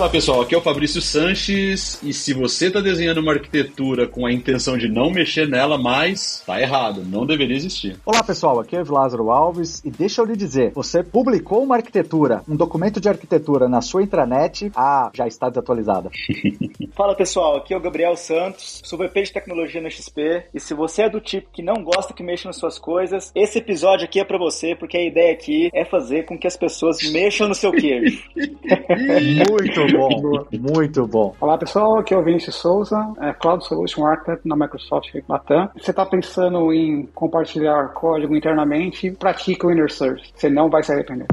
Fala 0.00 0.12
pessoal, 0.12 0.40
aqui 0.40 0.54
é 0.54 0.58
o 0.58 0.62
Fabrício 0.62 1.02
Sanches 1.02 2.02
e 2.02 2.14
se 2.14 2.32
você 2.32 2.68
está 2.68 2.80
desenhando 2.80 3.18
uma 3.18 3.34
arquitetura 3.34 4.06
com 4.06 4.24
a 4.24 4.32
intenção 4.32 4.78
de 4.78 4.88
não 4.88 5.10
mexer 5.10 5.46
nela 5.46 5.76
mais, 5.76 6.42
tá 6.46 6.58
errado, 6.58 7.04
não 7.04 7.26
deveria 7.26 7.54
existir. 7.54 7.98
Olá 8.06 8.22
pessoal, 8.22 8.58
aqui 8.58 8.74
é 8.74 8.80
o 8.80 8.90
Lázaro 8.90 9.30
Alves 9.30 9.84
e 9.84 9.90
deixa 9.90 10.22
eu 10.22 10.24
lhe 10.24 10.34
dizer, 10.34 10.72
você 10.72 11.02
publicou 11.02 11.62
uma 11.62 11.76
arquitetura, 11.76 12.42
um 12.48 12.56
documento 12.56 12.98
de 12.98 13.10
arquitetura 13.10 13.68
na 13.68 13.82
sua 13.82 14.02
intranet, 14.02 14.72
ah, 14.74 15.10
já 15.12 15.26
está 15.26 15.50
desatualizada. 15.50 16.10
Fala 16.96 17.14
pessoal, 17.14 17.58
aqui 17.58 17.74
é 17.74 17.76
o 17.76 17.80
Gabriel 17.80 18.16
Santos, 18.16 18.80
sou 18.82 18.98
VP 18.98 19.24
de 19.24 19.32
tecnologia 19.34 19.82
na 19.82 19.90
XP 19.90 20.44
e 20.54 20.58
se 20.58 20.72
você 20.72 21.02
é 21.02 21.10
do 21.10 21.20
tipo 21.20 21.50
que 21.52 21.62
não 21.62 21.84
gosta 21.84 22.14
que 22.14 22.22
mexa 22.22 22.48
nas 22.48 22.56
suas 22.56 22.78
coisas, 22.78 23.30
esse 23.34 23.58
episódio 23.58 24.06
aqui 24.06 24.18
é 24.18 24.24
para 24.24 24.38
você 24.38 24.74
porque 24.74 24.96
a 24.96 25.04
ideia 25.04 25.34
aqui 25.34 25.68
é 25.74 25.84
fazer 25.84 26.24
com 26.24 26.38
que 26.38 26.46
as 26.46 26.56
pessoas 26.56 27.02
mexam 27.12 27.48
no 27.48 27.54
seu 27.54 27.70
queijo. 27.70 28.18
Muito 29.50 29.89
muito 29.89 29.89
bom, 29.92 30.46
muito 30.52 31.06
bom. 31.06 31.34
Olá 31.40 31.58
pessoal, 31.58 31.98
aqui 31.98 32.14
é 32.14 32.18
o 32.18 32.22
Vinícius 32.22 32.56
Souza, 32.56 33.12
é 33.20 33.32
Cloud 33.32 33.64
Solution 33.66 34.06
Architect 34.06 34.46
na 34.46 34.56
Microsoft 34.56 35.14
Latam. 35.28 35.70
Você 35.76 35.90
está 35.90 36.06
pensando 36.06 36.72
em 36.72 37.06
compartilhar 37.14 37.88
código 37.88 38.34
internamente, 38.36 39.10
pratique 39.12 39.66
o 39.66 39.70
Inner 39.70 39.90
Source. 39.90 40.30
Você 40.34 40.48
não 40.48 40.68
vai 40.68 40.82
se 40.82 40.92
arrepender. 40.92 41.26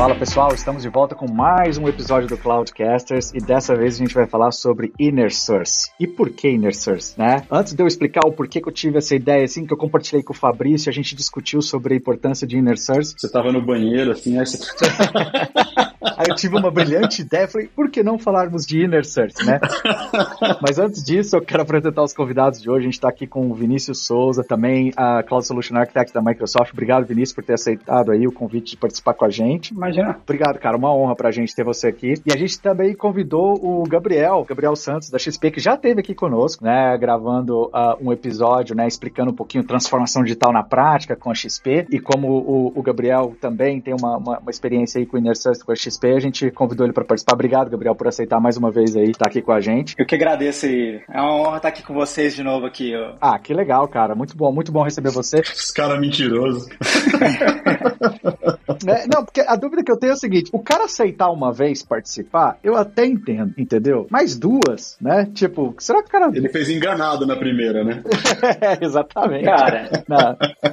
Fala 0.00 0.14
pessoal, 0.14 0.48
estamos 0.54 0.82
de 0.82 0.88
volta 0.88 1.14
com 1.14 1.30
mais 1.30 1.76
um 1.76 1.86
episódio 1.86 2.26
do 2.26 2.38
Cloudcasters 2.38 3.34
e 3.34 3.38
dessa 3.38 3.76
vez 3.76 3.96
a 3.96 3.98
gente 3.98 4.14
vai 4.14 4.26
falar 4.26 4.50
sobre 4.50 4.94
Inner 4.98 5.30
Source. 5.30 5.90
E 6.00 6.06
por 6.06 6.30
que 6.30 6.48
Inner 6.48 6.74
Source, 6.74 7.12
né? 7.18 7.44
Antes 7.50 7.74
de 7.74 7.82
eu 7.82 7.86
explicar 7.86 8.26
o 8.26 8.32
porquê 8.32 8.62
que 8.62 8.68
eu 8.70 8.72
tive 8.72 8.96
essa 8.96 9.14
ideia, 9.14 9.44
assim, 9.44 9.66
que 9.66 9.74
eu 9.74 9.76
compartilhei 9.76 10.22
com 10.22 10.32
o 10.32 10.34
Fabrício, 10.36 10.88
a 10.88 10.92
gente 10.92 11.14
discutiu 11.14 11.60
sobre 11.60 11.92
a 11.92 11.96
importância 11.98 12.46
de 12.46 12.56
Inner 12.56 12.78
Source. 12.78 13.14
Você 13.14 13.30
tava 13.30 13.52
no 13.52 13.60
banheiro, 13.60 14.12
assim, 14.12 14.38
aí 14.38 14.46
você... 14.46 14.58
Aí 16.02 16.26
eu 16.28 16.34
tive 16.34 16.56
uma 16.56 16.70
brilhante 16.70 17.22
ideia, 17.22 17.46
falei, 17.46 17.68
por 17.68 17.90
que 17.90 18.02
não 18.02 18.18
falarmos 18.18 18.66
de 18.66 18.82
Inner 18.82 19.04
Source, 19.04 19.44
né? 19.44 19.60
Mas 20.60 20.78
antes 20.78 21.04
disso, 21.04 21.36
eu 21.36 21.42
quero 21.42 21.62
apresentar 21.62 22.02
os 22.02 22.14
convidados 22.14 22.60
de 22.60 22.70
hoje. 22.70 22.80
A 22.80 22.84
gente 22.84 22.94
está 22.94 23.08
aqui 23.08 23.26
com 23.26 23.50
o 23.50 23.54
Vinícius 23.54 24.06
Souza, 24.06 24.42
também 24.42 24.92
a 24.96 25.22
Cloud 25.22 25.46
Solution 25.46 25.76
Architect 25.76 26.14
da 26.14 26.22
Microsoft. 26.22 26.72
Obrigado, 26.72 27.06
Vinícius, 27.06 27.34
por 27.34 27.44
ter 27.44 27.54
aceitado 27.54 28.12
aí 28.12 28.26
o 28.26 28.32
convite 28.32 28.70
de 28.70 28.76
participar 28.78 29.14
com 29.14 29.24
a 29.24 29.30
gente. 29.30 29.74
Imagina. 29.74 30.18
Obrigado, 30.22 30.58
cara. 30.58 30.76
Uma 30.76 30.94
honra 30.94 31.14
pra 31.14 31.30
gente 31.30 31.54
ter 31.54 31.64
você 31.64 31.88
aqui. 31.88 32.14
E 32.24 32.32
a 32.32 32.36
gente 32.36 32.58
também 32.60 32.94
convidou 32.94 33.54
o 33.62 33.82
Gabriel, 33.86 34.44
Gabriel 34.48 34.74
Santos, 34.76 35.10
da 35.10 35.18
XP, 35.18 35.50
que 35.50 35.60
já 35.60 35.74
esteve 35.74 36.00
aqui 36.00 36.14
conosco, 36.14 36.64
né? 36.64 36.96
Gravando 36.96 37.66
uh, 37.66 37.96
um 38.00 38.12
episódio, 38.12 38.74
né? 38.74 38.86
Explicando 38.86 39.30
um 39.30 39.34
pouquinho 39.34 39.64
transformação 39.64 40.22
digital 40.22 40.52
na 40.52 40.62
prática 40.62 41.14
com 41.14 41.30
a 41.30 41.34
XP. 41.34 41.86
E 41.90 42.00
como 42.00 42.28
o, 42.28 42.72
o 42.74 42.82
Gabriel 42.82 43.34
também 43.40 43.80
tem 43.80 43.94
uma, 43.94 44.16
uma, 44.16 44.38
uma 44.38 44.50
experiência 44.50 44.98
aí 44.98 45.06
com 45.06 45.16
o 45.16 45.20
Inner 45.20 45.36
Source 45.36 45.64
com 45.64 45.72
a 45.72 45.76
XP, 45.76 45.89
a 46.02 46.20
gente 46.20 46.50
convidou 46.50 46.86
ele 46.86 46.92
para 46.92 47.04
participar. 47.04 47.34
Obrigado, 47.34 47.70
Gabriel, 47.70 47.94
por 47.94 48.08
aceitar 48.08 48.40
mais 48.40 48.56
uma 48.56 48.70
vez 48.70 48.96
aí, 48.96 49.10
estar 49.10 49.24
tá 49.24 49.30
aqui 49.30 49.42
com 49.42 49.52
a 49.52 49.60
gente. 49.60 49.94
Eu 49.98 50.06
que 50.06 50.14
agradeço 50.14 50.66
aí. 50.66 51.00
É 51.08 51.20
uma 51.20 51.34
honra 51.36 51.56
estar 51.56 51.68
aqui 51.68 51.82
com 51.82 51.94
vocês 51.94 52.34
de 52.34 52.42
novo 52.42 52.66
aqui. 52.66 52.94
Ó. 52.94 53.14
Ah, 53.20 53.38
que 53.38 53.54
legal, 53.54 53.86
cara. 53.88 54.14
Muito 54.14 54.36
bom, 54.36 54.52
muito 54.52 54.70
bom 54.72 54.82
receber 54.82 55.10
você. 55.10 55.40
Os 55.40 55.70
caras 55.70 55.98
mentirosos. 56.00 56.68
né? 58.84 59.06
Não, 59.12 59.24
porque 59.24 59.40
a 59.40 59.56
dúvida 59.56 59.82
que 59.82 59.90
eu 59.90 59.98
tenho 59.98 60.10
é 60.10 60.14
o 60.14 60.18
seguinte: 60.18 60.50
o 60.52 60.58
cara 60.58 60.84
aceitar 60.84 61.30
uma 61.30 61.52
vez 61.52 61.82
participar, 61.82 62.58
eu 62.62 62.76
até 62.76 63.06
entendo, 63.06 63.52
entendeu? 63.56 64.06
Mas 64.10 64.38
duas, 64.38 64.96
né? 65.00 65.28
Tipo, 65.34 65.74
será 65.78 66.02
que 66.02 66.08
o 66.08 66.12
cara. 66.12 66.30
Ele 66.32 66.48
fez 66.48 66.68
enganado 66.68 67.26
na 67.26 67.36
primeira, 67.36 67.84
né? 67.84 68.02
é, 68.60 68.84
exatamente. 68.84 69.44
Cara, 69.44 70.04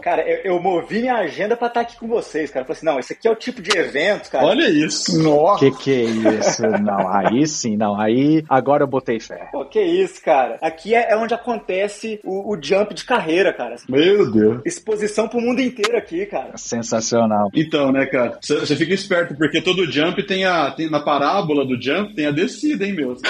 cara 0.01 0.29
eu, 0.29 0.53
eu, 0.53 0.62
movi 0.62 1.00
minha 1.01 1.16
agenda 1.16 1.56
pra 1.56 1.68
estar 1.68 1.81
aqui 1.81 1.97
com 1.97 2.07
vocês, 2.07 2.50
cara. 2.50 2.63
Eu 2.63 2.68
falei 2.68 2.78
assim: 2.78 2.85
não, 2.85 3.00
esse 3.00 3.13
aqui 3.13 3.28
é 3.28 3.31
o 3.31 3.35
tipo 3.35 3.62
de 3.62 3.78
evento, 3.78 4.29
cara. 4.29 4.45
Olha 4.45 4.69
isso. 4.69 5.22
Nossa. 5.22 5.59
Que 5.59 5.72
que 5.78 5.91
é 5.91 6.03
isso? 6.03 6.62
Não, 6.62 7.07
aí 7.07 7.47
sim, 7.47 7.78
não. 7.78 8.00
Aí 8.00 8.44
agora 8.50 8.84
eu 8.84 8.88
botei 8.88 9.19
fé. 9.19 9.50
Pô, 9.51 9.66
que 9.66 9.81
isso, 9.81 10.22
cara. 10.24 10.57
Aqui 10.62 10.94
é, 10.94 11.12
é 11.12 11.18
onde 11.18 11.34
acontece 11.34 12.19
o, 12.24 12.53
o, 12.53 12.62
jump 12.62 12.94
de 12.94 13.06
carreira, 13.06 13.53
cara. 13.53 13.75
Meu 13.88 14.31
Deus. 14.31 14.62
Exposição 14.66 15.28
pro 15.28 15.41
mundo 15.41 15.62
inteiro 15.62 15.97
aqui, 15.97 16.25
cara. 16.25 16.57
Sensacional. 16.57 17.50
Então, 17.53 17.91
né, 17.91 17.96
cara? 18.05 18.37
Você 18.41 18.75
fica 18.75 18.93
esperto, 18.93 19.35
porque 19.35 19.61
todo 19.61 19.91
jump 19.91 20.21
tem 20.23 20.45
a. 20.45 20.71
Tem, 20.71 20.89
na 20.89 20.99
parábola 20.99 21.65
do 21.65 21.81
jump 21.81 22.13
tem 22.13 22.27
a 22.27 22.31
descida, 22.31 22.85
hein, 22.85 22.93
meu? 22.93 23.17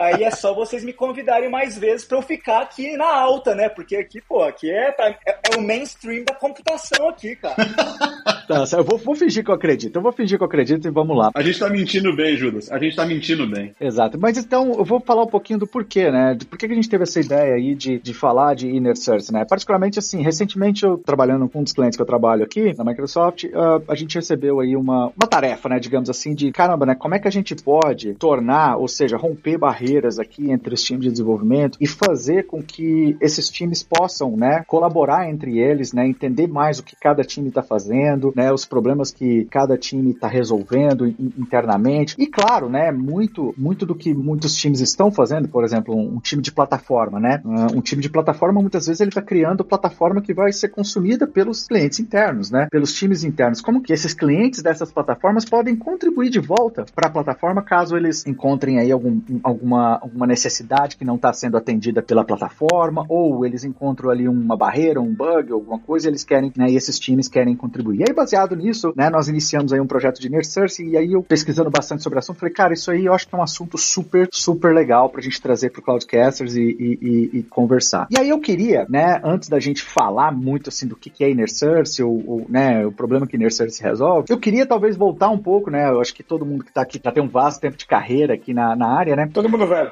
Aí 0.00 0.22
é 0.22 0.30
só 0.30 0.54
vocês 0.54 0.84
me 0.84 0.92
convidarem 0.92 1.50
mais 1.50 1.78
vezes 1.78 2.04
para 2.04 2.18
eu 2.18 2.22
ficar 2.22 2.62
aqui 2.62 2.96
na 2.96 3.06
alta, 3.06 3.54
né? 3.54 3.68
Porque 3.68 3.96
aqui, 3.96 4.20
pô, 4.20 4.42
aqui 4.42 4.70
é, 4.70 4.92
tá, 4.92 5.08
é, 5.26 5.38
é, 5.52 5.56
o 5.56 5.62
mainstream 5.62 6.24
da 6.24 6.34
computação 6.34 7.08
aqui, 7.08 7.36
cara. 7.36 7.56
Tá, 8.46 8.64
eu 8.76 8.84
vou, 8.84 8.98
vou, 8.98 9.14
fingir 9.14 9.44
que 9.44 9.50
eu 9.50 9.54
acredito. 9.54 9.96
Eu 9.96 10.02
vou 10.02 10.12
fingir 10.12 10.38
que 10.38 10.42
eu 10.42 10.46
acredito 10.46 10.86
e 10.86 10.90
vamos 10.90 11.16
lá. 11.16 11.30
A 11.34 11.42
gente 11.42 11.58
tá 11.58 11.68
mentindo 11.68 12.14
bem, 12.14 12.36
Judas. 12.36 12.70
A 12.70 12.78
gente 12.78 12.96
tá 12.96 13.06
mentindo 13.06 13.46
bem. 13.46 13.72
Exato. 13.80 14.18
Mas 14.20 14.36
então, 14.36 14.72
eu 14.72 14.84
vou 14.84 15.00
falar 15.00 15.22
um 15.22 15.28
pouquinho 15.28 15.58
do 15.58 15.66
porquê, 15.66 16.10
né? 16.10 16.34
De 16.34 16.44
por 16.44 16.58
que 16.58 16.66
a 16.66 16.74
gente 16.74 16.88
teve 16.88 17.04
essa 17.04 17.20
ideia 17.20 17.54
aí 17.54 17.74
de, 17.74 17.98
de 17.98 18.14
falar 18.14 18.54
de 18.54 18.68
Inner 18.68 18.96
Source, 18.96 19.32
né? 19.32 19.44
Particularmente, 19.44 19.98
assim, 19.98 20.22
recentemente 20.22 20.84
eu 20.84 20.98
trabalhando 20.98 21.48
com 21.48 21.60
um 21.60 21.62
dos 21.62 21.72
clientes 21.72 21.96
que 21.96 22.02
eu 22.02 22.06
trabalho 22.06 22.44
aqui 22.44 22.74
na 22.76 22.84
Microsoft, 22.84 23.44
uh, 23.44 23.82
a 23.88 23.94
gente 23.94 24.14
recebeu 24.16 24.60
aí 24.60 24.76
uma, 24.76 25.06
uma 25.06 25.28
tarefa, 25.28 25.68
né? 25.68 25.78
Digamos 25.78 26.10
assim, 26.10 26.34
de 26.34 26.52
caramba, 26.52 26.86
né? 26.86 26.94
Como 26.94 27.14
é 27.14 27.18
que 27.18 27.28
a 27.28 27.32
gente 27.32 27.54
pode 27.54 28.14
tornar, 28.14 28.76
ou 28.76 28.88
seja, 28.88 29.16
romper 29.16 29.58
barreiras 29.58 30.18
aqui 30.18 30.50
entre 30.50 30.74
os 30.74 30.82
times 30.82 31.04
de 31.04 31.10
desenvolvimento 31.10 31.78
e 31.80 31.86
fazer 31.86 32.46
com 32.46 32.62
que 32.62 33.16
esses 33.20 33.48
times 33.48 33.82
possam, 33.82 34.36
né? 34.36 34.64
Colaborar 34.66 35.28
entre 35.30 35.58
eles, 35.58 35.92
né? 35.92 36.06
Entender 36.06 36.46
mais 36.46 36.78
o 36.78 36.84
que 36.84 36.96
cada 36.96 37.22
time 37.22 37.48
está 37.48 37.62
fazendo, 37.62 38.33
né? 38.34 38.52
Os 38.52 38.64
problemas 38.64 39.10
que 39.10 39.44
cada 39.46 39.76
time 39.76 40.10
está 40.10 40.28
resolvendo 40.28 41.06
internamente. 41.06 42.14
E 42.18 42.26
claro, 42.26 42.68
né? 42.68 42.90
Muito, 42.90 43.54
muito 43.56 43.86
do 43.86 43.94
que 43.94 44.14
muitos 44.14 44.54
times 44.56 44.80
estão 44.80 45.10
fazendo, 45.10 45.48
por 45.48 45.64
exemplo, 45.64 45.94
um, 45.94 46.16
um 46.16 46.20
time 46.20 46.42
de 46.42 46.52
plataforma, 46.52 47.20
né? 47.20 47.40
Um 47.44 47.80
time 47.80 48.02
de 48.02 48.08
plataforma, 48.08 48.60
muitas 48.60 48.86
vezes, 48.86 49.00
ele 49.00 49.10
está 49.10 49.22
criando 49.22 49.64
plataforma 49.64 50.20
que 50.20 50.34
vai 50.34 50.52
ser 50.52 50.68
consumida 50.68 51.26
pelos 51.26 51.66
clientes 51.66 52.00
internos, 52.00 52.50
né? 52.50 52.68
Pelos 52.70 52.92
times 52.92 53.24
internos. 53.24 53.60
Como 53.60 53.82
que 53.82 53.92
esses 53.92 54.14
clientes 54.14 54.62
dessas 54.62 54.92
plataformas 54.92 55.44
podem 55.44 55.76
contribuir 55.76 56.30
de 56.30 56.40
volta 56.40 56.84
para 56.94 57.08
a 57.08 57.10
plataforma 57.10 57.62
caso 57.62 57.96
eles 57.96 58.26
encontrem 58.26 58.78
aí 58.78 58.90
algum, 58.90 59.20
alguma, 59.42 59.98
alguma 60.00 60.26
necessidade 60.26 60.96
que 60.96 61.04
não 61.04 61.16
está 61.16 61.32
sendo 61.32 61.56
atendida 61.56 62.02
pela 62.02 62.24
plataforma, 62.24 63.04
ou 63.08 63.44
eles 63.44 63.64
encontram 63.64 64.10
ali 64.10 64.28
uma 64.28 64.56
barreira, 64.56 65.00
um 65.00 65.12
bug, 65.12 65.52
alguma 65.52 65.78
coisa, 65.78 66.08
eles 66.08 66.24
querem, 66.24 66.52
né? 66.56 66.70
E 66.70 66.76
esses 66.76 66.98
times 66.98 67.28
querem 67.28 67.54
contribuir. 67.56 68.00
E 68.00 68.04
aí, 68.08 68.14
baseado 68.24 68.56
nisso, 68.56 68.92
né? 68.96 69.10
Nós 69.10 69.28
iniciamos 69.28 69.72
aí 69.72 69.80
um 69.80 69.86
projeto 69.86 70.18
de 70.20 70.44
Source, 70.44 70.84
e 70.84 70.96
aí 70.96 71.12
eu 71.12 71.22
pesquisando 71.22 71.70
bastante 71.70 72.02
sobre 72.02 72.16
o 72.16 72.18
assunto, 72.18 72.40
falei, 72.40 72.54
cara, 72.54 72.72
isso 72.72 72.90
aí 72.90 73.04
eu 73.04 73.12
acho 73.12 73.28
que 73.28 73.34
é 73.34 73.38
um 73.38 73.42
assunto 73.42 73.78
super, 73.78 74.28
super 74.32 74.74
legal 74.74 75.08
pra 75.08 75.22
gente 75.22 75.40
trazer 75.40 75.70
pro 75.70 75.82
Cloudcasters 75.82 76.56
e, 76.56 76.62
e, 76.62 76.98
e, 77.00 77.38
e 77.38 77.42
conversar. 77.44 78.06
E 78.10 78.18
aí 78.18 78.28
eu 78.28 78.40
queria, 78.40 78.86
né, 78.88 79.20
antes 79.22 79.48
da 79.48 79.60
gente 79.60 79.82
falar 79.82 80.32
muito 80.32 80.68
assim 80.68 80.86
do 80.86 80.96
que, 80.96 81.10
que 81.10 81.22
é 81.22 81.30
Inner 81.30 81.50
Source, 81.50 82.02
ou, 82.02 82.22
ou, 82.26 82.46
né, 82.48 82.84
o 82.86 82.92
problema 82.92 83.26
que 83.26 83.36
Inner 83.36 83.52
Source 83.52 83.82
resolve, 83.82 84.26
eu 84.30 84.38
queria 84.38 84.66
talvez 84.66 84.96
voltar 84.96 85.28
um 85.28 85.38
pouco, 85.38 85.70
né? 85.70 85.88
Eu 85.88 86.00
acho 86.00 86.14
que 86.14 86.22
todo 86.22 86.46
mundo 86.46 86.64
que 86.64 86.72
tá 86.72 86.82
aqui 86.82 87.00
já 87.02 87.12
tem 87.12 87.22
um 87.22 87.28
vasto 87.28 87.60
tempo 87.60 87.76
de 87.76 87.86
carreira 87.86 88.34
aqui 88.34 88.54
na, 88.54 88.74
na 88.74 88.88
área, 88.88 89.14
né? 89.14 89.28
Todo 89.32 89.48
mundo 89.48 89.66
velho. 89.66 89.90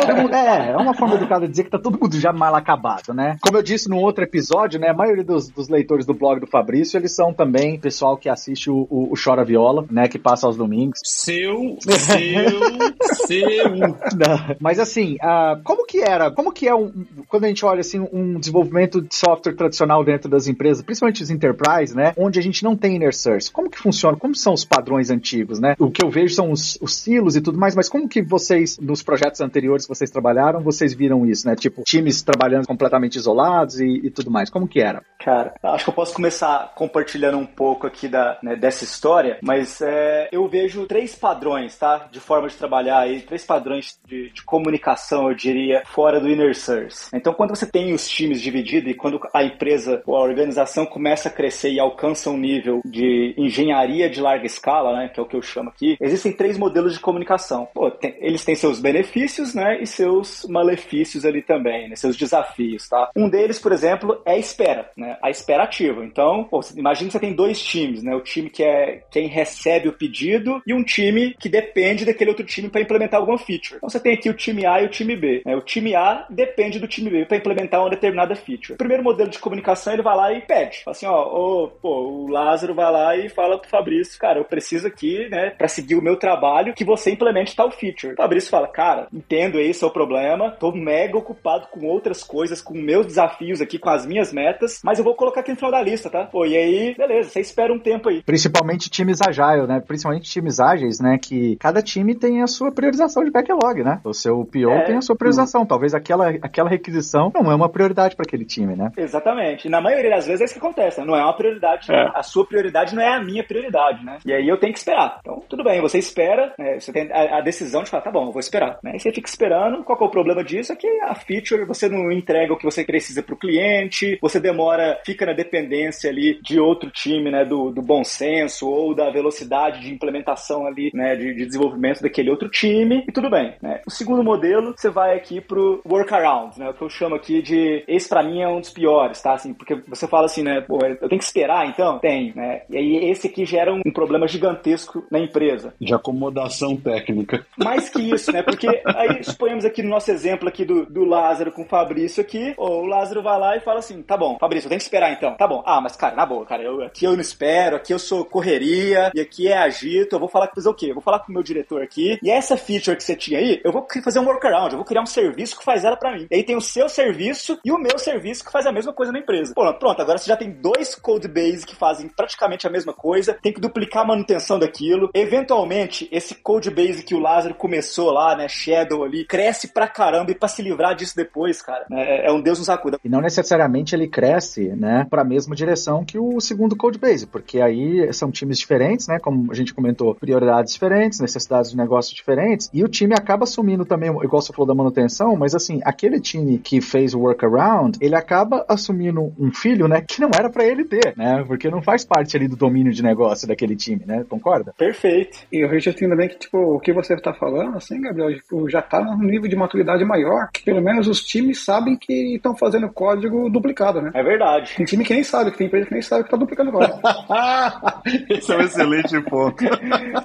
Todo 0.00 0.16
mundo, 0.16 0.34
é, 0.34 0.70
é 0.70 0.76
uma 0.76 0.94
forma 0.94 1.14
educada 1.14 1.46
de 1.46 1.50
dizer 1.50 1.64
que 1.64 1.70
tá 1.70 1.78
todo 1.78 1.98
mundo 2.00 2.18
já 2.18 2.32
mal 2.32 2.54
acabado, 2.54 3.12
né? 3.12 3.36
Como 3.40 3.56
eu 3.56 3.62
disse 3.62 3.88
no 3.88 3.98
outro 3.98 4.24
episódio, 4.24 4.80
né? 4.80 4.88
A 4.88 4.94
maioria 4.94 5.24
dos, 5.24 5.48
dos 5.48 5.68
leitores 5.68 6.06
do 6.06 6.14
blog 6.14 6.40
do 6.40 6.46
Fabrício, 6.46 6.96
eles 6.98 7.14
são 7.14 7.32
também 7.32 7.65
pessoal 7.78 8.16
que 8.16 8.28
assiste 8.28 8.70
o, 8.70 8.86
o, 8.90 9.12
o 9.12 9.14
Chora 9.22 9.44
Viola, 9.44 9.84
né? 9.90 10.08
Que 10.08 10.18
passa 10.18 10.46
aos 10.46 10.56
domingos. 10.56 11.00
Seu, 11.04 11.76
seu, 11.82 13.26
seu. 13.26 13.78
Não, 13.78 14.56
mas 14.60 14.78
assim, 14.78 15.14
uh, 15.14 15.60
como 15.64 15.86
que 15.86 16.00
era, 16.00 16.30
como 16.30 16.52
que 16.52 16.68
é 16.68 16.74
um, 16.74 16.92
quando 17.28 17.44
a 17.44 17.48
gente 17.48 17.64
olha 17.64 17.80
assim 17.80 18.06
um 18.12 18.38
desenvolvimento 18.38 19.00
de 19.00 19.14
software 19.14 19.54
tradicional 19.54 20.04
dentro 20.04 20.28
das 20.28 20.46
empresas, 20.46 20.82
principalmente 20.82 21.22
os 21.22 21.30
enterprise, 21.30 21.96
né, 21.96 22.12
onde 22.16 22.38
a 22.38 22.42
gente 22.42 22.62
não 22.62 22.76
tem 22.76 22.96
inner 22.96 23.14
source, 23.14 23.50
como 23.50 23.70
que 23.70 23.78
funciona? 23.78 24.16
Como 24.16 24.34
são 24.34 24.52
os 24.52 24.64
padrões 24.64 25.10
antigos, 25.10 25.58
né? 25.58 25.74
O 25.78 25.90
que 25.90 26.04
eu 26.04 26.10
vejo 26.10 26.34
são 26.34 26.50
os, 26.50 26.78
os 26.80 26.94
silos 26.94 27.36
e 27.36 27.40
tudo 27.40 27.58
mais, 27.58 27.74
mas 27.74 27.88
como 27.88 28.08
que 28.08 28.22
vocês, 28.22 28.78
nos 28.78 29.02
projetos 29.02 29.40
anteriores 29.40 29.84
que 29.84 29.88
vocês 29.88 30.10
trabalharam, 30.10 30.60
vocês 30.60 30.92
viram 30.94 31.26
isso, 31.26 31.46
né? 31.46 31.54
Tipo, 31.56 31.82
times 31.82 32.22
trabalhando 32.22 32.66
completamente 32.66 33.16
isolados 33.16 33.80
e, 33.80 33.86
e 34.04 34.10
tudo 34.10 34.30
mais. 34.30 34.50
Como 34.50 34.68
que 34.68 34.80
era? 34.80 35.02
Cara, 35.18 35.54
acho 35.62 35.84
que 35.84 35.90
eu 35.90 35.94
posso 35.94 36.14
começar 36.14 36.72
compartilhando 36.74 37.38
um 37.38 37.46
pouco 37.56 37.86
aqui 37.86 38.06
da, 38.06 38.38
né, 38.42 38.54
dessa 38.54 38.84
história, 38.84 39.38
mas 39.42 39.80
é, 39.80 40.28
eu 40.30 40.46
vejo 40.46 40.86
três 40.86 41.14
padrões, 41.14 41.76
tá? 41.78 42.08
De 42.10 42.20
forma 42.20 42.48
de 42.48 42.56
trabalhar 42.56 43.00
aí, 43.00 43.22
três 43.22 43.44
padrões 43.44 43.98
de, 44.06 44.30
de 44.30 44.42
comunicação, 44.42 45.28
eu 45.28 45.34
diria, 45.34 45.82
fora 45.86 46.20
do 46.20 46.28
inner 46.28 46.54
source. 46.54 47.10
Então, 47.14 47.32
quando 47.32 47.50
você 47.50 47.66
tem 47.66 47.92
os 47.92 48.08
times 48.08 48.40
divididos 48.40 48.90
e 48.90 48.94
quando 48.94 49.20
a 49.32 49.42
empresa 49.42 50.02
ou 50.06 50.16
a 50.16 50.20
organização 50.20 50.84
começa 50.84 51.28
a 51.28 51.32
crescer 51.32 51.70
e 51.70 51.80
alcança 51.80 52.30
um 52.30 52.36
nível 52.36 52.80
de 52.84 53.34
engenharia 53.38 54.10
de 54.10 54.20
larga 54.20 54.46
escala, 54.46 54.96
né, 54.96 55.08
que 55.08 55.18
é 55.18 55.22
o 55.22 55.26
que 55.26 55.36
eu 55.36 55.42
chamo 55.42 55.70
aqui, 55.70 55.96
existem 56.00 56.32
três 56.32 56.58
modelos 56.58 56.92
de 56.92 57.00
comunicação. 57.00 57.68
Pô, 57.72 57.90
tem, 57.90 58.16
eles 58.20 58.44
têm 58.44 58.54
seus 58.54 58.80
benefícios, 58.80 59.54
né, 59.54 59.80
e 59.80 59.86
seus 59.86 60.44
malefícios 60.48 61.24
ali 61.24 61.42
também, 61.42 61.88
né, 61.88 61.96
seus 61.96 62.16
desafios, 62.16 62.88
tá? 62.88 63.10
Um 63.16 63.28
deles, 63.28 63.58
por 63.58 63.72
exemplo, 63.72 64.20
é 64.24 64.32
a 64.32 64.38
espera, 64.38 64.90
né, 64.96 65.16
a 65.22 65.30
espera 65.30 65.64
ativa. 65.64 66.04
Então, 66.04 66.44
pô, 66.44 66.60
imagina 66.76 67.08
que 67.08 67.12
você 67.12 67.20
tem 67.20 67.34
dois 67.34 67.45
times, 67.54 68.02
né, 68.02 68.14
o 68.14 68.20
time 68.20 68.50
que 68.50 68.62
é 68.62 69.02
quem 69.10 69.26
recebe 69.28 69.88
o 69.88 69.92
pedido 69.92 70.62
e 70.66 70.74
um 70.74 70.82
time 70.82 71.34
que 71.38 71.48
depende 71.48 72.04
daquele 72.04 72.30
outro 72.30 72.44
time 72.44 72.68
para 72.68 72.80
implementar 72.80 73.20
alguma 73.20 73.38
feature. 73.38 73.76
Então, 73.76 73.88
você 73.88 74.00
tem 74.00 74.14
aqui 74.14 74.28
o 74.28 74.34
time 74.34 74.66
A 74.66 74.82
e 74.82 74.86
o 74.86 74.90
time 74.90 75.16
B. 75.16 75.42
Né? 75.44 75.56
O 75.56 75.60
time 75.60 75.94
A 75.94 76.26
depende 76.30 76.78
do 76.78 76.88
time 76.88 77.10
B 77.10 77.24
para 77.24 77.36
implementar 77.36 77.80
uma 77.80 77.90
determinada 77.90 78.34
feature. 78.34 78.74
O 78.74 78.78
primeiro 78.78 79.02
modelo 79.02 79.30
de 79.30 79.38
comunicação, 79.38 79.92
ele 79.92 80.02
vai 80.02 80.16
lá 80.16 80.32
e 80.32 80.40
pede. 80.40 80.82
Fala 80.84 80.96
assim, 80.96 81.06
ó, 81.06 81.22
oh, 81.22 81.68
pô, 81.68 81.88
o 82.08 82.28
Lázaro 82.28 82.74
vai 82.74 82.90
lá 82.90 83.16
e 83.16 83.28
fala 83.28 83.58
pro 83.58 83.70
Fabrício, 83.70 84.18
cara, 84.18 84.38
eu 84.38 84.44
preciso 84.44 84.86
aqui, 84.86 85.28
né, 85.28 85.50
para 85.50 85.68
seguir 85.68 85.94
o 85.94 86.02
meu 86.02 86.16
trabalho, 86.16 86.74
que 86.74 86.84
você 86.84 87.10
implemente 87.10 87.54
tal 87.54 87.70
feature. 87.70 88.14
O 88.14 88.16
Fabrício 88.16 88.50
fala, 88.50 88.68
cara, 88.68 89.08
entendo 89.12 89.58
aí 89.58 89.72
seu 89.72 89.90
problema, 89.90 90.50
tô 90.50 90.72
mega 90.72 91.16
ocupado 91.16 91.68
com 91.68 91.86
outras 91.86 92.22
coisas, 92.22 92.60
com 92.60 92.74
meus 92.74 93.06
desafios 93.06 93.60
aqui, 93.60 93.78
com 93.78 93.90
as 93.90 94.06
minhas 94.06 94.32
metas, 94.32 94.80
mas 94.84 94.98
eu 94.98 95.04
vou 95.04 95.14
colocar 95.14 95.40
aqui 95.40 95.50
no 95.50 95.56
final 95.56 95.70
da 95.70 95.82
lista, 95.82 96.10
tá? 96.10 96.24
Pô, 96.24 96.44
e 96.44 96.56
aí, 96.56 96.94
beleza, 96.94 97.30
você 97.36 97.40
espera 97.40 97.72
um 97.72 97.78
tempo 97.78 98.08
aí. 98.08 98.22
Principalmente 98.22 98.88
times 98.88 99.20
agile, 99.20 99.66
né? 99.66 99.80
Principalmente 99.80 100.30
times 100.30 100.58
ágeis, 100.58 101.00
né? 101.00 101.18
Que 101.18 101.56
cada 101.56 101.82
time 101.82 102.14
tem 102.14 102.42
a 102.42 102.46
sua 102.46 102.72
priorização 102.72 103.24
de 103.24 103.30
backlog, 103.30 103.82
né? 103.82 104.00
O 104.04 104.12
seu 104.12 104.44
PO 104.44 104.70
é, 104.70 104.84
tem 104.84 104.96
a 104.96 105.02
sua 105.02 105.16
priorização. 105.16 105.62
Sim. 105.62 105.68
Talvez 105.68 105.94
aquela, 105.94 106.30
aquela 106.42 106.68
requisição 106.68 107.30
não 107.34 107.50
é 107.50 107.54
uma 107.54 107.68
prioridade 107.68 108.16
para 108.16 108.24
aquele 108.26 108.44
time, 108.44 108.74
né? 108.74 108.90
Exatamente. 108.96 109.66
E 109.66 109.70
na 109.70 109.80
maioria 109.80 110.10
das 110.10 110.26
vezes 110.26 110.40
é 110.40 110.44
isso 110.44 110.54
que 110.54 110.60
acontece, 110.60 111.00
né? 111.00 111.06
Não 111.06 111.16
é 111.16 111.22
uma 111.22 111.36
prioridade. 111.36 111.92
É. 111.92 112.10
A 112.14 112.22
sua 112.22 112.46
prioridade 112.46 112.94
não 112.94 113.02
é 113.02 113.14
a 113.14 113.22
minha 113.22 113.44
prioridade, 113.44 114.04
né? 114.04 114.18
E 114.24 114.32
aí 114.32 114.48
eu 114.48 114.58
tenho 114.58 114.72
que 114.72 114.78
esperar. 114.78 115.18
Então, 115.20 115.42
tudo 115.48 115.62
bem, 115.62 115.80
você 115.80 115.98
espera, 115.98 116.54
né? 116.58 116.78
você 116.80 116.92
tem 116.92 117.10
a, 117.12 117.38
a, 117.38 117.40
decisão 117.40 117.82
de 117.82 117.90
falar, 117.90 118.02
tá 118.02 118.10
bom, 118.10 118.26
eu 118.26 118.32
vou 118.32 118.40
esperar. 118.40 118.78
Né? 118.82 118.92
E 118.94 119.00
você 119.00 119.12
fica 119.12 119.28
esperando. 119.28 119.84
Qual 119.84 119.98
é 120.00 120.04
o 120.04 120.10
problema 120.10 120.42
disso? 120.42 120.72
É 120.72 120.76
que 120.76 120.86
a 121.02 121.14
feature, 121.14 121.66
você 121.66 121.88
não 121.88 122.10
entrega 122.10 122.52
o 122.52 122.56
que 122.56 122.64
você 122.64 122.84
precisa 122.84 123.22
para 123.22 123.34
o 123.34 123.38
cliente, 123.38 124.18
você 124.20 124.40
demora, 124.40 124.98
fica 125.04 125.26
na 125.26 125.32
dependência 125.32 126.10
ali 126.10 126.40
de 126.42 126.58
outro 126.58 126.90
time, 126.90 127.25
né? 127.30 127.44
Do, 127.44 127.70
do 127.70 127.82
bom 127.82 128.04
senso 128.04 128.68
ou 128.68 128.94
da 128.94 129.10
velocidade 129.10 129.80
de 129.80 129.92
implementação 129.92 130.66
ali, 130.66 130.90
né? 130.94 131.16
De, 131.16 131.34
de 131.34 131.46
desenvolvimento 131.46 132.02
daquele 132.02 132.30
outro 132.30 132.48
time. 132.48 133.04
E 133.08 133.12
tudo 133.12 133.30
bem, 133.30 133.54
né? 133.62 133.80
O 133.86 133.90
segundo 133.90 134.22
modelo, 134.22 134.74
você 134.76 134.90
vai 134.90 135.16
aqui 135.16 135.40
pro 135.40 135.80
workaround, 135.86 136.58
né? 136.58 136.70
O 136.70 136.74
que 136.74 136.82
eu 136.82 136.90
chamo 136.90 137.14
aqui 137.14 137.42
de 137.42 137.84
esse 137.86 138.08
para 138.08 138.22
mim 138.22 138.42
é 138.42 138.48
um 138.48 138.60
dos 138.60 138.70
piores, 138.70 139.20
tá? 139.20 139.34
Assim, 139.34 139.52
porque 139.54 139.76
você 139.88 140.06
fala 140.06 140.26
assim, 140.26 140.42
né? 140.42 140.60
Pô, 140.60 140.78
eu 140.84 141.08
tenho 141.08 141.18
que 141.18 141.24
esperar, 141.24 141.66
então? 141.66 141.98
Tem, 141.98 142.32
né? 142.34 142.62
E 142.70 142.76
aí 142.76 143.10
esse 143.10 143.26
aqui 143.26 143.44
gera 143.44 143.72
um, 143.72 143.80
um 143.84 143.92
problema 143.92 144.26
gigantesco 144.26 145.04
na 145.10 145.18
empresa. 145.18 145.74
De 145.80 145.94
acomodação 145.94 146.76
técnica. 146.76 147.44
Mais 147.56 147.88
que 147.88 148.00
isso, 148.00 148.32
né? 148.32 148.42
Porque 148.42 148.68
aí 148.86 149.22
suponhamos 149.22 149.64
aqui 149.64 149.82
no 149.82 149.90
nosso 149.90 150.10
exemplo 150.10 150.48
aqui 150.48 150.64
do, 150.64 150.86
do 150.86 151.04
Lázaro 151.04 151.52
com 151.52 151.62
o 151.62 151.66
Fabrício 151.66 152.20
aqui, 152.20 152.54
o 152.56 152.86
Lázaro 152.86 153.22
vai 153.22 153.38
lá 153.38 153.56
e 153.56 153.60
fala 153.60 153.78
assim, 153.78 154.02
tá 154.02 154.16
bom, 154.16 154.36
Fabrício, 154.38 154.66
eu 154.66 154.70
tenho 154.70 154.78
que 154.78 154.84
esperar 154.84 155.12
então. 155.12 155.34
Tá 155.36 155.46
bom. 155.46 155.62
Ah, 155.66 155.80
mas 155.80 155.96
cara, 155.96 156.14
na 156.14 156.26
boa, 156.26 156.44
cara, 156.44 156.62
eu, 156.62 156.82
aqui 156.82 157.05
eu 157.06 157.14
não 157.14 157.20
espero, 157.20 157.76
aqui 157.76 157.92
eu 157.92 157.98
sou 157.98 158.24
correria, 158.24 159.10
e 159.14 159.20
aqui 159.20 159.48
é 159.48 159.56
agito, 159.56 160.14
eu 160.14 160.20
vou 160.20 160.28
falar 160.28 160.48
com 160.48 160.56
fazer 160.56 160.68
o 160.68 160.74
quê? 160.74 160.86
Eu 160.90 160.94
vou 160.94 161.02
falar 161.02 161.20
com 161.20 161.30
o 161.30 161.32
meu 161.32 161.42
diretor 161.42 161.82
aqui, 161.82 162.18
e 162.22 162.30
essa 162.30 162.56
feature 162.56 162.96
que 162.96 163.04
você 163.04 163.14
tinha 163.14 163.38
aí, 163.38 163.60
eu 163.64 163.72
vou 163.72 163.86
fazer 164.02 164.18
um 164.18 164.26
workaround, 164.26 164.72
eu 164.72 164.78
vou 164.78 164.84
criar 164.84 165.02
um 165.02 165.06
serviço 165.06 165.58
que 165.58 165.64
faz 165.64 165.84
ela 165.84 165.96
para 165.96 166.16
mim. 166.16 166.26
E 166.30 166.34
aí 166.34 166.42
tem 166.42 166.56
o 166.56 166.60
seu 166.60 166.88
serviço 166.88 167.58
e 167.64 167.70
o 167.70 167.78
meu 167.78 167.98
serviço 167.98 168.44
que 168.44 168.52
faz 168.52 168.66
a 168.66 168.72
mesma 168.72 168.92
coisa 168.92 169.12
na 169.12 169.18
empresa. 169.18 169.52
Pô, 169.54 169.72
pronto, 169.74 170.00
agora 170.00 170.18
você 170.18 170.26
já 170.26 170.36
tem 170.36 170.50
dois 170.50 170.94
code 170.94 171.28
base 171.28 171.66
que 171.66 171.76
fazem 171.76 172.08
praticamente 172.08 172.66
a 172.66 172.70
mesma 172.70 172.92
coisa, 172.92 173.34
tem 173.34 173.52
que 173.52 173.60
duplicar 173.60 174.02
a 174.02 174.06
manutenção 174.06 174.58
daquilo. 174.58 175.10
Eventualmente, 175.14 176.08
esse 176.10 176.34
code 176.34 176.70
base 176.70 177.02
que 177.02 177.14
o 177.14 177.20
Lázaro 177.20 177.54
começou 177.54 178.10
lá, 178.10 178.36
né, 178.36 178.48
Shadow 178.48 179.04
ali, 179.04 179.24
cresce 179.24 179.68
pra 179.68 179.88
caramba 179.88 180.30
e 180.30 180.34
pra 180.34 180.48
se 180.48 180.62
livrar 180.62 180.94
disso 180.94 181.14
depois, 181.16 181.60
cara, 181.62 181.86
é, 181.92 182.28
é 182.28 182.32
um 182.32 182.40
Deus 182.40 182.58
nos 182.58 182.68
acuda. 182.68 182.98
E 183.04 183.08
não 183.08 183.20
necessariamente 183.20 183.94
ele 183.94 184.08
cresce, 184.08 184.68
né, 184.68 185.06
pra 185.08 185.24
mesma 185.24 185.54
direção 185.54 186.04
que 186.04 186.18
o 186.18 186.40
segundo 186.40 186.76
code 186.76 186.95
base, 186.98 187.26
porque 187.26 187.60
aí 187.60 188.12
são 188.12 188.30
times 188.30 188.58
diferentes, 188.58 189.08
né, 189.08 189.18
como 189.18 189.50
a 189.50 189.54
gente 189.54 189.74
comentou, 189.74 190.14
prioridades 190.14 190.72
diferentes, 190.72 191.20
necessidades 191.20 191.70
de 191.70 191.76
negócio 191.76 192.14
diferentes, 192.14 192.70
e 192.72 192.82
o 192.82 192.88
time 192.88 193.14
acaba 193.14 193.44
assumindo 193.44 193.84
também, 193.84 194.10
igual 194.10 194.42
você 194.42 194.52
falou 194.52 194.66
da 194.66 194.74
manutenção, 194.74 195.36
mas 195.36 195.54
assim, 195.54 195.80
aquele 195.84 196.20
time 196.20 196.58
que 196.58 196.80
fez 196.80 197.14
o 197.14 197.20
workaround, 197.20 197.98
ele 198.00 198.14
acaba 198.14 198.64
assumindo 198.68 199.32
um 199.38 199.50
filho, 199.52 199.88
né, 199.88 200.02
que 200.06 200.20
não 200.20 200.30
era 200.34 200.50
para 200.50 200.64
ele 200.64 200.84
ter, 200.84 201.14
né, 201.16 201.44
porque 201.46 201.70
não 201.70 201.82
faz 201.82 202.04
parte 202.04 202.36
ali 202.36 202.48
do 202.48 202.56
domínio 202.56 202.92
de 202.92 203.02
negócio 203.02 203.46
daquele 203.46 203.76
time, 203.76 204.02
né, 204.06 204.24
concorda? 204.28 204.74
Perfeito. 204.76 205.38
E 205.52 205.64
eu 205.64 205.68
vejo 205.68 205.90
assim 205.90 206.08
também 206.08 206.28
que, 206.28 206.38
tipo, 206.38 206.58
o 206.58 206.80
que 206.80 206.92
você 206.92 207.16
tá 207.16 207.32
falando, 207.32 207.76
assim, 207.76 208.00
Gabriel, 208.00 208.34
tipo, 208.34 208.68
já 208.68 208.82
tá 208.82 209.00
num 209.00 209.18
nível 209.18 209.48
de 209.48 209.56
maturidade 209.56 210.04
maior, 210.04 210.48
que 210.52 210.62
pelo 210.64 210.82
menos 210.82 211.08
os 211.08 211.22
times 211.22 211.64
sabem 211.64 211.96
que 211.96 212.36
estão 212.36 212.56
fazendo 212.56 212.88
código 212.88 213.48
duplicado, 213.50 214.00
né? 214.00 214.10
É 214.14 214.22
verdade. 214.22 214.74
Tem 214.76 214.86
time 214.86 215.04
que 215.04 215.14
nem 215.14 215.22
sabe, 215.22 215.50
que 215.50 215.58
tem 215.58 215.66
empresa 215.66 215.86
que 215.86 215.92
nem 215.92 216.02
sabe 216.02 216.24
que 216.24 216.30
tá 216.30 216.36
duplicando 216.36 216.72
código. 216.72 216.85
Esse 218.30 218.52
é 218.52 218.56
um 218.56 218.60
excelente 218.60 219.20
ponto. 219.22 219.64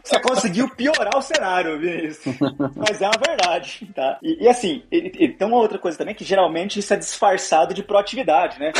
Você 0.04 0.20
conseguiu 0.20 0.70
piorar 0.70 1.18
o 1.18 1.22
cenário, 1.22 1.80
Vinícius. 1.80 2.36
Mas 2.76 3.02
é 3.02 3.06
uma 3.06 3.20
verdade, 3.26 3.90
tá? 3.94 4.18
E, 4.22 4.44
e 4.44 4.48
assim, 4.50 4.84
e, 4.92 5.26
e, 5.26 5.30
tem 5.30 5.48
uma 5.48 5.58
outra 5.58 5.78
coisa 5.78 5.98
também, 5.98 6.16
que 6.16 6.24
geralmente 6.24 6.80
isso 6.80 6.94
é 6.94 6.98
disfarçado 6.98 7.74
de 7.74 7.84
proatividade, 7.84 8.60
né? 8.60 8.72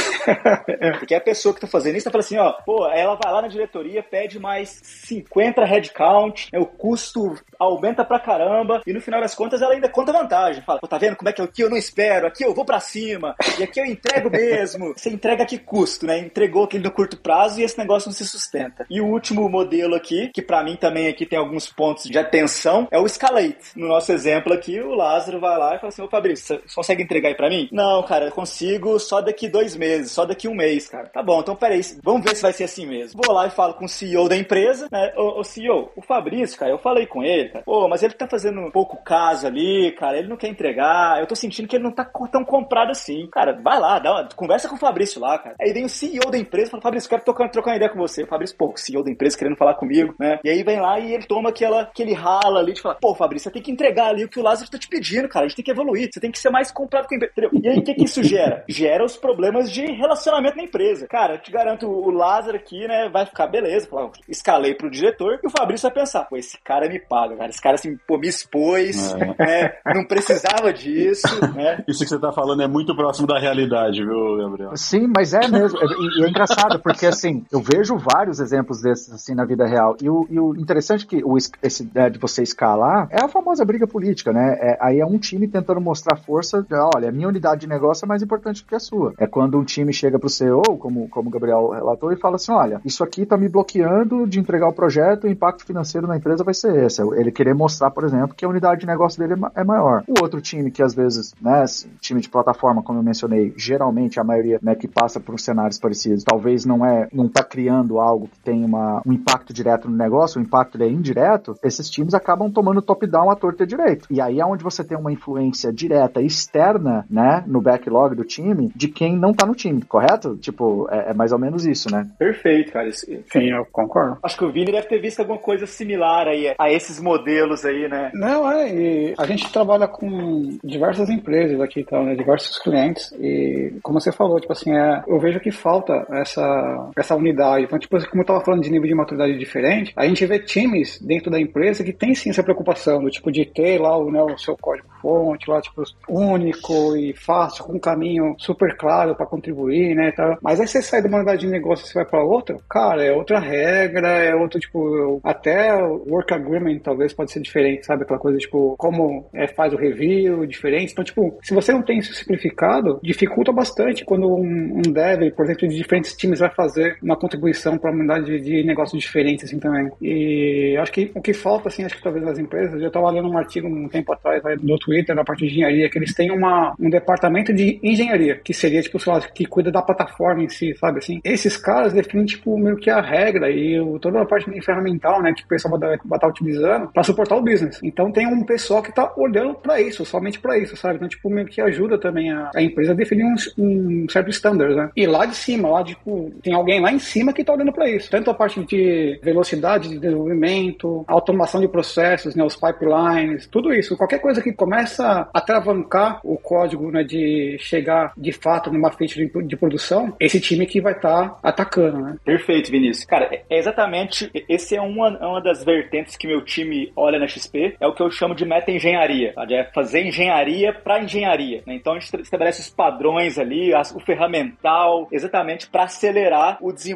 Porque 1.00 1.16
a 1.16 1.22
pessoa 1.22 1.54
que 1.54 1.62
tá 1.62 1.68
fazendo 1.68 1.96
isso 1.96 2.06
tá 2.06 2.12
falando 2.12 2.26
assim, 2.26 2.38
ó, 2.38 2.52
pô, 2.66 2.88
ela 2.88 3.18
vai 3.22 3.32
lá 3.32 3.42
na 3.42 3.48
diretoria, 3.48 4.04
pede 4.04 4.40
mais 4.40 4.80
50 4.84 5.64
headcount, 5.66 6.50
né, 6.52 6.60
o 6.60 6.66
custo 6.66 7.36
aumenta 7.60 8.04
pra 8.04 8.20
caramba, 8.20 8.82
e 8.86 8.94
no 8.94 9.02
final 9.02 9.22
das 9.22 9.36
contas 9.36 9.62
ela 9.62 9.74
ainda 9.74 9.90
conta 9.90 10.12
vantagem. 10.12 10.64
Fala, 10.64 10.80
pô, 10.80 10.88
tá 10.88 10.98
vendo 10.98 11.16
como 11.16 11.30
é 11.30 11.34
que 11.34 11.42
aqui 11.42 11.62
eu 11.62 11.70
não 11.70 11.78
espero, 11.78 12.28
aqui 12.28 12.44
eu 12.44 12.54
vou 12.54 12.66
pra 12.66 12.80
cima, 12.80 13.36
e 13.60 13.64
aqui 13.64 13.80
eu 13.80 13.86
entrego 13.86 14.30
mesmo. 14.30 14.94
Você 14.98 15.10
entrega 15.10 15.46
que 15.46 15.58
custo, 15.58 16.06
né? 16.06 16.18
Entregou 16.20 16.64
aquele 16.64 16.84
no 16.84 16.92
curto 16.92 17.18
prazo 17.18 17.60
e 17.60 17.64
esse 17.72 17.80
negócio 17.80 18.10
não 18.10 18.14
se 18.14 18.26
sustenta. 18.28 18.86
E 18.90 19.02
o 19.02 19.08
último 19.08 19.48
modelo 19.50 19.96
aqui, 19.96 20.30
que 20.34 20.42
para 20.42 20.64
mim 20.64 20.76
também 20.76 21.08
aqui 21.08 21.26
tem 21.26 21.40
alguns 21.40 21.70
pontos 21.70 22.04
de 22.06 22.18
atenção, 22.18 22.88
é 22.92 23.00
o 23.00 23.08
Scalate. 23.08 23.58
No 23.76 23.88
nosso 23.88 24.12
exemplo 24.12 24.54
aqui, 24.54 24.80
o 24.80 24.94
Lázaro 24.94 25.40
vai 25.40 25.58
lá 25.58 25.76
e 25.76 25.80
fala 25.80 25.90
assim, 25.90 26.02
ô 26.02 26.10
Fabrício, 26.10 26.46
você 26.46 26.76
consegue 26.76 27.04
entregar 27.04 27.30
aí 27.30 27.36
pra 27.36 27.50
mim? 27.50 27.70
Não, 27.72 28.04
cara, 28.04 28.26
eu 28.26 28.32
consigo 28.32 29.00
só 29.00 29.22
daqui 29.22 29.48
dois 29.48 29.76
meses, 29.76 30.12
só 30.12 30.26
daqui 30.26 30.48
um 30.48 30.56
mês, 30.56 30.88
cara. 30.88 31.08
Tá 31.08 31.24
bom, 31.24 31.40
então 31.40 31.56
peraí, 31.56 31.82
vamos 32.04 32.24
ver 32.24 32.36
se 32.36 32.42
vai 32.42 32.54
ser 32.54 32.66
assim 32.66 32.86
mesmo. 32.86 33.22
Vou 33.24 33.34
lá 33.34 33.48
e 33.48 33.52
falo 33.52 33.74
com 33.74 33.86
o 33.86 33.90
CEO 33.90 34.28
da 34.28 34.36
empresa, 34.36 34.88
né? 34.92 35.14
Ô, 35.16 35.40
ô 35.40 35.44
CEO, 35.44 35.92
o 35.96 36.02
Fabrício, 36.02 36.58
cara, 36.58 36.72
eu 36.72 36.78
falei 36.78 37.06
com 37.06 37.24
ele, 37.24 37.50
cara. 37.50 37.64
Pô, 37.64 37.88
mas 37.88 38.04
ele 38.04 38.14
tá 38.14 38.28
fazendo 38.28 38.72
pouco 38.72 38.98
caso 39.04 39.48
ali, 39.48 39.92
cara, 39.94 40.18
ele 40.18 40.28
não 40.28 40.38
quer 40.38 40.48
entregar, 40.48 41.20
eu 41.20 41.28
tô 41.28 41.36
sentindo 41.36 41.68
que 41.68 41.76
ele 41.76 41.84
não 41.84 41.92
tá 41.92 42.06
tão 42.32 42.44
comprado 42.44 42.92
assim. 42.92 43.28
Cara, 43.32 43.60
vai 43.62 43.80
lá, 43.80 44.00
dá 44.00 44.12
uma, 44.12 44.30
conversa 44.36 44.68
com 44.68 44.76
o 44.76 44.80
Fabrício 44.80 45.22
lá, 45.22 45.38
cara. 45.38 45.56
Aí 45.60 45.72
vem 45.72 45.86
o 45.86 45.90
CEO 45.90 46.32
da 46.32 46.38
empresa 46.38 46.68
e 46.68 46.72
fala, 46.72 46.84
Fabrício, 46.84 47.10
quero 47.10 47.24
trocar, 47.24 47.50
trocar 47.62 47.72
uma 47.72 47.76
ideia 47.78 47.92
com 47.92 48.00
você. 48.00 48.24
O 48.24 48.28
Fabrício, 48.28 48.58
pô, 48.58 48.74
o 48.74 48.78
CEO 48.78 49.04
da 49.04 49.12
empresa 49.12 49.38
querendo 49.38 49.56
falar 49.56 49.76
comigo, 49.76 50.14
né? 50.20 50.40
E 50.44 50.50
aí 50.50 50.64
vem 50.64 50.80
lá 50.80 51.00
e 51.00 51.14
ele 51.14 51.26
toma 51.26 51.50
aquela, 51.50 51.84
aquele 51.84 52.14
rala 52.14 52.60
ali 52.60 52.74
de 52.74 52.82
falar, 52.82 52.96
pô, 52.96 53.14
Fabrício, 53.16 53.46
você 53.46 53.54
tem 53.54 53.62
que 53.62 53.72
entregar 53.72 54.08
ali 54.08 54.26
o 54.26 54.30
que 54.30 54.40
o 54.40 54.44
Lázaro 54.44 54.70
tá 54.70 54.78
te 54.78 54.88
pedindo, 54.88 55.30
cara. 55.30 55.46
A 55.46 55.48
gente 55.48 55.58
tem 55.58 55.66
que 55.66 55.72
evoluir, 55.72 56.10
você 56.12 56.20
tem 56.20 56.32
que 56.32 56.40
ser 56.40 56.50
mais 56.50 56.72
comprado 56.72 57.08
com 57.08 57.14
a 57.14 57.18
empresa. 57.18 57.32
Entendeu? 57.32 57.52
E 57.62 57.68
aí 57.68 57.80
o 57.80 57.84
que, 57.84 57.94
que 57.94 58.04
isso 58.04 58.24
gera? 58.24 58.64
Gera 58.72 59.06
os 59.06 59.16
problemas 59.16 59.72
de 59.72 59.86
relacionamento 59.86 60.58
na 60.58 60.64
empresa. 60.64 61.08
Cara, 61.08 61.36
eu 61.36 61.40
te 61.40 61.52
garanto, 61.52 61.88
o 61.88 62.10
Lázaro 62.10 62.58
aqui, 62.58 62.88
né, 62.88 63.10
vai 63.10 63.26
ficar 63.26 63.48
beleza. 63.48 63.88
Falar, 63.88 64.10
escalei 64.28 64.74
pro 64.74 64.90
diretor 64.90 65.40
e 65.44 65.48
o 65.48 65.50
Fabrício 65.50 65.88
vai 65.88 66.04
pensar, 66.04 66.26
pô, 66.26 66.38
esse 66.38 66.58
cara 66.64 66.90
me 66.90 67.00
paga, 67.00 67.36
cara. 67.36 67.50
Esse 67.50 67.62
cara 67.62 67.76
assim, 67.76 67.98
pô, 68.08 68.18
me 68.18 68.28
expôs, 68.28 69.14
é. 69.14 69.18
né? 69.38 69.74
Não 69.94 70.06
precisava 70.06 70.74
disso, 70.74 71.28
né? 71.54 71.84
Isso 71.88 72.04
que 72.04 72.10
você 72.10 72.20
tá 72.20 72.32
falando 72.32 72.62
é 72.64 72.68
muito 72.68 72.96
próximo 72.96 73.28
da 73.28 73.40
realidade, 73.40 74.04
viu, 74.04 74.38
Gabriel? 74.38 74.72
Sim, 74.76 75.08
mas 75.14 75.34
é 75.34 75.48
mesmo. 75.48 75.78
E 75.80 76.24
é, 76.24 76.26
é, 76.26 76.30
engraçado, 76.30 76.80
porque 76.80 77.06
assim, 77.06 77.44
eu 77.52 77.60
vejo 77.60 77.98
vários 77.98 78.40
exemplos 78.40 78.82
desses 78.82 79.12
assim 79.12 79.36
na 79.36 79.44
vida 79.44 79.66
real. 79.66 79.98
E 80.02 80.10
o, 80.10 80.26
e 80.30 80.40
o 80.40 80.56
interessante 80.56 81.06
é 81.06 81.08
que 81.08 81.24
o, 81.24 81.38
esse, 81.38 81.92
é, 81.94 82.10
de 82.10 82.18
você 82.18 82.42
escalar 82.42 83.08
é 83.12 83.22
a 83.22 83.28
famosa 83.28 83.66
briga 83.66 83.86
política, 83.86 84.32
né? 84.32 84.58
É, 84.60 84.78
aí 84.80 85.00
é 85.00 85.06
um 85.06 85.18
time 85.18 85.48
tentando 85.48 85.82
mostrar 85.82 86.16
força, 86.16 86.62
de, 86.62 86.74
olha, 86.96 87.10
a 87.10 87.12
minha 87.12 87.28
unidade 87.28 87.62
de 87.62 87.68
negócio 87.68 88.06
é 88.06 88.08
mais 88.08 88.24
importante 88.24 88.64
que 88.64 88.74
a 88.74 88.80
sua. 88.80 89.14
É 89.18 89.28
quando 89.28 89.58
um 89.58 89.64
time 89.64 89.92
chega 89.92 90.18
pro 90.18 90.30
CEO, 90.30 90.62
como, 90.80 91.10
como 91.10 91.30
o 91.30 91.32
Gabriel 91.32 91.70
relatou, 91.70 92.12
e 92.14 92.16
fala 92.16 92.36
assim, 92.36 92.54
olha, 92.54 92.80
isso 92.86 93.04
aqui 93.04 93.26
tá 93.26 93.36
me 93.36 93.50
bloqueando 93.50 94.26
de 94.26 94.40
entregar 94.40 94.70
o 94.70 94.74
projeto, 94.74 95.26
o 95.26 95.30
impacto 95.30 95.66
financeiro 95.66 96.08
na 96.08 96.16
empresa 96.16 96.44
vai 96.44 96.54
ser 96.54 96.86
esse. 96.86 97.02
Ele 97.02 97.32
querer 97.32 97.54
mostrar, 97.54 97.92
por 97.92 98.06
exemplo, 98.06 98.34
que 98.36 98.46
a 98.46 98.50
unidade 98.50 98.82
de 98.82 98.88
negócio 98.88 99.20
dele 99.20 99.40
é, 99.56 99.62
é 99.62 99.64
maior. 99.64 100.04
O 100.08 100.24
outro 100.24 100.40
time 100.40 100.72
que 100.72 100.82
às 100.82 100.94
vezes, 100.94 101.34
né, 101.42 101.66
time 102.00 102.22
de 102.22 102.30
plataforma, 102.30 102.82
como 102.82 103.00
eu 103.00 103.04
mencionei, 103.04 103.54
geralmente 103.58 104.20
a 104.20 104.24
maioria, 104.24 104.60
né, 104.62 104.74
que 104.74 104.88
passa 104.88 105.20
por 105.20 105.40
cenários 105.40 105.78
parecidos, 105.78 106.24
talvez 106.24 106.66
não 106.66 106.86
é, 106.86 107.10
não 107.12 107.28
tá 107.28 107.41
criando 107.44 108.00
algo 108.00 108.28
que 108.28 108.40
tem 108.40 108.64
uma, 108.64 109.02
um 109.06 109.14
impacto 109.14 109.54
direto 109.54 109.90
no 109.90 109.98
negócio, 109.98 110.40
o 110.40 110.44
impacto 110.44 110.82
é 110.82 110.88
indireto, 110.88 111.58
esses 111.64 111.90
times 111.90 112.14
acabam 112.14 112.52
tomando 112.52 112.82
top-down 112.82 113.30
a 113.30 113.36
torta 113.36 113.66
direito. 113.66 114.08
E 114.10 114.20
aí 114.22 114.40
é 114.40 114.46
onde 114.46 114.64
você 114.64 114.84
tem 114.84 114.98
uma 114.98 115.12
influência 115.12 115.72
direta 115.72 116.22
externa, 116.22 117.06
né, 117.10 117.44
no 117.48 117.62
backlog 117.62 118.16
do 118.16 118.24
time, 118.24 118.72
de 118.76 118.88
quem 118.88 119.18
não 119.18 119.34
tá 119.34 119.46
no 119.46 119.56
time, 119.56 119.82
correto? 119.82 120.38
Tipo, 120.38 120.88
é, 120.92 121.12
é 121.12 121.14
mais 121.14 121.32
ou 121.32 121.40
menos 121.40 121.66
isso, 121.66 121.92
né? 121.92 122.08
Perfeito, 122.18 122.72
cara. 122.72 122.92
Sim, 122.92 123.52
eu 123.52 123.66
concordo. 123.72 124.18
Acho 124.24 124.38
que 124.38 124.46
o 124.46 124.52
Vini 124.52 124.72
deve 124.72 124.88
ter 124.88 125.00
visto 125.00 125.20
alguma 125.20 125.40
coisa 125.40 125.66
similar 125.66 126.28
aí 126.28 126.54
a 126.58 126.72
esses 126.72 127.00
modelos 127.00 127.66
aí, 127.66 127.88
né? 127.88 128.12
Não, 128.14 128.50
é, 128.52 129.14
a 129.18 129.26
gente 129.26 129.52
trabalha 129.52 129.88
com 129.88 130.58
diversas 130.64 131.10
empresas 131.10 131.60
aqui, 131.60 131.82
então, 131.82 132.04
né, 132.04 132.16
diversos 132.16 132.60
clientes, 132.60 133.12
e 133.20 133.74
como 133.82 134.00
você 134.00 134.12
falou, 134.12 134.40
tipo 134.40 134.54
assim, 134.54 134.72
é, 134.72 135.04
eu 135.08 135.20
vejo 135.20 135.40
que 135.40 135.52
falta 135.52 136.06
essa, 136.12 136.90
essa 136.96 137.16
unidade. 137.16 137.31
Então, 137.64 137.80
tipo, 137.80 137.98
como 138.10 138.22
eu 138.22 138.26
tava 138.26 138.42
falando 138.42 138.62
de 138.62 138.70
nível 138.70 138.88
de 138.88 138.96
maturidade 138.96 139.38
diferente, 139.38 139.94
a 139.96 140.06
gente 140.08 140.26
vê 140.26 140.40
times 140.40 141.00
dentro 141.02 141.32
da 141.32 141.40
empresa 141.40 141.84
que 141.84 141.94
tem 141.94 142.14
sim 142.16 142.30
essa 142.30 142.44
preocupação, 142.44 143.04
do 143.04 143.10
tipo 143.10 143.32
de 143.32 143.46
ter 143.46 143.80
lá 143.80 143.98
o, 143.98 144.12
né, 144.12 144.22
o 144.22 144.38
seu 144.38 144.58
código 144.58 144.92
fonte 145.02 145.50
lá, 145.50 145.60
tipo, 145.60 145.84
único 146.08 146.96
e 146.96 147.14
fácil, 147.14 147.64
com 147.64 147.74
um 147.74 147.80
caminho 147.80 148.36
super 148.38 148.78
claro 148.78 149.16
para 149.16 149.26
contribuir, 149.26 149.96
né? 149.96 150.12
Tá? 150.12 150.38
Mas 150.42 150.60
aí 150.60 150.68
você 150.68 150.82
sai 150.82 151.02
de 151.02 151.08
uma 151.08 151.18
unidade 151.18 151.42
de 151.42 151.48
negócio 151.48 151.90
e 151.90 151.94
vai 151.94 152.06
para 152.06 152.24
outra, 152.24 152.58
cara, 152.70 153.04
é 153.04 153.12
outra 153.12 153.40
regra, 153.40 154.08
é 154.08 154.36
outro, 154.36 154.60
tipo, 154.60 155.20
até 155.24 155.74
o 155.76 156.04
work 156.08 156.34
agreement 156.34 156.80
talvez 156.80 157.14
pode 157.14 157.32
ser 157.32 157.42
diferente, 157.42 157.86
sabe? 157.86 158.04
Aquela 158.04 158.20
coisa, 158.20 158.38
tipo, 158.38 158.76
como 158.78 159.26
é, 159.34 159.48
faz 159.48 159.74
o 159.74 159.78
review, 159.78 160.46
diferente. 160.46 160.92
Então, 160.92 161.04
tipo, 161.04 161.38
se 161.42 161.54
você 161.54 161.72
não 161.72 161.82
tem 161.82 161.98
isso 161.98 162.14
simplificado, 162.14 163.00
dificulta 163.02 163.52
bastante 163.52 164.06
quando 164.06 164.28
um, 164.28 164.82
um 164.86 164.92
dev, 164.92 165.32
por 165.36 165.46
exemplo, 165.46 165.68
de 165.68 165.76
diferentes 165.76 166.16
times 166.16 166.40
vai 166.40 166.50
fazer 166.50 166.98
uma 167.02 167.11
contribuição 167.16 167.78
para 167.78 167.92
uma 167.92 168.00
unidade 168.00 168.40
de, 168.40 168.64
negócios 168.64 169.02
diferentes, 169.02 169.46
assim, 169.46 169.60
também. 169.60 169.92
E 170.02 170.78
acho 170.80 170.92
que 170.92 171.12
o 171.16 171.22
que 171.22 171.34
falta, 171.34 171.68
assim, 171.68 171.84
acho 171.84 171.96
que 171.96 172.04
talvez 172.04 172.24
nas 172.24 172.40
empresas, 172.40 172.82
eu 172.82 172.88
estava 172.88 173.10
lendo 173.10 173.30
um 173.30 173.38
artigo 173.38 173.68
um 173.68 173.88
tempo 173.88 174.14
atrás, 174.14 174.42
do 174.60 174.78
Twitter, 174.78 175.16
na 175.16 175.24
parte 175.24 175.40
de 175.42 175.48
engenharia, 175.48 175.90
que 175.90 175.98
eles 175.98 176.14
têm 176.14 176.32
uma, 176.32 176.74
um 176.80 176.90
departamento 176.90 177.54
de 177.54 177.80
engenharia, 177.84 178.40
que 178.44 178.54
seria, 178.54 178.82
tipo, 178.82 179.00
sei 179.00 179.14
lá, 179.14 179.22
que 179.22 179.46
cuida 179.46 179.72
da 179.72 179.82
plataforma 179.82 180.44
em 180.44 180.50
si, 180.50 180.76
sabe 180.76 181.00
assim? 181.00 181.20
Esses 181.24 181.58
caras 181.58 181.94
definem, 181.94 182.26
tipo, 182.26 182.58
meio 182.58 182.78
que 182.78 182.90
a 182.90 183.02
regra 183.02 183.50
e 183.50 183.80
o, 183.80 184.00
toda 184.00 184.22
a 184.22 184.26
parte 184.26 184.50
ferramental, 184.62 185.22
né, 185.22 185.34
que 185.34 185.44
o 185.44 185.48
pessoal 185.48 185.78
vai 185.80 185.96
estar 185.96 186.20
tá 186.20 186.28
utilizando 186.28 186.88
para 186.88 187.04
suportar 187.04 187.36
o 187.36 187.42
business. 187.42 187.80
Então 187.84 188.12
tem 188.12 188.28
um 188.28 188.44
pessoal 188.44 188.82
que 188.82 188.90
está 188.90 189.14
olhando 189.18 189.56
para 189.56 189.82
isso, 189.82 190.06
somente 190.06 190.40
para 190.40 190.58
isso, 190.58 190.76
sabe? 190.76 190.96
Então, 190.96 191.08
tipo, 191.08 191.30
meio 191.30 191.48
que 191.48 191.62
ajuda 191.62 191.98
também 191.98 192.32
a, 192.32 192.52
a 192.56 192.62
empresa 192.62 192.92
a 192.92 192.96
definir 192.96 193.26
um, 193.26 193.36
um 193.58 194.10
certo 194.10 194.30
standard, 194.30 194.76
né? 194.76 194.90
E 194.96 195.06
lá 195.06 195.26
de 195.26 195.36
cima, 195.36 195.70
lá, 195.70 195.84
tipo, 195.84 196.32
tem 196.44 196.54
alguém 196.54 196.82
lá 196.82 196.92
em 196.92 197.00
cima 197.02 197.34
que 197.34 197.42
está 197.42 197.54
olhando 197.54 197.74
para 197.74 197.90
isso. 197.90 198.10
Tanto 198.10 198.32
a 198.32 198.34
parte 198.34 198.64
de 198.64 199.20
velocidade 199.22 199.90
de 199.90 200.00
desenvolvimento, 200.00 201.04
automação 201.08 201.60
de 201.60 201.68
processos, 201.68 202.36
né, 202.36 202.44
os 202.44 202.56
pipelines, 202.56 203.48
tudo 203.48 203.74
isso. 203.74 203.98
Qualquer 203.98 204.20
coisa 204.20 204.42
que 204.42 204.54
começa 204.54 205.28
atravancar 205.34 206.22
o 206.24 206.38
código 206.38 206.92
né, 206.92 207.04
de 207.04 207.58
chegar 207.60 208.14
de 208.18 208.32
fato 208.32 208.72
numa 208.72 208.92
feature 208.92 209.30
de, 209.44 209.56
produção, 209.56 210.16
esse 210.20 210.40
time 210.40 210.66
que 210.66 210.82
vai 210.82 210.94
estar 210.94 211.30
tá 211.30 211.40
atacando, 211.44 212.00
né? 212.00 212.16
Perfeito, 212.24 212.72
Vinícius. 212.72 213.06
Cara, 213.06 213.30
é 213.50 213.58
exatamente, 213.58 214.32
esse 214.48 214.76
é 214.76 214.82
uma, 214.82 215.10
uma 215.20 215.42
das 215.42 215.64
vertentes 215.64 216.16
que 216.16 216.28
meu 216.28 216.44
time 216.44 216.92
olha 216.96 217.20
na 217.20 217.28
XP, 217.28 217.76
é 217.80 217.88
o 217.88 217.94
que 217.94 218.02
eu 218.02 218.10
chamo 218.10 218.36
de 218.36 218.46
meta-engenharia, 218.46 219.34
tá? 219.34 219.46
é 219.50 219.64
fazer 219.74 220.06
engenharia 220.06 220.74
para 220.74 221.04
engenharia. 221.04 221.64
Né? 221.66 221.76
Então 221.76 221.94
a 221.94 222.00
gente 222.00 222.22
estabelece 222.22 222.62
os 222.62 222.70
padrões 222.70 223.38
ali, 223.38 223.74
as, 223.74 223.94
o 223.94 224.00
ferramental, 224.00 225.08
exatamente 225.12 225.68
para 225.70 225.84
acelerar 225.84 226.58
o 226.62 226.72
desenvolvimento 226.72 226.91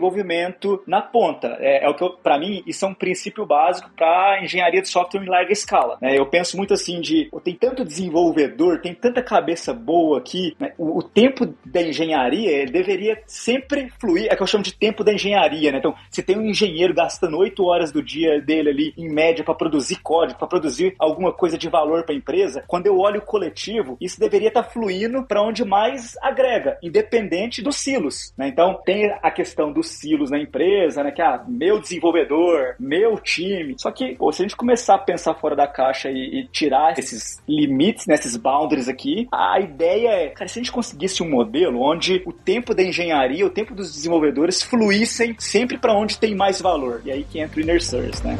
na 0.87 1.01
ponta. 1.01 1.57
É, 1.59 1.85
é 1.85 1.89
o 1.89 1.93
que, 1.93 2.09
para 2.21 2.39
mim, 2.39 2.63
isso 2.65 2.85
é 2.85 2.87
um 2.87 2.93
princípio 2.93 3.45
básico 3.45 3.89
para 3.95 4.43
engenharia 4.43 4.81
de 4.81 4.89
software 4.89 5.23
em 5.23 5.29
larga 5.29 5.51
escala. 5.51 5.97
Né? 6.01 6.17
Eu 6.17 6.25
penso 6.25 6.57
muito 6.57 6.73
assim 6.73 7.01
de, 7.01 7.29
tem 7.43 7.55
tanto 7.55 7.83
desenvolvimento 7.83 8.15
desenvolvedor 8.15 8.79
tem 8.81 8.93
tanta 8.93 9.21
cabeça 9.21 9.73
boa 9.73 10.19
aqui, 10.19 10.55
né? 10.59 10.73
o, 10.77 10.99
o, 10.99 11.03
tempo 11.03 11.53
da 11.65 11.81
engenharia 11.81 12.65
deveria 12.65 13.21
sempre 13.25 13.89
fluir, 13.99 14.27
é 14.29 14.35
que 14.35 14.41
eu 14.41 14.47
chamo 14.47 14.63
de 14.63 14.73
tempo 14.73 15.03
da 15.03 15.13
engenharia, 15.13 15.71
né? 15.71 15.77
Então, 15.77 15.95
se 16.09 16.23
tem 16.23 16.37
um 16.37 16.45
engenheiro 16.45 16.93
gastando 16.93 17.37
oito 17.37 17.63
horas 17.65 17.91
do 17.91 18.01
dia 18.01 18.41
dele 18.41 18.69
ali, 18.69 18.93
em 18.97 19.09
média, 19.09 19.43
para 19.43 19.53
produzir 19.53 19.97
código, 20.01 20.39
para 20.39 20.47
produzir 20.47 20.95
alguma 20.99 21.31
coisa 21.31 21.57
de 21.57 21.69
valor 21.69 22.03
para 22.03 22.13
a 22.13 22.17
empresa, 22.17 22.63
quando 22.67 22.87
eu 22.87 22.97
olho 22.97 23.19
o 23.19 23.25
coletivo, 23.25 23.97
isso 23.99 24.19
deveria 24.19 24.49
estar 24.49 24.63
tá 24.63 24.69
fluindo 24.69 25.23
para 25.23 25.41
onde 25.41 25.63
mais 25.63 26.15
agrega, 26.21 26.77
independente 26.81 27.61
dos 27.61 27.77
silos, 27.77 28.33
né? 28.37 28.47
Então, 28.47 28.79
tem 28.85 29.11
a 29.21 29.31
questão 29.31 29.71
dos 29.85 29.89
silos 29.89 30.31
na 30.31 30.39
empresa, 30.39 31.03
né? 31.03 31.11
Que, 31.11 31.21
ah, 31.21 31.43
meu 31.47 31.79
desenvolvedor, 31.79 32.75
meu 32.79 33.17
time. 33.19 33.75
Só 33.77 33.91
que, 33.91 34.15
pô, 34.15 34.31
se 34.31 34.41
a 34.41 34.45
gente 34.45 34.55
começar 34.55 34.95
a 34.95 34.99
pensar 34.99 35.35
fora 35.35 35.55
da 35.55 35.67
caixa 35.67 36.09
e, 36.09 36.39
e 36.39 36.47
tirar 36.47 36.97
esses 36.97 37.41
limites 37.47 38.07
nesses 38.07 38.35
boundaries 38.35 38.89
aqui. 38.89 39.27
A 39.31 39.59
ideia 39.59 40.09
é, 40.09 40.29
cara, 40.29 40.47
se 40.47 40.59
a 40.59 40.61
gente 40.61 40.71
conseguisse 40.71 41.21
um 41.21 41.29
modelo 41.29 41.81
onde 41.81 42.21
o 42.25 42.33
tempo 42.33 42.73
da 42.73 42.83
engenharia, 42.83 43.45
o 43.45 43.49
tempo 43.49 43.73
dos 43.73 43.93
desenvolvedores 43.93 44.63
fluíssem 44.63 45.35
sempre 45.37 45.77
para 45.77 45.93
onde 45.93 46.17
tem 46.17 46.35
mais 46.35 46.59
valor. 46.59 47.01
E 47.05 47.11
aí 47.11 47.23
que 47.23 47.39
entra 47.39 47.59
o 47.59 47.63
Inner 47.63 47.83
Source, 47.83 48.25
né? 48.25 48.37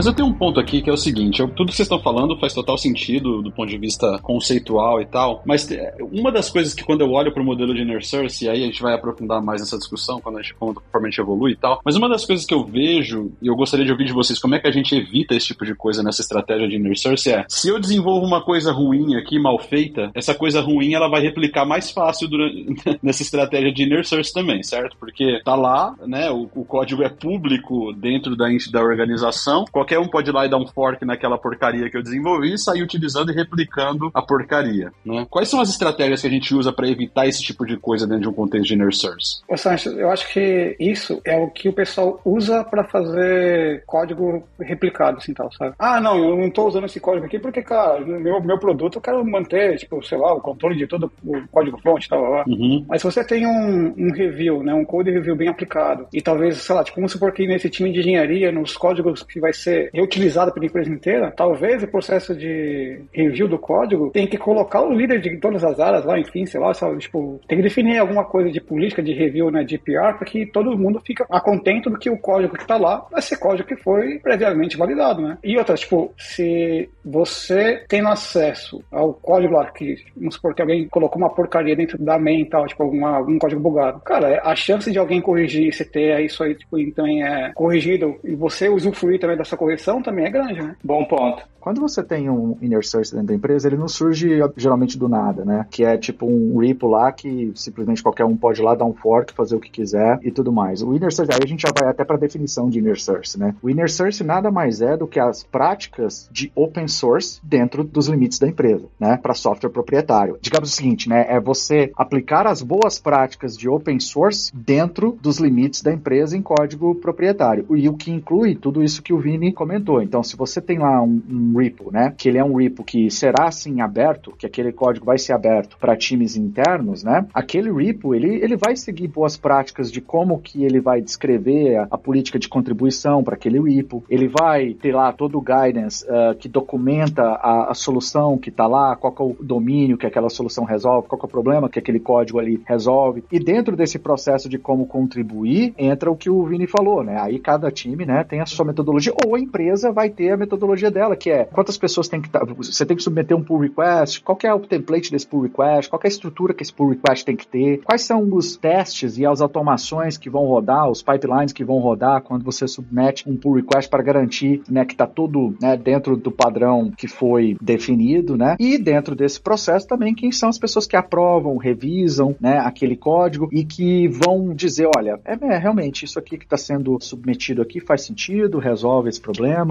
Mas 0.00 0.06
eu 0.06 0.14
tenho 0.14 0.28
um 0.30 0.32
ponto 0.32 0.58
aqui 0.58 0.80
que 0.80 0.88
é 0.88 0.92
o 0.94 0.96
seguinte: 0.96 1.40
eu, 1.40 1.48
tudo 1.48 1.68
que 1.68 1.76
vocês 1.76 1.84
estão 1.84 2.00
falando 2.00 2.34
faz 2.38 2.54
total 2.54 2.78
sentido 2.78 3.42
do 3.42 3.52
ponto 3.52 3.68
de 3.68 3.76
vista 3.76 4.18
conceitual 4.22 4.98
e 4.98 5.04
tal, 5.04 5.42
mas 5.44 5.70
é, 5.70 5.94
uma 6.10 6.32
das 6.32 6.48
coisas 6.48 6.72
que 6.72 6.82
quando 6.82 7.02
eu 7.02 7.10
olho 7.10 7.30
para 7.34 7.42
o 7.42 7.44
modelo 7.44 7.74
de 7.74 7.82
Inner 7.82 8.02
Source, 8.02 8.42
e 8.42 8.48
aí 8.48 8.62
a 8.62 8.66
gente 8.66 8.80
vai 8.80 8.94
aprofundar 8.94 9.42
mais 9.42 9.60
nessa 9.60 9.76
discussão 9.76 10.18
quando 10.18 10.38
a 10.38 10.42
gente, 10.42 10.54
conforme 10.54 11.08
a 11.08 11.10
gente 11.10 11.20
evolui 11.20 11.52
e 11.52 11.56
tal, 11.56 11.82
mas 11.84 11.96
uma 11.96 12.08
das 12.08 12.24
coisas 12.24 12.46
que 12.46 12.54
eu 12.54 12.64
vejo, 12.64 13.30
e 13.42 13.48
eu 13.48 13.54
gostaria 13.54 13.84
de 13.84 13.92
ouvir 13.92 14.06
de 14.06 14.14
vocês, 14.14 14.38
como 14.38 14.54
é 14.54 14.58
que 14.58 14.66
a 14.66 14.70
gente 14.70 14.94
evita 14.94 15.34
esse 15.34 15.48
tipo 15.48 15.66
de 15.66 15.74
coisa 15.74 16.02
nessa 16.02 16.22
estratégia 16.22 16.66
de 16.66 16.76
Inner 16.76 16.98
Source 16.98 17.30
é, 17.30 17.44
se 17.46 17.68
eu 17.68 17.78
desenvolvo 17.78 18.24
uma 18.24 18.42
coisa 18.42 18.72
ruim 18.72 19.16
aqui, 19.16 19.38
mal 19.38 19.58
feita, 19.58 20.10
essa 20.14 20.34
coisa 20.34 20.62
ruim 20.62 20.94
ela 20.94 21.10
vai 21.10 21.20
replicar 21.20 21.66
mais 21.66 21.90
fácil 21.90 22.26
durante, 22.26 22.74
nessa 23.02 23.20
estratégia 23.20 23.70
de 23.70 23.82
Inner 23.82 24.06
Source 24.06 24.32
também, 24.32 24.62
certo? 24.62 24.96
Porque 24.98 25.42
tá 25.44 25.54
lá, 25.54 25.94
né, 26.06 26.30
o, 26.30 26.48
o 26.54 26.64
código 26.64 27.02
é 27.02 27.10
público 27.10 27.92
dentro 27.92 28.34
da, 28.34 28.46
da 28.72 28.80
organização, 28.80 29.66
qualquer 29.70 29.89
qualquer 29.90 29.98
um 29.98 30.08
pode 30.08 30.30
ir 30.30 30.32
lá 30.32 30.46
e 30.46 30.48
dar 30.48 30.58
um 30.58 30.66
fork 30.66 31.04
naquela 31.04 31.36
porcaria 31.36 31.90
que 31.90 31.96
eu 31.96 32.02
desenvolvi 32.02 32.54
e 32.54 32.58
sair 32.58 32.82
utilizando 32.82 33.32
e 33.32 33.34
replicando 33.34 34.10
a 34.14 34.22
porcaria. 34.22 34.92
Né? 35.04 35.26
Quais 35.28 35.48
são 35.48 35.60
as 35.60 35.68
estratégias 35.68 36.20
que 36.20 36.26
a 36.26 36.30
gente 36.30 36.54
usa 36.54 36.72
para 36.72 36.88
evitar 36.88 37.26
esse 37.26 37.42
tipo 37.42 37.66
de 37.66 37.76
coisa 37.76 38.06
dentro 38.06 38.22
de 38.22 38.28
um 38.28 38.32
contexto 38.32 38.68
de 38.68 38.74
inner 38.74 38.94
source? 38.94 39.42
Ô, 39.48 39.56
Sancho, 39.56 39.90
eu 39.90 40.10
acho 40.10 40.32
que 40.32 40.76
isso 40.78 41.20
é 41.24 41.36
o 41.36 41.48
que 41.48 41.68
o 41.68 41.72
pessoal 41.72 42.20
usa 42.24 42.62
para 42.62 42.84
fazer 42.84 43.82
código 43.86 44.46
replicado, 44.60 45.18
assim, 45.18 45.34
tal, 45.34 45.50
sabe? 45.52 45.74
Ah, 45.78 46.00
não, 46.00 46.16
eu 46.16 46.36
não 46.36 46.46
estou 46.46 46.68
usando 46.68 46.86
esse 46.86 47.00
código 47.00 47.26
aqui 47.26 47.38
porque, 47.38 47.62
cara, 47.62 48.00
meu, 48.00 48.40
meu 48.40 48.58
produto 48.58 48.96
eu 48.96 49.02
quero 49.02 49.24
manter, 49.24 49.78
tipo, 49.78 50.02
sei 50.04 50.18
lá, 50.18 50.32
o 50.34 50.40
controle 50.40 50.76
de 50.76 50.86
todo 50.86 51.10
o 51.24 51.48
código 51.50 51.80
fonte, 51.82 52.08
tal, 52.08 52.22
lá. 52.22 52.44
Uhum. 52.46 52.84
Mas 52.88 53.00
se 53.00 53.10
você 53.10 53.24
tem 53.24 53.46
um, 53.46 53.94
um 53.96 54.12
review, 54.12 54.62
né, 54.62 54.74
um 54.74 54.84
code 54.84 55.10
review 55.10 55.34
bem 55.34 55.48
aplicado, 55.48 56.06
e 56.12 56.20
talvez, 56.20 56.58
sei 56.58 56.74
lá, 56.74 56.84
tipo, 56.84 56.96
vamos 56.96 57.12
supor 57.12 57.32
que 57.32 57.46
nesse 57.46 57.68
time 57.68 57.92
de 57.92 58.00
engenharia, 58.00 58.52
nos 58.52 58.76
códigos 58.76 59.22
que 59.22 59.40
vai 59.40 59.52
ser 59.52 59.79
reutilizada 59.92 60.52
pela 60.52 60.66
empresa 60.66 60.90
inteira, 60.90 61.32
talvez 61.36 61.82
o 61.82 61.88
processo 61.88 62.34
de 62.34 63.00
review 63.12 63.48
do 63.48 63.58
código 63.58 64.10
tem 64.10 64.26
que 64.26 64.36
colocar 64.36 64.82
o 64.82 64.92
líder 64.92 65.20
de 65.20 65.36
todas 65.38 65.64
as 65.64 65.78
áreas 65.78 66.04
lá, 66.04 66.18
enfim, 66.18 66.44
sei 66.46 66.60
lá, 66.60 66.74
sabe, 66.74 66.98
tipo, 66.98 67.40
tem 67.48 67.58
que 67.58 67.64
definir 67.64 67.98
alguma 67.98 68.24
coisa 68.24 68.50
de 68.50 68.60
política 68.60 69.02
de 69.02 69.12
review, 69.12 69.50
né, 69.50 69.64
de 69.64 69.78
PR, 69.78 70.16
para 70.16 70.26
que 70.26 70.46
todo 70.46 70.76
mundo 70.76 71.00
fique 71.04 71.22
a 71.30 71.40
contento 71.40 71.90
do 71.90 71.98
que 71.98 72.10
o 72.10 72.18
código 72.18 72.56
que 72.56 72.62
está 72.62 72.76
lá 72.76 73.06
vai 73.10 73.22
ser 73.22 73.36
código 73.38 73.68
que 73.68 73.76
foi 73.76 74.18
previamente 74.18 74.76
validado, 74.76 75.22
né? 75.22 75.38
E 75.42 75.56
outra, 75.56 75.74
tipo, 75.74 76.12
se 76.18 76.88
você 77.04 77.84
tem 77.88 78.06
acesso 78.06 78.82
ao 78.90 79.14
código 79.14 79.54
lá, 79.54 79.70
que 79.70 79.96
vamos 80.16 80.34
supor 80.34 80.54
que 80.54 80.62
alguém 80.62 80.88
colocou 80.88 81.18
uma 81.18 81.30
porcaria 81.30 81.76
dentro 81.76 81.98
da 81.98 82.18
main 82.18 82.40
e 82.40 82.48
tal, 82.48 82.66
tipo, 82.66 82.82
alguma, 82.82 83.16
algum 83.16 83.38
código 83.38 83.60
bugado, 83.60 84.00
cara, 84.00 84.40
a 84.44 84.54
chance 84.54 84.90
de 84.90 84.98
alguém 84.98 85.20
corrigir, 85.20 85.72
você 85.72 85.84
ter 85.84 86.20
isso 86.20 86.42
aí, 86.42 86.54
tipo, 86.54 86.78
então 86.78 87.06
é 87.06 87.52
corrigido, 87.54 88.18
e 88.24 88.34
você 88.34 88.68
usufruir 88.68 89.18
também 89.18 89.36
dessa 89.36 89.56
correção 89.56 89.69
correção 89.70 90.02
também 90.02 90.24
é 90.24 90.30
grande, 90.30 90.60
né? 90.60 90.76
Bom 90.82 91.04
ponto. 91.04 91.44
Quando 91.60 91.80
você 91.80 92.02
tem 92.02 92.30
um 92.30 92.56
inner 92.62 92.84
source 92.84 93.12
dentro 93.12 93.28
da 93.28 93.34
empresa, 93.34 93.68
ele 93.68 93.76
não 93.76 93.86
surge 93.86 94.40
geralmente 94.56 94.98
do 94.98 95.08
nada, 95.08 95.44
né? 95.44 95.66
Que 95.70 95.84
é 95.84 95.98
tipo 95.98 96.26
um 96.26 96.58
repo 96.58 96.88
lá 96.88 97.12
que 97.12 97.52
simplesmente 97.54 98.02
qualquer 98.02 98.24
um 98.24 98.34
pode 98.34 98.62
ir 98.62 98.64
lá 98.64 98.74
dar 98.74 98.86
um 98.86 98.94
fork, 98.94 99.34
fazer 99.34 99.56
o 99.56 99.60
que 99.60 99.70
quiser 99.70 100.18
e 100.22 100.30
tudo 100.30 100.50
mais. 100.50 100.82
O 100.82 100.94
inner 100.94 101.12
source, 101.12 101.30
aí 101.34 101.40
a 101.44 101.46
gente 101.46 101.62
já 101.62 101.68
vai 101.78 101.90
até 101.90 102.02
para 102.02 102.16
a 102.16 102.18
definição 102.18 102.70
de 102.70 102.78
inner 102.78 102.98
source, 102.98 103.38
né? 103.38 103.54
O 103.62 103.68
inner 103.68 103.90
source 103.90 104.24
nada 104.24 104.50
mais 104.50 104.80
é 104.80 104.96
do 104.96 105.06
que 105.06 105.20
as 105.20 105.44
práticas 105.44 106.30
de 106.32 106.50
open 106.54 106.88
source 106.88 107.38
dentro 107.42 107.84
dos 107.84 108.08
limites 108.08 108.38
da 108.38 108.48
empresa, 108.48 108.86
né? 108.98 109.18
Para 109.18 109.34
software 109.34 109.70
proprietário. 109.70 110.38
Digamos 110.40 110.72
o 110.72 110.74
seguinte, 110.74 111.10
né? 111.10 111.26
É 111.28 111.38
você 111.38 111.92
aplicar 111.94 112.46
as 112.46 112.62
boas 112.62 112.98
práticas 112.98 113.54
de 113.54 113.68
open 113.68 114.00
source 114.00 114.50
dentro 114.56 115.18
dos 115.20 115.38
limites 115.38 115.82
da 115.82 115.92
empresa 115.92 116.38
em 116.38 116.42
código 116.42 116.94
proprietário. 116.94 117.66
E 117.76 117.86
o 117.86 117.94
que 117.94 118.10
inclui 118.10 118.54
tudo 118.54 118.82
isso 118.82 119.02
que 119.02 119.12
o 119.12 119.18
Vini 119.18 119.49
comentou. 119.52 120.02
Então, 120.02 120.22
se 120.22 120.36
você 120.36 120.60
tem 120.60 120.78
lá 120.78 121.02
um, 121.02 121.22
um 121.30 121.58
repo, 121.58 121.90
né? 121.92 122.14
Que 122.16 122.28
ele 122.28 122.38
é 122.38 122.44
um 122.44 122.56
repo 122.56 122.84
que 122.84 123.10
será 123.10 123.48
assim 123.48 123.80
aberto, 123.80 124.34
que 124.38 124.46
aquele 124.46 124.72
código 124.72 125.06
vai 125.06 125.18
ser 125.18 125.32
aberto 125.32 125.76
para 125.78 125.96
times 125.96 126.36
internos, 126.36 127.02
né? 127.02 127.26
Aquele 127.34 127.70
repo, 127.72 128.14
ele, 128.14 128.36
ele 128.42 128.56
vai 128.56 128.76
seguir 128.76 129.08
boas 129.08 129.36
práticas 129.36 129.90
de 129.90 130.00
como 130.00 130.40
que 130.40 130.64
ele 130.64 130.80
vai 130.80 131.00
descrever 131.00 131.76
a, 131.76 131.88
a 131.90 131.98
política 131.98 132.38
de 132.38 132.48
contribuição 132.48 133.22
para 133.22 133.34
aquele 133.34 133.60
repo. 133.60 134.04
Ele 134.08 134.28
vai 134.28 134.74
ter 134.74 134.94
lá 134.94 135.12
todo 135.12 135.38
o 135.38 135.42
guidance 135.42 136.04
uh, 136.04 136.34
que 136.34 136.48
documenta 136.48 137.22
a, 137.22 137.70
a 137.70 137.74
solução 137.74 138.38
que 138.38 138.50
está 138.50 138.66
lá, 138.66 138.96
qual 138.96 139.14
é 139.18 139.22
o 139.22 139.44
domínio 139.44 139.98
que 139.98 140.06
aquela 140.06 140.28
solução 140.28 140.64
resolve, 140.64 141.08
qual 141.08 141.20
é 141.22 141.24
o 141.24 141.28
problema 141.28 141.68
que 141.68 141.78
aquele 141.78 142.00
código 142.00 142.38
ali 142.38 142.62
resolve. 142.66 143.24
E 143.30 143.38
dentro 143.38 143.76
desse 143.76 143.98
processo 143.98 144.48
de 144.48 144.58
como 144.58 144.86
contribuir, 144.86 145.74
entra 145.78 146.10
o 146.10 146.16
que 146.16 146.30
o 146.30 146.44
Vini 146.44 146.66
falou, 146.66 147.02
né? 147.02 147.20
Aí 147.20 147.38
cada 147.38 147.70
time, 147.70 148.04
né, 148.04 148.24
tem 148.24 148.40
a 148.40 148.46
sua 148.46 148.64
metodologia, 148.64 149.12
ou 149.26 149.36
empresa 149.40 149.92
vai 149.92 150.10
ter 150.10 150.30
a 150.32 150.36
metodologia 150.36 150.90
dela, 150.90 151.16
que 151.16 151.30
é 151.30 151.44
quantas 151.44 151.76
pessoas 151.76 152.08
tem 152.08 152.20
que 152.20 152.28
estar. 152.28 152.40
Tá, 152.40 152.52
você 152.54 152.86
tem 152.86 152.96
que 152.96 153.02
submeter 153.02 153.36
um 153.36 153.42
pull 153.42 153.58
request, 153.58 154.22
qual 154.22 154.38
é 154.44 154.54
o 154.54 154.60
template 154.60 155.10
desse 155.10 155.26
pull 155.26 155.42
request, 155.42 155.90
qual 155.90 156.00
é 156.02 156.06
a 156.06 156.08
estrutura 156.08 156.54
que 156.54 156.62
esse 156.62 156.72
pull 156.72 156.90
request 156.90 157.24
tem 157.24 157.36
que 157.36 157.46
ter, 157.46 157.82
quais 157.82 158.02
são 158.02 158.28
os 158.32 158.56
testes 158.56 159.18
e 159.18 159.26
as 159.26 159.40
automações 159.40 160.16
que 160.16 160.30
vão 160.30 160.44
rodar, 160.46 160.88
os 160.90 161.02
pipelines 161.02 161.52
que 161.52 161.64
vão 161.64 161.78
rodar 161.78 162.22
quando 162.22 162.44
você 162.44 162.66
submete 162.66 163.28
um 163.28 163.36
pull 163.36 163.54
request 163.54 163.90
para 163.90 164.02
garantir 164.02 164.62
né, 164.68 164.84
que 164.84 164.92
está 164.92 165.06
tudo 165.06 165.54
né, 165.60 165.76
dentro 165.76 166.16
do 166.16 166.30
padrão 166.30 166.90
que 166.96 167.08
foi 167.08 167.56
definido, 167.60 168.36
né? 168.36 168.56
E 168.58 168.78
dentro 168.78 169.14
desse 169.14 169.40
processo 169.40 169.86
também 169.86 170.14
quem 170.14 170.32
são 170.32 170.48
as 170.48 170.58
pessoas 170.58 170.86
que 170.86 170.96
aprovam, 170.96 171.56
revisam 171.56 172.34
né, 172.40 172.58
aquele 172.58 172.96
código 172.96 173.48
e 173.52 173.64
que 173.64 174.08
vão 174.08 174.54
dizer, 174.54 174.88
olha, 174.96 175.20
é, 175.24 175.32
é 175.54 175.58
realmente 175.58 176.04
isso 176.04 176.18
aqui 176.18 176.36
que 176.36 176.44
está 176.44 176.56
sendo 176.56 176.98
submetido 177.00 177.62
aqui 177.62 177.80
faz 177.80 178.02
sentido, 178.02 178.58
resolve 178.58 179.08
esse 179.08 179.20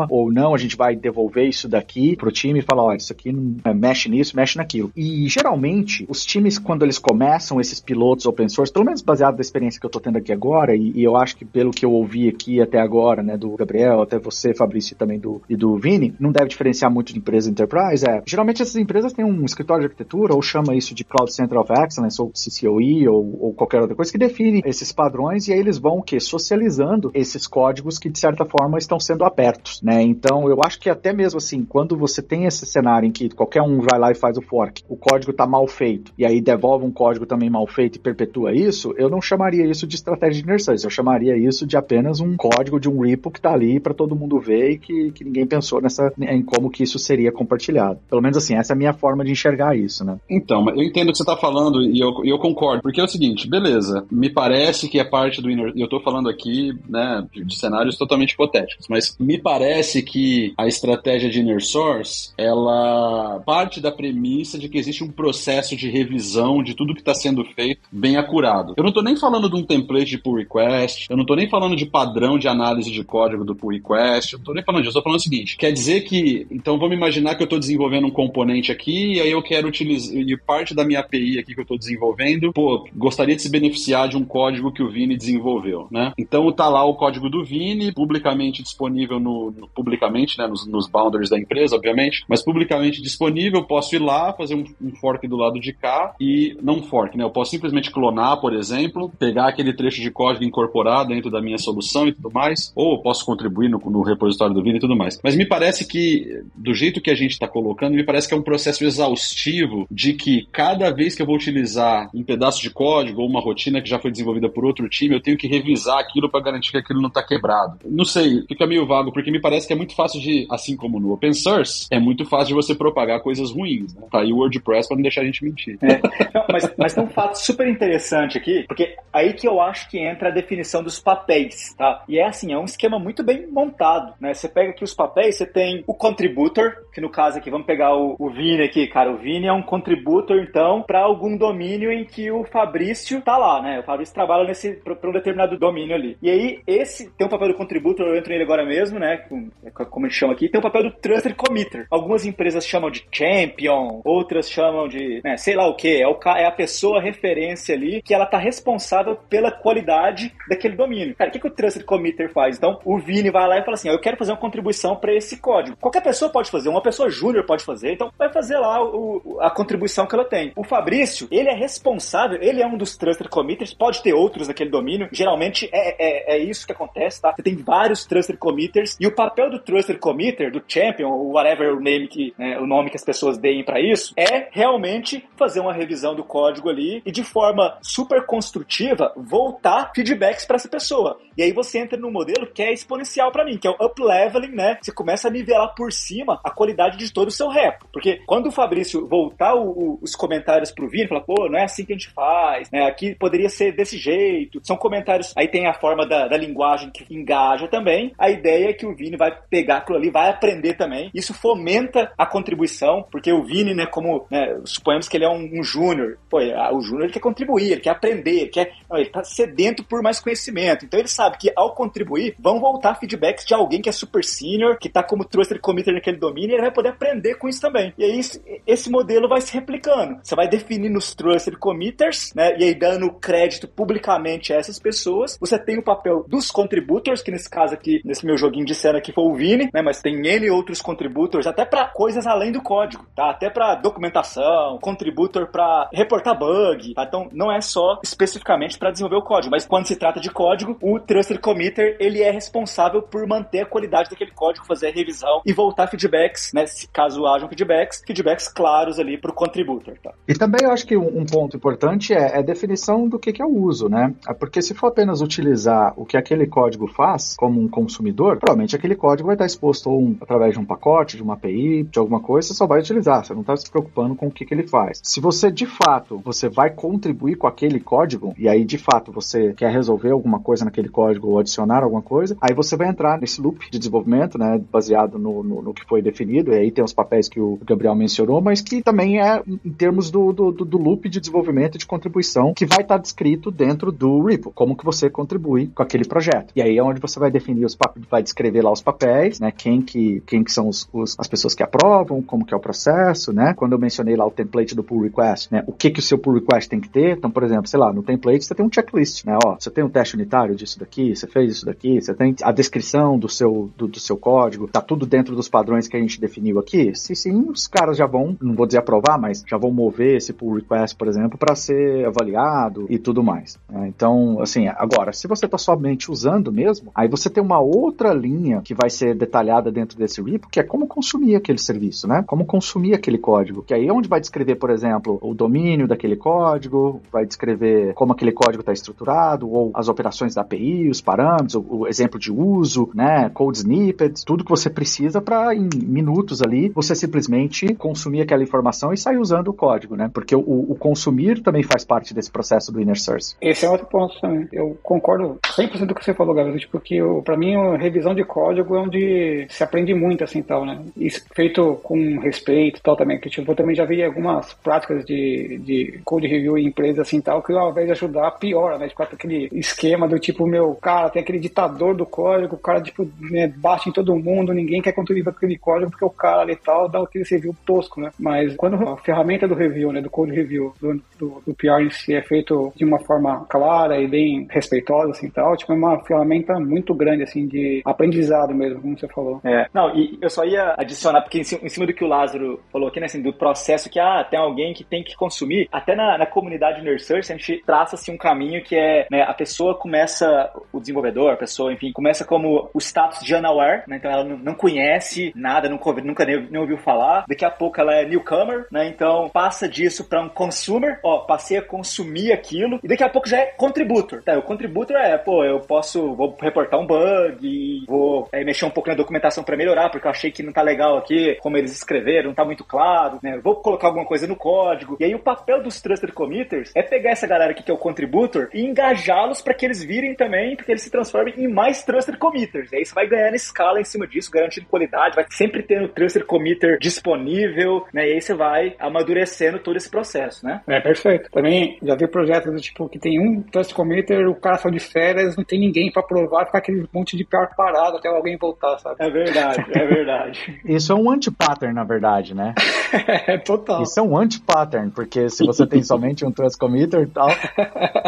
ou 0.09 0.31
não, 0.31 0.53
a 0.53 0.57
gente 0.57 0.75
vai 0.75 0.95
devolver 0.95 1.47
isso 1.47 1.67
daqui 1.67 2.15
pro 2.15 2.31
time 2.31 2.59
e 2.59 2.61
falar, 2.61 2.83
olha, 2.83 2.97
isso 2.97 3.13
aqui 3.13 3.31
não 3.31 3.55
é, 3.63 3.73
mexe 3.73 4.09
nisso, 4.09 4.35
mexe 4.35 4.57
naquilo. 4.57 4.91
E 4.95 5.27
geralmente, 5.27 6.05
os 6.09 6.25
times, 6.25 6.57
quando 6.57 6.83
eles 6.83 6.99
começam 6.99 7.59
esses 7.59 7.79
pilotos 7.79 8.25
open 8.25 8.49
source, 8.49 8.71
pelo 8.71 8.85
menos 8.85 9.01
baseado 9.01 9.35
na 9.35 9.41
experiência 9.41 9.79
que 9.79 9.85
eu 9.85 9.89
tô 9.89 9.99
tendo 9.99 10.17
aqui 10.17 10.31
agora, 10.31 10.75
e, 10.75 10.91
e, 10.95 11.03
eu 11.03 11.15
acho 11.15 11.35
que 11.35 11.45
pelo 11.45 11.71
que 11.71 11.85
eu 11.85 11.91
ouvi 11.91 12.27
aqui 12.27 12.61
até 12.61 12.79
agora, 12.79 13.23
né, 13.23 13.37
do 13.37 13.55
Gabriel, 13.55 14.01
até 14.01 14.19
você, 14.19 14.53
Fabrício, 14.53 14.93
e 14.93 14.97
também 14.97 15.19
do, 15.19 15.41
e 15.49 15.55
do 15.55 15.77
Vini, 15.77 16.13
não 16.19 16.31
deve 16.31 16.49
diferenciar 16.49 16.91
muito 16.91 17.13
de 17.13 17.19
empresa 17.19 17.49
enterprise, 17.49 18.07
é, 18.07 18.21
geralmente 18.25 18.61
essas 18.61 18.75
empresas 18.75 19.13
têm 19.13 19.25
um 19.25 19.45
escritório 19.45 19.81
de 19.81 19.87
arquitetura, 19.87 20.33
ou 20.33 20.41
chama 20.41 20.75
isso 20.75 20.93
de 20.93 21.03
Cloud 21.03 21.33
Center 21.33 21.57
of 21.57 21.71
Excellence, 21.71 22.21
ou 22.21 22.31
CCOE, 22.31 23.07
ou, 23.07 23.37
ou 23.41 23.53
qualquer 23.53 23.81
outra 23.81 23.95
coisa, 23.95 24.11
que 24.11 24.17
define 24.17 24.61
esses 24.65 24.91
padrões, 24.91 25.47
e 25.47 25.53
aí 25.53 25.59
eles 25.59 25.77
vão, 25.77 25.99
o? 25.99 26.19
Socializando 26.19 27.11
esses 27.13 27.47
códigos 27.47 27.97
que, 27.97 28.09
de 28.09 28.19
certa 28.19 28.45
forma, 28.45 28.77
estão 28.77 28.99
sendo 28.99 29.23
abertos, 29.23 29.48
né, 29.83 30.01
então 30.01 30.49
eu 30.49 30.59
acho 30.63 30.79
que 30.79 30.89
até 30.89 31.13
mesmo 31.13 31.37
assim, 31.37 31.63
quando 31.63 31.97
você 31.97 32.21
tem 32.21 32.45
esse 32.45 32.65
cenário 32.65 33.07
em 33.07 33.11
que 33.11 33.29
qualquer 33.29 33.61
um 33.61 33.81
vai 33.81 33.99
lá 33.99 34.11
e 34.11 34.15
faz 34.15 34.37
o 34.37 34.41
fork, 34.41 34.83
o 34.87 34.95
código 34.95 35.31
está 35.31 35.45
mal 35.45 35.67
feito, 35.67 36.11
e 36.17 36.25
aí 36.25 36.41
devolve 36.41 36.85
um 36.85 36.91
código 36.91 37.25
também 37.25 37.49
mal 37.49 37.65
feito 37.67 37.95
e 37.95 37.99
perpetua 37.99 38.53
isso, 38.53 38.93
eu 38.97 39.09
não 39.09 39.21
chamaria 39.21 39.65
isso 39.65 39.87
de 39.87 39.95
estratégia 39.95 40.41
de 40.41 40.47
inerções, 40.47 40.83
eu 40.83 40.89
chamaria 40.89 41.37
isso 41.37 41.65
de 41.65 41.77
apenas 41.77 42.19
um 42.19 42.35
código 42.35 42.79
de 42.79 42.89
um 42.89 43.01
repo 43.01 43.31
que 43.31 43.39
está 43.39 43.53
ali 43.53 43.79
para 43.79 43.93
todo 43.93 44.15
mundo 44.15 44.39
ver 44.39 44.71
e 44.71 44.77
que, 44.77 45.11
que 45.11 45.23
ninguém 45.23 45.45
pensou 45.45 45.81
nessa, 45.81 46.11
em 46.19 46.41
como 46.41 46.69
que 46.69 46.83
isso 46.83 46.99
seria 46.99 47.31
compartilhado. 47.31 47.99
Pelo 48.09 48.21
menos 48.21 48.37
assim, 48.37 48.55
essa 48.55 48.73
é 48.73 48.75
a 48.75 48.77
minha 48.77 48.93
forma 48.93 49.23
de 49.23 49.31
enxergar 49.31 49.77
isso, 49.77 50.03
né? 50.03 50.17
Então, 50.29 50.69
eu 50.69 50.83
entendo 50.83 51.09
o 51.09 51.11
que 51.11 51.17
você 51.17 51.23
está 51.23 51.37
falando 51.37 51.81
e 51.81 51.99
eu, 51.99 52.13
eu 52.23 52.37
concordo, 52.37 52.81
porque 52.81 53.01
é 53.01 53.03
o 53.03 53.07
seguinte, 53.07 53.49
beleza, 53.49 54.05
me 54.11 54.29
parece 54.29 54.87
que 54.87 54.99
é 54.99 55.03
parte 55.03 55.41
do 55.41 55.49
inner, 55.49 55.73
eu 55.75 55.85
estou 55.85 56.01
falando 56.01 56.29
aqui, 56.29 56.77
né, 56.87 57.25
de 57.33 57.55
cenários 57.57 57.97
totalmente 57.97 58.31
hipotéticos, 58.31 58.87
mas 58.89 59.15
me 59.19 59.38
parece 59.39 60.01
que 60.01 60.53
a 60.57 60.67
estratégia 60.67 61.29
de 61.29 61.39
inner 61.39 61.61
source, 61.61 62.31
ela 62.37 63.41
parte 63.45 63.79
da 63.79 63.91
premissa 63.91 64.57
de 64.57 64.69
que 64.69 64.77
existe 64.77 65.03
um 65.03 65.11
processo 65.11 65.75
de 65.75 65.89
revisão 65.89 66.61
de 66.63 66.73
tudo 66.73 66.93
que 66.93 67.01
está 67.01 67.13
sendo 67.13 67.43
feito 67.43 67.81
bem 67.91 68.17
acurado. 68.17 68.73
Eu 68.77 68.83
não 68.83 68.89
estou 68.89 69.03
nem 69.03 69.15
falando 69.15 69.49
de 69.49 69.55
um 69.55 69.63
template 69.63 70.05
de 70.05 70.17
pull 70.17 70.35
request, 70.35 71.07
eu 71.09 71.15
não 71.15 71.23
estou 71.23 71.35
nem 71.35 71.49
falando 71.49 71.75
de 71.75 71.85
padrão 71.85 72.37
de 72.37 72.47
análise 72.47 72.91
de 72.91 73.03
código 73.03 73.43
do 73.43 73.55
pull 73.55 73.71
request, 73.71 74.33
eu 74.33 74.37
não 74.37 74.43
estou 74.43 74.55
nem 74.55 74.63
falando 74.63 74.81
disso, 74.81 74.89
eu 74.89 74.99
estou 74.99 75.03
falando 75.03 75.19
o 75.19 75.23
seguinte, 75.23 75.57
quer 75.57 75.71
dizer 75.71 76.01
que, 76.01 76.47
então 76.51 76.77
vamos 76.77 76.95
imaginar 76.95 77.35
que 77.35 77.43
eu 77.43 77.45
estou 77.45 77.59
desenvolvendo 77.59 78.07
um 78.07 78.11
componente 78.11 78.71
aqui 78.71 79.13
e 79.13 79.21
aí 79.21 79.31
eu 79.31 79.41
quero 79.41 79.67
utilizar, 79.67 80.15
e 80.15 80.37
parte 80.37 80.73
da 80.73 80.85
minha 80.85 80.99
API 80.99 81.39
aqui 81.39 81.53
que 81.53 81.59
eu 81.59 81.63
estou 81.63 81.77
desenvolvendo, 81.77 82.51
pô, 82.53 82.87
gostaria 82.95 83.35
de 83.35 83.41
se 83.41 83.49
beneficiar 83.49 84.07
de 84.07 84.17
um 84.17 84.25
código 84.25 84.71
que 84.71 84.83
o 84.83 84.89
Vini 84.89 85.17
desenvolveu, 85.17 85.87
né? 85.91 86.13
Então 86.17 86.51
tá 86.51 86.67
lá 86.67 86.83
o 86.83 86.95
código 86.95 87.29
do 87.29 87.43
Vini, 87.43 87.93
publicamente 87.93 88.63
disponível 88.63 89.19
no, 89.19 89.28
no 89.29 89.67
publicamente, 89.69 90.37
né, 90.37 90.47
nos, 90.47 90.65
nos 90.67 90.87
boundaries 90.87 91.29
da 91.29 91.39
empresa, 91.39 91.75
obviamente, 91.75 92.23
mas 92.27 92.43
publicamente 92.43 93.01
disponível, 93.01 93.63
posso 93.63 93.95
ir 93.95 93.99
lá, 93.99 94.33
fazer 94.33 94.55
um, 94.55 94.63
um, 94.81 94.95
fork 94.95 95.27
do 95.27 95.37
lado 95.37 95.59
de 95.59 95.73
cá 95.73 96.15
e 96.19 96.57
não 96.61 96.81
fork, 96.83 97.17
né? 97.17 97.23
Eu 97.23 97.29
posso 97.29 97.51
simplesmente 97.51 97.91
clonar, 97.91 98.39
por 98.39 98.53
exemplo, 98.53 99.11
pegar 99.17 99.47
aquele 99.47 99.73
trecho 99.73 100.01
de 100.01 100.11
código 100.11 100.43
incorporado 100.43 101.09
dentro 101.09 101.31
da 101.31 101.41
minha 101.41 101.57
solução 101.57 102.07
e 102.07 102.13
tudo 102.13 102.31
mais, 102.31 102.71
ou 102.75 103.01
posso 103.01 103.25
contribuir 103.25 103.69
no, 103.69 103.79
no 103.79 104.01
repositório 104.01 104.53
do 104.53 104.63
Vini 104.63 104.77
e 104.77 104.81
tudo 104.81 104.95
mais. 104.95 105.19
Mas 105.23 105.35
me 105.35 105.45
parece 105.45 105.87
que, 105.87 106.43
do 106.55 106.73
jeito 106.73 107.01
que 107.01 107.11
a 107.11 107.15
gente 107.15 107.31
está 107.31 107.47
colocando, 107.47 107.95
me 107.95 108.03
parece 108.03 108.27
que 108.27 108.33
é 108.33 108.37
um 108.37 108.41
processo 108.41 108.83
exaustivo 108.83 109.87
de 109.89 110.13
que 110.13 110.47
cada 110.51 110.91
vez 110.91 111.15
que 111.15 111.21
eu 111.21 111.25
vou 111.25 111.35
utilizar 111.35 112.09
um 112.13 112.23
pedaço 112.23 112.61
de 112.61 112.69
código 112.69 113.21
ou 113.21 113.27
uma 113.27 113.41
rotina 113.41 113.81
que 113.81 113.89
já 113.89 113.99
foi 113.99 114.11
desenvolvida 114.11 114.49
por 114.49 114.65
outro 114.65 114.87
time, 114.89 115.15
eu 115.15 115.21
tenho 115.21 115.37
que 115.37 115.47
revisar 115.47 115.99
aquilo 115.99 116.29
para 116.29 116.43
garantir 116.43 116.71
que 116.71 116.77
aquilo 116.77 117.01
não 117.01 117.09
está 117.09 117.23
quebrado. 117.23 117.79
Não 117.85 118.05
sei, 118.05 118.43
fica 118.47 118.67
meio 118.67 118.85
vago, 118.85 119.11
porque 119.19 119.31
me 119.31 119.41
parece 119.41 119.67
que 119.67 119.73
é 119.73 119.75
muito 119.75 119.95
fácil 119.95 120.19
de, 120.21 120.47
assim 120.49 120.77
como 120.77 120.99
no 120.99 121.11
open 121.11 121.33
source, 121.33 121.87
é 121.91 121.99
muito 121.99 122.25
fácil 122.25 122.47
de 122.47 122.53
você 122.53 122.73
propagar 122.73 123.21
coisas 123.21 123.51
ruins. 123.51 123.93
Né? 123.93 124.07
Tá 124.09 124.21
aí 124.21 124.31
o 124.31 124.37
WordPress 124.37 124.87
para 124.87 124.95
não 124.95 125.01
deixar 125.01 125.21
a 125.21 125.25
gente 125.25 125.43
mentir. 125.43 125.77
É. 125.81 125.99
Não, 126.33 126.45
mas, 126.49 126.73
mas 126.77 126.93
tem 126.93 127.03
um 127.03 127.09
fato 127.09 127.35
super 127.35 127.67
interessante 127.67 128.37
aqui, 128.37 128.63
porque 128.67 128.95
aí 129.11 129.33
que 129.33 129.47
eu 129.47 129.59
acho 129.59 129.89
que 129.89 129.99
entra 129.99 130.29
a 130.29 130.31
definição 130.31 130.81
dos 130.81 130.99
papéis, 130.99 131.73
tá? 131.77 132.03
E 132.07 132.17
é 132.17 132.25
assim, 132.25 132.53
é 132.53 132.57
um 132.57 132.65
esquema 132.65 132.97
muito 132.97 133.23
bem 133.23 133.47
montado, 133.47 134.13
né? 134.19 134.33
Você 134.33 134.47
pega 134.47 134.71
aqui 134.71 134.83
os 134.83 134.93
papéis, 134.93 135.35
você 135.35 135.45
tem 135.45 135.83
o 135.85 135.93
contributor, 135.93 136.73
que 136.93 137.01
no 137.01 137.09
caso 137.09 137.37
aqui, 137.37 137.49
vamos 137.49 137.67
pegar 137.67 137.95
o, 137.95 138.15
o 138.17 138.29
Vini 138.29 138.63
aqui, 138.63 138.87
cara, 138.87 139.11
o 139.11 139.17
Vini 139.17 139.47
é 139.47 139.53
um 139.53 139.61
contributor, 139.61 140.37
então, 140.37 140.81
para 140.81 141.01
algum 141.01 141.35
domínio 141.35 141.91
em 141.91 142.05
que 142.05 142.31
o 142.31 142.45
Fabrício 142.45 143.21
tá 143.21 143.37
lá, 143.37 143.61
né? 143.61 143.79
O 143.79 143.83
Fabrício 143.83 144.13
trabalha 144.13 144.45
nesse, 144.45 144.73
para 144.73 145.09
um 145.09 145.13
determinado 145.13 145.57
domínio 145.57 145.95
ali. 145.95 146.17
E 146.21 146.29
aí, 146.29 146.59
esse 146.65 147.09
tem 147.11 147.27
um 147.27 147.29
papel 147.29 147.49
do 147.49 147.53
contributor, 147.55 148.07
eu 148.07 148.15
entro 148.15 148.29
nele 148.29 148.43
agora 148.43 148.65
mesmo, 148.65 148.99
né? 148.99 149.08
Como 149.17 150.05
a 150.05 150.09
chama 150.09 150.33
aqui, 150.33 150.49
tem 150.49 150.59
o 150.59 150.63
papel 150.63 150.83
do 150.83 150.91
trusted 150.91 151.35
committer. 151.35 151.87
Algumas 151.89 152.25
empresas 152.25 152.65
chamam 152.65 152.89
de 152.89 153.05
champion, 153.11 154.01
outras 154.03 154.49
chamam 154.49 154.87
de, 154.87 155.21
né, 155.23 155.37
sei 155.37 155.55
lá 155.55 155.67
o 155.67 155.75
que, 155.75 156.01
é, 156.01 156.07
o, 156.07 156.17
é 156.35 156.45
a 156.45 156.51
pessoa 156.51 157.01
referência 157.01 157.75
ali 157.75 158.01
que 158.01 158.13
ela 158.13 158.25
tá 158.25 158.37
responsável 158.37 159.15
pela 159.29 159.51
qualidade 159.51 160.33
daquele 160.47 160.75
domínio. 160.75 161.15
Cara, 161.15 161.29
o 161.29 161.33
que, 161.33 161.39
que 161.39 161.47
o 161.47 161.51
Trusted 161.51 161.85
Committer 161.85 162.31
faz? 162.31 162.57
Então, 162.57 162.79
o 162.83 162.99
Vini 162.99 163.29
vai 163.29 163.47
lá 163.47 163.57
e 163.59 163.63
fala 163.63 163.75
assim: 163.75 163.89
eu 163.89 163.99
quero 163.99 164.17
fazer 164.17 164.31
uma 164.31 164.37
contribuição 164.37 164.95
para 164.95 165.13
esse 165.13 165.37
código. 165.37 165.77
Qualquer 165.77 166.01
pessoa 166.01 166.31
pode 166.31 166.49
fazer, 166.49 166.69
uma 166.69 166.81
pessoa 166.81 167.09
júnior 167.09 167.45
pode 167.45 167.63
fazer, 167.63 167.93
então 167.93 168.11
vai 168.17 168.31
fazer 168.31 168.57
lá 168.57 168.83
o, 168.83 169.37
a 169.41 169.49
contribuição 169.49 170.05
que 170.05 170.15
ela 170.15 170.25
tem. 170.25 170.51
O 170.55 170.63
Fabrício, 170.63 171.27
ele 171.31 171.49
é 171.49 171.53
responsável, 171.53 172.39
ele 172.41 172.61
é 172.61 172.67
um 172.67 172.77
dos 172.77 172.97
Trusted 172.97 173.29
Committers, 173.29 173.73
pode 173.73 174.01
ter 174.01 174.13
outros 174.13 174.47
naquele 174.47 174.69
domínio, 174.69 175.09
geralmente 175.11 175.69
é, 175.71 176.33
é, 176.33 176.35
é 176.35 176.37
isso 176.37 176.65
que 176.65 176.73
acontece, 176.73 177.21
tá? 177.21 177.33
Você 177.35 177.43
tem 177.43 177.55
vários 177.55 178.05
Trusted 178.05 178.37
Committers 178.37 178.88
e 178.99 179.07
o 179.07 179.15
papel 179.15 179.49
do 179.49 179.59
Trusted 179.59 179.99
Committer, 179.99 180.51
do 180.51 180.61
Champion, 180.67 181.09
ou 181.09 181.33
whatever 181.33 181.73
o 181.73 181.79
name 181.79 182.07
que, 182.07 182.33
né, 182.37 182.57
o 182.59 182.65
nome 182.65 182.89
que 182.89 182.95
as 182.95 183.03
pessoas 183.03 183.37
deem 183.37 183.63
para 183.63 183.79
isso, 183.79 184.13
é 184.15 184.47
realmente 184.51 185.27
fazer 185.37 185.59
uma 185.59 185.73
revisão 185.73 186.15
do 186.15 186.23
código 186.23 186.69
ali 186.69 187.01
e 187.05 187.11
de 187.11 187.23
forma 187.23 187.77
super 187.81 188.25
construtiva 188.25 189.13
voltar 189.15 189.91
feedbacks 189.95 190.45
para 190.45 190.55
essa 190.55 190.69
pessoa. 190.69 191.19
E 191.37 191.43
aí 191.43 191.53
você 191.53 191.79
entra 191.79 191.97
num 191.97 192.11
modelo 192.11 192.47
que 192.47 192.61
é 192.61 192.73
exponencial 192.73 193.31
para 193.31 193.45
mim, 193.45 193.57
que 193.57 193.67
é 193.67 193.71
o 193.71 193.85
up 193.85 194.01
leveling, 194.01 194.53
né? 194.53 194.77
Você 194.81 194.91
começa 194.91 195.27
a 195.27 195.31
nivelar 195.31 195.73
por 195.73 195.91
cima 195.91 196.39
a 196.43 196.51
qualidade 196.51 196.97
de 196.97 197.13
todo 197.13 197.29
o 197.29 197.31
seu 197.31 197.47
repo. 197.47 197.87
Porque 197.93 198.21
quando 198.25 198.47
o 198.47 198.51
Fabrício 198.51 199.07
voltar 199.07 199.55
o, 199.55 199.69
o, 199.69 199.99
os 200.01 200.15
comentários 200.15 200.71
pro 200.71 200.89
Vini, 200.89 201.07
falar, 201.07 201.21
pô, 201.21 201.47
não 201.49 201.57
é 201.57 201.63
assim 201.63 201.85
que 201.85 201.93
a 201.93 201.95
gente 201.95 202.09
faz, 202.09 202.69
né? 202.71 202.85
Aqui 202.85 203.15
poderia 203.15 203.49
ser 203.49 203.71
desse 203.71 203.97
jeito. 203.97 204.59
São 204.63 204.75
comentários. 204.75 205.33
Aí 205.35 205.47
tem 205.47 205.67
a 205.67 205.73
forma 205.73 206.05
da, 206.05 206.27
da 206.27 206.37
linguagem 206.37 206.89
que 206.89 207.05
engaja 207.09 207.67
também. 207.67 208.13
A 208.17 208.29
ideia 208.29 208.69
é 208.69 208.73
que 208.79 208.85
o 208.85 208.95
Vini 208.95 209.17
vai 209.17 209.37
pegar 209.49 209.77
aquilo 209.77 209.97
ali, 209.97 210.09
vai 210.09 210.29
aprender 210.29 210.73
também. 210.75 211.11
Isso 211.13 211.33
fomenta 211.33 212.11
a 212.17 212.25
contribuição, 212.25 213.05
porque 213.11 213.31
o 213.31 213.43
Vini, 213.43 213.73
né, 213.73 213.85
como 213.85 214.25
né, 214.31 214.59
suponhamos 214.63 215.07
que 215.07 215.17
ele 215.17 215.25
é 215.25 215.29
um, 215.29 215.59
um 215.59 215.63
júnior, 215.63 216.17
pô, 216.29 216.39
o 216.39 216.81
júnior 216.81 217.03
ele 217.03 217.13
quer 217.13 217.19
contribuir, 217.19 217.73
ele 217.73 217.81
quer 217.81 217.91
aprender, 217.91 218.41
ele 218.41 218.49
quer, 218.49 218.73
não, 218.89 218.97
ele 218.97 219.09
tá 219.09 219.23
sedento 219.23 219.83
por 219.83 220.01
mais 220.01 220.19
conhecimento. 220.19 220.85
Então 220.85 220.99
ele 220.99 221.09
sabe 221.09 221.37
que 221.37 221.51
ao 221.55 221.75
contribuir, 221.75 222.35
vão 222.39 222.59
voltar 222.59 222.95
feedbacks 222.95 223.45
de 223.45 223.53
alguém 223.53 223.81
que 223.81 223.89
é 223.89 223.91
super 223.91 224.23
senior, 224.23 224.77
que 224.77 224.89
tá 224.89 225.03
como 225.03 225.25
trusted 225.25 225.59
committer 225.59 225.93
naquele 225.93 226.17
domínio, 226.17 226.51
e 226.51 226.53
ele 226.53 226.61
vai 226.61 226.71
poder 226.71 226.89
aprender 226.89 227.35
com 227.35 227.49
isso 227.49 227.61
também. 227.61 227.93
E 227.97 228.03
aí 228.03 228.21
esse 228.65 228.89
modelo 228.89 229.27
vai 229.27 229.41
se 229.41 229.53
replicando. 229.53 230.19
Você 230.23 230.35
vai 230.35 230.47
definindo 230.47 230.97
os 230.97 231.13
trusted 231.13 231.57
committers, 231.57 232.33
né, 232.33 232.57
e 232.57 232.63
aí 232.63 232.75
dando 232.75 233.11
crédito 233.11 233.67
publicamente 233.67 234.53
a 234.53 234.57
essas 234.57 234.79
pessoas. 234.79 235.37
Você 235.39 235.57
tem 235.57 235.77
o 235.77 235.83
papel 235.83 236.25
dos 236.27 236.49
contributors, 236.49 237.21
que 237.21 237.31
nesse 237.31 237.49
caso 237.49 237.73
aqui, 237.73 238.01
nesse 238.05 238.25
meu 238.25 238.37
joguinho 238.37 238.65
cena 238.73 238.99
aqui 238.99 239.11
foi 239.11 239.23
o 239.23 239.33
Vini, 239.33 239.69
né, 239.73 239.81
mas 239.81 240.01
tem 240.01 240.15
N 240.25 240.49
outros 240.49 240.81
contributors, 240.81 241.47
até 241.47 241.65
para 241.65 241.87
coisas 241.87 242.25
além 242.27 242.51
do 242.51 242.61
código, 242.61 243.05
tá? 243.15 243.29
Até 243.29 243.49
para 243.49 243.75
documentação, 243.75 244.79
contributor 244.81 245.47
para 245.47 245.89
reportar 245.93 246.37
bug, 246.37 246.93
tá? 246.93 247.03
Então 247.03 247.29
não 247.31 247.51
é 247.51 247.61
só 247.61 247.99
especificamente 248.03 248.77
para 248.77 248.91
desenvolver 248.91 249.17
o 249.17 249.23
código, 249.23 249.51
mas 249.51 249.65
quando 249.65 249.87
se 249.87 249.95
trata 249.95 250.19
de 250.19 250.29
código, 250.29 250.77
o 250.81 250.99
trusted 250.99 251.39
committer, 251.39 251.97
ele 251.99 252.21
é 252.21 252.31
responsável 252.31 253.01
por 253.01 253.25
manter 253.27 253.61
a 253.61 253.65
qualidade 253.65 254.09
daquele 254.09 254.31
código, 254.31 254.65
fazer 254.65 254.87
a 254.87 254.91
revisão 254.91 255.41
e 255.45 255.53
voltar 255.53 255.87
feedbacks, 255.87 256.51
né, 256.53 256.65
se 256.65 256.87
caso 256.87 257.25
hajam 257.25 257.47
feedbacks, 257.47 258.01
feedbacks 258.05 258.47
claros 258.47 258.99
ali 258.99 259.17
para 259.17 259.31
o 259.31 259.33
contributor, 259.33 259.97
tá? 260.03 260.13
E 260.27 260.33
também 260.33 260.61
eu 260.63 260.71
acho 260.71 260.85
que 260.85 260.95
um, 260.97 261.25
ponto 261.25 261.57
importante 261.57 262.13
é, 262.13 262.35
é 262.35 262.37
a 262.39 262.41
definição 262.41 263.07
do 263.07 263.19
que, 263.19 263.31
que 263.31 263.41
é 263.41 263.45
o 263.45 263.49
uso, 263.49 263.89
né? 263.89 264.13
Porque 264.39 264.61
se 264.61 264.73
for 264.73 264.87
apenas 264.87 265.21
utilizar 265.21 265.93
o 265.95 266.05
que 266.05 266.17
aquele 266.17 266.47
código 266.47 266.87
faz 266.87 267.35
como 267.37 267.61
um 267.61 267.67
consumidor, 267.67 268.39
aquele 268.75 268.95
código 268.95 269.27
vai 269.27 269.35
estar 269.35 269.45
exposto 269.45 269.89
um, 269.89 270.15
através 270.21 270.53
de 270.53 270.59
um 270.59 270.65
pacote, 270.65 271.17
de 271.17 271.23
uma 271.23 271.33
API, 271.33 271.83
de 271.83 271.99
alguma 271.99 272.19
coisa, 272.19 272.47
você 272.47 272.53
só 272.53 272.67
vai 272.67 272.79
utilizar, 272.79 273.25
você 273.25 273.33
não 273.33 273.41
está 273.41 273.55
se 273.55 273.69
preocupando 273.69 274.15
com 274.15 274.27
o 274.27 274.31
que, 274.31 274.45
que 274.45 274.53
ele 274.53 274.67
faz. 274.67 274.99
Se 275.03 275.19
você 275.19 275.51
de 275.51 275.65
fato 275.65 276.21
você 276.23 276.49
vai 276.49 276.69
contribuir 276.69 277.35
com 277.35 277.47
aquele 277.47 277.79
código 277.79 278.33
e 278.37 278.47
aí 278.47 278.63
de 278.63 278.77
fato 278.77 279.11
você 279.11 279.53
quer 279.53 279.71
resolver 279.71 280.11
alguma 280.11 280.39
coisa 280.39 280.65
naquele 280.65 280.89
código 280.89 281.29
ou 281.29 281.39
adicionar 281.39 281.83
alguma 281.83 282.01
coisa, 282.01 282.37
aí 282.41 282.53
você 282.53 282.75
vai 282.75 282.87
entrar 282.87 283.19
nesse 283.19 283.41
loop 283.41 283.69
de 283.69 283.79
desenvolvimento, 283.79 284.37
né, 284.37 284.61
baseado 284.71 285.17
no, 285.17 285.43
no, 285.43 285.61
no 285.61 285.73
que 285.73 285.85
foi 285.85 286.01
definido, 286.01 286.51
e 286.51 286.57
aí 286.57 286.71
tem 286.71 286.83
os 286.83 286.93
papéis 286.93 287.27
que 287.27 287.39
o 287.39 287.59
Gabriel 287.65 287.95
mencionou, 287.95 288.41
mas 288.41 288.61
que 288.61 288.81
também 288.81 289.21
é 289.21 289.41
em 289.47 289.71
termos 289.71 290.09
do, 290.11 290.31
do, 290.31 290.51
do 290.51 290.77
loop 290.77 291.07
de 291.09 291.19
desenvolvimento 291.19 291.77
de 291.77 291.85
contribuição 291.85 292.53
que 292.53 292.65
vai 292.65 292.81
estar 292.81 292.97
descrito 292.97 293.51
dentro 293.51 293.91
do 293.91 294.23
repo, 294.23 294.51
como 294.53 294.75
que 294.75 294.85
você 294.85 295.09
contribui 295.09 295.67
com 295.67 295.83
aquele 295.83 296.05
projeto. 296.05 296.51
E 296.55 296.61
aí 296.61 296.77
é 296.77 296.83
onde 296.83 296.99
você 296.99 297.19
vai 297.19 297.31
definir 297.31 297.65
os 297.65 297.75
papéis, 297.75 298.05
vai 298.09 298.23
descrever 298.23 298.48
lá 298.51 298.71
os 298.71 298.81
papéis, 298.81 299.39
né, 299.39 299.51
quem 299.51 299.81
que, 299.81 300.21
quem 300.25 300.43
que 300.43 300.51
são 300.51 300.67
os, 300.67 300.87
os, 300.91 301.15
as 301.19 301.27
pessoas 301.27 301.53
que 301.53 301.63
aprovam, 301.63 302.21
como 302.21 302.45
que 302.45 302.53
é 302.53 302.57
o 302.57 302.59
processo, 302.59 303.31
né, 303.33 303.53
quando 303.55 303.73
eu 303.73 303.79
mencionei 303.79 304.15
lá 304.15 304.25
o 304.25 304.31
template 304.31 304.75
do 304.75 304.83
pull 304.83 305.01
request, 305.01 305.51
né, 305.51 305.63
o 305.67 305.71
que 305.71 305.89
que 305.91 305.99
o 305.99 306.03
seu 306.03 306.17
pull 306.17 306.33
request 306.33 306.69
tem 306.69 306.79
que 306.79 306.89
ter, 306.89 307.17
então, 307.17 307.29
por 307.29 307.43
exemplo, 307.43 307.67
sei 307.67 307.79
lá, 307.79 307.93
no 307.93 308.03
template 308.03 308.45
você 308.45 308.55
tem 308.55 308.65
um 308.65 308.71
checklist, 308.71 309.25
né, 309.25 309.37
ó, 309.43 309.55
você 309.59 309.69
tem 309.69 309.83
um 309.83 309.89
teste 309.89 310.15
unitário 310.15 310.55
disso 310.55 310.79
daqui, 310.79 311.15
você 311.15 311.27
fez 311.27 311.51
isso 311.51 311.65
daqui, 311.65 312.01
você 312.01 312.13
tem 312.13 312.35
a 312.41 312.51
descrição 312.51 313.17
do 313.17 313.29
seu, 313.29 313.69
do, 313.77 313.87
do 313.87 313.99
seu 313.99 314.17
código, 314.17 314.67
tá 314.67 314.81
tudo 314.81 315.05
dentro 315.05 315.35
dos 315.35 315.49
padrões 315.49 315.87
que 315.87 315.95
a 315.95 315.99
gente 315.99 316.19
definiu 316.19 316.59
aqui? 316.59 316.93
Se 316.95 317.15
sim, 317.15 317.49
os 317.49 317.67
caras 317.67 317.97
já 317.97 318.05
vão, 318.05 318.37
não 318.41 318.55
vou 318.55 318.65
dizer 318.65 318.79
aprovar, 318.79 319.19
mas 319.19 319.43
já 319.47 319.57
vão 319.57 319.71
mover 319.71 320.17
esse 320.17 320.33
pull 320.33 320.55
request, 320.55 320.95
por 320.95 321.07
exemplo, 321.07 321.37
para 321.37 321.55
ser 321.55 322.05
avaliado 322.05 322.85
e 322.89 322.97
tudo 322.97 323.23
mais. 323.23 323.59
Né? 323.69 323.87
Então, 323.87 324.41
assim, 324.41 324.67
agora, 324.67 325.13
se 325.13 325.27
você 325.27 325.45
está 325.45 325.57
somente 325.57 326.11
usando 326.11 326.51
mesmo, 326.51 326.91
aí 326.95 327.07
você 327.07 327.29
tem 327.29 327.43
uma 327.43 327.59
outra 327.59 328.13
linha 328.13 328.38
que 328.63 328.73
vai 328.73 328.89
ser 328.89 329.15
detalhada 329.15 329.71
dentro 329.71 329.97
desse 329.97 330.21
repo, 330.21 330.49
que 330.49 330.59
é 330.59 330.63
como 330.63 330.87
consumir 330.87 331.35
aquele 331.35 331.57
serviço, 331.57 332.07
né? 332.07 332.23
Como 332.25 332.45
consumir 332.45 332.93
aquele 332.93 333.17
código. 333.17 333.63
Que 333.63 333.73
aí 333.73 333.87
é 333.87 333.93
onde 333.93 334.07
vai 334.07 334.19
descrever, 334.19 334.55
por 334.55 334.69
exemplo, 334.69 335.19
o 335.21 335.33
domínio 335.33 335.87
daquele 335.87 336.15
código, 336.15 337.01
vai 337.11 337.25
descrever 337.25 337.93
como 337.93 338.13
aquele 338.13 338.31
código 338.31 338.61
está 338.61 338.73
estruturado, 338.73 339.49
ou 339.49 339.71
as 339.73 339.87
operações 339.87 340.35
da 340.35 340.41
API, 340.41 340.89
os 340.89 341.01
parâmetros, 341.01 341.55
o, 341.55 341.65
o 341.69 341.87
exemplo 341.87 342.19
de 342.19 342.31
uso, 342.31 342.89
né? 342.93 343.29
Code 343.29 343.59
snippets, 343.59 344.23
tudo 344.23 344.43
que 344.43 344.49
você 344.49 344.69
precisa 344.69 345.21
para 345.21 345.53
em 345.53 345.69
minutos 345.73 346.41
ali 346.41 346.69
você 346.69 346.95
simplesmente 346.95 347.73
consumir 347.75 348.21
aquela 348.21 348.43
informação 348.43 348.93
e 348.93 348.97
sair 348.97 349.17
usando 349.17 349.49
o 349.49 349.53
código, 349.53 349.95
né? 349.95 350.09
Porque 350.13 350.35
o, 350.35 350.39
o 350.39 350.75
consumir 350.75 351.41
também 351.41 351.63
faz 351.63 351.83
parte 351.83 352.13
desse 352.13 352.31
processo 352.31 352.71
do 352.71 352.81
inner 352.81 352.99
source. 352.99 353.35
Esse 353.41 353.65
é 353.65 353.69
outro 353.69 353.87
ponto 353.87 354.19
também. 354.19 354.47
Eu 354.51 354.77
concordo 354.81 355.39
100% 355.43 355.85
do 355.85 355.95
que 355.95 356.03
você 356.03 356.13
falou, 356.13 356.33
Gabriel, 356.33 356.59
porque 356.71 356.99
para 357.23 357.37
mim 357.37 357.55
a 357.55 357.77
revisão 357.77 358.13
de 358.13 358.23
código 358.29 358.75
é 358.75 358.79
onde 358.79 359.47
se 359.49 359.63
aprende 359.63 359.93
muito 359.93 360.23
assim 360.23 360.43
tal, 360.43 360.63
né? 360.63 360.79
Isso 360.95 361.25
feito 361.35 361.79
com 361.83 362.19
respeito 362.19 362.81
tal 362.81 362.95
também, 362.95 363.19
que 363.19 363.29
tipo, 363.29 363.51
eu 363.51 363.55
também 363.55 363.75
já 363.75 363.83
vi 363.83 364.03
algumas 364.03 364.53
práticas 364.53 365.03
de, 365.03 365.59
de 365.65 365.99
code 366.05 366.27
review 366.27 366.57
em 366.57 366.67
empresas 366.67 366.99
assim 366.99 367.19
tal, 367.19 367.41
que 367.41 367.51
ao 367.51 367.71
invés 367.71 367.87
de 367.87 367.93
ajudar, 367.93 368.31
piora, 368.31 368.77
né? 368.77 368.87
Tipo, 368.87 369.03
aquele 369.03 369.49
esquema 369.51 370.07
do 370.07 370.19
tipo, 370.19 370.45
meu, 370.45 370.75
cara, 370.75 371.09
tem 371.09 371.21
aquele 371.21 371.39
ditador 371.39 371.95
do 371.95 372.05
código, 372.05 372.55
o 372.55 372.59
cara, 372.59 372.79
tipo, 372.81 373.07
né, 373.31 373.51
bate 373.57 373.89
em 373.89 373.91
todo 373.91 374.15
mundo, 374.15 374.53
ninguém 374.53 374.81
quer 374.81 374.91
contribuir 374.91 375.23
com 375.23 375.31
aquele 375.31 375.57
código 375.57 375.89
porque 375.89 376.05
o 376.05 376.09
cara 376.09 376.41
ali 376.41 376.55
tal 376.55 376.87
dá 376.87 377.01
aquele 377.01 377.25
review 377.25 377.55
tosco, 377.65 377.99
né? 377.99 378.11
Mas 378.19 378.55
quando 378.55 378.75
a 378.87 378.97
ferramenta 378.97 379.47
do 379.47 379.55
review, 379.55 379.91
né, 379.91 380.01
do 380.01 380.09
code 380.09 380.31
review, 380.31 380.73
do, 380.79 381.01
do, 381.17 381.41
do 381.47 381.53
PR 381.55 381.81
em 381.81 381.89
si 381.89 382.13
é 382.13 382.21
feito 382.21 382.71
de 382.75 382.85
uma 382.85 382.99
forma 382.99 383.45
clara 383.49 383.99
e 383.99 384.07
bem 384.07 384.47
respeitosa, 384.49 385.11
assim, 385.11 385.29
tal, 385.29 385.57
tipo, 385.57 385.73
é 385.73 385.75
uma 385.75 385.99
ferramenta 386.03 386.59
muito 386.59 386.93
grande, 386.93 387.23
assim, 387.23 387.47
de 387.47 387.81
aprendizado 387.83 388.18
mesmo, 388.53 388.81
como 388.81 388.97
você 388.97 389.07
falou. 389.07 389.41
É, 389.43 389.67
não, 389.73 389.95
e 389.95 390.17
eu 390.21 390.29
só 390.29 390.43
ia 390.43 390.75
adicionar, 390.77 391.21
porque 391.21 391.39
em 391.39 391.43
cima, 391.43 391.85
do 391.85 391.93
que 391.93 392.03
o 392.03 392.07
Lázaro 392.07 392.61
falou 392.71 392.87
aqui, 392.87 392.99
né, 392.99 393.05
assim, 393.05 393.21
do 393.21 393.33
processo 393.33 393.89
que, 393.89 393.99
ah, 393.99 394.23
tem 394.23 394.39
alguém 394.39 394.73
que 394.73 394.83
tem 394.83 395.03
que 395.03 395.15
consumir, 395.15 395.67
até 395.71 395.95
na, 395.95 396.17
na 396.17 396.25
comunidade 396.25 396.83
Nursearch 396.83 397.31
a 397.31 397.35
gente 397.35 397.63
traça, 397.65 397.95
assim, 397.95 398.11
um 398.11 398.17
caminho 398.17 398.63
que 398.63 398.75
é, 398.75 399.07
né, 399.09 399.23
a 399.23 399.33
pessoa 399.33 399.75
começa, 399.75 400.51
o 400.71 400.79
desenvolvedor, 400.79 401.33
a 401.33 401.37
pessoa, 401.37 401.73
enfim, 401.73 401.91
começa 401.91 402.25
como 402.25 402.69
o 402.73 402.79
status 402.79 403.23
de 403.23 403.33
unaware, 403.33 403.83
né, 403.87 403.97
então 403.97 404.11
ela 404.11 404.23
não, 404.23 404.37
não 404.37 404.53
conhece 404.53 405.31
nada, 405.35 405.69
nunca, 405.69 405.91
nunca 405.93 406.25
nem, 406.25 406.41
nem 406.49 406.61
ouviu 406.61 406.77
falar, 406.77 407.25
daqui 407.27 407.45
a 407.45 407.51
pouco 407.51 407.79
ela 407.79 407.93
é 407.93 408.05
newcomer, 408.05 408.65
né, 408.71 408.87
então 408.87 409.29
passa 409.29 409.67
disso 409.67 410.07
para 410.07 410.21
um 410.21 410.29
consumer, 410.29 410.99
ó, 411.03 411.19
passei 411.19 411.57
a 411.57 411.61
consumir 411.61 412.31
aquilo, 412.31 412.79
e 412.83 412.87
daqui 412.87 413.03
a 413.03 413.09
pouco 413.09 413.29
já 413.29 413.37
é 413.37 413.45
contributor, 413.45 414.21
tá, 414.23 414.37
o 414.37 414.43
contributor 414.43 414.97
é, 414.97 415.17
pô, 415.17 415.43
eu 415.43 415.59
posso, 415.59 416.13
vou 416.15 416.35
reportar 416.41 416.79
um 416.79 416.85
bug, 416.85 417.85
vou 417.87 418.08
é, 418.31 418.43
mexer 418.43 418.65
um 418.65 418.69
pouco 418.69 418.89
na 418.89 418.95
documentação 418.95 419.43
para 419.43 419.57
melhorar, 419.57 419.89
porque 419.89 420.07
eu 420.07 420.11
achei 420.11 420.31
que 420.31 420.43
não 420.43 420.51
tá 420.51 420.61
legal 420.61 420.97
aqui, 420.97 421.37
como 421.41 421.57
eles 421.57 421.71
escreveram, 421.71 422.29
não 422.29 422.35
tá 422.35 422.45
muito 422.45 422.63
claro, 422.63 423.19
né? 423.21 423.39
Vou 423.43 423.55
colocar 423.55 423.87
alguma 423.87 424.05
coisa 424.05 424.27
no 424.27 424.35
código. 424.35 424.97
E 424.99 425.03
aí 425.03 425.15
o 425.15 425.19
papel 425.19 425.61
dos 425.61 425.81
trusted 425.81 426.13
committers 426.13 426.71
é 426.75 426.81
pegar 426.81 427.11
essa 427.11 427.27
galera 427.27 427.51
aqui 427.51 427.63
que 427.63 427.71
é 427.71 427.73
o 427.73 427.77
contributor 427.77 428.49
e 428.53 428.65
engajá-los 428.65 429.41
para 429.41 429.53
que 429.53 429.65
eles 429.65 429.83
virem 429.83 430.15
também, 430.15 430.55
porque 430.55 430.71
eles 430.71 430.81
se 430.81 430.91
transformem 430.91 431.33
em 431.37 431.47
mais 431.47 431.83
trusted 431.83 432.17
committers. 432.17 432.71
E 432.71 432.77
aí 432.77 432.85
você 432.85 432.93
vai 432.93 433.07
ganhando 433.07 433.35
escala 433.35 433.79
em 433.79 433.83
cima 433.83 434.07
disso, 434.07 434.31
garantindo 434.31 434.67
qualidade, 434.67 435.15
vai 435.15 435.25
sempre 435.29 435.63
tendo 435.63 435.87
trusted 435.89 436.25
committer 436.25 436.77
disponível, 436.79 437.85
né? 437.93 438.07
E 438.07 438.13
aí 438.13 438.21
você 438.21 438.33
vai 438.33 438.75
amadurecendo 438.79 439.59
todo 439.59 439.77
esse 439.77 439.89
processo, 439.89 440.45
né? 440.45 440.61
É, 440.67 440.79
perfeito. 440.79 441.29
Também 441.31 441.77
já 441.81 441.95
vi 441.95 442.07
projetos 442.07 442.53
do 442.53 442.59
tipo 442.59 442.89
que 442.89 442.99
tem 442.99 443.19
um 443.19 443.41
trusted 443.41 443.75
committer, 443.75 444.27
o 444.29 444.35
cara 444.35 444.57
saiu 444.57 444.73
de 444.73 444.79
férias, 444.79 445.35
não 445.35 445.43
tem 445.43 445.59
ninguém 445.59 445.91
para 445.91 446.03
provar, 446.03 446.45
fica 446.45 446.57
aquele 446.57 446.87
monte 446.93 447.17
de 447.17 447.23
pior 447.23 447.49
parado 447.55 447.88
até 447.97 448.09
alguém 448.09 448.37
voltar, 448.37 448.77
sabe? 448.79 448.95
É 448.99 449.09
verdade, 449.09 449.65
é 449.73 449.85
verdade. 449.85 450.59
Isso 450.65 450.91
é 450.91 450.95
um 450.95 451.09
anti-pattern, 451.09 451.73
na 451.73 451.83
verdade, 451.83 452.33
né? 452.33 452.53
é 453.27 453.37
total. 453.37 453.83
Isso 453.83 453.99
é 453.99 454.03
um 454.03 454.17
anti-pattern, 454.17 454.91
porque 454.91 455.29
se 455.29 455.45
você 455.45 455.65
tem 455.65 455.83
somente 455.83 456.25
um 456.25 456.31
trust 456.31 456.57
committer 456.57 457.01
e 457.01 457.07
tal, 457.07 457.29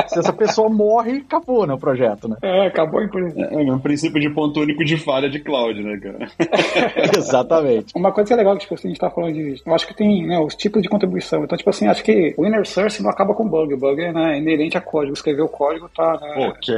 se 0.08 0.20
essa 0.20 0.34
pessoa 0.34 0.70
morre, 0.70 1.24
acabou 1.26 1.65
no 1.65 1.78
projeto, 1.78 2.28
né? 2.28 2.38
É, 2.41 2.67
acabou 2.67 3.02
em 3.02 3.10
é, 3.38 3.67
é 3.67 3.74
um 3.74 3.80
princípio 3.80 4.20
de 4.20 4.30
ponto 4.30 4.60
único 4.60 4.84
de 4.84 4.98
falha 4.98 5.30
de 5.30 5.39
cloud, 5.39 5.82
né, 5.82 5.98
cara? 5.98 6.28
Exatamente. 7.17 7.94
Uma 7.96 8.12
coisa 8.12 8.28
que 8.28 8.34
é 8.34 8.38
legal, 8.38 8.58
tipo 8.58 8.74
assim, 8.74 8.88
a 8.88 8.91
gente 8.91 9.00
tá 9.00 9.10
falando 9.10 9.34
de. 9.34 9.62
Eu 9.65 9.74
acho 9.74 9.88
que 9.88 9.94
tem 9.94 10.26
né, 10.26 10.39
os 10.39 10.56
tipos 10.56 10.82
de 10.82 10.89
contribuição. 10.89 11.44
Então, 11.44 11.58
tipo 11.58 11.70
assim, 11.70 11.88
acho 11.88 12.04
que 12.04 12.34
o 12.38 12.46
inner 12.46 12.65
source 12.65 13.02
não 13.02 13.10
acaba 13.10 13.34
com 13.34 13.48
bug. 13.48 13.74
O 13.74 13.78
bug 13.78 14.02
é 14.02 14.12
né, 14.12 14.38
inerente 14.38 14.78
a 14.78 14.82
código. 14.82 15.13
Escrever 15.13 15.41
o 15.41 15.50
código 15.50 15.89
tá. 15.96 16.20
Né... 16.20 16.48
Ok. 16.48 16.74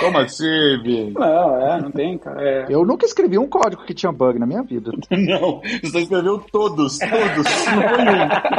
Como 0.00 0.18
assim, 0.18 0.82
Não, 1.14 1.60
é, 1.60 1.80
não 1.80 1.90
tem, 1.90 2.18
cara. 2.18 2.42
É... 2.42 2.66
Eu 2.68 2.84
nunca 2.84 3.06
escrevi 3.06 3.38
um 3.38 3.48
código 3.48 3.84
que 3.84 3.94
tinha 3.94 4.12
bug 4.12 4.38
na 4.38 4.46
minha 4.46 4.62
vida. 4.62 4.90
Não, 5.10 5.60
você 5.82 6.00
escreveu 6.00 6.42
todos, 6.50 6.98
todos. 6.98 7.46
não 7.66 7.82
foi 7.88 8.04
um. 8.04 8.50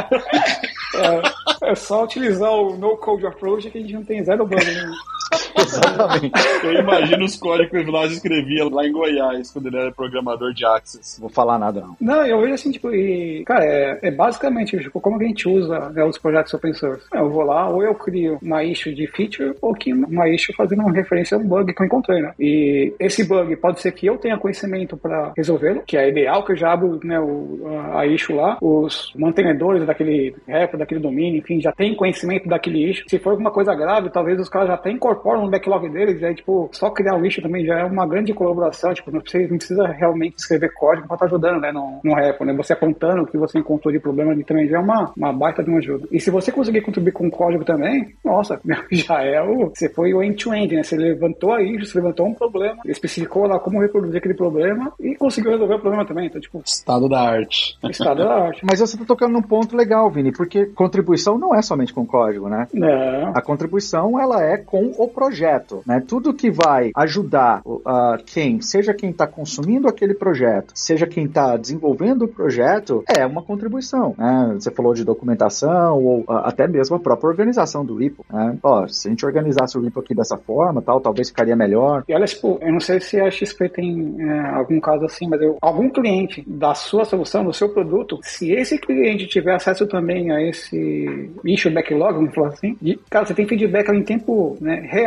É, 0.94 1.70
é, 1.70 1.74
só 1.74 2.04
utilizar 2.04 2.50
o 2.50 2.76
no 2.76 2.96
code 2.96 3.26
approach 3.26 3.70
que 3.70 3.78
a 3.78 3.80
gente 3.80 3.94
não 3.94 4.04
tem 4.04 4.22
zero 4.24 4.46
bug. 4.46 4.64
Né? 4.64 4.90
Exatamente. 5.56 6.32
Eu 6.64 6.72
imagino 6.74 7.24
os 7.24 7.36
códigos 7.36 7.70
que 7.70 7.78
o 7.78 7.84
Vilas 7.84 8.12
escrevia 8.12 8.68
lá 8.68 8.86
em 8.86 8.92
Goiás, 8.92 9.50
quando 9.50 9.66
ele 9.66 9.78
era 9.78 9.92
programador 9.92 10.52
de 10.52 10.64
Access. 10.64 11.20
Vou 11.20 11.30
falar 11.30 11.58
nada, 11.58 11.80
não. 11.80 11.96
Não, 12.00 12.26
eu 12.26 12.40
vejo 12.40 12.54
assim, 12.54 12.70
tipo, 12.70 12.92
e, 12.92 13.44
cara, 13.44 13.64
é, 13.64 13.98
é 14.02 14.10
basicamente, 14.10 14.78
tipo, 14.78 15.00
como 15.00 15.20
a 15.20 15.24
gente 15.24 15.48
usa 15.48 15.90
né, 15.90 16.04
os 16.04 16.18
projetos 16.18 16.52
open 16.54 16.74
source. 16.74 17.04
Eu 17.12 17.30
vou 17.30 17.44
lá, 17.44 17.68
ou 17.68 17.82
eu 17.82 17.94
crio 17.94 18.38
uma 18.42 18.62
issue 18.64 18.94
de 18.94 19.06
feature, 19.06 19.54
ou 19.60 19.74
que 19.74 19.92
uma 19.92 20.28
issue 20.28 20.54
fazendo 20.54 20.80
uma 20.80 20.92
referência 20.92 21.36
a 21.36 21.40
um 21.40 21.44
bug 21.44 21.72
que 21.72 21.82
eu 21.82 21.86
encontrei, 21.86 22.20
né? 22.20 22.32
E 22.38 22.94
esse 22.98 23.24
bug 23.24 23.54
pode 23.56 23.80
ser 23.80 23.92
que 23.92 24.06
eu 24.06 24.18
tenha 24.18 24.38
conhecimento 24.38 24.96
para 24.96 25.32
resolvê-lo, 25.36 25.82
que 25.86 25.96
é 25.96 26.08
ideal 26.08 26.44
que 26.44 26.52
eu 26.52 26.56
já 26.56 26.72
abro 26.72 27.00
né, 27.02 27.18
o, 27.20 27.60
a 27.94 28.06
issue 28.06 28.34
lá, 28.34 28.58
os 28.60 29.12
mantenedores 29.16 29.86
daquele 29.86 30.34
repo, 30.46 30.76
daquele 30.76 31.00
domínio, 31.00 31.38
enfim, 31.38 31.60
já 31.60 31.72
tem 31.72 31.94
conhecimento 31.94 32.48
daquele 32.48 32.90
issue. 32.90 33.04
Se 33.08 33.18
for 33.18 33.30
alguma 33.30 33.50
coisa 33.50 33.74
grave, 33.74 34.10
talvez 34.10 34.38
os 34.40 34.48
caras 34.48 34.68
já 34.68 34.74
até 34.74 34.90
incorporam 35.22 35.42
no 35.42 35.50
backlog 35.50 35.88
deles, 35.88 36.22
aí, 36.22 36.34
tipo, 36.34 36.68
só 36.72 36.90
criar 36.90 37.16
o 37.16 37.24
issue 37.24 37.42
também 37.42 37.64
já 37.64 37.78
é 37.78 37.84
uma 37.84 38.06
grande 38.06 38.34
colaboração, 38.34 38.92
tipo, 38.92 39.10
não 39.10 39.20
precisa, 39.20 39.48
não 39.48 39.56
precisa 39.56 39.86
realmente 39.86 40.38
escrever 40.38 40.72
código 40.74 41.06
para 41.06 41.14
estar 41.14 41.28
tá 41.28 41.34
ajudando, 41.34 41.60
né, 41.60 41.72
no, 41.72 42.00
no 42.02 42.14
repo, 42.14 42.44
né? 42.44 42.52
Você 42.54 42.72
apontando 42.72 43.22
o 43.22 43.26
que 43.26 43.38
você 43.38 43.58
encontrou 43.58 43.92
de 43.92 44.00
problema 44.00 44.32
ali 44.32 44.44
também 44.44 44.68
já 44.68 44.76
é 44.78 44.80
uma, 44.80 45.12
uma 45.16 45.32
baita 45.32 45.62
de 45.62 45.70
uma 45.70 45.78
ajuda. 45.78 46.08
E 46.10 46.20
se 46.20 46.30
você 46.30 46.50
conseguir 46.50 46.80
contribuir 46.80 47.12
com 47.12 47.30
código 47.30 47.64
também, 47.64 48.14
nossa, 48.24 48.60
já 48.90 49.22
é 49.22 49.40
o. 49.40 49.70
Você 49.70 49.88
foi 49.88 50.12
o 50.12 50.22
end-to-end, 50.22 50.68
-end, 50.68 50.76
né? 50.76 50.82
Você 50.82 50.96
levantou 50.96 51.52
a 51.52 51.62
issue, 51.62 51.86
você 51.86 51.98
levantou 51.98 52.26
um 52.26 52.34
problema, 52.34 52.78
especificou 52.86 53.46
lá 53.46 53.58
como 53.58 53.80
reproduzir 53.80 54.18
aquele 54.18 54.34
problema 54.34 54.92
e 54.98 55.14
conseguiu 55.14 55.52
resolver 55.52 55.74
o 55.74 55.80
problema 55.80 56.04
também. 56.04 56.26
Então, 56.26 56.40
tipo. 56.40 56.62
Estado 56.64 57.08
da 57.08 57.20
arte. 57.20 57.78
Estado 57.88 58.24
da 58.24 58.34
arte. 58.46 58.60
Mas 58.66 58.80
você 58.80 58.96
tá 58.98 59.04
tocando 59.04 59.32
num 59.32 59.42
ponto 59.42 59.76
legal, 59.76 60.10
Vini, 60.10 60.32
porque 60.32 60.66
contribuição 60.66 61.38
não 61.38 61.54
é 61.54 61.62
somente 61.62 61.92
com 61.92 62.06
código, 62.06 62.48
né? 62.48 62.66
É. 62.74 63.30
A 63.34 63.42
contribuição, 63.42 64.18
ela 64.18 64.42
é 64.42 64.56
com 64.56 64.92
o 64.98 65.08
projeto, 65.12 65.82
né? 65.86 66.02
Tudo 66.06 66.34
que 66.34 66.50
vai 66.50 66.90
ajudar 66.96 67.62
uh, 67.64 68.22
quem, 68.26 68.60
seja 68.60 68.94
quem 68.94 69.10
está 69.10 69.26
consumindo 69.26 69.88
aquele 69.88 70.14
projeto, 70.14 70.72
seja 70.74 71.06
quem 71.06 71.24
está 71.24 71.56
desenvolvendo 71.56 72.22
o 72.22 72.28
projeto, 72.28 73.04
é 73.08 73.24
uma 73.26 73.42
contribuição, 73.42 74.14
né? 74.18 74.52
Você 74.54 74.70
falou 74.70 74.94
de 74.94 75.04
documentação 75.04 76.02
ou 76.02 76.20
uh, 76.20 76.42
até 76.44 76.66
mesmo 76.66 76.96
a 76.96 77.00
própria 77.00 77.28
organização 77.28 77.84
do 77.84 77.96
repo, 77.96 78.24
né? 78.30 78.58
Ó, 78.62 78.86
se 78.86 79.08
a 79.08 79.10
gente 79.10 79.24
organizasse 79.24 79.76
o 79.76 79.82
repo 79.82 80.00
aqui 80.00 80.14
dessa 80.14 80.36
forma, 80.36 80.82
tal, 80.82 81.00
talvez 81.00 81.28
ficaria 81.28 81.56
melhor. 81.56 82.04
E 82.08 82.14
olha, 82.14 82.24
tipo, 82.24 82.58
eu 82.60 82.72
não 82.72 82.80
sei 82.80 83.00
se 83.00 83.20
a 83.20 83.30
XP 83.30 83.68
tem 83.68 84.16
é, 84.18 84.40
algum 84.50 84.80
caso 84.80 85.04
assim, 85.04 85.28
mas 85.28 85.40
eu, 85.40 85.56
algum 85.60 85.88
cliente 85.88 86.42
da 86.46 86.74
sua 86.74 87.04
solução, 87.04 87.44
do 87.44 87.52
seu 87.52 87.68
produto, 87.68 88.18
se 88.22 88.52
esse 88.52 88.78
cliente 88.78 89.26
tiver 89.26 89.54
acesso 89.54 89.86
também 89.86 90.30
a 90.30 90.40
esse 90.42 91.30
issue 91.44 91.72
backlog, 91.72 92.14
vamos 92.14 92.34
falar 92.34 92.48
assim, 92.48 92.76
de, 92.80 92.98
cara, 93.10 93.26
você 93.26 93.34
tem 93.34 93.46
feedback 93.46 93.88
em 93.90 94.02
tempo 94.02 94.56
né, 94.60 94.86
real 94.90 95.01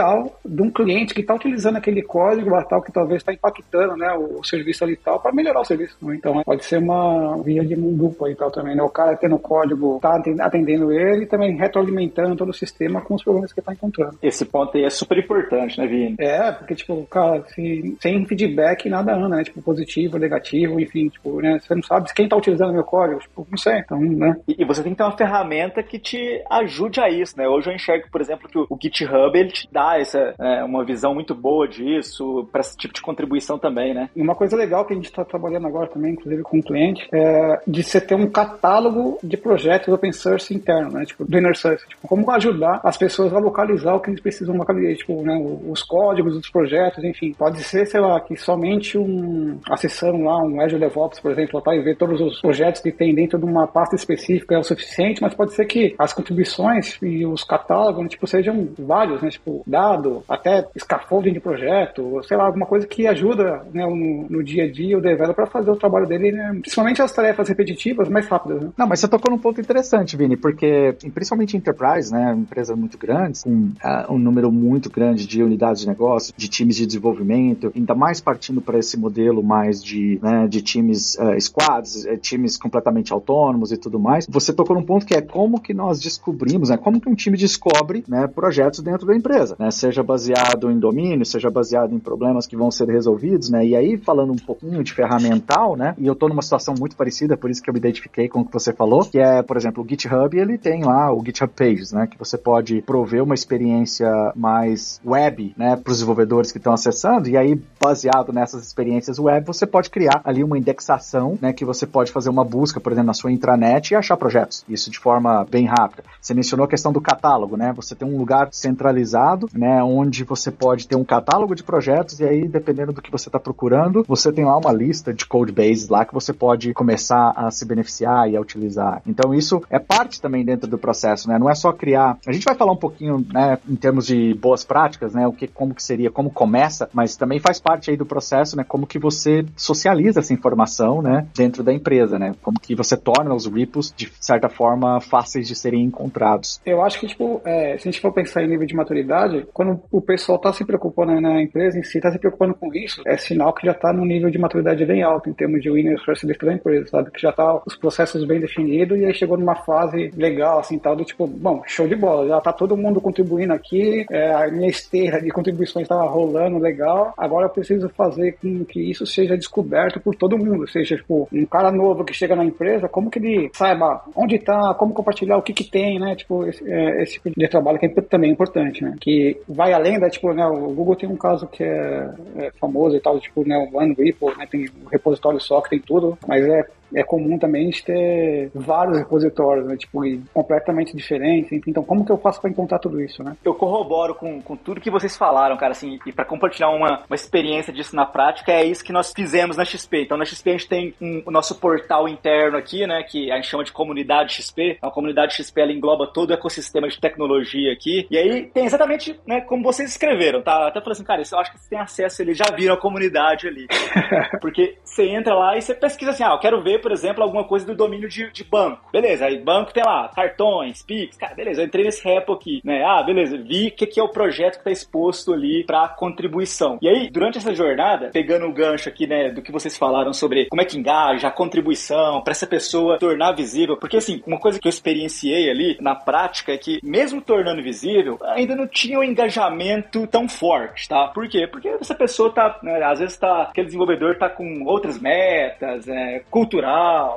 de 0.46 0.62
um 0.62 0.70
cliente 0.70 1.14
que 1.14 1.22
está 1.22 1.34
utilizando 1.36 1.78
aquele 1.78 2.02
código 2.02 2.50
lá 2.50 2.64
tal, 2.64 2.82
que 2.82 2.92
talvez 2.92 3.22
está 3.22 3.34
impactando 3.34 3.96
né, 3.96 4.14
o, 4.14 4.40
o, 4.40 4.44
serviço 4.44 4.84
ali 4.84 4.96
tal, 4.96 5.20
para 5.20 5.34
melhorar 5.34 5.62
o 5.62 5.66
serviço. 5.66 5.98
Né? 6.02 6.16
Então, 6.16 6.42
pode 6.44 6.64
ser 6.66 6.78
uma 6.80 7.42
via 7.44 7.64
de 7.66 7.76
mão 7.76 7.94
dupla 7.94 8.30
e 8.32 8.36
tal 8.36 8.52
também, 8.52 8.76
né? 8.76 8.84
O 8.84 8.90
cara 8.90 9.16
tendo 9.16 9.38
código, 9.40 10.00
tá 10.02 10.22
atendendo 10.42 10.92
ele 10.92 11.24
e 11.24 11.28
também 11.28 11.56
retroalimentando 11.56 12.36
todo 12.36 12.50
o 12.50 12.54
sistema 12.54 13.02
com 13.02 13.16
os 13.16 13.24
problemas 13.24 13.54
que 13.54 13.60
está 13.60 13.74
encontrando. 13.74 14.18
Esse 14.22 14.46
ponto 14.46 14.78
aí 14.78 14.84
é 14.84 14.90
super 14.90 15.18
importante, 15.18 15.80
né, 15.80 15.88
Vini? 15.88 16.16
É, 16.20 16.52
porque, 16.52 16.76
tipo, 16.76 17.06
cara, 17.06 17.44
se, 17.48 17.98
sem 18.00 18.26
feedback 18.26 18.90
nada 18.90 19.16
anda, 19.16 19.38
né? 19.38 19.44
Tipo, 19.44 19.62
positivo, 19.62 20.18
negativo, 20.18 20.80
enfim, 20.80 21.10
tipo, 21.10 21.42
né? 21.42 21.60
Você 21.60 21.76
não 21.76 21.84
sabe 21.84 22.14
quem 22.14 22.26
está 22.26 22.38
utilizando 22.38 22.74
meu 22.74 22.84
código, 22.84 23.20
tipo, 23.20 23.48
não 23.50 23.58
sei, 23.58 23.80
então, 23.80 24.00
né? 24.00 24.36
E, 24.48 24.62
e, 24.62 24.66
você 24.66 24.82
tem 24.82 24.92
que 24.92 24.98
ter 24.98 25.04
uma 25.04 25.18
ferramenta 25.18 25.84
que 25.84 26.00
te 26.00 26.44
ajude 26.50 27.00
a 27.00 27.10
isso, 27.10 27.38
né? 27.38 27.48
Hoje 27.48 27.70
eu 27.70 27.76
enxergo, 27.76 28.08
por 28.12 28.22
exemplo, 28.22 28.48
que 28.48 28.58
o, 28.58 28.66
o 28.70 28.78
GitHub, 28.82 29.38
ele 29.38 29.50
te 29.50 29.68
dá 29.72 29.85
essa, 30.00 30.34
é, 30.40 30.64
uma 30.64 30.84
visão 30.84 31.14
muito 31.14 31.34
boa 31.34 31.68
disso, 31.68 32.48
para 32.52 32.62
esse 32.62 32.76
tipo 32.78 32.94
de 32.94 33.02
contribuição 33.02 33.58
também, 33.58 33.94
né? 33.94 34.10
Uma 34.16 34.36
coisa 34.36 34.56
legal 34.56 34.86
que 34.86 34.94
a 34.94 34.96
gente 34.96 35.06
está 35.06 35.24
trabalhando 35.24 35.68
agora 35.68 35.88
também, 35.88 36.14
inclusive 36.14 36.44
com 36.44 36.60
o 36.60 36.64
cliente, 36.64 37.08
é 37.14 37.62
de 37.68 37.84
você 37.84 38.02
ter 38.02 38.16
um 38.16 38.30
catálogo 38.30 39.20
de 39.24 39.38
projetos 39.38 39.94
open 39.94 40.12
source 40.12 40.54
interno, 40.54 40.92
né? 40.92 41.06
Tipo, 41.06 41.26
do 41.26 41.38
inner 41.38 41.56
source. 41.56 41.88
Tipo, 41.88 42.08
como 42.08 42.30
ajudar 42.32 42.80
as 42.84 42.98
pessoas 42.98 43.34
a 43.34 43.40
localizar 43.40 43.96
o 43.96 44.00
que 44.00 44.10
eles 44.10 44.22
precisam 44.22 44.56
localizar, 44.56 44.96
tipo, 44.96 45.22
né? 45.22 45.36
Os 45.68 45.84
códigos 45.84 46.34
dos 46.34 46.50
projetos, 46.50 47.04
enfim. 47.04 47.34
Pode 47.34 47.62
ser, 47.64 47.86
sei 47.86 48.00
lá, 48.00 48.20
que 48.20 48.36
somente 48.36 48.98
um 48.98 49.60
acessando 49.70 50.24
lá 50.24 50.38
um 50.44 50.62
Azure 50.62 50.80
DevOps, 50.80 51.20
por 51.20 51.32
exemplo, 51.32 51.62
e 51.68 51.82
ver 51.82 51.98
todos 51.98 52.22
os 52.22 52.42
projetos 52.42 52.82
que 52.82 52.92
tem 52.92 53.14
dentro 53.14 53.40
de 53.40 53.46
uma 53.46 53.68
pasta 53.68 53.96
específica 53.96 54.56
é 54.56 54.60
o 54.60 54.64
suficiente, 54.64 55.22
mas 55.22 55.34
pode 55.34 55.54
ser 55.54 55.66
que 55.66 55.96
as 55.98 56.14
contribuições 56.14 56.98
e 57.02 57.26
os 57.26 57.44
catálogos, 57.44 58.04
né, 58.04 58.10
tipo, 58.10 58.28
sejam 58.28 58.68
vários, 58.78 59.22
né? 59.22 59.30
Tipo, 59.30 59.64
dado, 59.76 60.24
até 60.30 60.66
scaffolding 60.80 61.34
de 61.34 61.40
projeto, 61.42 62.22
sei 62.24 62.38
lá, 62.38 62.46
alguma 62.46 62.66
coisa 62.66 62.88
que 62.88 63.06
ajuda 63.06 63.66
né, 63.74 63.86
no, 63.86 64.26
no 64.30 64.44
dia 64.44 64.64
a 64.64 64.72
dia 64.72 64.98
o 64.98 65.02
developer 65.02 65.36
para 65.36 65.46
fazer 65.48 65.70
o 65.70 65.76
trabalho 65.76 66.08
dele, 66.08 66.32
né? 66.32 66.50
principalmente 66.62 67.02
as 67.02 67.12
tarefas 67.12 67.50
repetitivas, 67.50 68.08
mais 68.08 68.26
rápidas. 68.28 68.62
Né? 68.62 68.70
Não, 68.78 68.88
mas 68.88 69.02
você 69.02 69.08
tocou 69.08 69.30
num 69.30 69.38
ponto 69.38 69.60
interessante, 69.60 70.16
Vini, 70.16 70.38
porque 70.38 70.96
principalmente 71.14 71.58
enterprise, 71.58 72.12
né, 72.12 72.34
empresas 72.34 72.78
muito 72.78 72.98
grandes, 72.98 73.44
com 73.44 73.50
uh, 73.50 74.14
um 74.14 74.18
número 74.18 74.50
muito 74.50 74.90
grande 74.90 75.28
de 75.28 75.44
unidades 75.44 75.82
de 75.82 75.88
negócio, 75.88 76.34
de 76.38 76.48
times 76.48 76.78
de 76.78 76.86
desenvolvimento, 76.86 77.72
ainda 77.76 77.94
mais 77.94 78.22
partindo 78.22 78.62
para 78.62 78.80
esse 78.80 78.98
modelo 78.98 79.44
mais 79.44 79.84
de, 79.84 80.20
né, 80.22 80.48
de 80.48 80.62
times 80.62 81.16
uh, 81.16 81.40
squads, 81.40 82.06
eh, 82.06 82.16
times 82.16 82.58
completamente 82.58 83.12
autônomos 83.12 83.72
e 83.72 83.78
tudo 83.78 84.00
mais. 84.00 84.26
Você 84.30 84.54
tocou 84.54 84.76
num 84.76 84.84
ponto 84.84 85.06
que 85.06 85.14
é 85.14 85.22
como 85.22 85.60
que 85.60 85.74
nós 85.74 86.00
descobrimos, 86.00 86.70
né, 86.70 86.78
como 86.78 87.02
que 87.02 87.10
um 87.10 87.16
time 87.16 87.38
descobre 87.38 88.04
né, 88.08 88.28
projetos 88.28 88.80
dentro 88.80 89.06
da 89.06 89.16
empresa, 89.16 89.55
né, 89.58 89.72
seja 89.72 90.04
baseado 90.04 90.70
em 90.70 90.80
domínio, 90.80 91.26
seja 91.26 91.50
baseado 91.50 91.94
em 91.94 92.00
problemas 92.00 92.48
que 92.48 92.56
vão 92.56 92.72
ser 92.72 92.88
resolvidos, 92.88 93.50
né, 93.50 93.66
e 93.66 93.76
aí 93.76 93.98
falando 93.98 94.34
um 94.34 94.38
pouquinho 94.38 94.84
de 94.84 94.94
ferramental, 94.94 95.76
né, 95.76 95.96
e 95.98 96.08
eu 96.08 96.14
estou 96.14 96.30
numa 96.30 96.42
situação 96.42 96.76
muito 96.78 96.96
parecida, 96.96 97.38
por 97.38 97.50
isso 97.50 97.62
que 97.62 97.70
eu 97.70 97.74
me 97.74 97.80
identifiquei 97.80 98.28
com 98.28 98.42
o 98.42 98.46
que 98.46 98.54
você 98.54 98.74
falou, 98.74 99.02
que 99.06 99.20
é, 99.20 99.42
por 99.42 99.58
exemplo, 99.58 99.84
o 99.84 99.88
GitHub, 99.88 100.38
ele 100.38 100.58
tem 100.58 100.84
lá 100.84 101.14
o 101.14 101.24
GitHub 101.24 101.52
Pages, 101.56 101.92
né, 101.92 102.08
que 102.08 102.18
você 102.18 102.38
pode 102.38 102.82
prover 102.82 103.24
uma 103.24 103.34
experiência 103.34 104.10
mais 104.36 105.00
web, 105.06 105.54
né, 105.58 105.76
para 105.76 105.92
os 105.92 105.98
desenvolvedores 105.98 106.52
que 106.52 106.58
estão 106.58 106.74
acessando, 106.74 107.30
e 107.30 107.38
aí, 107.38 107.60
baseado 107.80 108.34
nessas 108.34 108.66
experiências 108.66 109.20
web, 109.20 109.46
você 109.46 109.66
pode 109.66 109.90
criar 109.90 110.22
ali 110.24 110.44
uma 110.44 110.58
indexação, 110.58 111.38
né, 111.42 111.54
que 111.54 111.66
você 111.66 111.86
pode 111.86 112.12
fazer 112.12 112.30
uma 112.30 112.44
busca, 112.44 112.80
por 112.80 112.92
exemplo, 112.92 113.08
na 113.08 113.14
sua 113.14 113.32
intranet 113.32 113.92
e 113.92 113.96
achar 113.96 114.18
projetos, 114.18 114.66
isso 114.68 114.90
de 114.90 115.00
forma 115.00 115.46
bem 115.50 115.66
rápida. 115.66 116.04
Você 116.22 116.34
mencionou 116.34 116.66
a 116.66 116.70
questão 116.70 116.92
do 116.92 117.02
catálogo, 117.02 117.58
né, 117.58 117.74
você 117.76 117.96
tem 117.96 118.08
um 118.08 118.18
lugar 118.18 118.50
centralizado, 118.52 119.45
né, 119.54 119.84
onde 119.84 120.24
você 120.24 120.52
pode 120.52 120.88
ter 120.88 120.96
um 120.96 121.04
catálogo 121.04 121.56
de 121.56 121.64
projetos, 121.64 122.20
e 122.20 122.26
aí, 122.26 122.48
dependendo 122.48 122.94
do 122.94 123.02
que 123.02 123.12
você 123.12 123.30
está 123.30 123.40
procurando, 123.40 124.04
você 124.08 124.32
tem 124.32 124.46
lá 124.46 124.58
uma 124.58 124.72
lista 124.72 125.14
de 125.14 125.26
code 125.26 125.52
bases 125.52 125.90
lá 125.90 126.06
que 126.06 126.14
você 126.14 126.34
pode 126.34 126.74
começar 126.74 127.34
a 127.36 127.52
se 127.52 127.66
beneficiar 127.66 128.30
e 128.30 128.36
a 128.36 128.42
utilizar. 128.42 129.02
Então, 129.08 129.34
isso 129.34 129.62
é 129.70 129.80
parte 129.80 130.22
também 130.22 130.44
dentro 130.44 130.70
do 130.70 130.78
processo, 130.78 131.28
né, 131.28 131.38
não 131.38 131.50
é 131.50 131.56
só 131.56 131.72
criar. 131.72 132.18
A 132.26 132.32
gente 132.32 132.46
vai 132.46 132.56
falar 132.56 132.72
um 132.72 132.78
pouquinho, 132.78 133.26
né, 133.32 133.58
em 133.68 133.76
termos 133.76 134.06
de 134.06 134.34
boas 134.36 134.64
práticas, 134.64 135.14
né, 135.14 135.28
o 135.28 135.34
que, 135.34 135.48
como 135.48 135.74
que 135.74 135.84
seria, 135.84 136.12
como 136.12 136.30
começa, 136.30 136.90
mas 136.94 137.16
também 137.16 137.40
faz 137.40 137.60
parte 137.60 137.92
aí 137.92 137.98
do 137.98 138.06
processo, 138.06 138.56
né, 138.56 138.64
como 138.64 138.88
que 138.88 139.00
você 139.00 139.46
socializa 139.56 140.20
essa 140.20 140.34
informação, 140.34 141.02
né, 141.02 141.28
dentro 141.36 141.64
da 141.64 141.74
empresa, 141.74 142.18
né, 142.20 142.36
como 142.42 142.60
que 142.60 142.76
você 142.76 142.96
torna 142.96 143.34
os 143.34 143.46
repos 143.46 143.94
de 143.96 144.12
certa 144.20 144.50
forma 144.50 145.00
fáceis 145.02 145.48
de 145.48 145.56
serem 145.56 145.84
encontrados. 145.84 146.62
Eu 146.66 146.84
acho 146.84 147.00
que 147.00 147.08
tipo, 147.08 147.42
é, 147.46 147.78
se 147.78 147.88
a 147.88 147.92
gente 147.92 148.02
for 148.02 148.12
pensar 148.12 148.44
em 148.44 148.48
nível 148.48 148.66
de 148.66 148.76
maturidade, 148.76 149.35
quando 149.54 149.82
o 149.92 150.02
pessoal 150.02 150.38
está 150.38 150.52
se 150.54 150.66
preocupando 150.66 151.20
na 151.20 151.42
empresa 151.42 151.78
em 151.78 151.84
si, 151.84 151.98
está 151.98 152.12
se 152.12 152.20
preocupando 152.20 152.54
com 152.54 152.74
isso, 152.74 153.02
é 153.06 153.18
sinal 153.18 153.54
que 153.54 153.66
já 153.66 153.72
está 153.72 153.92
num 153.92 154.06
nível 154.06 154.30
de 154.30 154.38
maturidade 154.38 154.86
bem 154.86 155.04
alto 155.04 155.30
em 155.30 155.34
termos 155.34 155.62
de 155.62 155.70
winner 155.70 156.00
first 156.04 156.26
da 156.26 156.54
empresa, 156.54 156.88
sabe, 156.88 157.12
que 157.12 157.22
já 157.22 157.30
está 157.30 157.62
os 157.66 157.76
processos 157.76 158.26
bem 158.26 158.40
definidos 158.40 159.00
e 159.00 159.06
aí 159.06 159.14
chegou 159.14 159.38
numa 159.38 159.56
fase 159.56 160.12
legal 160.16 160.60
assim, 160.60 160.78
tal 160.78 160.96
do 160.96 161.04
tipo, 161.04 161.28
bom, 161.28 161.62
show 161.66 161.88
de 161.88 161.96
bola, 161.96 162.28
já 162.28 162.38
está 162.38 162.54
todo 162.54 162.78
mundo 162.78 163.02
contribuindo 163.02 163.54
aqui, 163.54 164.06
é, 164.12 164.34
a 164.34 164.48
minha 164.50 164.70
esteira 164.70 165.22
de 165.22 165.30
contribuições 165.30 165.84
estava 165.84 166.08
rolando 166.08 166.58
legal, 166.58 167.14
agora 167.18 167.46
eu 167.46 167.50
preciso 167.50 167.90
fazer 167.90 168.34
com 168.34 168.66
que 168.66 168.80
isso 168.80 169.06
seja 169.06 169.38
descoberto 169.38 170.00
por 170.00 170.16
todo 170.16 170.38
mundo, 170.38 170.62
ou 170.62 170.68
seja, 170.68 170.96
tipo, 170.96 171.28
um 171.32 171.46
cara 171.46 171.72
novo 171.72 172.04
que 172.04 172.14
chega 172.14 172.36
na 172.36 172.46
empresa, 172.46 172.90
como 172.90 173.10
que 173.10 173.20
ele 173.20 173.50
saiba 173.54 174.02
onde 174.16 174.36
está, 174.36 174.74
como 174.76 174.94
compartilhar, 174.94 175.38
o 175.38 175.42
que 175.42 175.54
que 175.54 175.64
tem, 175.64 176.00
né, 176.00 176.16
tipo, 176.16 176.46
esse, 176.46 176.70
é, 176.70 177.04
esse 177.04 177.14
tipo 177.14 177.32
de 177.38 177.48
trabalho 177.48 177.80
que 177.80 177.86
é 177.86 177.90
também 177.90 178.32
importante, 178.32 178.84
né, 178.84 178.96
que 179.00 179.25
vai 179.48 179.74
além 179.74 180.00
da, 180.00 180.10
tipo, 180.10 180.34
né, 180.34 180.46
o 180.46 180.74
Google 180.74 180.96
tem 180.96 181.10
um 181.10 181.18
caso 181.18 181.48
que 181.48 181.64
é, 181.64 182.10
é 182.38 182.52
famoso 182.60 182.96
e 182.96 183.00
tal, 183.00 183.20
tipo, 183.20 183.48
né, 183.48 183.58
o 183.58 183.78
OneRepo, 183.78 184.36
né, 184.38 184.48
tem 184.50 184.66
um 184.84 184.88
repositório 184.90 185.40
só 185.40 185.62
que 185.62 185.70
tem 185.70 185.80
tudo, 185.80 186.18
mas 186.28 186.46
é 186.46 186.66
é 186.94 187.04
comum 187.04 187.38
também 187.38 187.64
a 187.64 187.66
gente 187.66 187.86
ter 187.86 188.52
vários 188.54 188.98
repositórios, 188.98 189.66
né? 189.66 189.78
Tipo, 189.78 190.02
completamente 190.34 190.96
diferentes. 190.96 191.62
Então, 191.68 191.84
como 191.84 192.06
que 192.06 192.12
eu 192.12 192.18
faço 192.18 192.42
para 192.42 192.50
encontrar 192.50 192.80
tudo 192.80 193.02
isso, 193.02 193.24
né? 193.24 193.36
Eu 193.44 193.54
corroboro 193.54 194.16
com, 194.16 194.42
com 194.42 194.56
tudo 194.56 194.82
que 194.82 194.92
vocês 194.92 195.18
falaram, 195.18 195.58
cara, 195.58 195.72
assim, 195.72 196.00
e 196.06 196.12
para 196.12 196.26
compartilhar 196.26 196.70
uma, 196.70 197.04
uma 197.08 197.16
experiência 197.16 197.74
disso 197.74 197.96
na 197.96 198.06
prática, 198.06 198.52
é 198.52 198.66
isso 198.66 198.84
que 198.84 198.94
nós 198.94 199.12
fizemos 199.16 199.58
na 199.58 199.66
XP. 199.66 200.04
Então, 200.04 200.18
na 200.18 200.26
XP 200.26 200.50
a 200.50 200.54
gente 200.54 200.68
tem 200.68 200.94
um, 201.02 201.24
o 201.26 201.32
nosso 201.32 201.56
portal 201.60 202.08
interno 202.08 202.58
aqui, 202.58 202.86
né, 202.86 203.04
que 203.04 203.32
a 203.32 203.36
gente 203.36 203.48
chama 203.48 203.64
de 203.64 203.72
comunidade 203.72 204.34
XP. 204.34 204.78
A 204.82 204.90
comunidade 204.90 205.36
XP, 205.36 205.62
ela 205.62 205.72
engloba 205.72 206.08
todo 206.08 206.30
o 206.32 206.34
ecossistema 206.34 206.88
de 206.88 207.00
tecnologia 207.00 207.72
aqui. 207.72 208.08
E 208.10 208.18
aí 208.18 208.48
tem 208.48 208.66
exatamente, 208.66 209.20
né, 209.26 209.42
como 209.42 209.64
vocês 209.64 209.92
escreveram, 209.92 210.42
tá? 210.42 210.68
Até 210.68 210.80
falei 210.80 210.94
assim, 210.94 211.04
cara, 211.04 211.22
isso 211.22 211.36
eu 211.36 211.40
acho 211.40 211.52
que 211.52 211.60
você 211.60 211.70
tem 211.70 211.80
acesso, 211.80 212.22
eles 212.22 212.38
já 212.38 212.46
viram 212.56 212.76
a 212.76 212.80
comunidade 212.80 213.48
ali. 213.48 213.68
Porque 214.42 214.78
você 214.84 215.08
entra 215.10 215.34
lá 215.34 215.58
e 215.58 215.62
você 215.62 215.74
pesquisa 215.74 216.12
assim, 216.12 216.24
ah, 216.24 216.32
eu 216.32 216.40
quero 216.40 216.64
ver, 216.64 216.75
por 216.80 216.92
exemplo, 216.92 217.24
alguma 217.24 217.44
coisa 217.44 217.66
do 217.66 217.76
domínio 217.76 218.10
de, 218.10 218.32
de 218.32 218.44
banco. 218.44 218.90
Beleza, 218.92 219.26
aí 219.26 219.38
banco 219.38 219.74
tem 219.74 219.84
lá, 219.84 220.10
cartões, 220.10 220.84
Pix, 220.84 221.18
cara, 221.18 221.36
beleza, 221.36 221.62
eu 221.62 221.66
entrei 221.66 221.86
nesse 221.86 222.04
repo 222.04 222.34
aqui, 222.34 222.62
né? 222.64 222.84
Ah, 222.84 223.04
beleza, 223.04 223.38
vi 223.38 223.68
o 223.68 223.72
que, 223.72 223.86
que 223.86 224.00
é 224.00 224.04
o 224.04 224.10
projeto 224.10 224.58
que 224.58 224.64
tá 224.64 224.72
exposto 224.72 225.34
ali 225.34 225.64
para 225.64 225.88
contribuição. 225.90 226.78
E 226.82 226.88
aí, 226.88 227.10
durante 227.10 227.38
essa 227.38 227.54
jornada, 227.54 228.10
pegando 228.12 228.46
o 228.46 228.54
gancho 228.54 228.90
aqui, 228.90 229.08
né, 229.08 229.30
do 229.30 229.42
que 229.42 229.52
vocês 229.52 229.78
falaram 229.78 230.14
sobre 230.14 230.46
como 230.48 230.62
é 230.62 230.66
que 230.66 230.78
engaja, 230.78 231.28
a 231.28 231.32
contribuição, 231.32 232.22
para 232.22 232.32
essa 232.32 232.48
pessoa 232.48 232.98
tornar 232.98 233.34
visível, 233.34 233.78
porque 233.78 233.98
assim, 233.98 234.22
uma 234.26 234.40
coisa 234.40 234.60
que 234.60 234.68
eu 234.68 234.70
experienciei 234.70 235.50
ali 235.50 235.78
na 235.80 235.96
prática 235.96 236.54
é 236.54 236.58
que, 236.58 236.80
mesmo 236.84 237.22
tornando 237.22 237.62
visível, 237.62 238.18
ainda 238.24 238.56
não 238.56 238.68
tinha 238.68 239.00
um 239.00 239.04
engajamento 239.04 240.08
tão 240.08 240.28
forte, 240.28 240.88
tá? 240.88 241.08
Por 241.08 241.28
quê? 241.28 241.48
Porque 241.48 241.68
essa 241.68 241.96
pessoa 241.96 242.32
tá, 242.32 242.60
né, 242.62 242.82
às 242.84 243.00
vezes 243.00 243.18
tá, 243.18 243.44
aquele 243.44 243.68
desenvolvedor 243.68 244.18
tá 244.18 244.30
com 244.30 244.64
outras 244.66 245.00
metas, 245.00 245.88
é 245.88 246.24
cultural. 246.30 246.65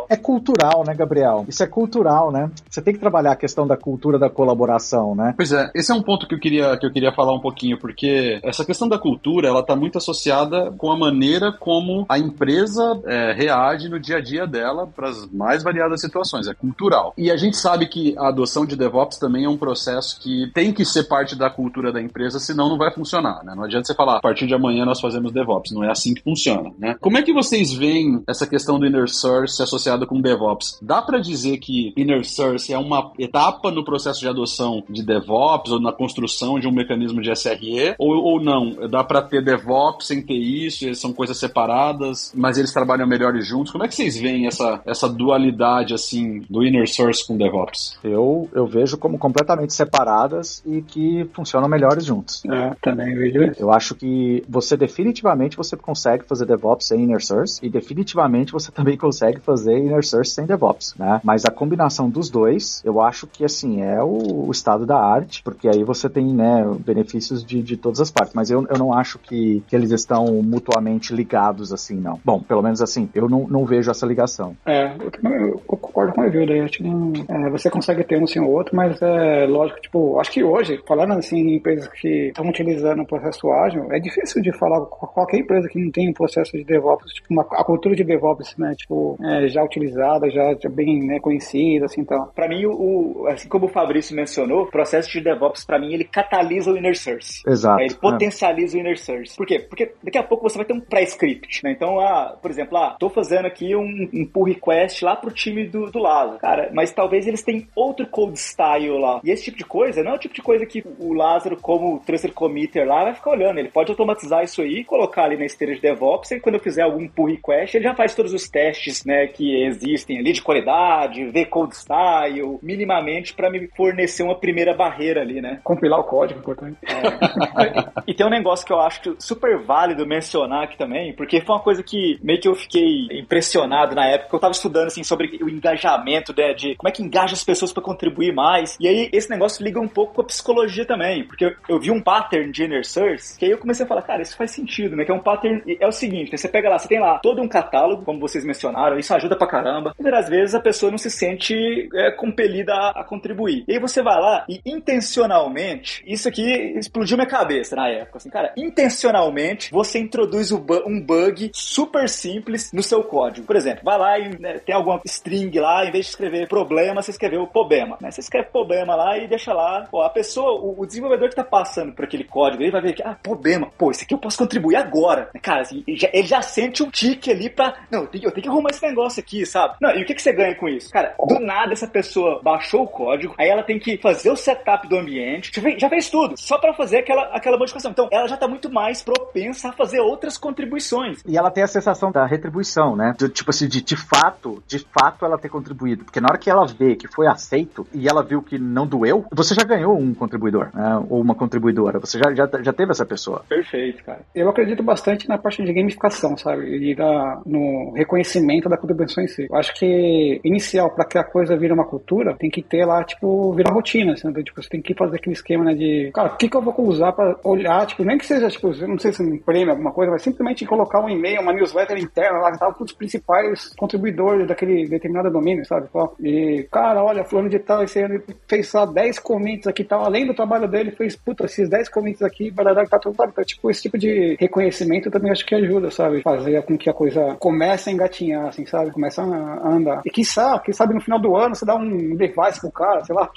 É 0.09 0.17
cultural, 0.17 0.85
né, 0.87 0.95
Gabriel? 0.95 1.45
Isso 1.49 1.63
é 1.63 1.67
cultural, 1.67 2.31
né? 2.31 2.51
Você 2.69 2.83
tem 2.83 2.95
que 2.95 3.01
trabalhar 3.01 3.33
a 3.33 3.37
questão 3.37 3.67
da 3.67 3.77
cultura 3.77 4.19
da 4.19 4.31
colaboração, 4.31 5.15
né? 5.15 5.35
Pois 5.37 5.53
é, 5.53 5.71
esse 5.75 5.91
é 5.91 5.95
um 5.95 6.03
ponto 6.03 6.27
que 6.27 6.35
eu 6.35 6.41
queria, 6.41 6.77
que 6.77 6.87
eu 6.87 6.93
queria 6.93 7.13
falar 7.13 7.35
um 7.35 7.41
pouquinho, 7.41 7.79
porque 7.79 8.41
essa 8.43 8.65
questão 8.65 8.89
da 8.89 8.99
cultura, 8.99 9.49
ela 9.49 9.63
tá 9.63 9.75
muito 9.75 9.99
associada 9.99 10.73
com 10.77 10.91
a 10.91 10.99
maneira 10.99 11.53
como 11.53 12.05
a 12.09 12.19
empresa 12.19 13.01
é, 13.07 13.33
reage 13.33 13.89
no 13.89 13.99
dia 13.99 14.19
a 14.19 14.21
dia 14.21 14.47
dela 14.47 14.87
para 14.87 15.09
as 15.09 15.27
mais 15.31 15.63
variadas 15.63 16.01
situações, 16.01 16.47
é 16.47 16.55
cultural. 16.55 17.13
E 17.17 17.31
a 17.31 17.37
gente 17.37 17.57
sabe 17.57 17.87
que 17.87 18.15
a 18.19 18.29
adoção 18.29 18.67
de 18.67 18.77
DevOps 18.77 19.19
também 19.19 19.45
é 19.45 19.49
um 19.49 19.57
processo 19.57 20.21
que 20.21 20.51
tem 20.53 20.73
que 20.73 20.85
ser 20.85 21.05
parte 21.05 21.37
da 21.37 21.51
cultura 21.51 21.93
da 21.93 22.01
empresa, 22.01 22.39
senão 22.39 22.69
não 22.69 22.79
vai 22.79 22.93
funcionar, 22.93 23.43
né? 23.45 23.55
Não 23.55 23.65
adianta 23.65 23.87
você 23.87 23.95
falar, 23.95 24.17
a 24.17 24.21
partir 24.21 24.47
de 24.47 24.55
amanhã 24.55 24.85
nós 24.85 25.01
fazemos 25.01 25.33
DevOps, 25.33 25.73
não 25.73 25.85
é 25.85 25.91
assim 25.91 26.15
que 26.15 26.23
funciona, 26.23 26.71
né? 26.79 26.97
Como 27.01 27.17
é 27.17 27.23
que 27.23 27.33
vocês 27.33 27.73
veem 27.73 28.23
essa 28.29 28.47
questão 28.47 28.79
do 28.79 28.87
inner 28.87 29.09
source 29.39 29.63
associada 29.63 30.07
com 30.07 30.21
DevOps? 30.21 30.79
Dá 30.83 31.03
para 31.03 31.19
dizer 31.19 31.59
que 31.59 31.93
inner 31.97 32.25
source 32.25 32.73
é 32.73 32.79
uma 32.79 33.13
etapa 33.19 33.71
no 33.71 33.85
processo 33.85 34.21
de 34.21 34.29
adoção 34.29 34.83
de 34.89 35.05
DevOps 35.05 35.73
ou 35.73 35.81
na 35.81 35.93
construção 35.93 36.59
de 36.59 36.67
um 36.67 36.73
mecanismo 36.73 37.21
de 37.21 37.31
SRE 37.31 37.95
ou, 37.99 38.17
ou 38.17 38.41
não? 38.41 38.89
Dá 38.89 39.05
para 39.05 39.23
ter 39.23 39.45
DevOps 39.45 40.07
sem 40.07 40.23
ter 40.23 40.35
isso, 40.35 40.93
são 40.95 41.13
coisas 41.13 41.37
separadas, 41.37 42.33
mas 42.35 42.59
eles 42.59 42.73
trabalham 42.73 43.07
melhores 43.07 43.47
juntos. 43.47 43.71
Como 43.71 43.85
é 43.85 43.89
que 43.89 43.95
vocês 43.95 44.17
veem 44.17 44.47
essa, 44.47 44.81
essa 44.87 45.09
dualidade 45.09 45.95
assim 45.95 46.43
do 46.49 46.65
inner 46.65 46.89
source 46.89 47.27
com 47.27 47.37
DevOps? 47.37 47.99
Eu, 48.03 48.49
eu 48.53 48.67
vejo 48.67 48.97
como 48.97 49.19
completamente 49.19 49.75
separadas 49.75 50.63
e 50.67 50.83
que 50.83 51.29
funcionam 51.33 51.69
melhores 51.69 52.05
juntos. 52.05 52.43
É, 52.47 52.75
também 52.83 53.15
vejo 53.15 53.43
isso. 53.43 53.61
Eu 53.61 53.73
acho 53.73 53.95
que 53.95 54.43
você 54.49 54.77
definitivamente 54.77 55.57
você 55.57 55.77
consegue 55.77 56.25
fazer 56.25 56.47
DevOps 56.47 56.87
sem 56.87 57.03
inner 57.03 57.23
source 57.23 57.61
e 57.63 57.69
definitivamente 57.69 58.53
você 58.53 58.73
também 58.73 58.97
consegue 58.99 59.28
fazer 59.37 59.79
inner 59.79 60.05
source 60.05 60.33
sem 60.33 60.47
DevOps, 60.47 60.95
né? 60.99 61.21
Mas 61.23 61.45
a 61.45 61.51
combinação 61.51 62.09
dos 62.09 62.31
dois, 62.31 62.83
eu 62.85 63.01
acho 63.01 63.27
que 63.27 63.45
assim 63.45 63.83
é 63.83 64.03
o, 64.03 64.47
o 64.47 64.51
estado 64.51 64.87
da 64.87 64.99
arte, 64.99 65.43
porque 65.43 65.69
aí 65.69 65.85
você 65.85 66.09
tem, 66.09 66.27
né, 66.27 66.65
benefícios 66.81 67.45
de, 67.45 67.63
de 67.63 67.77
todas 67.77 68.01
as 68.01 68.11
partes. 68.11 68.35
Mas 68.35 68.51
eu, 68.51 68.67
eu 68.69 68.79
não 68.79 68.93
acho 68.93 69.19
que, 69.19 69.63
que 69.69 69.77
eles 69.77 69.91
estão 69.91 70.27
mutuamente 70.43 71.15
ligados 71.15 71.73
assim, 71.73 71.97
não. 71.97 72.21
Bom, 72.25 72.41
pelo 72.41 72.63
menos 72.63 72.81
assim, 72.81 73.09
eu 73.15 73.29
não, 73.29 73.47
não 73.49 73.65
vejo 73.65 73.91
essa 73.91 74.07
ligação. 74.07 74.57
É, 74.67 74.95
eu, 74.97 75.59
concordo 75.67 76.13
com 76.13 76.23
a 76.23 76.29
Vilda. 76.29 76.65
Acho 76.65 76.79
que 76.79 76.89
é, 77.29 77.51
você 77.51 77.71
consegue 77.71 78.05
ter 78.05 78.21
um 78.21 78.27
sem 78.27 78.43
o 78.43 78.49
outro, 78.49 78.75
mas 78.75 79.01
é 79.03 79.47
lógico, 79.47 79.81
tipo, 79.81 80.21
acho 80.21 80.31
que 80.31 80.43
hoje, 80.43 80.81
falando 80.87 81.15
assim 81.15 81.39
em 81.39 81.57
empresas 81.57 81.89
que 81.89 82.29
estão 82.29 82.49
utilizando 82.49 83.03
o 83.03 83.07
processo 83.07 83.51
ágil, 83.53 83.93
é 83.93 83.99
difícil 83.99 84.43
de 84.43 84.57
falar 84.57 84.81
qualquer 84.87 85.39
empresa 85.39 85.69
que 85.69 85.83
não 85.83 85.91
tem 85.91 86.09
um 86.09 86.13
processo 86.13 86.53
de 86.53 86.65
DevOps, 86.65 87.13
tipo, 87.13 87.27
uma, 87.31 87.43
a 87.43 87.65
cultura 87.65 87.95
de 87.95 88.05
DevOps, 88.05 88.57
né, 88.57 88.75
tipo, 88.77 89.18
é, 89.23 89.49
já 89.49 89.63
utilizada, 89.63 90.31
já, 90.31 90.55
já 90.61 90.69
bem 90.69 91.05
né, 91.05 91.19
conhecida, 91.21 91.87
assim, 91.87 92.01
então. 92.01 92.31
Para 92.35 92.49
mim, 92.49 92.67
o, 92.67 93.27
assim 93.29 93.49
como 93.49 93.67
o 93.67 93.69
Fabrício 93.69 94.15
mencionou, 94.15 94.63
o 94.63 94.71
processo 94.71 95.11
de 95.11 95.21
DevOps, 95.21 95.65
para 95.65 95.79
mim, 95.79 95.93
ele 95.93 96.05
catalisa 96.05 96.71
o 96.71 96.77
inner 96.77 96.97
source. 96.97 97.43
Exato. 97.47 97.81
É, 97.81 97.85
ele 97.85 97.95
potencializa 97.95 98.77
é. 98.77 98.79
o 98.79 98.81
inner 98.81 98.99
source. 98.99 99.37
Por 99.37 99.47
quê? 99.47 99.59
Porque 99.59 99.93
daqui 100.03 100.19
a 100.19 100.23
pouco 100.23 100.49
você 100.49 100.57
vai 100.57 100.67
ter 100.67 100.73
um 100.73 100.81
pré-script, 100.81 101.65
né? 101.65 101.73
Então, 101.73 101.99
ah, 102.01 102.37
por 102.41 102.51
exemplo, 102.51 102.77
ah, 102.79 102.97
tô 102.99 103.09
fazendo 103.09 103.47
aqui 103.47 103.75
um, 103.75 104.09
um 104.13 104.27
pull 104.27 104.45
request 104.45 105.05
lá 105.05 105.17
pro 105.17 105.31
time 105.31 105.67
do, 105.67 105.91
do 105.91 105.99
Lázaro. 105.99 106.39
Cara, 106.39 106.71
mas 106.73 106.93
talvez 106.93 107.27
eles 107.27 107.43
tenham 107.43 107.67
outro 107.75 108.07
code 108.07 108.39
style 108.39 108.99
lá. 108.99 109.21
E 109.25 109.31
esse 109.31 109.45
tipo 109.45 109.59
de 109.59 109.65
coisa 109.65 110.03
não 110.03 110.13
é 110.13 110.15
o 110.15 110.19
tipo 110.19 110.35
de 110.35 110.43
coisa 110.43 110.65
que 110.65 110.85
o 110.99 111.13
Lázaro, 111.13 111.57
como 111.61 112.01
transfer 112.01 112.33
committer 112.33 112.87
lá, 112.87 113.05
vai 113.05 113.15
ficar 113.15 113.31
olhando. 113.31 113.59
Ele 113.59 113.71
pode 113.71 113.91
automatizar 113.91 114.43
isso 114.45 114.63
aí, 114.63 114.85
colocar 114.85 115.25
ali 115.25 115.37
na 115.37 115.45
esteira 115.45 115.75
de 115.75 115.81
DevOps, 115.81 116.31
e 116.31 116.41
quando 116.41 116.57
eu 116.57 116.61
fizer 116.61 116.83
algum 116.83 117.09
pull 117.09 117.27
request, 117.27 117.77
ele 117.77 117.85
já 117.85 117.95
faz 117.95 118.15
todos 118.15 118.33
os 118.33 118.49
testes, 118.49 119.05
né, 119.09 119.27
que 119.27 119.65
existem 119.65 120.19
ali 120.19 120.35
de 120.35 120.43
qualidade, 120.43 121.25
ver 121.31 121.47
code 121.47 121.75
style, 121.75 122.59
minimamente 122.63 123.33
para 123.33 123.49
me 123.49 123.67
fornecer 123.75 124.23
uma 124.23 124.39
primeira 124.39 124.75
barreira 124.75 125.23
ali, 125.23 125.41
né? 125.41 125.61
Compilar 125.65 125.99
o 125.99 126.05
código, 126.05 126.41
importante. 126.41 126.77
É. 126.85 128.03
e 128.07 128.13
tem 128.13 128.27
um 128.27 128.31
negócio 128.31 128.67
que 128.67 128.73
eu 128.73 128.79
acho 128.79 129.17
super 129.19 129.59
válido 129.65 130.07
mencionar 130.07 130.65
aqui 130.65 130.77
também, 130.77 131.15
porque 131.15 131.41
foi 131.41 131.55
uma 131.55 131.63
coisa 131.63 131.83
que 131.83 132.19
meio 132.23 132.39
que 132.39 132.47
eu 132.47 132.55
fiquei 132.55 133.09
impressionado 133.13 133.95
na 133.95 134.07
época, 134.07 134.37
eu 134.37 134.41
tava 134.41 134.53
estudando 134.53 134.89
assim 134.89 135.03
sobre 135.03 135.39
o 135.43 135.49
engajamento, 135.49 136.35
né, 136.37 136.53
de 136.53 136.75
como 136.77 136.89
é 136.89 136.93
que 136.93 137.03
engaja 137.03 137.33
as 137.33 137.43
pessoas 137.43 137.73
para 137.73 137.83
contribuir 137.83 138.35
mais. 138.35 138.77
E 138.79 138.87
aí 138.87 139.09
esse 139.11 139.31
negócio 139.31 139.65
liga 139.65 139.81
um 139.81 139.89
pouco 139.89 140.17
com 140.17 140.21
a 140.21 140.27
psicologia 140.27 140.85
também, 140.85 141.25
porque 141.25 141.47
eu, 141.47 141.53
eu 141.67 141.81
vi 141.81 141.91
um 141.91 142.03
pattern 142.03 142.53
de 142.53 142.65
inner 142.65 142.85
source, 142.85 143.39
que 143.39 143.47
aí 143.47 143.53
eu 143.53 143.59
comecei 143.59 143.87
a 143.87 143.89
falar, 143.89 144.03
cara, 144.03 144.21
isso 144.21 144.37
faz 144.37 144.51
sentido, 144.51 144.95
né? 144.95 145.07
Que 145.07 145.11
é 145.11 145.15
um 145.15 145.21
pattern, 145.21 145.63
é 145.81 145.87
o 145.87 145.93
seguinte, 145.93 146.31
né, 146.31 146.37
você 146.37 146.49
pega 146.49 146.69
lá, 146.69 146.79
você 146.79 146.89
tem 146.89 147.01
lá 147.01 147.19
todo 147.21 147.41
um 147.41 147.49
catálogo, 147.49 148.05
como 148.05 148.21
vocês 148.21 148.45
mencionaram, 148.45 148.98
isso 148.99 149.15
ajuda 149.15 149.37
pra 149.37 149.47
caramba. 149.47 149.95
Muitas 149.99 150.29
vezes 150.29 150.55
a 150.55 150.61
pessoa 150.61 150.91
não 150.91 150.99
se 150.99 151.11
sente 151.11 151.89
é, 151.95 152.11
compelida 152.13 152.73
a, 152.73 153.01
a 153.01 153.05
contribuir. 153.05 153.65
E 153.67 153.73
aí 153.73 153.79
você 153.79 154.03
vai 154.03 154.19
lá 154.21 154.45
e 154.49 154.61
intencionalmente, 154.65 156.03
isso 156.07 156.29
aqui 156.29 156.43
explodiu 156.77 157.17
minha 157.17 157.29
cabeça 157.29 157.77
na 157.77 157.89
época, 157.89 158.19
assim, 158.19 158.31
cara, 158.31 158.53
intencionalmente 158.57 159.71
você 159.71 159.99
introduz 159.99 160.53
um 160.53 161.01
bug 161.01 161.51
super 161.53 162.09
simples 162.09 162.73
no 162.73 162.83
seu 162.83 163.03
código. 163.03 163.47
Por 163.47 163.57
exemplo, 163.57 163.83
vai 163.85 163.99
lá 163.99 164.19
e 164.19 164.39
né, 164.39 164.59
tem 164.59 164.75
alguma 164.75 165.01
string 165.05 165.59
lá, 165.59 165.85
em 165.85 165.91
vez 165.91 166.07
de 166.07 166.11
escrever 166.11 166.49
problema, 166.49 167.03
você 167.03 167.11
escreveu 167.11 167.47
problema. 167.47 167.97
Né? 168.01 168.11
Você 168.11 168.21
escreve 168.21 168.49
problema 168.51 168.95
lá 168.95 169.17
e 169.19 169.29
deixa 169.29 169.53
lá. 169.53 169.87
Pô, 169.91 170.03
a 170.03 170.11
pessoa, 170.11 170.61
o, 170.61 170.81
o 170.81 170.87
desenvolvedor 170.87 171.29
que 171.29 171.37
tá 171.37 171.45
passando 171.45 171.93
por 171.93 172.05
aquele 172.05 172.25
código, 172.25 172.63
ele 172.63 172.73
vai 172.73 172.81
ver 172.81 172.95
que, 172.95 173.03
ah, 173.03 173.17
problema. 173.23 173.71
Pô, 173.77 173.91
isso 173.91 174.05
aqui 174.05 174.15
eu 174.15 174.19
posso 174.19 174.39
contribuir 174.39 174.77
agora. 174.77 175.31
Cara, 175.43 175.63
assim, 175.63 175.83
ele, 175.87 175.97
já, 175.97 176.09
ele 176.13 176.27
já 176.27 176.43
sente 176.43 176.83
um 176.83 176.91
tique 176.91 177.31
ali 177.31 177.49
pra. 177.49 177.75
Não, 177.91 178.03
eu 178.03 178.07
tenho, 178.07 178.25
eu 178.25 178.31
tenho, 178.31 178.43
que 178.43 178.49
arrumar 178.49 178.71
esse 178.71 178.81
negócio 178.89 179.21
aqui, 179.21 179.45
sabe? 179.47 179.77
Não, 179.81 179.91
e 179.91 180.03
o 180.03 180.07
que, 180.07 180.15
que 180.15 180.23
você 180.23 180.33
ganha 180.33 180.55
com 180.55 180.69
isso? 180.69 180.91
Cara, 180.91 181.15
do 181.27 181.39
nada 181.41 181.73
essa 181.73 181.87
pessoa 181.87 182.41
baixou 182.43 182.85
o 182.85 182.89
código, 182.89 183.35
aí 183.39 183.49
ela 183.49 183.63
tem 183.63 183.79
que 183.79 183.97
fazer 183.99 184.31
o 184.31 184.37
setup 184.37 184.89
do 184.89 184.97
ambiente, 184.97 185.51
já 185.55 185.63
fez, 185.63 185.81
já 185.81 185.89
fez 185.89 186.11
tudo, 186.11 186.35
só 186.37 186.59
para 186.59 186.75
fazer 186.75 186.99
aquela, 186.99 187.25
aquela 187.35 187.59
modificação. 187.59 187.91
Então, 187.91 188.09
ela 188.11 188.27
já 188.27 188.37
tá 188.37 188.49
muito 188.49 188.71
mais 188.71 189.03
propensa 189.03 189.69
a 189.69 189.73
fazer 189.73 190.01
outras 190.01 190.37
contribuições. 190.37 191.23
E 191.27 191.37
ela 191.37 191.51
tem 191.51 191.63
a 191.63 191.67
sensação 191.67 192.11
da 192.11 192.27
retribuição, 192.27 192.97
né? 192.97 193.15
De, 193.19 193.29
tipo 193.29 193.51
assim, 193.51 193.69
de, 193.69 193.83
de 193.83 193.97
fato, 193.97 194.63
de 194.67 194.79
fato 194.79 195.25
ela 195.25 195.39
ter 195.39 195.49
contribuído. 195.49 196.05
Porque 196.05 196.21
na 196.21 196.29
hora 196.29 196.39
que 196.39 196.51
ela 196.51 196.67
vê 196.67 196.97
que 196.97 197.09
foi 197.09 197.27
aceito 197.27 197.87
e 197.93 198.09
ela 198.09 198.23
viu 198.23 198.43
que 198.43 198.59
não 198.59 198.87
doeu, 198.87 199.27
você 199.33 199.55
já 199.55 199.65
ganhou 199.65 199.97
um 199.97 200.15
contribuidor, 200.15 200.71
né? 200.75 201.05
Ou 201.09 201.21
uma 201.21 201.35
contribuidora. 201.35 201.99
Você 201.99 202.19
já, 202.19 202.35
já, 202.35 202.49
já 202.63 202.73
teve 202.73 202.93
essa 202.93 203.05
pessoa. 203.05 203.45
Perfeito, 203.49 204.03
cara. 204.05 204.21
Eu 204.35 204.49
acredito 204.49 204.83
bastante 204.83 205.29
na 205.29 205.39
parte 205.39 205.63
de 205.63 205.73
gamificação, 205.73 206.37
sabe? 206.37 206.91
E 206.91 206.95
da, 206.95 207.41
no 207.45 207.93
reconhecimento 207.95 208.69
da 208.69 208.77
contribuição 208.79 209.23
em 209.23 209.29
si. 209.29 209.47
Eu 209.51 209.57
acho 209.57 209.75
que 209.75 210.41
inicial, 210.45 210.91
para 210.91 211.05
que 211.05 211.19
a 211.19 211.25
coisa 211.25 211.57
vire 211.57 211.73
uma 211.73 211.85
cultura, 211.85 212.37
tem 212.39 212.51
que 212.51 212.63
ter 212.63 212.85
lá, 212.85 213.03
tipo, 213.05 213.53
virar 213.53 213.73
rotina, 213.73 214.13
assim, 214.13 214.29
né? 214.29 214.43
Tipo, 214.43 214.63
você 214.63 214.69
tem 214.69 214.83
que 214.83 214.95
fazer 214.95 215.17
aquele 215.17 215.35
esquema, 215.35 215.65
né? 215.65 215.75
De, 215.75 216.11
cara, 216.15 216.29
o 216.33 216.37
que, 216.37 216.49
que 216.49 216.57
eu 216.57 216.63
vou 216.63 216.75
usar 216.83 217.13
para 217.13 217.37
olhar, 217.45 217.87
tipo, 217.87 218.05
nem 218.05 218.19
que 218.19 218.27
seja, 218.27 218.49
tipo, 218.49 218.69
não 218.87 218.99
sei 218.99 219.13
se 219.13 219.23
um 219.23 219.39
prêmio, 219.39 219.71
alguma 219.71 219.93
coisa, 219.93 220.13
mas 220.13 220.23
simplesmente 220.23 220.67
colocar 220.67 221.01
um 221.01 221.09
e-mail, 221.09 221.41
uma 221.41 221.53
newsletter 221.53 221.99
interna 221.99 222.39
lá, 222.39 222.53
que 222.53 222.59
tava 222.59 222.75
com 222.75 222.85
os 222.85 222.93
principais 222.93 223.75
contribuidores 223.77 224.47
daquele 224.47 224.89
determinado 224.89 225.31
domínio, 225.31 225.65
sabe? 225.65 225.89
E, 226.21 226.67
cara, 226.71 227.03
olha, 227.03 227.25
fulano 227.25 227.49
de 227.49 227.59
tal, 227.59 227.83
esse 227.83 228.01
ano 228.01 228.23
fez 228.47 228.69
só 228.69 228.87
10 228.87 229.19
commits 229.19 229.67
aqui 229.67 229.83
e 229.83 229.85
tal, 229.85 230.05
além 230.05 230.27
do 230.27 230.35
trabalho 230.35 230.69
dele, 230.69 230.91
fez, 230.93 231.17
puta, 231.17 231.45
esses 231.45 231.69
10 231.69 231.89
commits 231.89 232.23
aqui, 232.23 232.51
barará, 232.51 232.85
tá 232.87 232.99
tudo, 232.99 233.17
sabe? 233.17 233.33
Então, 233.33 233.45
tipo, 233.45 233.71
esse 233.71 233.83
tipo 233.83 233.99
de 233.99 234.37
reconhecimento 234.39 235.11
também 235.11 235.31
acho 235.31 235.47
que 235.47 235.55
ajuda, 235.55 235.91
sabe? 235.91 236.23
Fazer 236.23 236.63
com 236.63 236.77
que 236.77 236.91
a 236.91 236.95
coisa 236.95 237.37
comece 237.39 237.91
a 237.91 237.93
engatinhar, 237.93 238.53
assim, 238.59 238.67
sabe? 238.67 238.91
Começa 238.91 239.23
a 239.23 239.69
andar. 239.69 240.03
E 240.05 240.11
quem 240.11 240.25
sabe, 240.25 240.65
quem 240.65 240.75
sabe 240.75 240.95
no 240.95 241.01
final 241.01 241.21
do 241.21 241.37
ano 241.37 241.55
você 241.55 241.65
dá 241.65 241.77
um 241.77 242.17
device 242.17 242.61
pro 242.61 242.71
cara, 242.71 243.05
sei 243.05 243.15
lá. 243.15 243.31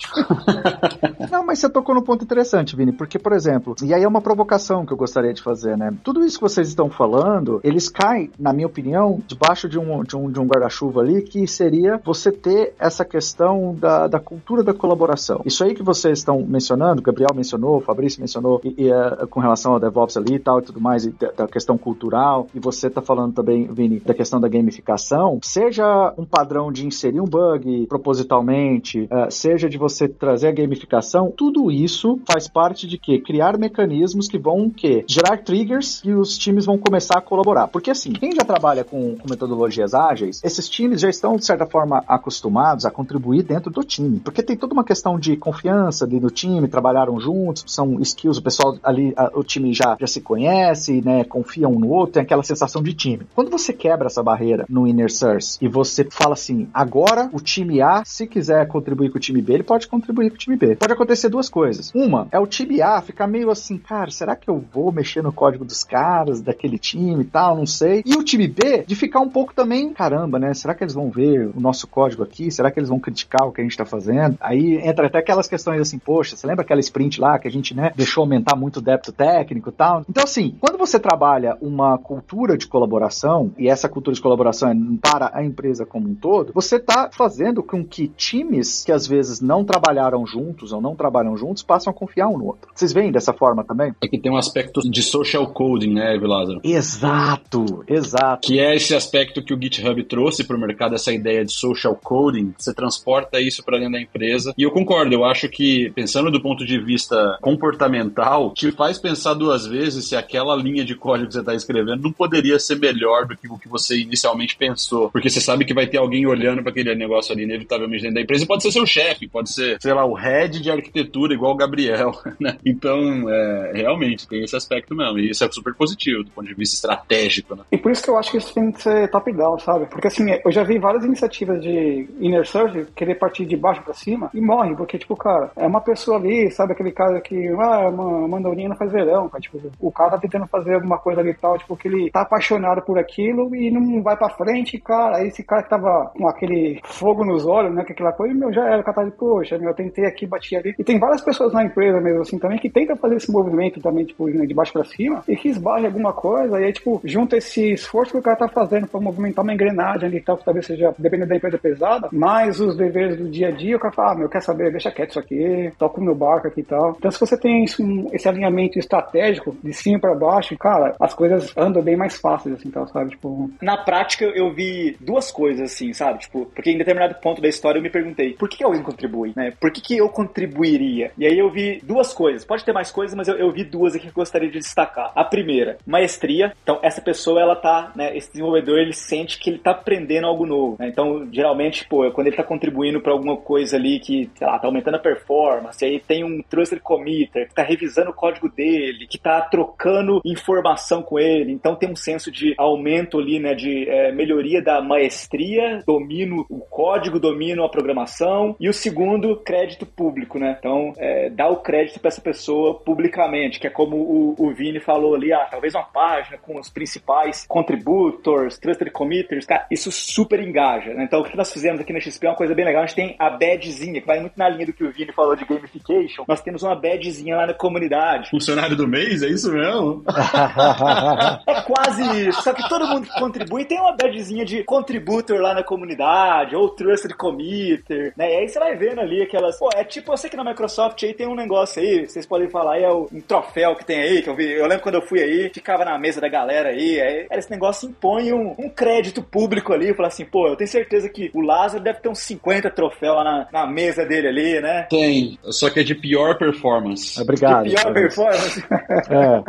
Não, 1.32 1.46
mas 1.46 1.60
você 1.60 1.70
tocou 1.70 1.94
no 1.94 2.04
ponto 2.04 2.24
interessante, 2.24 2.76
Vini, 2.76 2.92
porque, 2.92 3.20
por 3.20 3.34
exemplo, 3.34 3.76
e 3.84 3.94
aí 3.94 4.04
é 4.04 4.08
uma 4.08 4.22
provocação 4.22 4.86
que 4.86 4.94
eu 4.94 4.98
gostaria 4.98 5.34
de 5.34 5.42
fazer, 5.42 5.78
né? 5.78 5.94
Tudo 6.04 6.24
isso 6.26 6.38
que 6.38 6.44
vocês 6.44 6.68
estão 6.68 6.90
falando, 6.90 7.60
eles 7.64 7.90
caem, 7.90 8.32
na 8.40 8.54
minha 8.54 8.68
opinião, 8.68 9.22
debaixo 9.28 9.70
de 9.70 9.78
um, 9.78 10.04
de 10.04 10.16
um, 10.16 10.32
de 10.32 10.40
um 10.40 10.46
guarda-chuva 10.46 11.02
ali, 11.02 11.22
que 11.22 11.48
seria 11.48 12.00
você 12.04 12.32
ter 12.32 12.74
essa 12.80 13.06
questão 13.06 13.76
da, 13.76 14.08
da 14.08 14.20
cultura 14.20 14.64
da 14.64 14.74
colaboração. 14.74 15.42
Isso 15.46 15.64
aí 15.64 15.76
que 15.76 15.84
vocês 15.84 16.20
estão 16.20 16.42
mencionando, 16.42 17.02
Gabriel 17.02 17.30
mencionou, 17.36 17.82
Fabrício 17.82 18.20
mencionou, 18.20 18.62
e, 18.64 18.86
e 18.86 18.92
uh, 18.92 19.28
com 19.28 19.40
relação 19.40 19.74
ao 19.74 19.80
DevOps 19.80 20.18
ali 20.18 20.36
e 20.36 20.40
tal 20.40 20.60
e 20.60 20.64
tudo 20.64 20.80
mais, 20.80 21.06
e 21.06 21.12
da, 21.12 21.32
da 21.32 21.48
questão 21.48 21.78
cultural, 21.78 22.48
e 22.54 22.60
você 22.60 22.88
está 22.88 23.02
falando 23.02 23.34
também, 23.34 23.68
Vini, 23.68 24.00
da 24.00 24.14
questão 24.14 24.40
da 24.40 24.48
gamificação, 24.48 25.11
seja 25.44 26.14
um 26.18 26.26
padrão 26.26 26.72
de 26.72 26.86
inserir 26.86 27.20
um 27.20 27.26
bug 27.26 27.86
propositalmente, 27.88 29.02
uh, 29.02 29.30
seja 29.30 29.70
de 29.70 29.78
você 29.78 30.08
trazer 30.08 30.48
a 30.48 30.52
gamificação, 30.52 31.32
tudo 31.36 31.72
isso 31.72 32.20
faz 32.26 32.48
parte 32.48 32.88
de 32.88 32.98
que 32.98 33.20
criar 33.20 33.58
mecanismos 33.58 34.28
que 34.28 34.38
vão 34.38 34.70
que 34.70 35.04
gerar 35.08 35.38
triggers 35.38 36.02
e 36.06 36.14
os 36.14 36.38
times 36.38 36.66
vão 36.66 36.78
começar 36.78 37.18
a 37.18 37.22
colaborar. 37.22 37.68
Porque 37.68 37.92
assim, 37.92 38.14
quem 38.14 38.34
já 38.34 38.44
trabalha 38.44 38.84
com, 38.84 39.16
com 39.16 39.30
metodologias 39.30 39.94
ágeis, 39.94 40.42
esses 40.44 40.70
times 40.70 41.02
já 41.02 41.10
estão 41.10 41.36
de 41.36 41.46
certa 41.46 41.66
forma 41.66 42.04
acostumados 42.08 42.86
a 42.86 42.92
contribuir 42.92 43.44
dentro 43.44 43.72
do 43.72 43.84
time, 43.84 44.20
porque 44.20 44.44
tem 44.44 44.56
toda 44.56 44.74
uma 44.74 44.84
questão 44.84 45.20
de 45.20 45.36
confiança 45.36 46.08
no 46.08 46.30
time, 46.30 46.68
trabalharam 46.68 47.20
juntos, 47.20 47.64
são 47.68 48.00
skills, 48.02 48.38
o 48.38 48.44
pessoal 48.44 48.78
ali, 48.84 49.14
a, 49.16 49.32
o 49.34 49.44
time 49.44 49.74
já, 49.74 49.98
já 50.00 50.08
se 50.08 50.22
conhece, 50.22 51.02
né, 51.02 51.24
confia 51.24 51.68
um 51.68 51.80
no 51.80 51.90
outro, 51.90 52.14
tem 52.14 52.24
aquela 52.24 52.44
sensação 52.44 52.82
de 52.82 52.94
time. 52.94 53.26
Quando 53.34 53.50
você 53.50 53.74
quebra 53.74 54.08
essa 54.08 54.22
barreira 54.22 54.66
no 54.70 54.88
Inner 54.88 55.01
Source 55.10 55.58
e 55.62 55.68
você 55.68 56.08
fala 56.10 56.34
assim, 56.34 56.68
agora 56.74 57.30
o 57.34 57.40
time 57.40 57.82
A, 57.82 58.04
se 58.06 58.28
quiser 58.28 58.68
contribuir 58.68 59.10
com 59.10 59.18
o 59.18 59.22
time 59.22 59.42
B, 59.42 59.54
ele 59.54 59.64
pode 59.64 59.88
contribuir 59.88 60.30
com 60.30 60.36
o 60.36 60.40
time 60.40 60.56
B. 60.56 60.76
Pode 60.76 60.94
acontecer 60.94 61.30
duas 61.30 61.50
coisas. 61.50 61.92
Uma, 61.94 62.28
é 62.32 62.40
o 62.40 62.48
time 62.48 62.82
A 62.82 63.02
ficar 63.02 63.28
meio 63.28 63.50
assim, 63.50 63.78
cara, 63.78 64.12
será 64.12 64.36
que 64.36 64.50
eu 64.50 64.64
vou 64.74 64.92
mexer 64.92 65.22
no 65.22 65.32
código 65.32 65.66
dos 65.66 65.84
caras, 65.84 66.42
daquele 66.42 66.78
time 66.78 67.24
e 67.24 67.26
tal, 67.26 67.56
não 67.56 67.66
sei. 67.66 68.04
E 68.06 68.16
o 68.16 68.24
time 68.24 68.48
B, 68.48 68.84
de 68.86 68.96
ficar 68.96 69.20
um 69.20 69.30
pouco 69.30 69.54
também, 69.54 69.94
caramba, 69.94 70.40
né, 70.40 70.54
será 70.54 70.74
que 70.74 70.84
eles 70.84 70.94
vão 70.94 71.10
ver 71.10 71.52
o 71.56 71.60
nosso 71.60 71.88
código 71.88 72.24
aqui? 72.24 72.52
Será 72.52 72.72
que 72.72 72.80
eles 72.80 72.90
vão 72.90 73.00
criticar 73.00 73.48
o 73.48 73.52
que 73.52 73.62
a 73.62 73.64
gente 73.64 73.78
tá 73.78 73.86
fazendo? 73.86 74.38
Aí 74.40 74.76
entra 74.78 75.08
até 75.08 75.20
aquelas 75.20 75.48
questões 75.48 75.82
assim, 75.82 75.98
poxa, 75.98 76.36
você 76.36 76.46
lembra 76.48 76.64
aquela 76.64 76.80
sprint 76.80 77.20
lá 77.20 77.40
que 77.40 77.48
a 77.48 77.52
gente, 77.52 77.76
né, 77.76 77.92
deixou 77.96 78.22
aumentar 78.22 78.56
muito 78.56 78.78
o 78.78 78.82
débito 78.82 79.12
técnico 79.12 79.70
e 79.70 79.74
tal? 79.74 80.06
Então, 80.10 80.24
assim, 80.24 80.56
quando 80.60 80.78
você 80.78 81.00
trabalha 81.00 81.58
uma 81.62 81.98
cultura 81.98 82.58
de 82.58 82.68
colaboração, 82.68 83.52
e 83.58 83.68
essa 83.68 83.88
cultura 83.90 84.16
de 84.16 84.22
colaboração 84.22 84.70
é 84.70 84.74
para 84.98 85.32
a 85.34 85.44
empresa 85.44 85.86
como 85.86 86.10
um 86.10 86.16
todo, 86.16 86.52
você 86.54 86.80
tá 86.80 87.10
fazendo 87.12 87.64
com 87.64 87.84
que 87.84 88.08
times 88.08 88.84
que 88.84 88.92
às 88.92 89.08
vezes 89.08 89.42
não 89.42 89.64
trabalharam 89.64 90.26
juntos 90.26 90.72
ou 90.72 90.82
não 90.82 90.96
trabalham 90.96 91.36
juntos 91.38 91.64
passam 91.64 91.92
a 91.92 91.94
confiar 91.94 92.28
um 92.28 92.38
no 92.38 92.48
outro. 92.48 92.70
Vocês 92.74 92.94
veem 92.94 93.12
dessa 93.12 93.34
forma 93.34 93.64
também? 93.64 93.94
É 94.02 94.08
que 94.08 94.20
tem 94.20 94.32
um 94.32 94.38
aspecto 94.38 94.82
de 94.82 95.02
social 95.02 95.48
coding, 95.48 95.94
né, 95.94 96.18
Vilázaro? 96.18 96.62
Exato, 96.64 97.84
exato. 97.88 98.48
Que 98.48 98.60
é 98.60 98.76
esse 98.76 98.96
aspecto 98.96 99.44
que 99.44 99.54
o 99.54 99.62
GitHub 99.62 100.04
trouxe 100.04 100.44
para 100.44 100.56
o 100.56 100.60
mercado, 100.60 100.96
essa 100.96 101.12
ideia 101.12 101.46
de 101.46 101.52
social 101.52 101.96
coding. 101.96 102.54
Você 102.58 102.74
transporta 102.74 103.40
isso 103.40 103.64
para 103.64 103.78
dentro 103.78 103.94
da 103.94 104.02
empresa. 104.02 104.54
E 104.58 104.64
eu 104.64 104.72
concordo, 104.72 105.14
eu 105.14 105.26
acho 105.26 105.50
que, 105.50 105.92
pensando 105.92 106.32
do 106.32 106.42
ponto 106.42 106.66
de 106.66 106.80
vista 106.80 107.38
comportamental, 107.42 108.54
te 108.54 108.72
faz 108.72 108.98
pensar 108.98 109.34
duas 109.34 109.66
vezes 109.66 110.08
se 110.08 110.16
aquela 110.16 110.56
linha 110.56 110.84
de 110.84 110.96
código 110.96 111.28
que 111.28 111.34
você 111.34 111.40
está 111.40 111.54
escrevendo 111.54 112.04
não 112.04 112.12
poderia 112.12 112.60
ser 112.60 112.78
melhor 112.80 113.26
do 113.26 113.36
que 113.36 113.48
o 113.48 113.58
que 113.58 113.68
você 113.68 114.00
inicialmente 114.00 114.56
pensou. 114.56 114.81
Porque 115.12 115.30
você 115.30 115.42
sabe 115.42 115.66
que 115.66 115.74
vai 115.74 115.88
ter 115.88 115.98
alguém 115.98 116.26
olhando 116.26 116.62
para 116.62 116.72
aquele 116.72 116.96
negócio 116.96 117.34
ali, 117.34 117.44
inevitavelmente, 117.44 118.04
dentro 118.04 118.16
da 118.16 118.22
empresa. 118.22 118.44
E 118.44 118.48
pode 118.48 118.64
ser 118.64 118.72
seu 118.72 118.86
chefe, 118.86 119.28
pode 119.28 119.52
ser, 119.52 119.78
sei 119.82 119.94
lá, 119.94 120.06
o 120.06 120.14
head 120.14 120.62
de 120.62 120.72
arquitetura, 120.72 121.34
igual 121.34 121.54
o 121.54 121.58
Gabriel. 121.58 122.12
Né? 122.40 122.58
Então, 122.66 123.30
é, 123.30 123.72
realmente, 123.76 124.28
tem 124.28 124.44
esse 124.44 124.56
aspecto 124.56 124.96
mesmo. 124.96 125.20
E 125.20 125.30
isso 125.30 125.44
é 125.44 125.52
super 125.52 125.76
positivo 125.76 126.24
do 126.24 126.32
ponto 126.32 126.48
de 126.48 126.56
vista 126.56 126.76
estratégico. 126.76 127.56
Né? 127.56 127.64
E 127.72 127.78
por 127.78 127.92
isso 127.92 128.02
que 128.02 128.10
eu 128.10 128.18
acho 128.18 128.32
que 128.32 128.38
isso 128.38 128.54
tem 128.54 128.72
que 128.72 128.82
ser 128.82 129.12
top-down, 129.12 129.60
sabe? 129.60 129.86
Porque 129.86 130.08
assim, 130.08 130.26
eu 130.44 130.52
já 130.52 130.64
vi 130.64 130.80
várias 130.80 131.06
iniciativas 131.06 131.62
de 131.62 132.10
inner 132.20 132.48
circle 132.48 132.88
querer 132.96 133.16
partir 133.16 133.46
de 133.46 133.56
baixo 133.56 133.84
para 133.84 133.94
cima 133.94 134.32
e 134.34 134.42
morre, 134.42 134.76
porque, 134.76 134.98
tipo, 134.98 135.16
cara, 135.16 135.52
é 135.56 135.68
uma 135.68 135.82
pessoa 135.82 136.18
ali, 136.18 136.50
sabe, 136.50 136.74
aquele 136.74 136.92
cara 136.92 137.22
que, 137.22 137.48
ah, 137.50 137.90
uma 137.90 138.28
mandorinha 138.28 138.76
faz 138.76 138.92
verão, 138.92 139.30
cara, 139.30 139.42
tipo, 139.42 139.60
o 139.80 139.92
cara 139.92 140.12
tá 140.12 140.18
tentando 140.18 140.48
fazer 140.48 140.76
alguma 140.76 140.98
coisa 140.98 141.22
ali 141.22 141.32
e 141.32 141.36
tal, 141.36 141.58
tipo, 141.58 141.78
que 141.78 141.88
ele 141.88 142.10
tá 142.12 142.22
apaixonado 142.22 142.82
por 142.82 142.98
aquilo 142.98 143.56
e 143.56 143.70
não 143.70 144.02
vai 144.02 144.18
pra 144.18 144.30
frente, 144.30 144.71
cara, 144.80 145.18
aí 145.18 145.28
esse 145.28 145.44
cara 145.44 145.64
que 145.64 145.70
tava 145.70 146.12
com 146.16 146.28
aquele 146.28 146.80
fogo 146.84 147.26
nos 147.26 147.46
olhos, 147.46 147.74
né, 147.74 147.84
que 147.84 147.94
aquela 147.94 148.12
coisa, 148.12 148.34
meu, 148.34 148.52
já 148.54 148.66
era, 148.68 148.82
o 148.82 148.84
cara 148.84 149.06
de, 149.06 149.12
poxa, 149.12 149.58
meu, 149.58 149.70
eu 149.70 149.76
tentei 149.76 150.06
aqui, 150.06 150.26
bati 150.26 150.56
ali. 150.56 150.76
E 150.78 150.84
tem 150.84 151.00
várias 151.00 151.22
pessoas 151.22 151.54
na 151.54 151.64
empresa 151.64 152.00
mesmo, 152.00 152.22
assim, 152.22 152.40
também, 152.40 152.58
que 152.58 152.70
tentam 152.70 152.96
fazer 152.98 153.16
esse 153.16 153.32
movimento 153.32 153.80
também, 153.82 154.06
tipo, 154.06 154.30
de 154.30 154.54
baixo 154.54 154.74
para 154.74 154.84
cima 154.84 155.24
e 155.28 155.36
que 155.36 155.50
esbarra 155.50 155.86
alguma 155.86 156.14
coisa 156.14 156.60
e 156.60 156.66
aí, 156.66 156.74
tipo, 156.74 157.02
junta 157.04 157.38
esse 157.38 157.74
esforço 157.74 158.12
que 158.12 158.18
o 158.18 158.22
cara 158.22 158.38
tá 158.38 158.48
fazendo 158.48 158.88
pra 158.88 159.00
movimentar 159.00 159.44
uma 159.44 159.54
engrenagem 159.54 160.08
ali 160.08 160.18
e 160.18 160.22
tal, 160.22 160.38
que 160.38 160.46
talvez 160.46 160.66
seja, 160.66 160.94
dependendo 160.98 161.30
da 161.30 161.36
empresa 161.36 161.58
pesada, 161.58 162.10
mais 162.12 162.60
os 162.60 162.76
deveres 162.76 163.18
do 163.18 163.30
dia 163.30 163.50
a 163.50 163.52
dia, 163.52 163.78
o 163.78 163.80
cara 163.80 163.94
fala, 163.94 164.12
ah, 164.12 164.16
meu, 164.16 164.30
quer 164.30 164.42
saber, 164.42 164.72
deixa 164.72 164.92
quieto 164.92 165.12
isso 165.12 165.20
aqui, 165.20 165.72
toca 165.78 166.00
o 166.00 166.04
meu 166.04 166.16
barco 166.16 166.48
aqui 166.48 166.62
e 166.62 166.64
tal. 166.64 166.96
Então, 166.98 167.12
se 167.12 167.20
você 167.20 167.38
tem 167.38 167.64
isso, 167.64 167.84
esse 168.12 168.28
alinhamento 168.28 168.80
estratégico 168.80 169.56
de 169.64 169.74
cima 169.74 170.00
para 170.00 170.16
baixo, 170.16 170.58
cara, 170.58 170.96
as 171.00 171.14
coisas 171.14 171.56
andam 171.58 171.82
bem 171.82 171.96
mais 171.96 172.20
fáceis, 172.20 172.56
assim, 172.56 172.70
tal, 172.70 172.88
sabe? 172.88 173.12
Tipo... 173.12 173.50
Na 173.62 173.78
prática, 173.78 174.26
eu 174.26 174.54
vi 174.54 174.61
duas 175.00 175.32
coisas, 175.32 175.72
assim, 175.72 175.94
sabe? 175.94 176.20
Tipo, 176.20 176.46
porque 176.46 176.72
em 176.72 176.78
determinado 176.78 177.16
ponto 177.16 177.42
da 177.42 177.48
história 177.48 177.80
eu 177.80 177.84
me 177.84 177.90
perguntei, 177.90 178.34
por 178.34 178.50
que 178.50 178.64
alguém 178.64 178.82
contribui, 178.82 179.34
né? 179.36 179.54
Por 179.60 179.72
que, 179.72 179.82
que 179.82 179.98
eu 179.98 180.10
contribuiria? 180.10 181.12
E 181.18 181.26
aí 181.26 181.38
eu 181.38 181.50
vi 181.50 181.80
duas 181.84 182.14
coisas. 182.14 182.46
Pode 182.46 182.64
ter 182.64 182.74
mais 182.74 182.92
coisas, 182.92 183.16
mas 183.16 183.28
eu, 183.28 183.36
eu 183.36 183.52
vi 183.52 183.64
duas 183.64 183.96
aqui 183.96 184.06
que 184.06 184.10
eu 184.10 184.22
gostaria 184.22 184.50
de 184.50 184.60
destacar. 184.60 185.12
A 185.16 185.24
primeira, 185.24 185.78
maestria. 185.86 186.54
Então, 186.64 186.80
essa 186.82 187.02
pessoa, 187.02 187.42
ela 187.42 187.56
tá, 187.56 187.92
né? 187.96 188.16
Esse 188.16 188.32
desenvolvedor, 188.32 188.80
ele 188.80 188.94
sente 188.94 189.40
que 189.40 189.50
ele 189.50 189.60
tá 189.60 189.72
aprendendo 189.72 190.28
algo 190.28 190.46
novo, 190.46 190.76
né? 190.80 190.88
Então, 190.88 191.28
geralmente, 191.32 191.88
pô, 191.88 192.10
quando 192.12 192.28
ele 192.28 192.36
tá 192.36 192.44
contribuindo 192.44 193.02
para 193.02 193.12
alguma 193.12 193.38
coisa 193.38 193.78
ali 193.78 194.00
que, 194.00 194.30
sei 194.36 194.48
lá, 194.48 194.60
tá 194.60 194.68
aumentando 194.68 194.96
a 194.96 195.00
performance, 195.00 195.84
aí 195.84 196.00
tem 196.00 196.24
um 196.24 196.42
trusted 196.42 196.82
committer 196.82 197.48
que 197.48 197.56
tá 197.56 197.64
revisando 197.64 198.12
o 198.12 198.14
código 198.14 198.50
dele, 198.50 199.08
que 199.08 199.18
tá 199.18 199.42
trocando 199.42 200.22
informação 200.26 201.02
com 201.02 201.20
ele, 201.20 201.52
então 201.52 201.76
tem 201.76 201.90
um 201.90 201.96
senso 201.96 202.32
de 202.32 202.54
aumento 202.58 203.20
ali, 203.20 203.40
né, 203.40 203.54
de 203.54 203.88
é, 203.90 204.12
melhoria 204.12 204.51
da 204.60 204.82
maestria, 204.82 205.84
domino 205.86 206.48
o 206.50 206.60
código, 206.60 207.20
domino 207.20 207.64
a 207.64 207.70
programação, 207.70 208.56
e 208.60 208.68
o 208.68 208.74
segundo, 208.74 209.38
crédito 209.38 209.86
público, 209.86 210.40
né? 210.40 210.56
Então, 210.58 210.94
é, 210.98 211.30
dá 211.30 211.48
o 211.48 211.58
crédito 211.58 212.00
para 212.00 212.08
essa 212.08 212.22
pessoa 212.22 212.80
publicamente, 212.80 213.60
que 213.60 213.68
é 213.68 213.70
como 213.70 213.98
o, 213.98 214.36
o 214.38 214.52
Vini 214.54 214.80
falou 214.80 215.14
ali, 215.14 215.32
ah, 215.32 215.48
talvez 215.50 215.76
uma 215.76 215.84
página 215.84 216.38
com 216.38 216.60
os 216.60 216.70
principais 216.70 217.46
contributors, 217.48 218.58
trusted 218.58 218.90
committers, 218.92 219.46
cara, 219.46 219.68
isso 219.70 219.92
super 219.92 220.40
engaja, 220.40 220.94
né? 220.94 221.04
Então, 221.04 221.22
o 221.22 221.24
que 221.24 221.38
nós 221.38 221.52
fizemos 221.52 221.80
aqui 221.80 221.94
na 221.94 222.00
XP 222.00 222.26
é 222.26 222.30
uma 222.30 222.36
coisa 222.36 222.56
bem 222.56 222.66
legal, 222.66 222.84
a 222.84 222.86
gente 222.86 222.96
tem 222.96 223.16
a 223.20 223.30
badgezinha, 223.30 224.02
que 224.02 224.08
vai 224.08 224.20
muito 224.20 224.38
na 224.38 224.50
linha 224.50 224.66
do 224.66 224.74
que 224.74 224.84
o 224.84 224.92
Vini 224.92 225.12
falou 225.12 225.36
de 225.36 225.46
gamification, 225.46 226.26
nós 226.28 226.42
temos 226.42 226.64
uma 226.64 226.76
badgezinha 226.76 227.38
lá 227.38 227.48
na 227.48 227.54
comunidade. 227.54 228.30
Funcionário 228.30 228.76
do 228.76 228.88
mês, 228.88 229.22
é 229.22 229.28
isso 229.28 229.52
mesmo? 229.52 230.04
é 231.48 231.62
quase 231.62 232.28
isso, 232.28 232.42
só 232.42 232.54
que 232.54 232.68
todo 232.68 232.88
mundo 232.88 233.08
que 233.08 233.20
contribui 233.20 233.66
tem 233.66 233.80
uma 233.80 233.96
badgezinha 234.32 234.46
de 234.46 234.64
contributor 234.64 235.40
lá 235.40 235.54
na 235.54 235.64
comunidade, 235.64 236.56
ou 236.56 236.70
trusted 236.70 237.16
committer, 237.16 238.14
né? 238.18 238.34
E 238.34 238.38
aí 238.38 238.50
você 238.50 238.60
vai 238.60 238.76
vendo 238.76 239.02
ali 239.02 239.22
aquelas, 239.22 239.60
pô, 239.60 239.70
é 239.74 239.84
tipo, 239.84 240.12
eu 240.12 240.18
sei 240.18 240.30
que 240.30 240.38
na 240.38 240.44
Microsoft 240.44 241.04
aí 241.04 241.14
tem 241.14 241.28
um 241.28 241.36
negócio 241.36 241.82
aí, 241.82 242.08
vocês 242.08 242.26
podem 242.26 242.50
falar 242.50 242.76
aí, 242.76 242.84
é 242.84 242.92
um 242.92 243.22
troféu 243.28 243.76
que 243.76 243.86
tem 243.86 244.00
aí, 244.00 244.22
que 244.22 244.30
eu 244.30 244.36
vi, 244.36 244.50
eu 244.50 244.66
lembro 244.66 244.84
quando 244.84 244.96
eu 244.96 245.02
fui 245.02 245.22
aí, 245.22 245.52
ficava 245.54 245.86
na 245.86 246.00
mesa 246.00 246.22
da 246.22 246.30
galera 246.30 246.70
aí, 246.70 247.02
aí 247.02 247.28
esse 247.32 247.52
negócio 247.52 247.90
impõe 247.90 248.32
um, 248.32 248.56
um 248.58 248.70
crédito 248.70 249.22
público 249.22 249.74
ali, 249.74 249.94
falar 249.94 250.08
assim, 250.08 250.26
pô, 250.26 250.48
eu 250.48 250.56
tenho 250.56 250.70
certeza 250.70 251.10
que 251.10 251.30
o 251.34 251.42
Lázaro 251.42 251.84
deve 251.84 252.00
ter 252.00 252.10
uns 252.10 252.20
50 252.20 252.70
troféus 252.72 253.18
lá 253.18 253.24
na, 253.24 253.48
na 253.52 253.68
mesa 253.68 254.06
dele 254.06 254.28
ali, 254.28 254.62
né? 254.62 254.88
Tem, 254.90 255.38
só 255.46 255.70
que 255.70 255.80
é 255.80 255.84
de 255.84 255.96
pior 255.96 256.38
performance. 256.38 257.20
Obrigado. 257.22 257.68
De 257.68 257.76
pior 257.76 257.94
performance? 257.94 258.64
É. 259.10 259.44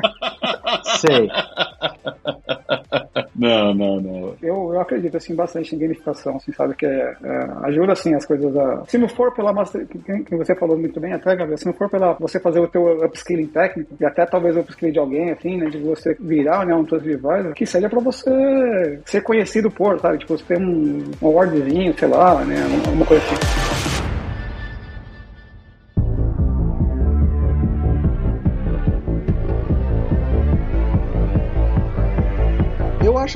Sei. 0.99 1.29
Não, 3.35 3.75
não, 3.75 4.01
não. 4.01 4.32
Eu, 4.43 4.75
eu 4.75 4.81
acredito, 4.81 5.17
assim, 5.17 5.35
bastante 5.35 5.75
em 5.75 5.79
gamificação, 5.79 6.37
assim, 6.37 6.53
sabe, 6.53 6.75
que 6.75 6.85
é, 6.85 7.17
é, 7.23 7.67
ajuda, 7.69 7.93
assim, 7.93 8.15
as 8.15 8.27
coisas 8.27 8.55
a... 8.57 8.85
Se 8.87 8.99
não 8.99 9.09
for 9.09 9.33
pela 9.33 9.53
master... 9.53 9.87
Que, 9.87 10.37
você 10.37 10.55
falou 10.57 10.77
muito 10.77 10.99
bem 10.99 11.13
até, 11.13 11.37
Gabriel, 11.37 11.59
se 11.59 11.67
não 11.67 11.73
for 11.73 11.89
pela 11.89 12.15
você 12.15 12.41
fazer 12.41 12.61
o 12.61 12.69
teu 12.69 13.05
upskilling 13.05 13.47
técnico, 13.47 13.95
e 14.01 14.05
até 14.05 14.27
talvez 14.27 14.57
o 14.57 14.61
upskilling 14.61 14.93
de 14.93 14.99
alguém, 14.99 15.31
assim, 15.31 15.57
né, 15.59 15.67
de 15.67 15.79
você 15.79 16.17
virar, 16.19 16.67
né, 16.67 16.75
um 16.75 16.85
trust 16.85 17.09
advisor, 17.09 17.55
que 17.55 17.65
seja 17.65 17.89
pra 17.89 18.01
você 18.01 19.01
ser 19.07 19.23
conhecido 19.23 19.71
por, 19.71 20.01
sabe, 20.01 20.19
tipo, 20.19 20.37
você 20.37 20.45
ter 20.45 20.59
um, 20.59 21.05
um 21.21 21.27
awardzinho, 21.29 21.97
sei 21.97 22.09
lá, 22.09 22.45
né, 22.45 22.57
alguma 22.87 23.07
coisa 23.07 23.23
assim. 23.25 23.82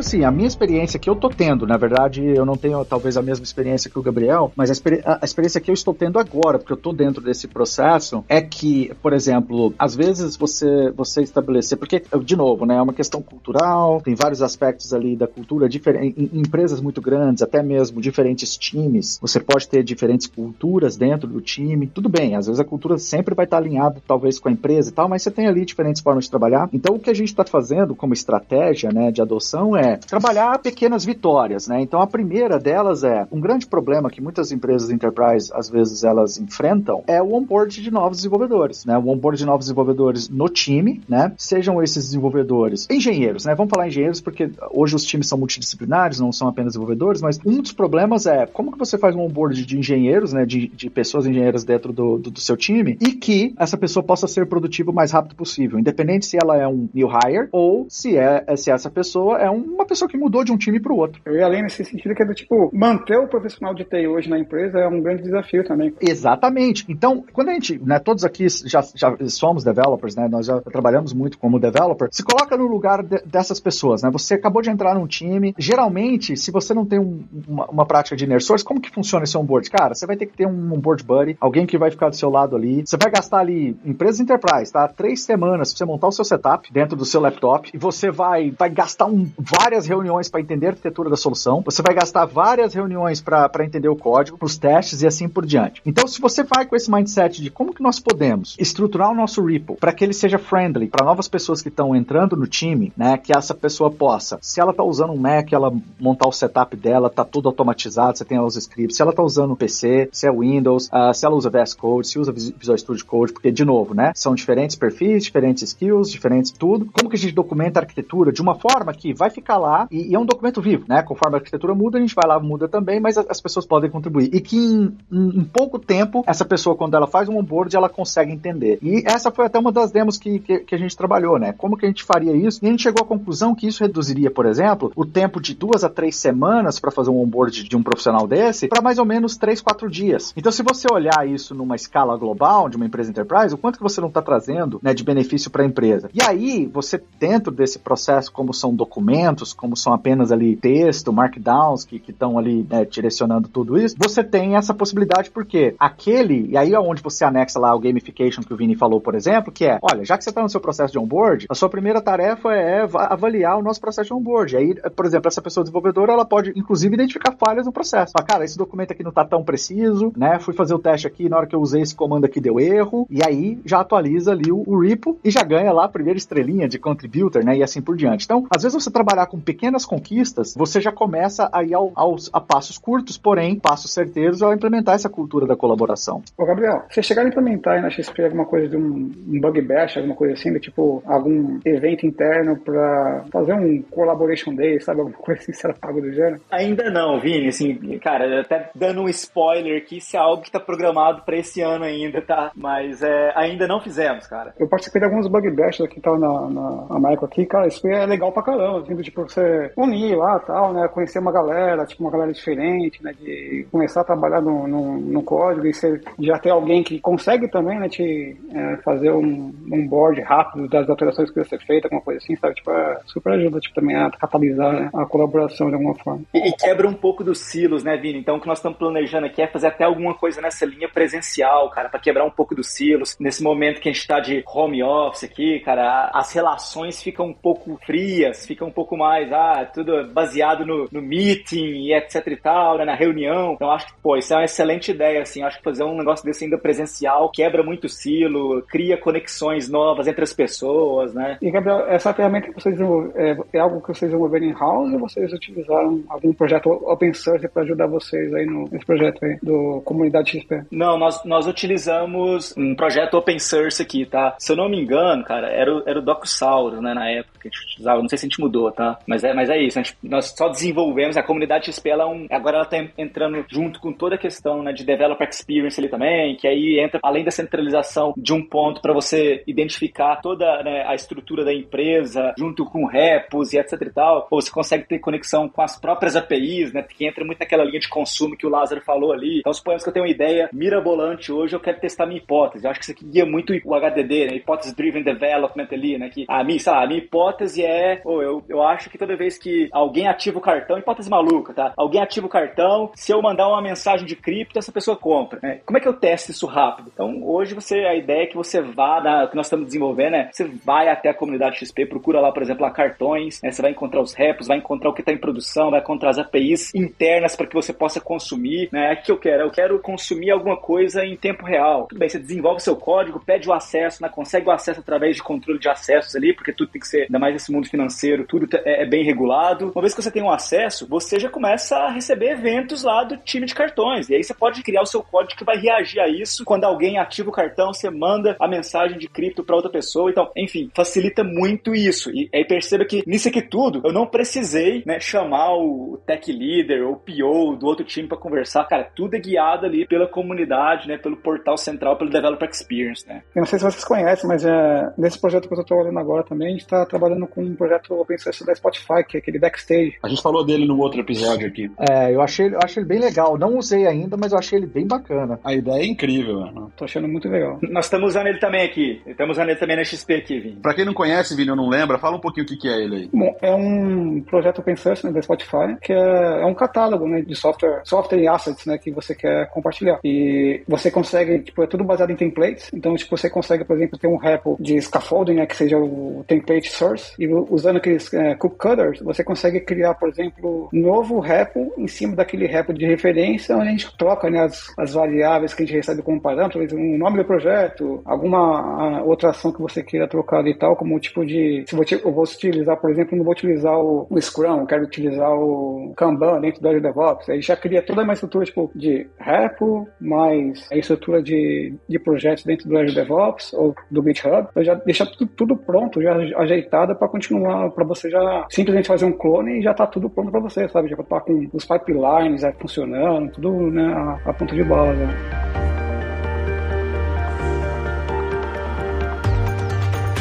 Assim, 0.06 0.24
a 0.24 0.30
minha 0.30 0.46
experiência 0.46 1.00
que 1.00 1.10
eu 1.10 1.16
tô 1.16 1.28
tendo, 1.28 1.66
na 1.66 1.76
verdade, 1.76 2.24
eu 2.24 2.46
não 2.46 2.56
tenho 2.56 2.84
talvez 2.84 3.16
a 3.16 3.22
mesma 3.22 3.42
experiência 3.42 3.90
que 3.90 3.98
o 3.98 4.02
Gabriel, 4.02 4.52
mas 4.54 4.70
a, 4.70 4.72
experi 4.72 5.02
a 5.04 5.24
experiência 5.24 5.60
que 5.60 5.70
eu 5.70 5.74
estou 5.74 5.92
tendo 5.92 6.18
agora, 6.18 6.58
porque 6.58 6.72
eu 6.72 6.76
tô 6.76 6.92
dentro 6.92 7.20
desse 7.20 7.48
processo, 7.48 8.24
é 8.28 8.40
que, 8.40 8.92
por 9.02 9.12
exemplo, 9.12 9.74
às 9.76 9.96
vezes 9.96 10.36
você, 10.36 10.92
você 10.92 11.22
estabelecer, 11.22 11.76
porque, 11.76 12.02
de 12.24 12.36
novo, 12.36 12.64
né, 12.64 12.76
é 12.76 12.82
uma 12.82 12.92
questão 12.92 13.20
cultural, 13.20 14.00
tem 14.00 14.14
vários 14.14 14.42
aspectos 14.42 14.94
ali 14.94 15.16
da 15.16 15.26
cultura, 15.26 15.66
em, 15.66 16.14
em 16.16 16.40
empresas 16.40 16.80
muito 16.80 17.00
grandes, 17.00 17.42
até 17.42 17.60
mesmo 17.62 18.00
diferentes 18.00 18.56
times, 18.56 19.18
você 19.20 19.40
pode 19.40 19.68
ter 19.68 19.82
diferentes 19.82 20.28
culturas 20.28 20.96
dentro 20.96 21.28
do 21.28 21.40
time, 21.40 21.88
tudo 21.88 22.08
bem, 22.08 22.36
às 22.36 22.46
vezes 22.46 22.60
a 22.60 22.64
cultura 22.64 22.96
sempre 22.96 23.34
vai 23.34 23.44
estar 23.44 23.56
alinhada, 23.56 24.00
talvez, 24.06 24.38
com 24.38 24.48
a 24.48 24.52
empresa 24.52 24.90
e 24.90 24.92
tal, 24.92 25.08
mas 25.08 25.22
você 25.22 25.32
tem 25.32 25.48
ali 25.48 25.64
diferentes 25.64 26.00
formas 26.00 26.24
de 26.24 26.30
trabalhar. 26.30 26.68
Então, 26.72 26.94
o 26.94 27.00
que 27.00 27.10
a 27.10 27.14
gente 27.14 27.28
está 27.28 27.44
fazendo 27.44 27.94
como 27.94 28.12
estratégia, 28.12 28.90
né, 28.92 29.10
de 29.10 29.20
adoção 29.20 29.76
é 29.76 29.95
trabalhar 29.98 30.58
pequenas 30.58 31.04
vitórias, 31.04 31.68
né? 31.68 31.80
Então, 31.80 32.00
a 32.00 32.06
primeira 32.06 32.58
delas 32.58 33.04
é 33.04 33.26
um 33.30 33.40
grande 33.40 33.66
problema 33.66 34.10
que 34.10 34.20
muitas 34.20 34.52
empresas 34.52 34.90
enterprise, 34.90 35.50
às 35.54 35.68
vezes, 35.68 36.04
elas 36.04 36.38
enfrentam, 36.38 37.02
é 37.06 37.22
o 37.22 37.34
onboard 37.34 37.82
de 37.82 37.90
novos 37.90 38.18
desenvolvedores, 38.18 38.84
né? 38.84 38.96
O 38.98 39.08
onboard 39.08 39.38
de 39.38 39.46
novos 39.46 39.66
desenvolvedores 39.66 40.28
no 40.28 40.48
time, 40.48 41.02
né? 41.08 41.32
Sejam 41.36 41.82
esses 41.82 42.06
desenvolvedores 42.06 42.86
engenheiros, 42.90 43.44
né? 43.44 43.54
Vamos 43.54 43.70
falar 43.70 43.88
engenheiros 43.88 44.20
porque 44.20 44.50
hoje 44.70 44.96
os 44.96 45.04
times 45.04 45.28
são 45.28 45.38
multidisciplinares, 45.38 46.20
não 46.20 46.32
são 46.32 46.48
apenas 46.48 46.72
desenvolvedores, 46.72 47.20
mas 47.20 47.38
um 47.44 47.60
dos 47.60 47.72
problemas 47.72 48.26
é 48.26 48.46
como 48.46 48.72
que 48.72 48.78
você 48.78 48.98
faz 48.98 49.14
um 49.14 49.20
onboard 49.20 49.64
de 49.64 49.78
engenheiros, 49.78 50.32
né? 50.32 50.44
De, 50.44 50.68
de 50.68 50.90
pessoas 50.90 51.26
engenheiras 51.26 51.64
dentro 51.64 51.92
do, 51.92 52.18
do, 52.18 52.30
do 52.30 52.40
seu 52.40 52.56
time 52.56 52.96
e 53.00 53.12
que 53.12 53.54
essa 53.58 53.76
pessoa 53.76 54.02
possa 54.02 54.26
ser 54.26 54.46
produtiva 54.46 54.90
o 54.90 54.94
mais 54.94 55.12
rápido 55.12 55.34
possível, 55.34 55.78
independente 55.78 56.26
se 56.26 56.36
ela 56.40 56.56
é 56.56 56.66
um 56.66 56.88
new 56.92 57.08
hire 57.08 57.48
ou 57.52 57.86
se, 57.88 58.16
é, 58.16 58.44
se 58.56 58.70
essa 58.70 58.90
pessoa 58.90 59.38
é 59.38 59.50
uma 59.76 59.86
pessoa 59.86 60.08
que 60.08 60.16
mudou 60.16 60.42
de 60.42 60.50
um 60.50 60.56
time 60.56 60.80
para 60.80 60.92
o 60.92 60.96
outro. 60.96 61.20
Eu 61.24 61.34
ia 61.34 61.44
além 61.44 61.62
nesse 61.62 61.84
sentido 61.84 62.14
que 62.14 62.22
é 62.22 62.26
do 62.26 62.34
tipo, 62.34 62.70
manter 62.72 63.18
o 63.18 63.28
profissional 63.28 63.74
de 63.74 63.84
TI 63.84 64.06
hoje 64.06 64.28
na 64.28 64.38
empresa 64.38 64.78
é 64.78 64.88
um 64.88 65.00
grande 65.00 65.22
desafio 65.22 65.64
também. 65.64 65.94
Exatamente. 66.00 66.84
Então, 66.88 67.24
quando 67.32 67.50
a 67.50 67.52
gente, 67.52 67.78
né, 67.84 67.98
todos 67.98 68.24
aqui 68.24 68.46
já, 68.64 68.82
já 68.94 69.16
somos 69.28 69.62
developers, 69.62 70.16
né, 70.16 70.28
nós 70.28 70.46
já 70.46 70.60
trabalhamos 70.60 71.12
muito 71.12 71.38
como 71.38 71.60
developer, 71.60 72.08
se 72.10 72.24
coloca 72.24 72.56
no 72.56 72.66
lugar 72.66 73.02
de, 73.02 73.18
dessas 73.24 73.60
pessoas, 73.60 74.02
né, 74.02 74.10
você 74.10 74.34
acabou 74.34 74.62
de 74.62 74.70
entrar 74.70 74.94
num 74.94 75.06
time, 75.06 75.54
geralmente, 75.58 76.36
se 76.36 76.50
você 76.50 76.72
não 76.72 76.86
tem 76.86 76.98
um, 76.98 77.24
uma, 77.46 77.66
uma, 77.66 77.86
prática 77.86 78.16
de 78.16 78.24
inner 78.24 78.42
source, 78.42 78.64
como 78.64 78.80
que 78.80 78.90
funciona 78.90 79.24
esse 79.24 79.36
onboard? 79.36 79.70
Cara, 79.70 79.94
você 79.94 80.06
vai 80.06 80.16
ter 80.16 80.26
que 80.26 80.36
ter 80.36 80.46
um 80.46 80.74
onboard 80.74 81.04
buddy, 81.04 81.36
alguém 81.40 81.66
que 81.66 81.78
vai 81.78 81.90
ficar 81.90 82.08
do 82.08 82.16
seu 82.16 82.30
lado 82.30 82.56
ali, 82.56 82.82
você 82.84 82.96
vai 82.96 83.10
gastar 83.10 83.40
ali, 83.40 83.76
empresa 83.84 84.22
enterprise, 84.22 84.72
tá? 84.72 84.88
Três 84.88 85.22
semanas 85.22 85.72
pra 85.72 85.78
você 85.78 85.84
montar 85.84 86.08
o 86.08 86.12
seu 86.12 86.24
setup 86.24 86.72
dentro 86.72 86.96
do 86.96 87.04
seu 87.04 87.20
laptop 87.20 87.70
e 87.72 87.78
você 87.78 88.10
vai, 88.10 88.50
vai 88.50 88.70
gastar 88.70 89.06
um, 89.06 89.28
várias 89.66 89.84
reuniões 89.84 90.28
para 90.28 90.40
entender 90.40 90.66
a 90.66 90.70
arquitetura 90.70 91.10
da 91.10 91.16
solução, 91.16 91.60
você 91.60 91.82
vai 91.82 91.92
gastar 91.92 92.24
várias 92.24 92.72
reuniões 92.72 93.20
para 93.20 93.64
entender 93.64 93.88
o 93.88 93.96
código, 93.96 94.38
os 94.40 94.56
testes 94.56 95.02
e 95.02 95.08
assim 95.08 95.28
por 95.28 95.44
diante. 95.44 95.82
Então, 95.84 96.06
se 96.06 96.20
você 96.20 96.44
vai 96.44 96.64
com 96.64 96.76
esse 96.76 96.88
mindset 96.88 97.42
de 97.42 97.50
como 97.50 97.74
que 97.74 97.82
nós 97.82 97.98
podemos 97.98 98.54
estruturar 98.60 99.10
o 99.10 99.14
nosso 99.14 99.44
repo 99.44 99.74
para 99.74 99.92
que 99.92 100.04
ele 100.04 100.12
seja 100.12 100.38
friendly 100.38 100.86
para 100.86 101.04
novas 101.04 101.26
pessoas 101.26 101.62
que 101.62 101.68
estão 101.68 101.96
entrando 101.96 102.36
no 102.36 102.46
time, 102.46 102.92
né, 102.96 103.18
que 103.18 103.36
essa 103.36 103.54
pessoa 103.54 103.90
possa, 103.90 104.38
se 104.40 104.60
ela 104.60 104.72
tá 104.72 104.84
usando 104.84 105.12
um 105.12 105.16
Mac, 105.16 105.52
ela 105.52 105.72
montar 105.98 106.28
o 106.28 106.32
setup 106.32 106.76
dela, 106.76 107.10
tá 107.10 107.24
tudo 107.24 107.48
automatizado, 107.48 108.16
você 108.16 108.24
tem 108.24 108.38
os 108.38 108.56
scripts, 108.56 108.96
se 108.96 109.02
ela 109.02 109.12
tá 109.12 109.22
usando 109.24 109.54
um 109.54 109.56
PC, 109.56 110.08
se 110.12 110.28
é 110.28 110.30
Windows, 110.32 110.88
uh, 110.92 111.12
se 111.12 111.26
ela 111.26 111.34
usa 111.34 111.50
VS 111.50 111.74
Code, 111.74 112.06
se 112.06 112.20
usa 112.20 112.30
Visual 112.30 112.78
Studio 112.78 113.04
Code, 113.04 113.32
porque 113.32 113.50
de 113.50 113.64
novo, 113.64 113.94
né, 113.94 114.12
são 114.14 114.32
diferentes 114.32 114.76
perfis, 114.76 115.24
diferentes 115.24 115.64
skills, 115.64 116.08
diferentes 116.08 116.52
tudo. 116.52 116.86
Como 116.92 117.10
que 117.10 117.16
a 117.16 117.18
gente 117.18 117.34
documenta 117.34 117.80
a 117.80 117.82
arquitetura 117.82 118.30
de 118.30 118.40
uma 118.40 118.54
forma 118.54 118.94
que 118.94 119.12
vai 119.12 119.28
ficar 119.28 119.55
lá 119.56 119.86
e, 119.90 120.10
e 120.10 120.14
é 120.14 120.18
um 120.18 120.26
documento 120.26 120.60
vivo, 120.60 120.84
né? 120.88 121.02
Conforme 121.02 121.36
a 121.36 121.38
arquitetura 121.38 121.74
muda, 121.74 121.98
a 121.98 122.00
gente 122.00 122.14
vai 122.14 122.26
lá, 122.26 122.38
muda 122.40 122.68
também, 122.68 123.00
mas 123.00 123.18
as, 123.18 123.26
as 123.28 123.40
pessoas 123.40 123.66
podem 123.66 123.90
contribuir. 123.90 124.34
E 124.34 124.40
que 124.40 124.56
em, 124.56 124.96
em, 125.10 125.40
em, 125.40 125.44
pouco 125.44 125.78
tempo, 125.78 126.24
essa 126.26 126.44
pessoa, 126.44 126.76
quando 126.76 126.96
ela 126.96 127.06
faz 127.06 127.28
um 127.28 127.38
onboard, 127.38 127.74
ela 127.76 127.88
consegue 127.88 128.32
entender. 128.32 128.78
E 128.82 129.02
essa 129.06 129.30
foi 129.30 129.46
até 129.46 129.58
uma 129.58 129.72
das 129.72 129.90
demos 129.90 130.18
que, 130.18 130.38
que, 130.38 130.58
que, 130.60 130.74
a 130.74 130.78
gente 130.78 130.96
trabalhou, 130.96 131.38
né? 131.38 131.52
Como 131.52 131.76
que 131.76 131.86
a 131.86 131.88
gente 131.88 132.04
faria 132.04 132.34
isso? 132.34 132.60
E 132.62 132.68
a 132.68 132.70
gente 132.70 132.82
chegou 132.82 133.04
à 133.04 133.06
conclusão 133.06 133.54
que 133.54 133.66
isso 133.66 133.82
reduziria, 133.82 134.30
por 134.30 134.46
exemplo, 134.46 134.92
o 134.94 135.04
tempo 135.04 135.40
de 135.40 135.54
duas 135.54 135.84
a 135.84 135.88
três 135.88 136.16
semanas 136.16 136.78
para 136.78 136.90
fazer 136.90 137.10
um 137.10 137.20
onboard 137.20 137.64
de 137.64 137.76
um 137.76 137.82
profissional 137.82 138.26
desse 138.26 138.68
para 138.68 138.82
mais 138.82 138.98
ou 138.98 139.04
menos 139.04 139.36
três, 139.36 139.60
quatro 139.60 139.90
dias. 139.90 140.32
Então, 140.36 140.52
se 140.52 140.62
você 140.62 140.86
olhar 140.92 141.26
isso 141.28 141.54
numa 141.54 141.76
escala 141.76 142.16
global 142.16 142.68
de 142.68 142.76
uma 142.76 142.86
empresa 142.86 143.10
enterprise, 143.10 143.54
o 143.54 143.58
quanto 143.58 143.76
que 143.78 143.82
você 143.82 144.00
não 144.00 144.08
está 144.08 144.22
trazendo 144.22 144.80
né, 144.82 144.94
de 144.94 145.04
benefício 145.04 145.50
para 145.50 145.62
a 145.62 145.66
empresa? 145.66 146.10
E 146.12 146.22
aí, 146.22 146.66
você 146.66 147.02
dentro 147.18 147.52
desse 147.52 147.78
processo, 147.78 148.32
como 148.32 148.52
são 148.52 148.74
documentos, 148.74 149.45
como 149.52 149.76
são 149.76 149.92
apenas 149.92 150.32
ali 150.32 150.56
texto, 150.56 151.12
markdowns 151.12 151.84
que 151.84 152.02
estão 152.08 152.38
ali 152.38 152.66
né, 152.68 152.84
direcionando 152.84 153.48
tudo 153.48 153.78
isso, 153.78 153.96
você 153.98 154.22
tem 154.22 154.56
essa 154.56 154.74
possibilidade 154.74 155.30
porque 155.30 155.74
aquele, 155.78 156.48
e 156.50 156.56
aí 156.56 156.72
é 156.72 156.80
onde 156.80 157.02
você 157.02 157.24
anexa 157.24 157.58
lá 157.58 157.74
o 157.74 157.80
gamification 157.80 158.42
que 158.42 158.52
o 158.52 158.56
Vini 158.56 158.76
falou, 158.76 159.00
por 159.00 159.14
exemplo, 159.14 159.52
que 159.52 159.64
é, 159.64 159.78
olha, 159.82 160.04
já 160.04 160.16
que 160.16 160.24
você 160.24 160.30
está 160.30 160.42
no 160.42 160.48
seu 160.48 160.60
processo 160.60 160.92
de 160.92 160.98
onboard, 160.98 161.46
a 161.48 161.54
sua 161.54 161.68
primeira 161.68 162.00
tarefa 162.00 162.52
é 162.52 162.86
avaliar 162.94 163.58
o 163.58 163.62
nosso 163.62 163.80
processo 163.80 164.08
de 164.08 164.14
onboard. 164.14 164.56
Aí, 164.56 164.74
por 164.94 165.06
exemplo, 165.06 165.28
essa 165.28 165.42
pessoa 165.42 165.64
desenvolvedora, 165.64 166.12
ela 166.12 166.24
pode, 166.24 166.52
inclusive, 166.56 166.94
identificar 166.94 167.32
falhas 167.32 167.66
no 167.66 167.72
processo. 167.72 168.12
Fala, 168.12 168.26
cara, 168.26 168.44
esse 168.44 168.56
documento 168.56 168.92
aqui 168.92 169.02
não 169.02 169.10
está 169.10 169.24
tão 169.24 169.42
preciso, 169.44 170.12
né? 170.16 170.38
Fui 170.38 170.54
fazer 170.54 170.74
o 170.74 170.78
teste 170.78 171.06
aqui, 171.06 171.28
na 171.28 171.36
hora 171.36 171.46
que 171.46 171.54
eu 171.54 171.60
usei 171.60 171.82
esse 171.82 171.94
comando 171.94 172.24
aqui 172.24 172.40
deu 172.40 172.60
erro, 172.60 173.06
e 173.10 173.20
aí 173.24 173.58
já 173.64 173.80
atualiza 173.80 174.32
ali 174.32 174.50
o, 174.50 174.62
o 174.66 174.80
repo 174.80 175.18
e 175.24 175.30
já 175.30 175.42
ganha 175.42 175.72
lá 175.72 175.84
a 175.84 175.88
primeira 175.88 176.18
estrelinha 176.18 176.68
de 176.68 176.78
contributor, 176.78 177.44
né? 177.44 177.56
E 177.56 177.62
assim 177.62 177.80
por 177.80 177.96
diante. 177.96 178.24
Então, 178.24 178.46
às 178.54 178.62
vezes 178.62 178.82
você 178.82 178.90
trabalhar 178.90 179.26
com 179.26 179.35
pequenas 179.40 179.84
conquistas, 179.84 180.54
você 180.56 180.80
já 180.80 180.92
começa 180.92 181.48
a 181.52 181.62
ir 181.62 181.74
ao, 181.74 181.92
aos, 181.94 182.30
a 182.32 182.40
passos 182.40 182.78
curtos, 182.78 183.16
porém, 183.16 183.58
passos 183.58 183.92
certeiros 183.92 184.42
ao 184.42 184.52
implementar 184.52 184.94
essa 184.94 185.08
cultura 185.08 185.46
da 185.46 185.56
colaboração. 185.56 186.22
Ô, 186.36 186.44
Gabriel, 186.44 186.82
você 186.88 187.02
chegar 187.02 187.24
a 187.24 187.28
implementar 187.28 187.74
aí 187.74 187.82
na 187.82 187.90
XP 187.90 188.24
alguma 188.24 188.44
coisa 188.44 188.68
de 188.68 188.76
um, 188.76 189.12
um 189.28 189.40
bug 189.40 189.60
bash, 189.62 189.96
alguma 189.96 190.14
coisa 190.14 190.34
assim, 190.34 190.52
de 190.52 190.60
tipo 190.60 191.02
algum 191.06 191.58
evento 191.64 192.06
interno 192.06 192.56
para 192.56 193.24
fazer 193.32 193.54
um 193.54 193.82
collaboration 193.90 194.54
day, 194.54 194.80
sabe? 194.80 195.00
Alguma 195.00 195.18
coisa 195.18 195.40
assim, 195.40 195.52
será 195.54 195.74
pago 195.74 196.00
do 196.00 196.12
gênero? 196.12 196.40
Ainda 196.50 196.90
não, 196.90 197.20
Vini, 197.20 197.48
assim, 197.48 197.74
cara, 197.98 198.40
até 198.40 198.70
dando 198.74 199.02
um 199.02 199.08
spoiler 199.08 199.80
aqui, 199.82 199.98
isso 199.98 200.16
é 200.16 200.20
algo 200.20 200.42
que 200.42 200.50
tá 200.50 200.60
programado 200.60 201.22
para 201.22 201.36
esse 201.36 201.60
ano 201.60 201.84
ainda, 201.84 202.20
tá? 202.22 202.50
Mas 202.54 203.02
é, 203.02 203.32
ainda 203.34 203.66
não 203.66 203.80
fizemos, 203.80 204.26
cara. 204.26 204.54
Eu 204.58 204.68
participei 204.68 205.00
de 205.00 205.06
alguns 205.06 205.28
bug 205.28 205.50
bash 205.50 205.80
aqui, 205.80 206.00
tá 206.00 206.16
na, 206.18 206.48
na, 206.48 206.86
na 206.90 206.96
Michael 206.96 207.24
aqui, 207.24 207.46
cara, 207.46 207.66
isso 207.66 207.86
é 207.86 208.06
legal 208.06 208.32
pra 208.32 208.42
caramba, 208.42 208.80
assim, 208.80 208.94
do 208.94 209.02
tipo, 209.02 209.25
você 209.32 209.72
unir 209.76 210.16
lá 210.16 210.38
tal, 210.38 210.72
né? 210.72 210.88
Conhecer 210.88 211.18
uma 211.18 211.32
galera, 211.32 211.86
tipo, 211.86 212.02
uma 212.02 212.10
galera 212.10 212.32
diferente, 212.32 213.02
né? 213.02 213.14
De 213.18 213.66
começar 213.70 214.02
a 214.02 214.04
trabalhar 214.04 214.40
no, 214.40 214.66
no, 214.66 214.98
no 214.98 215.22
código 215.22 215.66
e 215.66 215.74
você 215.74 216.00
já 216.20 216.38
ter 216.38 216.50
alguém 216.50 216.82
que 216.82 217.00
consegue 217.00 217.48
também, 217.48 217.78
né? 217.78 217.88
Te 217.88 218.36
é, 218.52 218.76
fazer 218.78 219.10
um, 219.12 219.52
um 219.70 219.86
board 219.86 220.20
rápido 220.20 220.68
das 220.68 220.88
alterações 220.88 221.30
que 221.30 221.36
vai 221.36 221.44
ser 221.44 221.60
feita, 221.60 221.86
alguma 221.86 222.02
coisa 222.02 222.18
assim, 222.18 222.36
sabe? 222.36 222.54
Tipo, 222.54 222.70
é, 222.70 223.00
super 223.06 223.32
ajuda, 223.32 223.60
tipo, 223.60 223.74
também 223.74 223.96
a 223.96 224.10
catalisar 224.10 224.72
né, 224.72 224.90
a 224.94 225.04
colaboração 225.04 225.68
de 225.68 225.74
alguma 225.74 225.94
forma. 225.94 226.22
E, 226.34 226.48
e 226.48 226.52
quebra 226.52 226.88
um 226.88 226.94
pouco 226.94 227.22
dos 227.24 227.38
silos, 227.38 227.82
né, 227.82 227.96
Vini? 227.96 228.18
Então, 228.18 228.36
o 228.36 228.40
que 228.40 228.46
nós 228.46 228.58
estamos 228.58 228.78
planejando 228.78 229.26
aqui 229.26 229.42
é 229.42 229.46
fazer 229.46 229.68
até 229.68 229.84
alguma 229.84 230.14
coisa 230.14 230.40
nessa 230.40 230.64
linha 230.64 230.88
presencial, 230.88 231.70
cara, 231.70 231.88
para 231.88 232.00
quebrar 232.00 232.24
um 232.24 232.30
pouco 232.30 232.54
dos 232.54 232.68
silos. 232.68 233.16
Nesse 233.18 233.42
momento 233.42 233.80
que 233.80 233.88
a 233.88 233.92
gente 233.92 234.06
tá 234.06 234.20
de 234.20 234.42
home 234.46 234.82
office 234.82 235.24
aqui, 235.24 235.60
cara, 235.60 236.10
as 236.12 236.32
relações 236.32 237.02
ficam 237.02 237.26
um 237.26 237.34
pouco 237.34 237.78
frias, 237.84 238.46
ficam 238.46 238.68
um 238.68 238.72
pouco 238.72 238.96
mais, 238.96 239.15
ah, 239.32 239.64
tudo 239.72 240.06
baseado 240.12 240.64
no, 240.64 240.88
no 240.90 241.02
meeting 241.02 241.64
e 241.64 241.94
etc 241.94 242.26
e 242.26 242.36
tal, 242.36 242.78
né, 242.78 242.84
na 242.84 242.94
reunião. 242.94 243.52
Então, 243.54 243.70
acho 243.70 243.86
que, 243.86 243.94
pô, 244.02 244.16
isso 244.16 244.32
é 244.32 244.36
uma 244.36 244.44
excelente 244.44 244.90
ideia, 244.90 245.22
assim. 245.22 245.42
Acho 245.42 245.58
que 245.58 245.64
fazer 245.64 245.84
um 245.84 245.96
negócio 245.96 246.24
desse 246.24 246.44
ainda 246.44 246.58
presencial 246.58 247.30
quebra 247.30 247.62
muito 247.62 247.88
silo, 247.88 248.62
cria 248.68 248.96
conexões 248.96 249.68
novas 249.68 250.06
entre 250.06 250.22
as 250.22 250.32
pessoas, 250.32 251.14
né? 251.14 251.38
E, 251.40 251.50
Gabriel, 251.50 251.86
essa 251.88 252.12
ferramenta 252.12 252.48
que 252.48 252.54
vocês 252.54 252.78
é, 253.14 253.36
é 253.54 253.58
algo 253.58 253.80
que 253.80 253.88
vocês 253.88 254.10
desenvolveram 254.10 254.46
in-house 254.46 254.92
ou 254.92 255.00
vocês 255.00 255.32
utilizaram 255.32 256.02
algum 256.08 256.32
projeto 256.32 256.70
open 256.70 257.12
source 257.14 257.48
para 257.48 257.62
ajudar 257.62 257.86
vocês 257.86 258.32
aí 258.34 258.46
no, 258.46 258.68
nesse 258.70 258.84
projeto 258.84 259.24
aí, 259.24 259.38
do 259.42 259.80
Comunidade 259.84 260.38
XP? 260.38 260.64
Não, 260.70 260.98
nós, 260.98 261.24
nós 261.24 261.46
utilizamos 261.46 262.54
um 262.56 262.74
projeto 262.74 263.14
open 263.14 263.38
source 263.38 263.82
aqui, 263.82 264.06
tá? 264.06 264.34
Se 264.38 264.52
eu 264.52 264.56
não 264.56 264.68
me 264.68 264.80
engano, 264.80 265.24
cara, 265.24 265.48
era 265.48 265.74
o, 265.74 265.82
era 265.86 265.98
o 265.98 266.80
né, 266.80 266.94
na 266.94 267.10
época 267.10 267.38
que 267.40 267.48
a 267.48 267.50
gente 267.50 267.64
utilizava. 267.64 268.00
Não 268.00 268.08
sei 268.08 268.18
se 268.18 268.26
a 268.26 268.28
gente 268.28 268.40
mudou, 268.40 268.70
tá? 268.72 268.98
Mas 269.06 269.24
é, 269.24 269.32
mas 269.32 269.48
é 269.48 269.58
isso. 269.58 269.78
Gente, 269.78 269.96
nós 270.02 270.34
só 270.36 270.48
desenvolvemos, 270.48 271.16
a 271.16 271.22
comunidade 271.22 271.72
XP, 271.72 271.88
ela 271.88 272.04
é 272.04 272.06
um, 272.06 272.26
agora 272.30 272.56
ela 272.58 272.64
tá 272.64 272.76
entrando 272.98 273.44
junto 273.48 273.80
com 273.80 273.92
toda 273.92 274.16
a 274.16 274.18
questão 274.18 274.62
né, 274.62 274.72
de 274.72 274.84
developer 274.84 275.28
experience 275.28 275.80
ali 275.80 275.88
também, 275.88 276.36
que 276.36 276.48
aí 276.48 276.80
entra, 276.80 276.98
além 277.02 277.24
da 277.24 277.30
centralização 277.30 278.12
de 278.16 278.32
um 278.32 278.42
ponto 278.42 278.80
para 278.80 278.92
você 278.92 279.42
identificar 279.46 280.16
toda 280.16 280.62
né, 280.62 280.84
a 280.86 280.94
estrutura 280.94 281.44
da 281.44 281.52
empresa, 281.52 282.34
junto 282.38 282.64
com 282.64 282.86
repos 282.86 283.52
e 283.52 283.58
etc 283.58 283.80
e 283.80 283.90
tal, 283.90 284.26
você 284.30 284.50
consegue 284.50 284.84
ter 284.84 284.98
conexão 284.98 285.48
com 285.48 285.62
as 285.62 285.78
próprias 285.78 286.16
APIs, 286.16 286.72
né, 286.72 286.82
que 286.82 287.06
entra 287.06 287.24
muito 287.24 287.38
naquela 287.38 287.64
linha 287.64 287.80
de 287.80 287.88
consumo 287.88 288.36
que 288.36 288.46
o 288.46 288.50
Lázaro 288.50 288.80
falou 288.82 289.12
ali. 289.12 289.40
Então, 289.40 289.52
suponhamos 289.52 289.82
que 289.82 289.88
eu 289.88 289.94
tenho 289.94 290.04
uma 290.04 290.10
ideia 290.10 290.48
mirabolante 290.52 291.30
hoje, 291.30 291.54
eu 291.54 291.60
quero 291.60 291.80
testar 291.80 292.06
minha 292.06 292.18
hipótese. 292.18 292.64
Eu 292.64 292.70
acho 292.70 292.80
que 292.80 292.84
isso 292.84 292.92
aqui 292.92 293.04
guia 293.04 293.26
muito 293.26 293.52
o 293.64 293.74
HDD, 293.74 294.26
né, 294.26 294.32
Hypothesis 294.36 294.74
Driven 294.74 295.02
Development 295.02 295.68
ali, 295.70 295.98
né, 295.98 296.08
que 296.08 296.24
a 296.28 296.42
minha, 296.42 296.58
sei 296.58 296.72
lá, 296.72 296.82
a 296.82 296.86
minha 296.86 296.98
hipótese 296.98 297.64
é, 297.64 298.00
oh, 298.04 298.22
eu, 298.22 298.42
eu 298.48 298.62
acho 298.62 298.86
acho 298.86 298.90
que 298.96 299.04
toda 299.04 299.16
vez 299.16 299.38
que 299.38 299.68
alguém 299.72 300.08
ativa 300.08 300.38
o 300.38 300.42
cartão, 300.42 300.78
hipótese 300.78 301.10
maluca, 301.10 301.52
tá? 301.52 301.72
Alguém 301.76 302.00
ativa 302.00 302.26
o 302.26 302.30
cartão, 302.30 302.90
se 302.94 303.12
eu 303.12 303.20
mandar 303.22 303.48
uma 303.48 303.62
mensagem 303.62 304.06
de 304.06 304.16
cripto, 304.16 304.58
essa 304.58 304.72
pessoa 304.72 304.96
compra. 304.96 305.38
Né? 305.42 305.60
Como 305.64 305.78
é 305.78 305.80
que 305.80 305.88
eu 305.88 305.94
testo 305.94 306.30
isso 306.30 306.46
rápido? 306.46 306.90
Então, 306.92 307.22
hoje 307.22 307.54
você 307.54 307.76
a 307.80 307.94
ideia 307.94 308.24
é 308.24 308.26
que 308.26 308.36
você 308.36 308.60
vá, 308.60 309.00
na, 309.00 309.24
o 309.24 309.28
que 309.28 309.36
nós 309.36 309.46
estamos 309.46 309.66
desenvolvendo 309.66 310.14
é, 310.14 310.30
você 310.32 310.44
vai 310.64 310.88
até 310.88 311.08
a 311.08 311.14
comunidade 311.14 311.58
XP, 311.58 311.86
procura 311.86 312.20
lá, 312.20 312.32
por 312.32 312.42
exemplo, 312.42 312.62
lá 312.62 312.70
cartões, 312.70 313.40
né? 313.42 313.50
você 313.50 313.62
vai 313.62 313.70
encontrar 313.70 314.00
os 314.00 314.14
repos, 314.14 314.46
vai 314.46 314.58
encontrar 314.58 314.90
o 314.90 314.94
que 314.94 315.02
está 315.02 315.12
em 315.12 315.18
produção, 315.18 315.70
vai 315.70 315.80
encontrar 315.80 316.10
as 316.10 316.18
APIs 316.18 316.74
internas 316.74 317.36
para 317.36 317.46
que 317.46 317.54
você 317.54 317.72
possa 317.72 318.00
consumir, 318.00 318.68
né? 318.72 318.92
É 318.92 318.96
que 318.96 319.10
eu 319.10 319.18
quero, 319.18 319.42
eu 319.42 319.50
quero 319.50 319.78
consumir 319.80 320.30
alguma 320.30 320.56
coisa 320.56 321.04
em 321.04 321.16
tempo 321.16 321.44
real. 321.44 321.86
Tudo 321.88 321.98
bem, 321.98 322.08
você 322.08 322.18
desenvolve 322.18 322.60
seu 322.60 322.76
código, 322.76 323.22
pede 323.24 323.48
o 323.48 323.52
acesso, 323.52 324.02
né? 324.02 324.08
consegue 324.08 324.48
o 324.48 324.52
acesso 324.52 324.80
através 324.80 325.16
de 325.16 325.22
controle 325.22 325.58
de 325.58 325.68
acessos 325.68 326.14
ali, 326.14 326.32
porque 326.32 326.52
tudo 326.52 326.70
tem 326.70 326.80
que 326.80 326.88
ser, 326.88 327.02
ainda 327.02 327.18
mais 327.18 327.34
nesse 327.34 327.52
mundo 327.52 327.68
financeiro, 327.68 328.24
tudo 328.26 328.48
é, 328.64 328.75
é 328.82 328.86
bem 328.86 329.04
regulado. 329.04 329.70
Uma 329.74 329.82
vez 329.82 329.94
que 329.94 330.02
você 330.02 330.10
tem 330.10 330.22
um 330.22 330.30
acesso, 330.30 330.86
você 330.88 331.18
já 331.18 331.28
começa 331.28 331.76
a 331.76 331.90
receber 331.90 332.32
eventos 332.32 332.82
lá 332.82 333.04
do 333.04 333.16
time 333.16 333.46
de 333.46 333.54
cartões. 333.54 334.08
E 334.08 334.14
aí 334.14 334.22
você 334.22 334.34
pode 334.34 334.62
criar 334.62 334.82
o 334.82 334.86
seu 334.86 335.02
código 335.02 335.36
que 335.36 335.44
vai 335.44 335.56
reagir 335.56 336.00
a 336.00 336.08
isso. 336.08 336.44
Quando 336.44 336.64
alguém 336.64 336.98
ativa 336.98 337.28
o 337.28 337.32
cartão, 337.32 337.72
você 337.72 337.90
manda 337.90 338.36
a 338.40 338.48
mensagem 338.48 338.98
de 338.98 339.08
cripto 339.08 339.44
para 339.44 339.56
outra 339.56 339.70
pessoa. 339.70 340.10
Então, 340.10 340.30
enfim, 340.36 340.70
facilita 340.74 341.24
muito 341.24 341.74
isso. 341.74 342.10
E 342.10 342.28
aí 342.34 342.44
perceba 342.44 342.84
que 342.84 343.02
nisso 343.06 343.28
aqui 343.28 343.42
tudo, 343.42 343.80
eu 343.84 343.92
não 343.92 344.06
precisei 344.06 344.82
né, 344.86 345.00
chamar 345.00 345.54
o 345.56 346.00
tech 346.06 346.30
leader 346.32 346.86
ou 346.86 346.94
o 346.94 346.96
PO 346.96 347.56
do 347.56 347.66
outro 347.66 347.84
time 347.84 348.08
para 348.08 348.18
conversar. 348.18 348.64
Cara, 348.66 348.90
tudo 348.94 349.14
é 349.14 349.18
guiado 349.18 349.66
ali 349.66 349.86
pela 349.86 350.06
comunidade, 350.06 350.88
né, 350.88 350.98
pelo 350.98 351.16
portal 351.16 351.56
central, 351.56 351.96
pelo 351.96 352.10
Developer 352.10 352.48
Experience. 352.48 353.06
Né? 353.06 353.22
Eu 353.34 353.40
não 353.40 353.46
sei 353.46 353.58
se 353.58 353.64
vocês 353.64 353.84
conhecem, 353.84 354.28
mas 354.28 354.44
é, 354.44 354.92
nesse 354.98 355.20
projeto 355.20 355.48
que 355.48 355.54
eu 355.54 355.60
estou 355.60 355.76
trabalhando 355.76 355.98
agora 355.98 356.22
também, 356.22 356.48
a 356.48 356.50
gente 356.52 356.62
está 356.62 356.84
trabalhando 356.86 357.26
com 357.26 357.42
um 357.42 357.54
projeto 357.54 357.94
open 357.94 358.18
source 358.18 358.44
da 358.44 358.52
Spotify, 358.66 359.04
que 359.06 359.16
é 359.16 359.20
aquele 359.20 359.38
Backstage. 359.38 359.94
A 360.02 360.08
gente 360.08 360.22
falou 360.22 360.44
dele 360.44 360.66
no 360.66 360.78
outro 360.78 361.00
episódio 361.00 361.46
aqui. 361.46 361.70
É, 361.78 362.12
eu 362.12 362.20
achei, 362.20 362.48
eu 362.48 362.58
achei 362.62 362.82
ele 362.82 362.88
bem 362.88 362.98
legal. 362.98 363.38
Não 363.38 363.56
usei 363.56 363.86
ainda, 363.86 364.16
mas 364.16 364.32
eu 364.32 364.38
achei 364.38 364.58
ele 364.58 364.66
bem 364.66 364.86
bacana. 364.86 365.38
A 365.44 365.54
ideia 365.54 365.82
é 365.82 365.86
incrível. 365.86 366.40
Né? 366.40 366.52
Tô 366.76 366.84
achando 366.84 367.08
muito 367.08 367.28
legal. 367.28 367.58
Nós 367.62 367.86
estamos 367.86 368.10
usando 368.10 368.26
ele 368.26 368.38
também 368.38 368.62
aqui. 368.62 369.00
Estamos 369.06 369.36
usando 369.36 369.50
ele 369.50 369.58
também 369.58 369.76
na 369.76 369.84
XP 369.84 370.14
aqui, 370.14 370.40
Vini. 370.40 370.56
Pra 370.56 370.74
quem 370.74 370.84
não 370.84 370.94
conhece, 370.94 371.36
Vini, 371.36 371.50
ou 371.50 371.56
não 371.56 371.68
lembra, 371.68 371.98
fala 371.98 372.16
um 372.16 372.20
pouquinho 372.20 372.44
o 372.44 372.48
que, 372.48 372.56
que 372.56 372.68
é 372.68 372.82
ele 372.82 372.96
aí. 372.96 373.10
Bom, 373.12 373.36
é 373.40 373.54
um 373.54 374.20
projeto 374.22 374.58
open 374.58 374.76
source 374.76 375.06
né, 375.06 375.12
da 375.12 375.22
Spotify, 375.22 375.76
que 375.80 375.92
é, 375.92 376.42
é 376.42 376.46
um 376.46 376.54
catálogo 376.54 377.06
né, 377.08 377.22
de 377.22 377.34
software, 377.34 377.82
software 377.84 378.20
e 378.20 378.28
assets 378.28 378.66
né, 378.66 378.78
que 378.78 378.90
você 378.90 379.14
quer 379.14 379.48
compartilhar. 379.50 380.00
E 380.04 380.62
você 380.66 380.90
consegue, 380.90 381.40
tipo, 381.40 381.62
é 381.62 381.66
tudo 381.66 381.84
baseado 381.84 382.10
em 382.10 382.16
templates. 382.16 382.70
Então, 382.72 382.94
tipo, 382.96 383.16
você 383.16 383.30
consegue, 383.30 383.64
por 383.64 383.76
exemplo, 383.76 383.98
ter 383.98 384.08
um 384.08 384.16
repo 384.16 384.56
de 384.60 384.80
scaffolding, 384.80 385.34
né, 385.34 385.46
que 385.46 385.56
seja 385.56 385.78
o 385.78 386.24
template 386.26 386.70
source, 386.70 387.12
e 387.18 387.26
usando 387.28 387.76
aqueles 387.76 388.12
é, 388.12 388.34
cook 388.34 388.55
cutters, 388.56 389.00
você 389.00 389.22
consegue 389.22 389.60
criar, 389.60 389.94
por 389.94 390.08
exemplo, 390.08 390.68
um 390.72 390.80
novo 390.80 391.18
repo 391.20 391.72
em 391.76 391.86
cima 391.86 392.16
daquele 392.16 392.46
repo 392.46 392.72
de 392.72 392.86
referência, 392.86 393.56
onde 393.56 393.68
a 393.68 393.70
gente 393.70 393.96
troca 393.96 394.30
né, 394.30 394.40
as, 394.40 394.72
as 394.78 394.94
variáveis 394.94 395.54
que 395.54 395.62
a 395.62 395.66
gente 395.66 395.76
recebe 395.76 396.02
como 396.02 396.20
parâmetros, 396.20 396.72
um 396.72 396.98
nome 396.98 397.18
do 397.18 397.24
projeto, 397.24 398.02
alguma 398.04 399.02
outra 399.02 399.30
ação 399.30 399.52
que 399.52 399.60
você 399.60 399.82
queira 399.82 400.08
trocar 400.08 400.46
e 400.46 400.54
tal, 400.54 400.76
como 400.76 400.98
tipo 400.98 401.24
de. 401.24 401.64
Se 401.66 401.76
eu 402.04 402.12
vou 402.12 402.24
utilizar, 402.24 402.76
por 402.76 402.90
exemplo, 402.90 403.16
não 403.16 403.24
vou 403.24 403.32
utilizar 403.32 403.78
o, 403.78 404.06
o 404.08 404.20
Scrum, 404.20 404.66
quero 404.66 404.84
utilizar 404.84 405.30
o 405.30 405.92
Kanban 405.96 406.40
dentro 406.40 406.60
do 406.60 406.80
DevOps, 406.80 407.28
aí 407.28 407.40
já 407.40 407.56
cria 407.56 407.82
toda 407.82 408.02
uma 408.02 408.12
estrutura 408.12 408.44
tipo, 408.44 408.70
de 408.74 409.06
repo, 409.18 409.88
mais 410.00 410.66
a 410.70 410.76
estrutura 410.76 411.22
de, 411.22 411.74
de 411.88 411.98
projetos 411.98 412.44
dentro 412.44 412.68
do 412.68 412.76
Azure 412.76 412.94
DevOps 412.94 413.52
ou 413.52 413.74
do 413.90 414.02
GitHub, 414.02 414.48
então 414.50 414.62
já 414.62 414.74
deixa 414.74 415.06
tudo, 415.06 415.30
tudo 415.36 415.56
pronto, 415.56 416.02
já 416.02 416.14
ajeitado 416.38 416.94
para 416.96 417.08
continuar, 417.08 417.70
para 417.70 417.84
você 417.84 418.10
já 418.10 418.45
simplesmente 418.48 418.88
fazer 418.88 419.04
um 419.04 419.12
clone 419.12 419.58
e 419.58 419.62
já 419.62 419.74
tá 419.74 419.86
tudo 419.86 420.08
pronto 420.08 420.30
para 420.30 420.40
você, 420.40 420.68
sabe? 420.68 420.88
Já 420.88 420.96
tá 420.96 421.20
com 421.20 421.48
os 421.52 421.64
pipelines 421.64 422.44
aí 422.44 422.52
funcionando, 422.58 423.32
tudo 423.32 423.70
né, 423.70 423.92
a, 423.92 424.30
a 424.30 424.32
ponta 424.32 424.54
de 424.54 424.64
bala. 424.64 424.92
Né? 424.92 425.75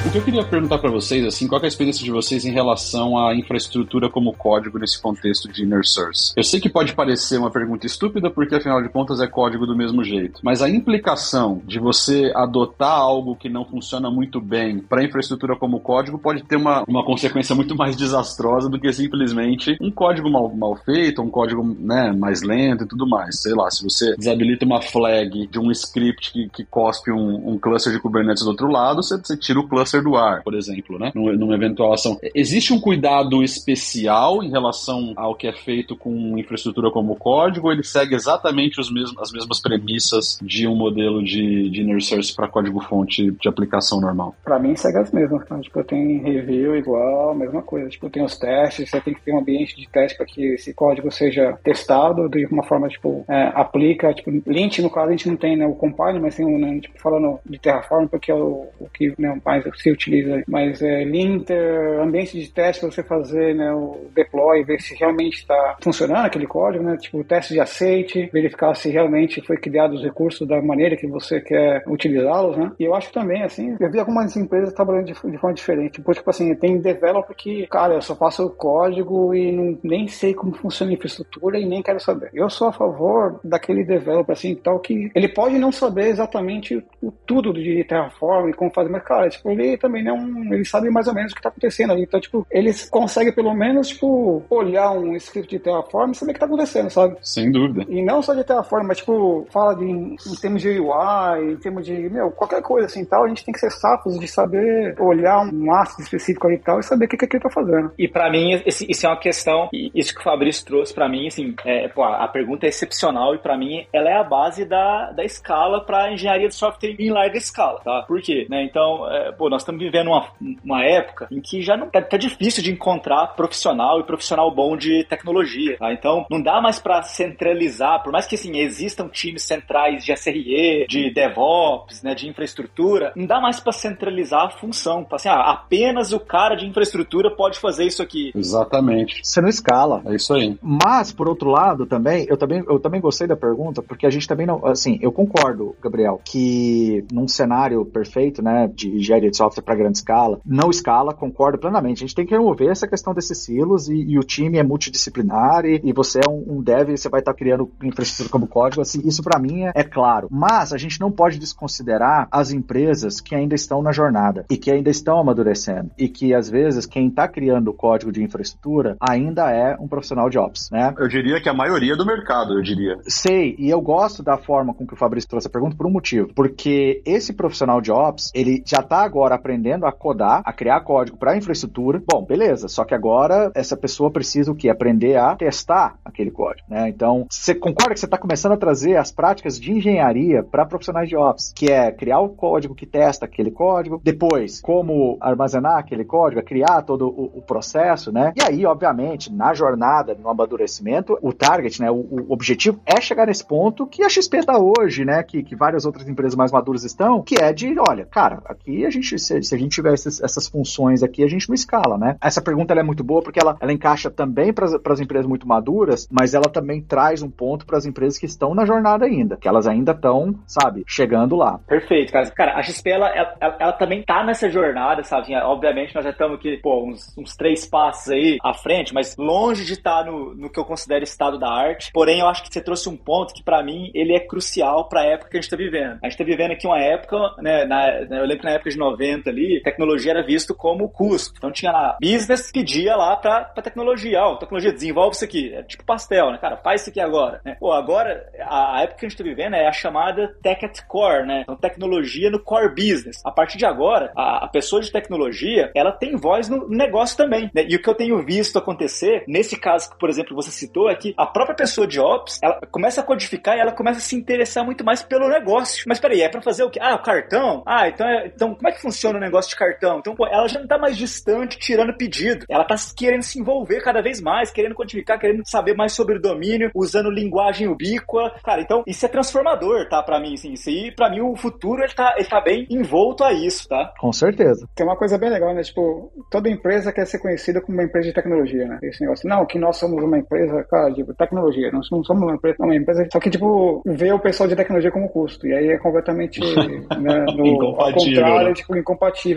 O 0.05 0.11
que 0.11 0.19
eu 0.19 0.23
queria 0.23 0.43
perguntar 0.43 0.77
para 0.77 0.91
vocês, 0.91 1.25
assim, 1.25 1.47
qual 1.47 1.59
é 1.59 1.65
a 1.65 1.67
experiência 1.67 2.05
de 2.05 2.11
vocês 2.11 2.45
em 2.45 2.51
relação 2.51 3.17
à 3.17 3.35
infraestrutura 3.35 4.07
como 4.07 4.33
código 4.33 4.77
nesse 4.77 5.01
contexto 5.01 5.51
de 5.51 5.63
inner 5.63 5.83
source? 5.83 6.31
Eu 6.37 6.43
sei 6.43 6.59
que 6.59 6.69
pode 6.69 6.93
parecer 6.93 7.39
uma 7.39 7.49
pergunta 7.49 7.87
estúpida, 7.87 8.29
porque 8.29 8.53
afinal 8.53 8.83
de 8.83 8.89
contas 8.89 9.19
é 9.19 9.25
código 9.25 9.65
do 9.65 9.75
mesmo 9.75 10.03
jeito, 10.03 10.41
mas 10.43 10.61
a 10.61 10.69
implicação 10.69 11.59
de 11.65 11.79
você 11.79 12.31
adotar 12.35 12.91
algo 12.91 13.35
que 13.35 13.49
não 13.49 13.65
funciona 13.65 14.11
muito 14.11 14.39
bem 14.39 14.77
para 14.77 15.03
infraestrutura 15.03 15.55
como 15.55 15.79
código 15.79 16.19
pode 16.19 16.43
ter 16.43 16.57
uma, 16.57 16.83
uma 16.87 17.03
consequência 17.03 17.55
muito 17.55 17.75
mais 17.75 17.95
desastrosa 17.95 18.69
do 18.69 18.79
que 18.79 18.93
simplesmente 18.93 19.75
um 19.81 19.89
código 19.89 20.29
mal, 20.29 20.55
mal 20.55 20.75
feito, 20.85 21.19
um 21.19 21.31
código 21.31 21.63
né, 21.79 22.13
mais 22.13 22.43
lento 22.43 22.83
e 22.83 22.87
tudo 22.87 23.09
mais. 23.09 23.41
Sei 23.41 23.55
lá, 23.55 23.71
se 23.71 23.83
você 23.83 24.15
desabilita 24.15 24.65
uma 24.65 24.83
flag 24.83 25.47
de 25.47 25.59
um 25.59 25.71
script 25.71 26.31
que, 26.31 26.47
que 26.49 26.63
cospe 26.63 27.11
um, 27.11 27.53
um 27.53 27.57
cluster 27.57 27.91
de 27.91 27.99
Kubernetes 27.99 28.43
do 28.43 28.51
outro 28.51 28.67
lado, 28.67 29.01
você, 29.01 29.17
você 29.17 29.35
tira 29.35 29.59
o 29.59 29.67
cluster 29.67 29.94
do 30.01 30.15
ar, 30.15 30.43
por 30.43 30.53
exemplo, 30.53 30.99
né? 30.99 31.11
Numa 31.13 31.55
eventual 31.55 31.93
ação. 31.93 32.17
Existe 32.33 32.73
um 32.73 32.79
cuidado 32.79 33.43
especial 33.43 34.43
em 34.43 34.49
relação 34.49 35.13
ao 35.15 35.35
que 35.35 35.47
é 35.47 35.53
feito 35.53 35.95
com 35.95 36.37
infraestrutura 36.37 36.91
como 36.91 37.15
código, 37.15 37.67
ou 37.67 37.73
ele 37.73 37.83
segue 37.83 38.15
exatamente 38.15 38.79
os 38.79 38.91
mesmos, 38.91 39.17
as 39.19 39.31
mesmas 39.31 39.61
premissas 39.61 40.37
de 40.41 40.67
um 40.67 40.75
modelo 40.75 41.23
de, 41.23 41.69
de 41.69 41.81
inner 41.81 42.01
source 42.01 42.35
para 42.35 42.47
código-fonte 42.47 43.31
de 43.31 43.49
aplicação 43.49 43.99
normal? 43.99 44.35
Para 44.43 44.59
mim, 44.59 44.75
segue 44.75 44.97
as 44.97 45.11
mesmas. 45.11 45.45
Tá? 45.47 45.59
Tipo, 45.59 45.83
tem 45.83 46.19
review 46.19 46.75
igual, 46.75 47.35
mesma 47.35 47.61
coisa. 47.61 47.89
Tipo, 47.89 48.09
tem 48.09 48.23
os 48.23 48.37
testes, 48.37 48.89
você 48.89 49.01
tem 49.01 49.13
que 49.13 49.21
ter 49.21 49.33
um 49.33 49.39
ambiente 49.39 49.75
de 49.75 49.87
teste 49.87 50.17
para 50.17 50.25
que 50.25 50.53
esse 50.53 50.73
código 50.73 51.11
seja 51.11 51.57
testado 51.63 52.29
de 52.29 52.45
uma 52.47 52.63
forma, 52.63 52.87
tipo, 52.87 53.25
é, 53.27 53.51
aplica, 53.55 54.13
tipo, 54.13 54.31
Lint, 54.45 54.79
no 54.79 54.89
caso, 54.89 55.09
a 55.09 55.11
gente 55.11 55.29
não 55.29 55.37
tem 55.37 55.55
né, 55.57 55.65
o 55.65 55.73
compile, 55.73 56.19
mas 56.19 56.35
tem 56.35 56.45
um, 56.45 56.57
né, 56.57 56.79
tipo, 56.79 56.99
falando 56.99 57.39
de 57.45 57.59
Terraform, 57.59 58.07
porque 58.07 58.31
é 58.31 58.35
o, 58.35 58.67
o 58.79 58.89
que 58.93 59.13
né, 59.17 59.39
mais 59.45 59.65
se 59.85 59.91
utiliza. 59.91 60.43
Mas 60.47 60.81
é, 60.81 61.03
linter, 61.03 61.99
ambiente 61.99 62.39
de 62.39 62.49
teste 62.49 62.81
para 62.81 62.91
você 62.91 63.03
fazer 63.03 63.53
né, 63.53 63.71
o 63.71 64.07
deploy, 64.13 64.63
ver 64.63 64.81
se 64.81 64.95
realmente 64.95 65.39
está 65.39 65.77
funcionando 65.81 66.25
aquele 66.25 66.47
código, 66.47 66.83
né? 66.83 66.97
Tipo, 66.97 67.23
teste 67.23 67.53
de 67.53 67.59
aceite, 67.59 68.29
verificar 68.33 68.73
se 68.75 68.89
realmente 68.89 69.41
foi 69.41 69.57
criado 69.57 69.93
os 69.93 70.03
recursos 70.03 70.47
da 70.47 70.61
maneira 70.61 70.95
que 70.95 71.07
você 71.07 71.39
quer 71.39 71.83
utilizá-los, 71.87 72.57
né? 72.57 72.71
E 72.79 72.83
eu 72.83 72.95
acho 72.95 73.11
também, 73.11 73.43
assim, 73.43 73.75
eu 73.79 73.91
vi 73.91 73.99
algumas 73.99 74.35
empresas 74.35 74.73
trabalhando 74.73 75.05
de, 75.05 75.13
de 75.13 75.37
forma 75.37 75.53
diferente. 75.53 75.93
Tipo, 75.93 76.13
tipo 76.13 76.29
assim, 76.29 76.53
tem 76.55 76.79
developer 76.79 77.35
que, 77.35 77.67
cara, 77.67 77.93
eu 77.93 78.01
só 78.01 78.15
faço 78.15 78.45
o 78.45 78.49
código 78.49 79.33
e 79.35 79.51
não, 79.51 79.77
nem 79.83 80.07
sei 80.07 80.33
como 80.33 80.53
funciona 80.53 80.91
a 80.91 80.95
infraestrutura 80.95 81.59
e 81.59 81.65
nem 81.65 81.83
quero 81.83 81.99
saber. 81.99 82.29
Eu 82.33 82.49
sou 82.49 82.67
a 82.67 82.73
favor 82.73 83.39
daquele 83.43 83.83
developer, 83.83 84.33
assim, 84.33 84.55
tal, 84.55 84.79
que 84.79 85.11
ele 85.13 85.27
pode 85.27 85.57
não 85.59 85.71
saber 85.71 86.07
exatamente 86.07 86.83
o, 87.01 87.11
tudo 87.11 87.53
de 87.53 87.83
Terraform 87.83 88.49
e 88.49 88.53
como 88.53 88.71
fazer, 88.71 88.89
mas, 88.89 89.03
cara, 89.03 89.29
tipo, 89.29 89.49
ele 89.51 89.74
também 89.77 90.03
não. 90.03 90.53
Eles 90.53 90.69
sabem 90.69 90.91
mais 90.91 91.07
ou 91.07 91.13
menos 91.13 91.31
o 91.31 91.35
que 91.35 91.39
está 91.39 91.49
acontecendo 91.49 91.93
ali. 91.93 92.03
Então, 92.03 92.19
tipo, 92.19 92.45
eles 92.51 92.89
conseguem 92.89 93.33
pelo 93.33 93.53
menos, 93.53 93.89
tipo, 93.89 94.43
olhar 94.49 94.91
um 94.91 95.15
script 95.15 95.49
de 95.49 95.59
Terraform 95.59 96.11
e 96.11 96.15
saber 96.15 96.31
o 96.31 96.33
que 96.33 96.37
está 96.37 96.45
acontecendo, 96.45 96.89
sabe? 96.89 97.17
Sem 97.21 97.51
dúvida. 97.51 97.85
E 97.89 98.03
não 98.03 98.21
só 98.21 98.33
de 98.33 98.43
Terraform, 98.43 98.87
mas, 98.87 98.97
tipo, 98.97 99.45
fala 99.49 99.75
de, 99.75 99.85
em, 99.85 100.15
termos 100.41 100.61
de 100.61 100.79
UI, 100.79 101.53
em 101.53 101.57
termos 101.57 101.85
de, 101.85 101.93
meu, 102.09 102.31
qualquer 102.31 102.61
coisa 102.61 102.85
assim 102.85 103.05
tal, 103.05 103.25
a 103.25 103.27
gente 103.27 103.43
tem 103.43 103.53
que 103.53 103.59
ser 103.59 103.71
safos 103.71 104.19
de 104.19 104.27
saber 104.27 104.95
olhar 104.99 105.41
um 105.41 105.73
asset 105.73 106.01
específico 106.01 106.47
ali 106.47 106.55
e 106.55 106.59
tal 106.59 106.79
e 106.79 106.83
saber 106.83 107.05
o 107.05 107.07
que, 107.07 107.17
que 107.17 107.35
ele 107.35 107.43
tá 107.43 107.49
fazendo. 107.49 107.91
E 107.97 108.07
para 108.07 108.29
mim, 108.29 108.61
esse, 108.65 108.89
isso 108.89 109.05
é 109.05 109.09
uma 109.09 109.19
questão, 109.19 109.69
isso 109.73 110.13
que 110.13 110.21
o 110.21 110.23
Fabrício 110.23 110.65
trouxe 110.65 110.93
para 110.93 111.09
mim, 111.09 111.27
assim, 111.27 111.53
é, 111.65 111.87
pô, 111.87 112.03
a 112.03 112.27
pergunta 112.27 112.65
é 112.65 112.69
excepcional 112.69 113.35
e 113.35 113.39
para 113.39 113.57
mim 113.57 113.85
ela 113.93 114.09
é 114.09 114.17
a 114.17 114.23
base 114.23 114.65
da, 114.65 115.11
da 115.11 115.23
escala 115.23 115.85
para 115.85 116.11
engenharia 116.11 116.47
de 116.47 116.55
software 116.55 116.95
em 116.97 117.09
larga 117.09 117.37
escala, 117.37 117.79
tá? 117.83 118.03
Por 118.07 118.21
quê? 118.21 118.45
Né? 118.49 118.63
Então, 118.63 119.09
é, 119.11 119.31
pô, 119.31 119.49
nós 119.49 119.63
estamos 119.65 119.81
vivendo 119.81 120.07
uma, 120.07 120.27
uma 120.63 120.83
época 120.83 121.27
em 121.31 121.41
que 121.41 121.61
já 121.61 121.75
não 121.75 121.89
tá, 121.89 122.01
tá 122.01 122.17
difícil 122.17 122.63
de 122.63 122.71
encontrar 122.71 123.35
profissional 123.35 123.99
e 123.99 124.03
profissional 124.03 124.53
bom 124.53 124.77
de 124.77 125.03
tecnologia. 125.05 125.77
Tá? 125.77 125.91
Então, 125.91 126.25
não 126.29 126.41
dá 126.41 126.61
mais 126.61 126.79
para 126.79 127.01
centralizar, 127.03 128.03
por 128.03 128.11
mais 128.11 128.25
que 128.25 128.35
assim, 128.35 128.57
existam 128.57 129.09
times 129.09 129.43
centrais 129.43 130.03
de 130.03 130.13
SRE, 130.13 130.85
de 130.87 131.11
DevOps, 131.13 132.03
né, 132.03 132.13
de 132.13 132.29
infraestrutura, 132.29 133.11
não 133.15 133.25
dá 133.25 133.39
mais 133.41 133.59
para 133.59 133.71
centralizar 133.71 134.45
a 134.45 134.49
função. 134.49 135.05
Assim, 135.11 135.29
ah, 135.29 135.51
apenas 135.51 136.13
o 136.13 136.19
cara 136.19 136.55
de 136.55 136.65
infraestrutura 136.65 137.31
pode 137.31 137.59
fazer 137.59 137.85
isso 137.85 138.01
aqui. 138.01 138.31
Exatamente. 138.35 139.21
Você 139.23 139.41
não 139.41 139.49
escala. 139.49 140.01
É 140.05 140.15
isso 140.15 140.33
aí. 140.33 140.57
Mas, 140.61 141.11
por 141.11 141.27
outro 141.27 141.49
lado, 141.49 141.85
também, 141.85 142.25
eu 142.29 142.37
também, 142.37 142.63
eu 142.67 142.79
também 142.79 143.01
gostei 143.01 143.27
da 143.27 143.35
pergunta, 143.35 143.81
porque 143.81 144.05
a 144.05 144.09
gente 144.09 144.27
também 144.27 144.45
não, 144.45 144.65
assim, 144.65 144.99
eu 145.01 145.11
concordo, 145.11 145.75
Gabriel, 145.81 146.19
que 146.23 147.05
num 147.11 147.27
cenário 147.27 147.85
perfeito, 147.85 148.41
né, 148.41 148.69
de 148.73 148.89
engenharia 148.89 149.31
de 149.31 149.37
software 149.37 149.54
para 149.61 149.75
grande 149.75 149.97
escala, 149.97 150.39
não 150.45 150.69
escala, 150.69 151.13
concordo 151.13 151.57
plenamente. 151.57 152.03
A 152.03 152.07
gente 152.07 152.15
tem 152.15 152.25
que 152.25 152.33
remover 152.33 152.69
essa 152.69 152.87
questão 152.87 153.13
desses 153.13 153.37
silos 153.39 153.89
e, 153.89 153.95
e 153.95 154.19
o 154.19 154.23
time 154.23 154.57
é 154.57 154.63
multidisciplinar 154.63 155.65
e, 155.65 155.81
e 155.83 155.93
você 155.93 156.19
é 156.19 156.29
um, 156.29 156.57
um 156.57 156.61
dev 156.61 156.89
e 156.89 156.97
você 156.97 157.09
vai 157.09 157.21
estar 157.21 157.33
tá 157.33 157.37
criando 157.37 157.71
infraestrutura 157.83 158.29
como 158.29 158.47
código, 158.47 158.81
assim, 158.81 159.01
isso 159.05 159.23
para 159.23 159.39
mim 159.39 159.63
é, 159.63 159.71
é 159.75 159.83
claro. 159.83 160.27
Mas 160.31 160.73
a 160.73 160.77
gente 160.77 160.99
não 160.99 161.11
pode 161.11 161.39
desconsiderar 161.39 162.27
as 162.31 162.51
empresas 162.51 163.19
que 163.19 163.35
ainda 163.35 163.55
estão 163.55 163.81
na 163.81 163.91
jornada 163.91 164.45
e 164.49 164.57
que 164.57 164.71
ainda 164.71 164.89
estão 164.89 165.19
amadurecendo 165.19 165.91
e 165.97 166.07
que 166.07 166.33
às 166.33 166.49
vezes 166.49 166.85
quem 166.85 167.07
está 167.07 167.27
criando 167.27 167.69
o 167.69 167.73
código 167.73 168.11
de 168.11 168.23
infraestrutura 168.23 168.97
ainda 168.99 169.51
é 169.51 169.75
um 169.79 169.87
profissional 169.87 170.29
de 170.29 170.37
ops, 170.37 170.69
né? 170.71 170.93
Eu 170.97 171.07
diria 171.07 171.41
que 171.41 171.49
a 171.49 171.53
maioria 171.53 171.95
do 171.95 172.05
mercado, 172.05 172.53
eu 172.53 172.61
diria. 172.61 172.97
Sei, 173.07 173.55
e 173.57 173.69
eu 173.69 173.81
gosto 173.81 174.23
da 174.23 174.37
forma 174.37 174.73
com 174.73 174.85
que 174.85 174.93
o 174.93 174.97
Fabrício 174.97 175.29
trouxe 175.29 175.47
a 175.47 175.51
pergunta 175.51 175.75
por 175.75 175.85
um 175.85 175.91
motivo, 175.91 176.31
porque 176.33 177.01
esse 177.05 177.33
profissional 177.33 177.81
de 177.81 177.91
ops, 177.91 178.31
ele 178.33 178.63
já 178.65 178.79
está 178.79 179.03
agora 179.03 179.34
aprendendo 179.35 179.85
a 179.85 179.91
codar, 179.91 180.41
a 180.43 180.53
criar 180.53 180.81
código 180.81 181.17
para 181.17 181.37
infraestrutura. 181.37 182.01
Bom, 182.11 182.23
beleza, 182.23 182.67
só 182.67 182.83
que 182.83 182.93
agora 182.93 183.51
essa 183.53 183.77
pessoa 183.77 184.11
precisa 184.11 184.51
o 184.51 184.55
que 184.55 184.69
aprender 184.69 185.15
a 185.17 185.35
testar 185.35 185.97
aquele 186.03 186.31
código, 186.31 186.67
né? 186.69 186.89
Então, 186.89 187.25
você 187.29 187.53
concorda 187.53 187.93
que 187.93 187.99
você 187.99 188.05
está 188.05 188.17
começando 188.17 188.53
a 188.53 188.57
trazer 188.57 188.97
as 188.97 189.11
práticas 189.11 189.59
de 189.59 189.71
engenharia 189.71 190.43
para 190.43 190.65
profissionais 190.65 191.09
de 191.09 191.15
ops, 191.15 191.53
que 191.55 191.71
é 191.71 191.91
criar 191.91 192.19
o 192.19 192.29
código 192.29 192.75
que 192.75 192.85
testa 192.85 193.25
aquele 193.25 193.51
código, 193.51 194.01
depois 194.03 194.61
como 194.61 195.17
armazenar 195.19 195.77
aquele 195.77 196.05
código, 196.05 196.41
criar 196.43 196.81
todo 196.81 197.07
o, 197.07 197.37
o 197.37 197.41
processo, 197.41 198.11
né? 198.11 198.33
E 198.35 198.41
aí, 198.41 198.65
obviamente, 198.65 199.31
na 199.31 199.53
jornada, 199.53 200.15
no 200.15 200.29
amadurecimento, 200.29 201.17
o 201.21 201.33
target, 201.33 201.81
né, 201.81 201.91
o, 201.91 201.95
o 201.95 202.33
objetivo 202.33 202.79
é 202.85 202.99
chegar 203.01 203.27
nesse 203.27 203.45
ponto 203.45 203.85
que 203.85 204.03
a 204.03 204.09
XP 204.09 204.37
está 204.37 204.57
hoje, 204.57 205.03
né, 205.03 205.21
que, 205.23 205.43
que 205.43 205.55
várias 205.55 205.85
outras 205.85 206.07
empresas 206.07 206.35
mais 206.35 206.51
maduras 206.51 206.83
estão, 206.83 207.21
que 207.21 207.35
é 207.35 207.51
de, 207.51 207.75
olha, 207.79 208.05
cara, 208.05 208.41
aqui 208.45 208.85
a 208.85 208.89
gente, 208.89 209.17
se, 209.25 209.41
se 209.41 209.55
a 209.55 209.57
gente 209.57 209.71
tiver 209.71 209.93
essas 209.93 210.47
funções 210.47 211.03
aqui, 211.03 211.23
a 211.23 211.27
gente 211.27 211.47
não 211.47 211.55
escala, 211.55 211.97
né? 211.97 212.15
Essa 212.21 212.41
pergunta 212.41 212.73
é 212.73 212.83
muito 212.83 213.03
boa 213.03 213.21
porque 213.21 213.39
ela, 213.41 213.57
ela 213.59 213.73
encaixa 213.73 214.09
também 214.09 214.53
para 214.53 214.65
as 214.65 214.99
empresas 214.99 215.25
muito 215.25 215.47
maduras, 215.47 216.07
mas 216.11 216.33
ela 216.33 216.49
também 216.51 216.81
traz 216.81 217.21
um 217.21 217.29
ponto 217.29 217.65
para 217.65 217.77
as 217.77 217.85
empresas 217.85 218.17
que 218.17 218.25
estão 218.25 218.53
na 218.53 218.65
jornada 218.65 219.05
ainda, 219.05 219.37
que 219.37 219.47
elas 219.47 219.67
ainda 219.67 219.91
estão, 219.91 220.35
sabe, 220.45 220.83
chegando 220.87 221.35
lá. 221.35 221.59
Perfeito, 221.67 222.11
cara. 222.11 222.29
Cara, 222.31 222.59
a 222.59 222.63
XP, 222.63 222.89
ela, 222.89 223.09
ela, 223.09 223.57
ela 223.59 223.73
também 223.73 224.03
tá 224.03 224.23
nessa 224.23 224.49
jornada, 224.49 225.03
sabe? 225.03 225.35
Obviamente, 225.35 225.95
nós 225.95 226.03
já 226.03 226.11
estamos 226.11 226.37
aqui, 226.37 226.57
pô, 226.57 226.85
uns, 226.85 227.15
uns 227.17 227.35
três 227.35 227.65
passos 227.65 228.11
aí 228.11 228.37
à 228.43 228.53
frente, 228.53 228.93
mas 228.93 229.15
longe 229.17 229.65
de 229.65 229.73
estar 229.73 230.03
tá 230.03 230.11
no, 230.11 230.35
no 230.35 230.49
que 230.49 230.59
eu 230.59 230.65
considero 230.65 231.03
estado 231.03 231.39
da 231.39 231.49
arte. 231.49 231.91
Porém, 231.93 232.19
eu 232.19 232.27
acho 232.27 232.43
que 232.43 232.53
você 232.53 232.61
trouxe 232.61 232.89
um 232.89 232.97
ponto 232.97 233.33
que, 233.33 233.43
para 233.43 233.63
mim, 233.63 233.91
ele 233.93 234.15
é 234.15 234.19
crucial 234.19 234.87
para 234.87 235.01
a 235.01 235.05
época 235.05 235.29
que 235.31 235.37
a 235.37 235.41
gente 235.41 235.51
está 235.51 235.57
vivendo. 235.57 235.99
A 236.01 236.09
gente 236.09 236.11
está 236.11 236.23
vivendo 236.23 236.51
aqui 236.51 236.67
uma 236.67 236.79
época, 236.79 237.17
né, 237.39 237.65
na, 237.65 238.01
eu 238.01 238.25
lembro 238.25 238.39
que 238.39 238.45
na 238.45 238.51
época 238.51 238.69
de 238.69 238.77
90 238.77 239.14
ali, 239.27 239.61
tecnologia 239.61 240.11
era 240.11 240.23
visto 240.23 240.53
como 240.53 240.89
custo. 240.89 241.33
Então 241.37 241.51
tinha 241.51 241.71
lá, 241.71 241.97
business 242.01 242.51
pedia 242.51 242.95
lá 242.95 243.15
pra, 243.15 243.45
pra 243.45 243.63
tecnologia, 243.63 244.21
ó, 244.21 244.33
oh, 244.33 244.37
tecnologia 244.37 244.73
desenvolve 244.73 245.15
isso 245.15 245.25
aqui, 245.25 245.53
é 245.53 245.63
tipo 245.63 245.83
pastel, 245.83 246.31
né, 246.31 246.37
cara, 246.37 246.57
faz 246.57 246.81
isso 246.81 246.89
aqui 246.89 246.99
agora, 246.99 247.41
né? 247.43 247.57
Pô, 247.59 247.71
agora, 247.71 248.27
a, 248.41 248.77
a 248.77 248.81
época 248.83 248.99
que 248.99 249.05
a 249.05 249.09
gente 249.09 249.17
tá 249.17 249.23
vivendo 249.23 249.55
é 249.55 249.67
a 249.67 249.71
chamada 249.71 250.35
tech 250.41 250.65
at 250.65 250.81
core, 250.87 251.25
né, 251.25 251.41
então 251.41 251.55
tecnologia 251.55 252.29
no 252.29 252.39
core 252.39 252.69
business. 252.69 253.21
A 253.23 253.31
partir 253.31 253.57
de 253.57 253.65
agora, 253.65 254.11
a, 254.15 254.45
a 254.45 254.47
pessoa 254.47 254.81
de 254.81 254.91
tecnologia, 254.91 255.71
ela 255.75 255.91
tem 255.91 256.15
voz 256.15 256.49
no 256.49 256.67
negócio 256.67 257.17
também, 257.17 257.49
né? 257.53 257.65
E 257.67 257.75
o 257.75 257.81
que 257.81 257.89
eu 257.89 257.95
tenho 257.95 258.23
visto 258.23 258.57
acontecer, 258.57 259.23
nesse 259.27 259.59
caso 259.59 259.91
que, 259.91 259.99
por 259.99 260.09
exemplo, 260.09 260.35
você 260.35 260.51
citou, 260.51 260.89
é 260.89 260.95
que 260.95 261.13
a 261.17 261.25
própria 261.25 261.55
pessoa 261.55 261.85
de 261.85 261.99
ops, 261.99 262.39
ela 262.41 262.59
começa 262.71 263.01
a 263.01 263.03
codificar 263.03 263.57
e 263.57 263.59
ela 263.59 263.71
começa 263.71 263.99
a 263.99 264.01
se 264.01 264.15
interessar 264.15 264.63
muito 264.65 264.83
mais 264.83 265.03
pelo 265.03 265.27
negócio. 265.27 265.83
Mas 265.87 265.99
peraí, 265.99 266.21
é 266.21 266.29
para 266.29 266.41
fazer 266.41 266.63
o 266.63 266.69
quê? 266.69 266.79
Ah, 266.81 266.95
o 266.95 267.03
cartão? 267.03 267.63
Ah, 267.65 267.87
então, 267.87 268.07
é, 268.07 268.27
então 268.27 268.55
como 268.55 268.67
é 268.67 268.71
que 268.71 268.81
funciona 268.81 269.04
o 269.09 269.19
negócio 269.19 269.49
de 269.49 269.55
cartão? 269.55 269.99
Então, 269.99 270.15
pô, 270.15 270.25
ela 270.27 270.47
já 270.47 270.59
não 270.59 270.67
tá 270.67 270.77
mais 270.77 270.97
distante 270.97 271.57
tirando 271.57 271.95
pedido. 271.95 272.45
Ela 272.49 272.63
tá 272.63 272.75
querendo 272.95 273.23
se 273.23 273.39
envolver 273.39 273.81
cada 273.81 274.01
vez 274.01 274.21
mais, 274.21 274.51
querendo 274.51 274.75
codificar, 274.75 275.19
querendo 275.19 275.43
saber 275.45 275.75
mais 275.75 275.93
sobre 275.93 276.17
o 276.17 276.21
domínio, 276.21 276.71
usando 276.73 277.09
linguagem 277.09 277.67
ubíqua. 277.67 278.33
Cara, 278.43 278.61
então 278.61 278.83
isso 278.87 279.05
é 279.05 279.09
transformador, 279.09 279.87
tá? 279.89 280.01
Pra 280.01 280.19
mim, 280.19 280.33
assim, 280.33 280.53
isso 280.53 280.69
aí, 280.69 280.91
pra 280.91 281.09
mim, 281.09 281.21
o 281.21 281.35
futuro 281.35 281.83
ele 281.83 281.93
tá, 281.93 282.15
ele 282.17 282.27
tá 282.27 282.41
bem 282.41 282.67
envolto 282.69 283.23
a 283.23 283.33
isso, 283.33 283.67
tá? 283.67 283.93
Com 283.99 284.11
certeza. 284.11 284.67
Tem 284.75 284.85
uma 284.85 284.97
coisa 284.97 285.17
bem 285.17 285.29
legal, 285.29 285.53
né? 285.53 285.61
Tipo, 285.61 286.11
toda 286.29 286.49
empresa 286.49 286.91
quer 286.91 287.05
ser 287.05 287.19
conhecida 287.19 287.61
como 287.61 287.77
uma 287.77 287.83
empresa 287.83 288.07
de 288.07 288.13
tecnologia, 288.13 288.65
né? 288.65 288.79
Esse 288.83 289.01
negócio. 289.01 289.27
Não, 289.27 289.45
que 289.45 289.59
nós 289.59 289.77
somos 289.77 290.03
uma 290.03 290.17
empresa, 290.17 290.63
cara, 290.69 290.93
tipo, 290.93 291.13
tecnologia. 291.13 291.71
Nós 291.71 291.89
não 291.91 292.03
somos 292.03 292.23
uma 292.23 292.35
empresa, 292.35 292.55
uma 292.59 292.75
empresa. 292.75 293.07
Só 293.11 293.19
que, 293.19 293.29
tipo, 293.29 293.81
vê 293.85 294.11
o 294.11 294.19
pessoal 294.19 294.47
de 294.47 294.55
tecnologia 294.55 294.91
como 294.91 295.09
custo. 295.09 295.47
E 295.47 295.53
aí 295.53 295.69
é 295.69 295.77
completamente 295.77 296.39
né, 296.99 297.25
no, 297.35 297.75
ao 297.79 297.93
contrário, 297.93 298.47
né? 298.49 298.53
tipo, 298.53 298.75
incompatível 298.75 298.94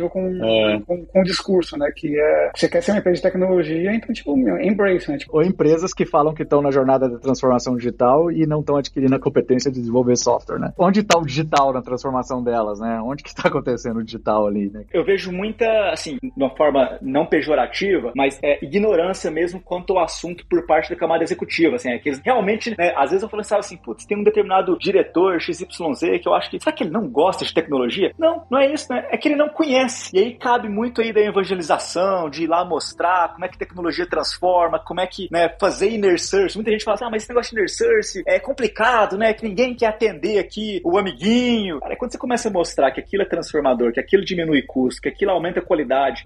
com, 0.09 0.45
é. 0.45 0.81
com, 0.87 1.05
com, 1.05 1.21
o 1.21 1.25
discurso, 1.25 1.77
né? 1.77 1.91
Que 1.95 2.19
é 2.19 2.51
você 2.55 2.69
quer 2.69 2.83
ser 2.83 2.93
uma 2.93 2.99
empresa 2.99 3.17
de 3.17 3.23
tecnologia, 3.23 3.95
então, 3.95 4.13
tipo, 4.13 4.37
embrace, 4.61 5.11
né? 5.11 5.19
Tipo, 5.19 5.37
Ou 5.37 5.43
empresas 5.43 5.93
que 5.93 6.07
falam 6.07 6.35
que 6.35 6.43
estão 6.43 6.63
na 6.63 6.71
jornada 6.71 7.09
de 7.09 7.19
transformação 7.19 7.77
digital 7.77 8.31
e 8.31 8.47
não 8.47 8.61
estão 8.61 8.77
adquirindo 8.77 9.15
a 9.15 9.21
competência 9.21 9.71
de 9.71 9.79
desenvolver 9.79 10.17
software, 10.17 10.59
né? 10.59 10.73
Onde 10.79 11.01
está 11.01 11.19
o 11.19 11.25
digital 11.25 11.73
na 11.73 11.83
transformação 11.83 12.43
delas, 12.43 12.81
né? 12.81 13.01
Onde 13.03 13.23
que 13.23 13.31
está 13.31 13.49
acontecendo 13.49 13.99
o 13.99 14.05
digital 14.05 14.47
ali, 14.47 14.71
né? 14.71 14.85
Eu 14.93 15.05
vejo 15.05 15.33
muita, 15.33 15.91
assim, 15.91 16.19
de 16.23 16.33
uma 16.37 16.55
forma 16.57 16.99
não 17.01 17.27
pejorativa, 17.27 18.13
mas 18.15 18.39
é 18.43 18.59
ignorância 18.65 19.31
mesmo 19.31 19.61
quanto 19.61 19.93
ao 19.97 20.05
assunto 20.05 20.47
por 20.47 20.67
parte 20.67 20.91
da 20.91 20.97
camada 20.97 21.23
executiva, 21.23 21.77
assim, 21.77 21.91
é 21.91 21.99
que 21.99 22.09
eles 22.09 22.21
realmente, 22.25 22.71
né, 22.77 22.93
às 22.97 23.11
vezes 23.11 23.23
eu 23.23 23.29
falo 23.29 23.43
assim, 23.43 23.77
putz, 23.77 24.05
tem 24.05 24.19
um 24.19 24.23
determinado 24.23 24.79
diretor 24.79 25.41
XYZ 25.41 25.69
que 26.21 26.29
eu 26.29 26.35
acho 26.35 26.51
que, 26.51 26.61
será 26.61 26.75
que 26.75 26.85
ele 26.85 26.91
não 26.91 27.09
gosta 27.09 27.45
de 27.45 27.53
tecnologia? 27.53 28.13
Não, 28.19 28.45
não 28.51 28.59
é 28.59 28.73
isso, 28.73 28.93
né? 28.93 29.07
É 29.11 29.17
que 29.17 29.29
ele 29.29 29.37
não 29.37 29.48
conhece. 29.49 30.17
E 30.17 30.19
aí 30.19 30.35
cabe 30.35 30.69
muito 30.69 31.01
aí 31.01 31.13
da 31.13 31.21
evangelização, 31.21 32.29
de 32.31 32.45
ir 32.45 32.47
lá 32.47 32.65
mostrar 32.65 33.33
como 33.33 33.45
é 33.45 33.49
que 33.49 33.59
tecnologia 33.59 34.07
transforma, 34.07 34.79
como 34.79 35.01
é 35.01 35.07
que, 35.07 35.29
né, 35.31 35.49
fazer 35.61 35.91
inner 35.91 36.19
search. 36.19 36.57
Muita 36.57 36.71
gente 36.71 36.85
fala 36.85 36.95
assim, 36.95 37.05
ah, 37.05 37.11
mas 37.11 37.23
esse 37.23 37.31
negócio 37.31 37.51
de 37.51 37.57
inner 37.57 37.69
search 37.69 38.23
é 38.27 38.39
complicado, 38.39 39.17
né? 39.17 39.33
Que 39.33 39.47
ninguém 39.47 39.75
quer 39.75 39.87
atender 39.87 40.39
aqui 40.39 40.81
o 40.85 40.99
amiguinho. 40.99 41.81
Cara, 41.81 41.97
quando 41.97 42.13
você 42.13 42.19
começa 42.19 42.49
a 42.49 42.53
mostrar 42.53 42.91
que 42.91 43.01
aquilo 43.01 43.23
é 43.23 43.27
transformador, 43.27 43.93
que 43.93 44.01
aquilo 44.01 44.25
diminui 44.25 44.63
custo, 44.63 45.03
que 45.03 45.09
aquilo 45.09 45.31
aumenta 45.31 45.61
a 45.61 45.65
qualidade, 45.65 46.23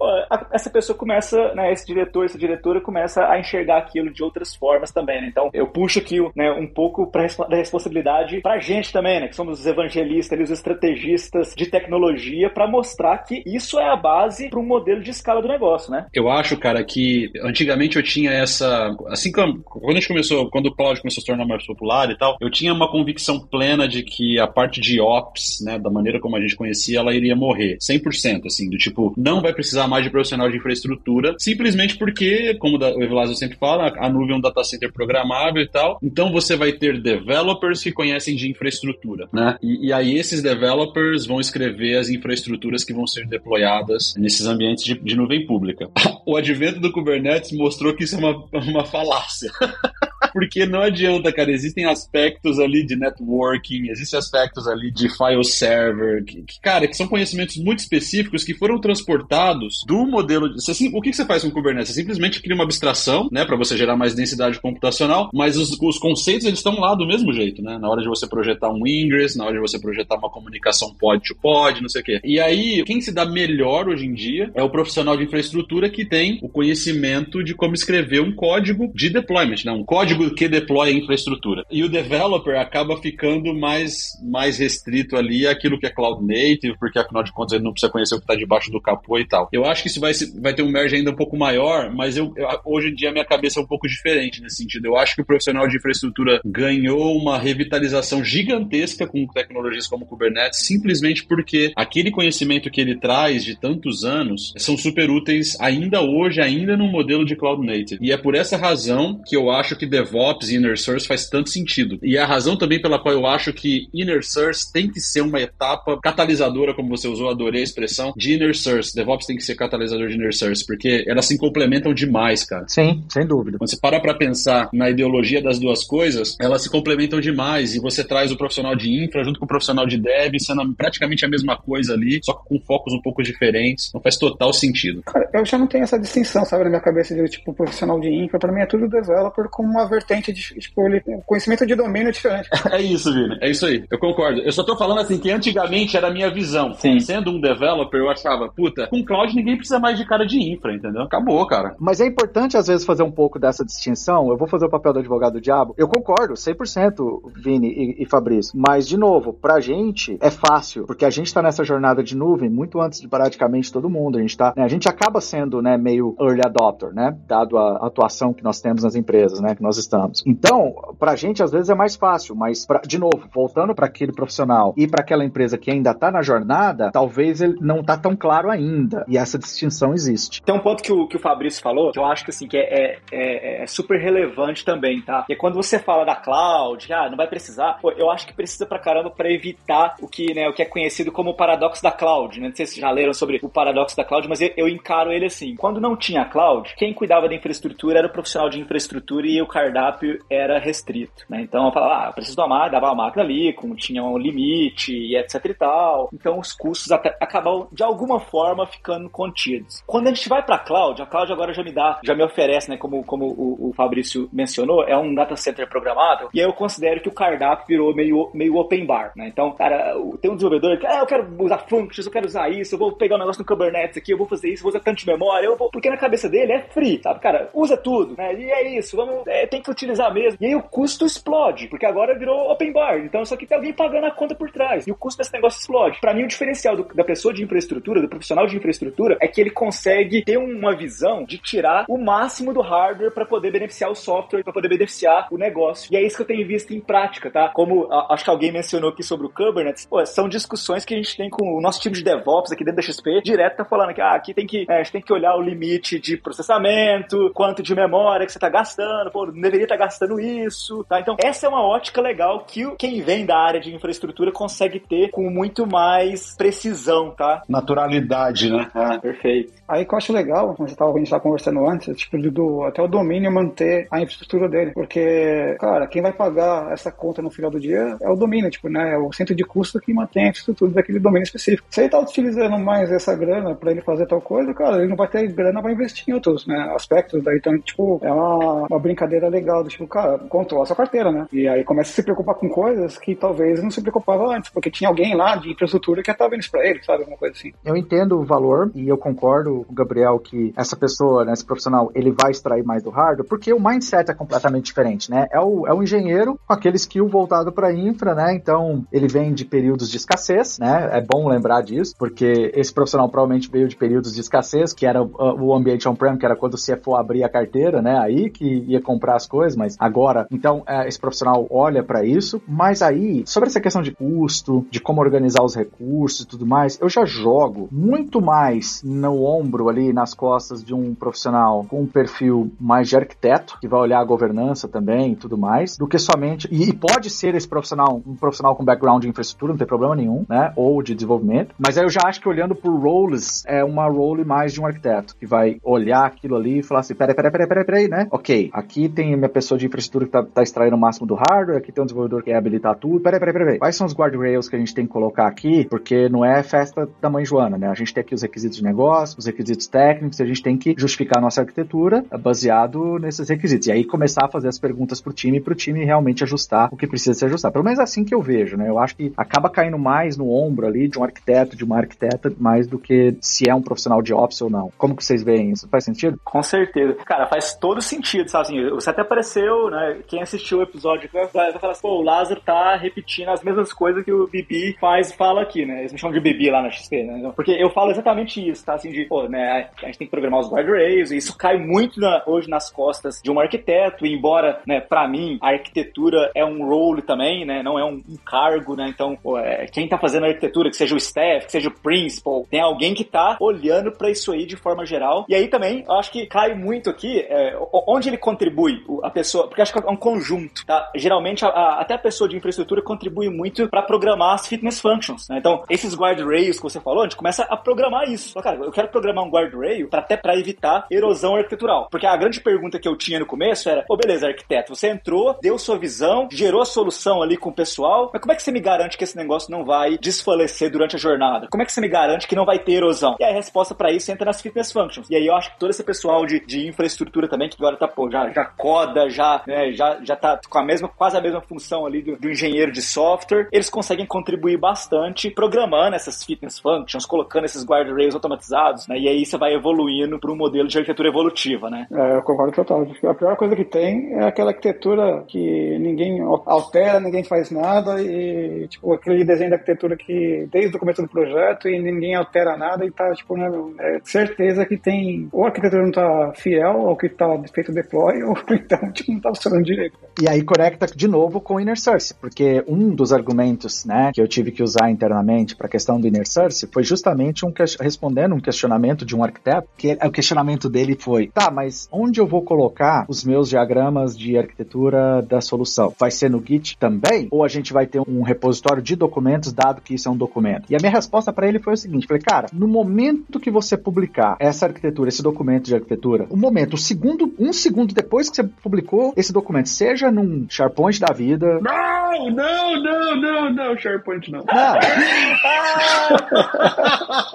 essa 0.51 0.69
pessoa 0.69 0.97
começa, 0.97 1.53
né, 1.53 1.71
esse 1.71 1.85
diretor, 1.85 2.25
essa 2.25 2.37
diretora 2.37 2.81
começa 2.81 3.25
a 3.27 3.39
enxergar 3.39 3.77
aquilo 3.77 4.11
de 4.11 4.23
outras 4.23 4.55
formas 4.55 4.91
também, 4.91 5.21
né? 5.21 5.27
Então, 5.29 5.49
eu 5.53 5.67
puxo 5.67 5.99
aqui, 5.99 6.19
né, 6.35 6.51
um 6.51 6.67
pouco 6.67 7.09
pra, 7.09 7.25
da 7.49 7.55
responsabilidade 7.55 8.41
pra 8.41 8.59
gente 8.59 8.91
também, 8.91 9.19
né? 9.19 9.27
Que 9.27 9.35
somos 9.35 9.59
os 9.59 9.65
evangelistas, 9.65 10.39
os 10.39 10.49
estrategistas 10.49 11.53
de 11.55 11.65
tecnologia 11.65 12.49
para 12.49 12.67
mostrar 12.67 13.12
que 13.17 13.43
isso 13.45 13.79
é 13.79 13.89
a 13.89 13.95
base 13.95 14.49
para 14.49 14.59
um 14.59 14.65
modelo 14.65 15.01
de 15.01 15.11
escala 15.11 15.41
do 15.41 15.47
negócio, 15.47 15.91
né? 15.91 16.05
Eu 16.13 16.29
acho, 16.29 16.57
cara, 16.57 16.83
que 16.83 17.31
antigamente 17.43 17.97
eu 17.97 18.03
tinha 18.03 18.31
essa. 18.31 18.95
Assim 19.07 19.31
quando 19.31 19.63
a 19.89 19.93
gente 19.93 20.07
começou, 20.07 20.49
quando 20.49 20.67
o 20.67 20.75
cloud 20.75 21.01
começou 21.01 21.21
a 21.21 21.23
se 21.23 21.27
tornar 21.27 21.45
mais 21.45 21.65
popular 21.65 22.09
e 22.09 22.17
tal, 22.17 22.37
eu 22.39 22.49
tinha 22.49 22.73
uma 22.73 22.89
convicção 22.89 23.39
plena 23.39 23.87
de 23.87 24.03
que 24.03 24.39
a 24.39 24.47
parte 24.47 24.79
de 24.79 24.99
ops, 24.99 25.61
né, 25.63 25.79
da 25.79 25.89
maneira 25.89 26.19
como 26.19 26.35
a 26.35 26.41
gente 26.41 26.55
conhecia, 26.55 26.99
ela 26.99 27.13
iria 27.13 27.35
morrer. 27.35 27.77
100%, 27.77 28.45
assim, 28.45 28.69
do 28.69 28.77
tipo, 28.77 29.13
não 29.17 29.41
vai 29.41 29.53
precisar 29.53 29.87
mais 29.87 30.03
de 30.03 30.09
profissional 30.09 30.49
de 30.49 30.57
infraestrutura, 30.57 31.35
simplesmente 31.37 31.97
porque, 31.97 32.55
como 32.55 32.77
o 32.77 33.03
Evelazio 33.03 33.35
sempre 33.35 33.57
fala, 33.57 33.93
a 33.97 34.09
nuvem 34.09 34.35
é 34.35 34.37
um 34.37 34.41
data 34.41 34.63
center 34.63 34.91
programável 34.91 35.61
e 35.61 35.67
tal, 35.67 35.99
então 36.01 36.31
você 36.31 36.55
vai 36.55 36.71
ter 36.71 37.01
developers 37.01 37.83
que 37.83 37.91
conhecem 37.91 38.35
de 38.35 38.49
infraestrutura, 38.49 39.27
né? 39.33 39.57
E, 39.61 39.87
e 39.87 39.93
aí 39.93 40.17
esses 40.17 40.41
developers 40.41 41.25
vão 41.25 41.39
escrever 41.39 41.97
as 41.97 42.09
infraestruturas 42.09 42.83
que 42.83 42.93
vão 42.93 43.02
ser 43.07 43.27
deployadas 43.27 44.13
nesses 44.17 44.45
ambientes 44.45 44.83
de, 44.83 44.95
de 44.99 45.15
nuvem 45.15 45.45
pública. 45.45 45.89
O 46.25 46.37
advento 46.37 46.79
do 46.79 46.89
Kubernetes 46.89 47.51
mostrou 47.51 47.93
que 47.93 48.05
isso 48.05 48.15
é 48.15 48.19
uma, 48.19 48.45
uma 48.53 48.85
falácia. 48.85 49.51
Porque 50.31 50.65
não 50.65 50.81
adianta, 50.81 51.31
cara. 51.31 51.51
Existem 51.51 51.85
aspectos 51.85 52.59
ali 52.59 52.85
de 52.85 52.95
networking, 52.95 53.89
existem 53.89 54.17
aspectos 54.17 54.67
ali 54.67 54.91
de 54.91 55.09
file 55.09 55.43
server, 55.43 56.23
que, 56.23 56.41
que 56.41 56.61
cara, 56.61 56.87
que 56.87 56.95
são 56.95 57.07
conhecimentos 57.07 57.57
muito 57.57 57.79
específicos 57.79 58.43
que 58.43 58.53
foram 58.53 58.79
transportados 58.79 59.83
do 59.85 60.05
modelo. 60.05 60.49
De, 60.49 60.87
o 60.93 61.01
que 61.01 61.13
você 61.13 61.25
faz 61.25 61.43
com 61.43 61.49
o 61.49 61.51
Kubernetes? 61.51 61.89
Você 61.89 62.01
simplesmente 62.01 62.41
cria 62.41 62.55
uma 62.55 62.63
abstração, 62.63 63.27
né, 63.31 63.45
para 63.45 63.57
você 63.57 63.77
gerar 63.77 63.95
mais 63.95 64.15
densidade 64.15 64.59
computacional, 64.59 65.29
mas 65.33 65.57
os, 65.57 65.77
os 65.79 65.99
conceitos 65.99 66.45
eles 66.45 66.59
estão 66.59 66.79
lá 66.79 66.95
do 66.95 67.05
mesmo 67.05 67.31
jeito, 67.31 67.61
né? 67.61 67.77
Na 67.77 67.89
hora 67.89 68.01
de 68.01 68.07
você 68.07 68.27
projetar 68.27 68.69
um 68.69 68.87
ingress, 68.87 69.37
na 69.37 69.45
hora 69.45 69.53
de 69.53 69.59
você 69.59 69.79
projetar 69.79 70.15
uma 70.15 70.29
comunicação 70.29 70.93
pod 70.95 71.23
to 71.23 71.35
pod, 71.35 71.81
não 71.81 71.89
sei 71.89 72.01
o 72.01 72.05
quê. 72.05 72.21
E 72.23 72.39
aí, 72.39 72.82
quem 72.83 73.01
se 73.01 73.11
dá 73.11 73.25
melhor 73.25 73.87
hoje 73.87 74.05
em 74.05 74.13
dia 74.13 74.51
é 74.53 74.61
o 74.61 74.69
profissional 74.69 75.17
de 75.17 75.23
infraestrutura 75.23 75.89
que 75.89 76.05
tem 76.05 76.39
o 76.41 76.49
conhecimento 76.49 77.43
de 77.43 77.53
como 77.53 77.73
escrever 77.73 78.21
um 78.21 78.33
código 78.33 78.91
de 78.93 79.09
deployment, 79.09 79.63
né? 79.65 79.71
Um 79.71 79.83
código 79.83 80.33
que 80.33 80.47
deploy 80.47 80.89
a 80.89 80.93
infraestrutura. 80.93 81.65
E 81.71 81.83
o 81.83 81.89
developer 81.89 82.59
acaba 82.59 82.97
ficando 82.97 83.53
mais, 83.53 84.19
mais 84.23 84.57
restrito 84.57 85.15
ali 85.15 85.47
àquilo 85.47 85.79
que 85.79 85.85
é 85.85 85.89
cloud 85.89 86.25
native, 86.25 86.77
porque 86.79 86.99
afinal 86.99 87.23
de 87.23 87.31
contas 87.31 87.53
ele 87.53 87.63
não 87.63 87.71
precisa 87.71 87.91
conhecer 87.91 88.15
o 88.15 88.17
que 88.17 88.23
está 88.23 88.35
debaixo 88.35 88.71
do 88.71 88.81
capô 88.81 89.17
e 89.17 89.27
tal. 89.27 89.49
Eu 89.51 89.65
acho 89.65 89.83
que 89.83 89.87
isso 89.87 89.99
vai, 89.99 90.13
vai 90.41 90.53
ter 90.53 90.63
um 90.63 90.69
merge 90.69 90.95
ainda 90.95 91.11
um 91.11 91.15
pouco 91.15 91.37
maior, 91.37 91.93
mas 91.93 92.17
eu, 92.17 92.33
eu, 92.35 92.47
hoje 92.65 92.89
em 92.89 92.95
dia 92.95 93.11
minha 93.11 93.25
cabeça 93.25 93.59
é 93.59 93.63
um 93.63 93.67
pouco 93.67 93.87
diferente 93.87 94.41
nesse 94.41 94.57
sentido. 94.57 94.85
Eu 94.85 94.97
acho 94.97 95.15
que 95.15 95.21
o 95.21 95.25
profissional 95.25 95.67
de 95.67 95.77
infraestrutura 95.77 96.41
ganhou 96.45 97.15
uma 97.17 97.37
revitalização 97.37 98.23
gigantesca 98.23 99.07
com 99.07 99.25
tecnologias 99.27 99.87
como 99.87 100.05
Kubernetes, 100.05 100.59
simplesmente 100.65 101.25
porque 101.25 101.71
aquele 101.75 102.11
conhecimento 102.11 102.69
que 102.73 102.81
ele 102.81 102.97
traz 102.97 103.43
de 103.43 103.55
tantos 103.55 104.03
anos 104.03 104.53
são 104.57 104.77
super 104.77 105.09
úteis 105.09 105.55
ainda 105.59 106.01
hoje, 106.01 106.41
ainda 106.41 106.75
no 106.75 106.87
modelo 106.87 107.25
de 107.25 107.35
cloud 107.35 107.65
native. 107.65 107.99
E 108.01 108.11
é 108.11 108.17
por 108.17 108.35
essa 108.35 108.57
razão 108.57 109.21
que 109.25 109.35
eu 109.35 109.49
acho 109.49 109.77
que 109.77 109.85
DevOps 109.85 110.49
e 110.49 110.55
Inner 110.55 110.77
Source 110.77 111.07
faz 111.07 111.29
tanto 111.29 111.49
sentido. 111.49 111.99
E 112.01 112.17
é 112.17 112.21
a 112.21 112.25
razão 112.25 112.57
também 112.57 112.81
pela 112.81 112.99
qual 112.99 113.13
eu 113.13 113.25
acho 113.25 113.53
que 113.53 113.87
Inner 113.93 114.25
Source 114.25 114.71
tem 114.71 114.89
que 114.89 114.99
ser 114.99 115.21
uma 115.21 115.39
etapa 115.39 115.99
catalisadora, 116.01 116.73
como 116.73 116.89
você 116.89 117.07
usou, 117.07 117.29
adorei 117.29 117.61
a 117.61 117.63
expressão, 117.63 118.13
de 118.17 118.33
Inner 118.33 118.55
Source. 118.55 118.95
DevOps 118.95 119.27
tem 119.27 119.37
que 119.37 119.43
ser 119.43 119.55
catalisador 119.55 120.07
de 120.07 120.15
Inner 120.15 120.35
Source, 120.35 120.65
porque 120.65 121.03
elas 121.07 121.25
se 121.25 121.37
complementam 121.37 121.93
demais, 121.93 122.43
cara. 122.43 122.65
Sim, 122.67 123.03
sem 123.09 123.25
dúvida. 123.25 123.57
Quando 123.57 123.69
você 123.69 123.77
para 123.79 123.99
pra 123.99 124.15
pensar 124.15 124.69
na 124.73 124.89
ideologia 124.89 125.41
das 125.41 125.59
duas 125.59 125.83
coisas, 125.83 126.35
elas 126.39 126.63
se 126.63 126.69
complementam 126.69 127.21
demais 127.21 127.75
e 127.75 127.79
você 127.79 128.03
traz 128.03 128.31
o 128.31 128.37
profissional 128.37 128.75
de 128.75 128.91
infra 128.91 129.23
junto 129.23 129.39
com 129.39 129.45
o 129.45 129.47
profissional 129.47 129.85
de 129.85 129.97
dev, 129.97 130.33
sendo 130.39 130.73
praticamente 130.73 131.25
a 131.25 131.29
mesma 131.29 131.55
coisa 131.57 131.93
ali, 131.93 132.19
só 132.23 132.33
com 132.33 132.59
focos 132.65 132.93
um 132.93 133.01
pouco 133.01 133.21
diferentes. 133.21 133.91
Não 133.93 134.01
faz 134.01 134.17
total 134.17 134.53
sentido. 134.53 135.03
Cara, 135.03 135.29
eu 135.33 135.45
já 135.45 135.57
não 135.57 135.67
tenho 135.67 135.83
essa 135.83 135.99
distinção, 135.99 136.45
sabe, 136.45 136.63
na 136.63 136.69
minha 136.69 136.81
cabeça 136.81 137.13
de 137.13 137.27
tipo 137.29 137.53
profissional 137.53 137.99
de 137.99 138.09
infra. 138.09 138.39
Pra 138.39 138.51
mim 138.51 138.61
é 138.61 138.65
tudo 138.65 138.87
developer 138.87 139.49
com 139.49 139.63
uma 139.63 139.87
vertente 139.87 140.31
de 140.31 140.41
tipo, 140.59 140.81
ele, 140.81 141.01
conhecimento 141.25 141.65
de 141.65 141.75
domínio 141.75 142.11
diferente. 142.11 142.49
é 142.71 142.81
isso, 142.81 143.13
Vini. 143.13 143.37
É 143.41 143.49
isso 143.49 143.65
aí. 143.65 143.83
Eu 143.89 143.99
concordo. 143.99 144.41
Eu 144.41 144.51
só 144.51 144.63
tô 144.63 144.77
falando 144.77 145.01
assim 145.01 145.17
que 145.17 145.31
antigamente 145.31 145.97
era 145.97 146.07
a 146.07 146.13
minha 146.13 146.31
visão. 146.31 146.73
Sim. 146.73 146.99
Sendo 146.99 147.31
um 147.31 147.39
developer, 147.39 147.99
eu 147.99 148.09
achava, 148.09 148.49
puta, 148.49 148.87
com 148.87 149.03
cloud 149.03 149.35
ninguém 149.35 149.57
precisa 149.57 149.79
mais 149.79 149.97
de 149.97 150.05
cara 150.05 150.25
de 150.25 150.39
infra, 150.39 150.73
entendeu? 150.73 151.03
Acabou, 151.03 151.45
cara. 151.47 151.75
Mas 151.79 151.99
é 151.99 152.05
importante 152.05 152.57
às 152.57 152.67
vezes 152.67 152.85
fazer 152.85 153.03
um 153.03 153.11
pouco 153.11 153.39
dessa 153.39 153.65
distinção. 153.65 154.29
Eu 154.29 154.37
vou 154.37 154.47
fazer 154.47 154.65
o 154.65 154.69
papel 154.69 154.93
do 154.93 154.99
advogado 154.99 155.33
do 155.33 155.41
diabo. 155.41 155.73
Eu 155.77 155.87
concordo 155.87 156.33
100%, 156.33 157.31
Vini 157.35 157.67
e, 157.67 158.03
e 158.03 158.05
Fabrício. 158.05 158.53
Mas, 158.55 158.87
de 158.87 158.97
novo, 158.97 159.33
pra 159.33 159.59
gente 159.59 160.17
é 160.21 160.29
fácil, 160.29 160.85
porque 160.85 161.05
a 161.05 161.09
gente 161.09 161.33
tá 161.33 161.41
nessa 161.41 161.63
jornada 161.63 162.03
de 162.03 162.15
nuvem 162.15 162.49
muito 162.53 162.79
antes 162.79 163.01
de 163.01 163.07
praticamente 163.07 163.71
todo 163.71 163.89
mundo. 163.89 164.17
A 164.17 164.21
gente 164.21 164.37
tá, 164.37 164.53
né, 164.55 164.63
a 164.63 164.67
gente 164.67 164.87
acaba 164.87 165.19
sendo, 165.19 165.61
né, 165.61 165.77
meio 165.77 166.15
early 166.19 166.41
adopter, 166.45 166.93
né, 166.93 167.17
dado 167.27 167.57
a 167.57 167.85
atuação 167.85 168.33
que 168.33 168.43
nós 168.43 168.61
temos 168.61 168.83
nas 168.83 168.95
empresas, 168.95 169.39
né, 169.39 169.55
que 169.55 169.63
nós 169.63 169.77
estamos. 169.77 170.23
Então, 170.25 170.73
pra 170.99 171.15
gente 171.15 171.41
às 171.41 171.51
vezes 171.51 171.69
é 171.69 171.75
mais 171.75 171.95
fácil, 171.95 172.35
mas 172.35 172.65
pra, 172.65 172.79
de 172.79 172.97
novo, 172.97 173.27
voltando 173.33 173.73
para 173.73 173.87
aquele 173.87 174.11
profissional 174.11 174.73
e 174.77 174.87
para 174.87 175.01
aquela 175.01 175.25
empresa 175.25 175.57
que 175.57 175.71
ainda 175.71 175.93
tá 175.93 176.11
na 176.11 176.21
jornada, 176.21 176.91
talvez 176.91 177.41
ele 177.41 177.57
não 177.59 177.83
tá 177.83 177.97
tão 177.97 178.15
claro 178.15 178.49
ainda. 178.49 179.05
E 179.07 179.17
essa 179.17 179.37
distinção 179.37 179.93
existe. 179.93 180.41
Tem 180.41 180.53
um 180.53 180.59
ponto 180.59 180.83
que 180.83 180.91
o, 180.91 181.07
que 181.07 181.17
o 181.17 181.19
Fabrício 181.19 181.61
falou, 181.61 181.91
que 181.91 181.99
eu 181.99 182.05
acho 182.05 182.23
que 182.23 182.31
assim, 182.31 182.47
que 182.47 182.57
é, 182.57 182.63
é, 182.63 182.99
é, 183.11 183.63
é 183.63 183.67
super 183.67 183.99
relevante 183.99 184.63
também, 184.63 185.01
tá? 185.01 185.25
E 185.29 185.33
é 185.33 185.35
quando 185.35 185.55
você 185.55 185.79
fala 185.79 186.05
da 186.05 186.15
cloud, 186.15 186.91
ah, 186.93 187.09
não 187.09 187.17
vai 187.17 187.27
precisar, 187.27 187.77
pô, 187.81 187.91
eu 187.91 188.09
acho 188.09 188.27
que 188.27 188.33
precisa 188.33 188.65
pra 188.65 188.79
caramba 188.79 189.09
para 189.09 189.31
evitar 189.31 189.95
o 190.01 190.07
que, 190.07 190.33
né, 190.33 190.47
o 190.47 190.53
que 190.53 190.61
é 190.61 190.65
conhecido 190.65 191.11
como 191.11 191.31
o 191.31 191.35
paradoxo 191.35 191.81
da 191.81 191.91
cloud? 191.91 192.39
Não 192.49 192.55
sei 192.55 192.65
se 192.65 192.79
já 192.79 192.91
leram 192.91 193.13
sobre 193.13 193.39
o 193.41 193.49
paradoxo 193.49 193.95
da 193.95 194.03
cloud, 194.03 194.27
mas 194.27 194.41
eu, 194.41 194.51
eu 194.55 194.67
encaro 194.67 195.11
ele 195.11 195.25
assim. 195.25 195.55
Quando 195.55 195.81
não 195.81 195.95
tinha 195.95 196.25
cloud, 196.25 196.73
quem 196.77 196.93
cuidava 196.93 197.27
da 197.27 197.35
infraestrutura 197.35 197.99
era 197.99 198.07
o 198.07 198.11
profissional 198.11 198.49
de 198.49 198.59
infraestrutura 198.59 199.27
e 199.27 199.41
o 199.41 199.47
cardápio 199.47 200.23
era 200.29 200.59
restrito, 200.59 201.25
né? 201.29 201.41
Então 201.41 201.65
eu 201.65 201.71
falava, 201.71 202.07
ah, 202.07 202.11
preciso 202.11 202.37
da 202.37 202.47
máquina, 202.47 202.79
dava 202.79 202.91
a 202.91 202.95
máquina 202.95 203.23
ali, 203.23 203.53
como 203.53 203.75
tinha 203.75 204.03
um 204.03 204.17
limite 204.17 204.93
e 204.93 205.17
etc 205.17 205.45
e 205.45 205.53
tal. 205.53 206.09
Então 206.13 206.39
os 206.39 206.53
custos 206.53 206.91
até, 206.91 207.15
acabam 207.19 207.67
de 207.71 207.83
alguma 207.83 208.19
forma 208.19 208.65
ficando 208.65 209.09
contidos. 209.09 209.81
Quando 209.85 210.07
a 210.07 210.13
gente 210.13 210.29
vai 210.29 210.43
para 210.43 210.59
cloud, 210.59 211.01
a 211.01 211.05
cloud 211.05 211.31
agora 211.31 211.53
já 211.53 211.63
me 211.63 211.71
dá, 211.71 211.99
já 212.03 212.15
me 212.15 212.23
oferece, 212.23 212.69
né, 212.69 212.77
como, 212.77 213.03
como 213.03 213.25
o, 213.25 213.69
o 213.69 213.73
Fabrício 213.73 214.29
mencionou, 214.31 214.83
é 214.83 214.97
um 214.97 215.13
data 215.13 215.35
center 215.35 215.67
programável, 215.67 216.29
e 216.33 216.39
aí 216.39 216.45
eu 216.45 216.53
considero 216.53 217.01
que 217.01 217.09
o 217.09 217.13
cardápio 217.13 217.67
virou 217.67 217.95
meio, 217.95 218.29
meio 218.33 218.55
open 218.57 218.85
bar, 218.85 219.11
né? 219.15 219.27
Então, 219.27 219.51
cara, 219.51 219.93
tem 220.21 220.31
um 220.31 220.35
desenvolvedor 220.35 220.77
que, 220.77 220.87
ah, 220.87 220.99
eu 220.99 221.05
quero 221.05 221.27
usar 221.39 221.59
functions, 221.69 222.05
eu 222.05 222.11
quero 222.11 222.25
usar 222.33 222.49
isso, 222.49 222.75
eu 222.75 222.79
vou 222.79 222.91
pegar 222.91 223.15
um 223.15 223.19
negócio 223.19 223.41
no 223.41 223.45
Kubernetes 223.45 223.97
aqui, 223.97 224.11
eu 224.11 224.17
vou 224.17 224.27
fazer 224.27 224.49
isso, 224.49 224.63
vou 224.63 224.69
usar 224.69 224.79
tanto 224.79 224.99
de 224.99 225.07
memória, 225.07 225.45
eu 225.45 225.55
vou, 225.55 225.69
porque 225.69 225.89
na 225.89 225.97
cabeça 225.97 226.27
dele 226.27 226.53
é 226.53 226.61
free, 226.69 226.99
sabe? 227.01 227.19
Cara, 227.19 227.49
usa 227.53 227.77
tudo, 227.77 228.15
né? 228.17 228.33
E 228.33 228.51
é 228.51 228.77
isso, 228.77 228.95
vamos, 228.95 229.25
é, 229.27 229.45
tem 229.45 229.61
que 229.61 229.71
utilizar 229.71 230.13
mesmo. 230.13 230.37
E 230.41 230.45
aí 230.47 230.55
o 230.55 230.63
custo 230.63 231.05
explode, 231.05 231.67
porque 231.67 231.85
agora 231.85 232.17
virou 232.17 232.51
open 232.51 232.73
bar, 232.73 232.97
então 232.97 233.23
só 233.23 233.37
que 233.37 233.45
tem 233.45 233.55
alguém 233.55 233.73
pagando 233.73 234.07
a 234.07 234.11
conta 234.11 234.35
por 234.35 234.49
trás, 234.51 234.87
e 234.87 234.91
o 234.91 234.95
custo 234.95 235.19
desse 235.19 235.33
negócio 235.33 235.59
explode. 235.59 235.99
Para 235.99 236.13
mim, 236.13 236.23
o 236.23 236.27
diferencial 236.27 236.75
do, 236.75 236.83
da 236.93 237.03
pessoa 237.03 237.33
de 237.33 237.43
infraestrutura, 237.43 238.01
do 238.01 238.09
profissional 238.09 238.47
de 238.47 238.57
infraestrutura, 238.57 239.17
é 239.21 239.27
que 239.27 239.39
ele 239.39 239.51
consegue 239.51 240.23
ter 240.23 240.37
uma 240.37 240.75
visão 240.75 241.23
de 241.23 241.37
tirar 241.37 241.85
o 241.87 241.97
máximo 241.97 242.53
do 242.53 242.61
hardware 242.61 243.11
para 243.11 243.25
poder 243.25 243.51
beneficiar 243.51 243.91
o 243.91 243.95
software, 243.95 244.43
para 244.43 244.53
poder 244.53 244.69
beneficiar 244.69 245.27
o 245.31 245.37
negócio. 245.37 245.93
E 245.93 245.97
é 245.97 246.01
isso 246.01 246.15
que 246.15 246.23
eu 246.23 246.27
tenho 246.27 246.47
visto 246.47 246.73
em 246.73 246.79
prática, 246.79 247.29
tá? 247.29 247.49
Como 247.49 247.91
a, 247.91 248.13
acho 248.13 248.23
que 248.23 248.29
alguém 248.29 248.51
mencionou 248.51 248.89
aqui 248.89 249.03
sobre 249.03 249.27
o 249.27 249.29
Kubernetes, 249.29 249.85
pô, 249.85 250.03
são 250.05 250.27
discussões 250.27 250.85
que 250.85 250.93
a 250.93 250.97
gente 250.97 251.15
tem 251.15 251.29
com 251.29 251.57
o 251.57 251.61
nosso 251.61 251.79
time 251.79 251.95
de 251.95 252.03
DevOps 252.03 252.22
aqui 252.51 252.63
dentro 252.63 252.77
da 252.77 252.81
XP, 252.81 253.21
direto 253.23 253.57
tá 253.57 253.65
falando 253.65 253.93
que 253.93 254.01
ah, 254.01 254.15
aqui 254.15 254.33
tem 254.33 254.45
que, 254.45 254.65
é, 254.69 254.75
a 254.75 254.83
gente 254.83 254.91
tem 254.91 255.01
que 255.01 255.13
olhar 255.13 255.35
o 255.35 255.41
limite 255.41 255.99
de 255.99 256.17
processamento, 256.17 257.31
quanto 257.33 257.61
de 257.61 257.75
memória 257.75 258.25
que 258.25 258.31
você 258.31 258.39
tá 258.39 258.49
gastando, 258.49 259.11
pô, 259.11 259.25
não 259.25 259.41
deveria 259.41 259.63
estar 259.63 259.77
tá 259.77 259.85
gastando 259.85 260.19
isso, 260.19 260.83
tá? 260.87 260.99
Então, 260.99 261.15
essa 261.23 261.45
é 261.45 261.49
uma 261.49 261.61
ótica 261.61 262.01
legal 262.01 262.43
que 262.45 262.63
quem 262.77 263.01
vem 263.01 263.25
da 263.25 263.37
área 263.37 263.59
de 263.59 263.73
infraestrutura 263.73 264.31
consegue 264.31 264.79
ter 264.79 265.09
com 265.11 265.29
muito 265.29 265.65
mais 265.65 266.35
precisão, 266.35 267.11
tá? 267.11 267.43
Naturalidade, 267.47 268.51
né? 268.51 268.69
Ah, 268.73 268.97
perfeito. 268.99 269.53
Aí 269.67 269.85
que 269.85 269.93
eu 269.93 269.97
acho 269.97 270.13
legal, 270.13 270.53
como 270.55 270.67
você 270.67 270.75
tava, 270.75 270.91
a 270.91 270.97
gente 270.97 271.05
estava 271.05 271.23
conversando 271.23 271.65
antes, 271.67 271.95
tipo, 271.97 272.17
do, 272.31 272.63
até 272.63 272.81
o 272.81 272.87
domínio 272.87 273.31
manter 273.31 273.87
a 273.89 274.01
infraestrutura 274.01 274.49
dele. 274.49 274.71
Porque, 274.71 275.55
cara, 275.59 275.87
quem 275.87 276.01
vai 276.01 276.11
pagar 276.11 276.71
essa 276.71 276.91
conta 276.91 277.21
no 277.21 277.31
final 277.31 277.49
do 277.49 277.59
dia 277.59 277.97
é 278.01 278.09
o 278.09 278.15
domínio, 278.15 278.49
tipo, 278.49 278.69
né? 278.69 278.93
É 278.93 278.97
o 278.97 279.11
centro 279.11 279.35
de 279.35 279.43
custo 279.43 279.79
que 279.79 279.93
mantém 279.93 280.25
a 280.25 280.29
infraestrutura 280.29 280.71
daquele 280.71 280.99
domínio 280.99 281.23
específico. 281.23 281.67
Se 281.69 281.81
ele 281.81 281.89
tá 281.89 281.99
utilizando 282.13 282.57
mais 282.59 282.91
essa 282.91 283.15
grana 283.15 283.55
para 283.55 283.71
ele 283.71 283.81
fazer 283.81 284.05
tal 284.05 284.21
coisa, 284.21 284.53
cara, 284.53 284.77
ele 284.77 284.87
não 284.87 284.95
vai 284.95 285.07
ter 285.07 285.27
grana 285.31 285.61
para 285.61 285.71
investir 285.71 286.05
em 286.07 286.13
outros 286.13 286.45
né, 286.45 286.71
aspectos. 286.75 287.23
Daí, 287.23 287.37
então, 287.37 287.57
tipo, 287.59 287.99
é 288.03 288.11
uma, 288.11 288.67
uma 288.69 288.79
brincadeira 288.79 289.27
legal, 289.27 289.63
do, 289.63 289.69
tipo, 289.69 289.87
cara, 289.87 290.19
controla 290.29 290.65
sua 290.65 290.75
carteira, 290.75 291.11
né? 291.11 291.27
E 291.33 291.47
aí 291.47 291.63
começa 291.63 291.91
a 291.91 291.93
se 291.93 292.03
preocupar 292.03 292.35
com 292.35 292.47
coisas 292.47 292.97
que 292.97 293.15
talvez 293.15 293.61
não 293.63 293.71
se 293.71 293.81
preocupava 293.81 294.35
antes, 294.35 294.51
porque 294.51 294.69
tinha 294.69 294.89
alguém 294.89 295.15
lá 295.15 295.35
de 295.35 295.51
infraestrutura 295.51 296.03
que 296.03 296.11
estar 296.11 296.27
vendo 296.27 296.41
isso 296.41 296.51
pra 296.51 296.65
ele, 296.65 296.83
sabe? 296.83 296.99
Alguma 296.99 297.17
coisa 297.17 297.35
assim. 297.35 297.51
Eu 297.65 297.75
entendo 297.75 298.19
o 298.19 298.23
valor 298.23 298.71
e 298.75 298.87
eu 298.87 298.97
concordo 298.97 299.65
Gabriel 299.71 300.19
que 300.19 300.53
essa 300.55 300.75
pessoa, 300.75 301.25
né, 301.25 301.33
esse 301.33 301.45
profissional, 301.45 301.91
ele 301.95 302.11
vai 302.11 302.31
extrair 302.31 302.63
mais 302.63 302.83
do 302.83 302.91
hardware, 302.91 303.27
porque 303.27 303.51
o 303.51 303.59
mindset 303.59 304.11
é 304.11 304.13
completamente 304.13 304.65
diferente, 304.65 305.09
né? 305.09 305.27
É 305.31 305.39
o, 305.39 305.65
é 305.65 305.73
o 305.73 305.81
engenheiro 305.81 306.39
com 306.47 306.53
aquele 306.53 306.77
skill 306.77 307.07
voltado 307.07 307.51
para 307.51 307.73
infra, 307.73 308.13
né? 308.13 308.33
Então, 308.35 308.85
ele 308.91 309.07
vem 309.07 309.33
de 309.33 309.45
períodos 309.45 309.89
de 309.89 309.97
escassez, 309.97 310.59
né? 310.59 310.89
É 310.91 311.01
bom 311.01 311.27
lembrar 311.27 311.61
disso, 311.61 311.92
porque 311.97 312.51
esse 312.55 312.73
profissional 312.73 313.09
provavelmente 313.09 313.49
veio 313.49 313.67
de 313.67 313.75
períodos 313.75 314.13
de 314.13 314.21
escassez, 314.21 314.73
que 314.73 314.85
era 314.85 315.01
o, 315.01 315.53
ambiente 315.53 315.87
on-prem, 315.87 316.17
que 316.17 316.25
era 316.25 316.35
quando 316.35 316.55
o 316.55 316.57
CFO 316.57 316.95
abria 316.95 317.25
a 317.25 317.29
carteira, 317.29 317.81
né? 317.81 317.97
Aí 317.99 318.29
que 318.29 318.45
ia 318.67 318.81
comprar 318.81 319.15
as 319.15 319.27
coisas, 319.27 319.55
mas 319.55 319.75
agora, 319.79 320.27
então, 320.31 320.63
é, 320.67 320.87
esse 320.87 320.99
profissional 320.99 321.45
olha 321.49 321.83
para 321.83 322.05
isso, 322.05 322.41
mas 322.47 322.81
aí, 322.81 323.23
sobre 323.25 323.49
essa 323.49 323.61
questão 323.61 323.81
de 323.81 323.91
custo, 323.91 324.65
de 324.69 324.79
como 324.79 325.01
organizar 325.01 325.43
os 325.43 325.55
recursos 325.55 326.21
e 326.21 326.27
tudo 326.27 326.45
mais, 326.45 326.79
eu 326.81 326.89
já 326.89 327.05
jogo 327.05 327.67
muito 327.71 328.21
mais 328.21 328.81
no 328.83 329.23
ombro 329.23 329.69
ali 329.69 329.93
nas 329.93 330.13
costas 330.13 330.63
de 330.63 330.73
um 330.73 330.95
profissional 330.95 331.65
com 331.69 331.81
um 331.81 331.87
perfil 331.87 332.51
mais 332.59 332.89
de 332.89 332.95
arquiteto, 332.95 333.57
que 333.59 333.67
vai 333.67 333.79
olhar 333.79 333.99
a 333.99 334.05
governança 334.05 334.67
também 334.67 335.13
e 335.13 335.15
tudo 335.15 335.37
mais, 335.37 335.77
do 335.77 335.87
que 335.87 335.97
somente. 335.97 336.47
E, 336.51 336.69
e 336.69 336.73
pode 336.73 337.09
ser 337.09 337.35
esse 337.35 337.47
profissional, 337.47 338.01
um 338.05 338.15
profissional 338.15 338.55
com 338.55 338.63
background 338.63 339.03
de 339.03 339.09
infraestrutura, 339.09 339.53
não 339.53 339.57
tem 339.57 339.67
problema 339.67 339.95
nenhum, 339.95 340.25
né? 340.27 340.51
Ou 340.55 340.81
de 340.81 340.95
desenvolvimento. 340.95 341.55
Mas 341.57 341.77
aí 341.83 341.85
eu 341.85 341.89
já 341.89 342.01
acho 342.05 342.21
que 342.21 342.27
olhando 342.27 342.55
por 342.55 342.73
roles, 342.79 343.43
é 343.45 343.63
uma 343.63 343.87
role 343.87 344.23
mais 344.23 344.53
de 344.53 344.61
um 344.61 344.65
arquiteto, 344.65 345.15
que 345.15 345.25
vai 345.25 345.59
olhar 345.63 346.05
aquilo 346.05 346.35
ali 346.35 346.59
e 346.59 346.63
falar 346.63 346.79
assim: 346.79 346.95
peraí, 346.95 347.13
peraí, 347.13 347.31
peraí, 347.31 347.47
peraí, 347.47 347.65
peraí, 347.65 347.87
né? 347.87 348.07
Ok, 348.09 348.49
aqui 348.53 348.87
tem 348.89 349.15
minha 349.15 349.29
pessoa 349.29 349.57
de 349.57 349.65
infraestrutura 349.65 350.05
que 350.05 350.11
tá, 350.11 350.23
tá 350.23 350.41
extraindo 350.41 350.75
o 350.75 350.79
máximo 350.79 351.05
do 351.05 351.15
hardware, 351.15 351.57
aqui 351.57 351.71
tem 351.71 351.81
um 351.81 351.85
desenvolvedor 351.85 352.21
que 352.21 352.31
quer 352.31 352.37
habilitar 352.37 352.75
tudo. 352.75 353.01
Peraí, 353.01 353.19
peraí, 353.19 353.33
peraí. 353.33 353.59
Quais 353.59 353.75
são 353.75 353.85
os 353.85 353.93
guardrails 353.93 354.47
que 354.47 354.55
a 354.55 354.59
gente 354.59 354.73
tem 354.73 354.85
que 354.85 354.91
colocar 354.91 355.27
aqui? 355.27 355.65
Porque 355.69 356.07
não 356.09 356.23
é 356.23 356.41
festa 356.41 356.87
da 357.01 357.09
mãe 357.09 357.25
Joana, 357.25 357.57
né? 357.57 357.67
A 357.67 357.73
gente 357.73 357.93
tem 357.93 358.01
aqui 358.01 358.15
os 358.15 358.21
requisitos 358.21 358.57
de 358.57 358.63
negócio, 358.63 359.19
os 359.19 359.25
requisitos 359.25 359.67
técnicos, 359.67 360.21
a 360.21 360.25
gente 360.25 360.41
tem 360.41 360.57
que 360.57 360.73
justificar 360.77 361.19
a 361.19 361.21
nossa 361.21 361.41
arquitetura 361.41 362.05
baseado 362.21 362.97
nesses 362.99 363.27
requisitos. 363.27 363.67
E 363.67 363.71
aí 363.71 363.83
começar 363.83 364.25
a 364.25 364.29
fazer 364.29 364.47
as 364.47 364.59
perguntas 364.59 365.01
pro 365.01 365.11
time, 365.11 365.39
pro 365.39 365.55
time 365.55 365.83
realmente 365.83 366.23
ajustar 366.23 366.69
o 366.71 366.77
que 366.77 366.87
precisa 366.87 367.13
ser 367.13 367.25
ajustado. 367.25 367.51
Pelo 367.51 367.65
menos 367.65 367.79
é 367.79 367.83
assim 367.83 368.03
que 368.03 368.13
eu 368.13 368.21
vejo, 368.21 368.57
né? 368.57 368.69
Eu 368.69 368.79
acho 368.79 368.95
que 368.95 369.11
acaba 369.17 369.49
caindo 369.49 369.77
mais 369.77 370.17
no 370.17 370.29
ombro 370.29 370.65
ali 370.65 370.87
de 370.87 370.99
um 370.99 371.03
arquiteto, 371.03 371.55
de 371.55 371.63
uma 371.63 371.72
arquiteta, 371.79 372.31
mais 372.37 372.67
do 372.67 372.77
que 372.79 373.15
se 373.21 373.49
é 373.49 373.55
um 373.55 373.61
profissional 373.61 374.01
de 374.01 374.13
ops 374.13 374.41
ou 374.41 374.49
não. 374.49 374.71
Como 374.77 374.95
que 374.95 375.03
vocês 375.03 375.23
veem 375.23 375.51
isso? 375.51 375.67
Faz 375.69 375.83
sentido? 375.83 376.19
Com 376.23 376.41
certeza. 376.41 376.95
Cara, 377.05 377.27
faz 377.27 377.55
todo 377.55 377.81
sentido, 377.81 378.29
sabe 378.29 378.43
assim, 378.43 378.69
você 378.69 378.89
até 378.89 379.01
apareceu, 379.01 379.69
né? 379.69 379.99
Quem 380.07 380.21
assistiu 380.21 380.59
o 380.59 380.63
episódio 380.63 381.09
vai, 381.11 381.27
vai 381.27 381.59
falar 381.59 381.71
assim, 381.71 381.81
pô, 381.81 381.99
o 381.99 382.03
Lázaro 382.03 382.41
tá 382.41 382.75
repetindo 382.75 383.29
as 383.29 383.43
mesmas 383.43 383.71
coisas 383.73 384.03
que 384.03 384.11
o 384.11 384.27
Bibi 384.27 384.75
faz 384.79 385.11
fala 385.11 385.41
aqui, 385.41 385.65
né? 385.65 385.79
Eles 385.79 385.93
me 385.93 385.99
chamam 385.99 386.13
de 386.13 386.19
Bibi 386.19 386.49
lá 386.49 386.61
na 386.61 386.69
XP, 386.69 387.03
né? 387.03 387.31
Porque 387.35 387.51
eu 387.51 387.69
falo 387.69 387.91
exatamente 387.91 388.47
isso, 388.47 388.65
tá? 388.65 388.75
Assim, 388.75 388.91
de, 388.91 389.05
pô, 389.05 389.27
né? 389.27 389.69
A 389.81 389.85
gente 389.85 389.97
tem 389.97 390.07
que 390.07 390.11
programar 390.11 390.39
os 390.39 390.49
guardrails, 390.49 391.11
e 391.11 391.17
isso 391.17 391.37
cai 391.37 391.57
muito 391.57 391.99
na, 391.99 392.23
hoje 392.25 392.49
nas 392.49 392.71
costas 392.71 393.21
de 393.21 393.31
um 393.31 393.39
arquiteto, 393.39 394.05
e 394.05 394.13
embora, 394.13 394.61
né, 394.67 394.81
pra 394.81 395.07
mim, 395.07 395.37
a 395.41 395.49
arquitetura 395.49 396.31
é 396.35 396.43
um 396.43 396.65
role 396.65 397.01
também, 397.01 397.45
né? 397.45 397.61
Não 397.63 397.77
é 397.77 397.85
um, 397.85 398.03
um 398.07 398.17
cargo, 398.25 398.75
né? 398.75 398.87
Então, 398.89 399.15
pô, 399.15 399.37
é, 399.37 399.65
quem 399.67 399.87
tá 399.87 399.97
fazendo 399.97 400.25
arquitetura, 400.25 400.69
que 400.69 400.75
seja 400.75 400.95
o 400.95 400.97
staff, 400.97 401.45
que 401.45 401.51
seja 401.51 401.62
o 401.67 401.71
principal, 401.71 402.45
tem 402.49 402.61
alguém 402.61 402.93
que 402.93 403.03
tá 403.03 403.37
olhando 403.39 403.91
para 403.91 404.09
isso 404.09 404.31
aí 404.31 404.45
de 404.45 404.55
forma 404.55 404.85
geral. 404.85 405.25
E 405.27 405.35
aí 405.35 405.47
também, 405.47 405.83
eu 405.87 405.93
acho 405.95 406.11
que 406.11 406.25
cai 406.25 406.53
muito 406.53 406.89
aqui, 406.89 407.19
é, 407.19 407.57
onde 407.87 408.09
ele 408.09 408.17
contribui, 408.17 408.83
a 409.03 409.09
pessoa, 409.09 409.47
porque 409.47 409.61
acho 409.61 409.73
que 409.73 409.79
é 409.79 409.91
um 409.91 409.95
conjunto, 409.95 410.65
tá? 410.65 410.91
Geralmente, 410.95 411.45
a, 411.45 411.49
a, 411.49 411.81
até 411.81 411.93
a 411.93 411.97
pessoa 411.97 412.29
de 412.29 412.35
infraestrutura 412.35 412.81
contribui 412.81 413.29
muito 413.29 413.67
para 413.67 413.81
programar 413.81 414.33
as 414.33 414.47
fitness 414.47 414.79
functions, 414.79 415.27
né? 415.29 415.37
Então, 415.37 415.63
esses 415.69 415.95
guardrails 415.95 416.57
que 416.57 416.63
você 416.63 416.79
falou, 416.79 417.01
a 417.01 417.03
gente 417.03 417.17
começa 417.17 417.43
a 417.43 417.57
programar 417.57 418.09
isso. 418.09 418.39
Cara, 418.41 418.57
eu 418.57 418.71
quero 418.71 418.87
programar 418.89 419.23
um 419.23 419.29
guardrail 419.29 419.87
para 419.87 419.99
até 419.99 420.17
para 420.17 420.37
evitar 420.37 420.85
erosão 420.89 421.35
arquitetural. 421.35 421.87
Porque 421.89 422.05
a 422.05 422.15
grande 422.15 422.41
pergunta 422.41 422.79
que 422.79 422.87
eu 422.87 422.97
tinha 422.97 423.19
no 423.19 423.25
começo 423.25 423.69
era, 423.69 423.83
pô, 423.83 423.97
beleza, 423.97 424.27
arquiteto, 424.27 424.75
você 424.75 424.89
entrou, 424.89 425.37
deu 425.41 425.57
sua 425.57 425.77
visão, 425.77 426.27
gerou 426.31 426.61
a 426.61 426.65
solução 426.65 427.21
ali 427.21 427.37
com 427.37 427.49
o 427.49 427.53
pessoal, 427.53 428.09
mas 428.11 428.21
como 428.21 428.31
é 428.31 428.35
que 428.35 428.43
você 428.43 428.51
me 428.51 428.59
garante 428.59 428.97
que 428.97 429.03
esse 429.03 429.17
negócio 429.17 429.51
não 429.51 429.63
vai 429.65 429.97
desfalecer 429.97 430.71
durante 430.71 430.95
a 430.95 430.99
jornada? 430.99 431.47
Como 431.53 431.61
é 431.61 431.67
que 431.67 431.71
você 431.71 431.81
me 431.81 431.87
garante 431.87 432.27
que 432.27 432.35
não 432.35 432.45
vai 432.45 432.57
ter 432.57 432.71
erosão? 432.71 433.15
E 433.19 433.23
a 433.23 433.31
resposta 433.31 433.75
para 433.75 433.91
isso 433.91 434.11
entra 434.11 434.25
nas 434.25 434.41
fitness 434.41 434.71
functions. 434.71 435.07
E 435.07 435.15
aí 435.15 435.27
eu 435.27 435.35
acho 435.35 435.53
que 435.53 435.59
todo 435.59 435.69
esse 435.69 435.83
pessoal 435.83 436.25
de, 436.25 436.39
de 436.39 436.67
infraestrutura 436.67 437.27
também, 437.27 437.47
que 437.47 437.55
agora 437.59 437.77
tá, 437.77 437.87
pô, 437.87 438.09
já, 438.09 438.27
já 438.31 438.43
coda, 438.43 439.07
já, 439.07 439.39
né, 439.45 439.71
já, 439.71 439.99
já 440.03 440.15
tá 440.15 440.39
com 440.49 440.57
a 440.57 440.65
mesma, 440.65 440.89
quase 440.89 441.15
a 441.15 441.21
mesma 441.21 441.41
função 441.41 441.85
ali 441.85 442.01
do, 442.01 442.17
do 442.17 442.27
engenheiro 442.27 442.71
de 442.71 442.81
software, 442.81 443.49
eles 443.51 443.69
conseguem 443.69 444.03
contribuir 444.03 444.57
bastante 444.57 445.29
programando 445.29 445.95
essas 445.95 446.23
fitness 446.23 446.57
functions, 446.57 447.05
colocando 447.05 447.45
esses 447.45 447.63
guardrails 447.63 448.15
automatizados, 448.15 448.87
né? 448.87 448.97
E 448.97 449.07
aí 449.07 449.23
você 449.23 449.37
vai 449.37 449.53
evoluindo 449.53 450.17
para 450.17 450.31
um 450.31 450.35
modelo 450.35 450.67
de 450.67 450.75
arquitetura 450.79 451.09
evolutiva, 451.09 451.69
né? 451.69 451.85
É, 451.93 452.15
eu 452.15 452.23
concordo 452.23 452.51
total. 452.51 452.87
A 453.07 453.13
pior 453.13 453.35
coisa 453.35 453.55
que 453.55 453.65
tem 453.65 454.11
é 454.15 454.23
aquela 454.23 454.49
arquitetura 454.49 455.23
que 455.27 455.77
ninguém 455.77 456.19
altera, 456.47 456.99
ninguém 456.99 457.23
faz 457.23 457.51
nada 457.51 458.01
e, 458.01 458.67
tipo, 458.67 458.91
aquele 458.91 459.23
desenho 459.23 459.51
de 459.51 459.55
arquitetura 459.57 459.95
que 459.95 460.47
desde 460.51 460.75
o 460.75 460.79
começo 460.79 461.03
do 461.03 461.07
projeto 461.07 461.42
e 461.65 461.79
ninguém 461.79 462.15
altera 462.15 462.57
nada 462.57 462.85
e 462.85 462.91
tá, 462.91 463.11
tipo, 463.13 463.37
né, 463.37 463.49
é 463.79 463.99
certeza 464.03 464.65
que 464.65 464.77
tem 464.77 465.27
ou 465.31 465.43
a 465.43 465.47
arquitetura 465.47 465.83
não 465.83 465.91
tá 465.91 466.33
fiel 466.35 466.87
ao 466.87 466.97
que 466.97 467.09
tá 467.09 467.25
feito 467.53 467.71
deploy 467.71 468.21
ou 468.23 468.35
então, 468.51 468.91
tipo, 468.91 469.11
não 469.11 469.19
tá 469.19 469.29
funcionando 469.29 469.63
direito. 469.63 469.97
E 470.21 470.29
aí 470.29 470.43
conecta 470.43 470.85
de 470.85 471.07
novo 471.07 471.41
com 471.41 471.55
o 471.55 471.59
inner 471.59 471.79
source, 471.79 472.13
porque 472.13 472.63
um 472.67 472.93
dos 472.93 473.11
argumentos, 473.11 473.83
né, 473.85 474.11
que 474.13 474.21
eu 474.21 474.27
tive 474.27 474.51
que 474.51 474.61
usar 474.61 474.89
internamente 474.89 475.55
para 475.55 475.67
a 475.67 475.69
questão 475.69 475.99
do 475.99 476.07
inner 476.07 476.27
source 476.27 476.67
foi 476.71 476.83
justamente 476.83 477.45
um 477.45 477.53
respondendo 477.79 478.35
um 478.35 478.39
questionamento 478.39 479.05
de 479.05 479.15
um 479.15 479.23
arquiteto, 479.23 479.67
que 479.77 479.93
o 479.93 480.11
questionamento 480.11 480.69
dele 480.69 480.95
foi: 480.99 481.27
"Tá, 481.33 481.49
mas 481.51 481.87
onde 481.91 482.19
eu 482.19 482.27
vou 482.27 482.41
colocar 482.43 483.05
os 483.07 483.23
meus 483.23 483.49
diagramas 483.49 484.17
de 484.17 484.37
arquitetura 484.37 485.21
da 485.21 485.41
solução? 485.41 485.93
Vai 485.99 486.11
ser 486.11 486.29
no 486.29 486.43
Git 486.45 486.77
também 486.77 487.27
ou 487.31 487.43
a 487.43 487.47
gente 487.47 487.73
vai 487.73 487.85
ter 487.87 488.01
um 488.07 488.21
repositório 488.21 488.81
de 488.81 488.95
documentos 488.95 489.51
dado 489.51 489.81
que 489.81 489.95
isso 489.95 490.07
é 490.07 490.11
um 490.11 490.17
documento?" 490.17 490.65
E 490.69 490.75
a 490.75 490.79
minha 490.79 490.91
resposta 490.91 491.32
para 491.33 491.47
ele 491.47 491.59
foi 491.59 491.73
o 491.73 491.77
seguinte: 491.77 492.07
falei: 492.07 492.21
"Cara, 492.21 492.47
no 492.53 492.67
momento 492.67 493.39
que 493.39 493.51
você 493.51 493.75
publicar 493.75 494.37
essa 494.39 494.65
arquitetura, 494.67 495.09
esse 495.09 495.21
documento 495.21 495.65
de 495.65 495.75
arquitetura, 495.75 496.27
o 496.29 496.37
momento, 496.37 496.75
o 496.75 496.77
segundo, 496.77 497.33
um 497.37 497.51
segundo 497.51 497.93
depois 497.93 498.29
que 498.29 498.35
você 498.37 498.43
publicou 498.43 499.13
esse 499.17 499.33
documento, 499.33 499.69
seja 499.69 500.11
num 500.11 500.45
SharePoint 500.49 500.99
da 500.99 501.13
vida, 501.13 501.59
não, 501.61 502.29
não, 502.31 502.81
não, 502.81 503.21
não, 503.21 503.53
não, 503.53 503.77
SharePoint 503.77 504.31
não. 504.31 504.43
Não. 504.45 504.79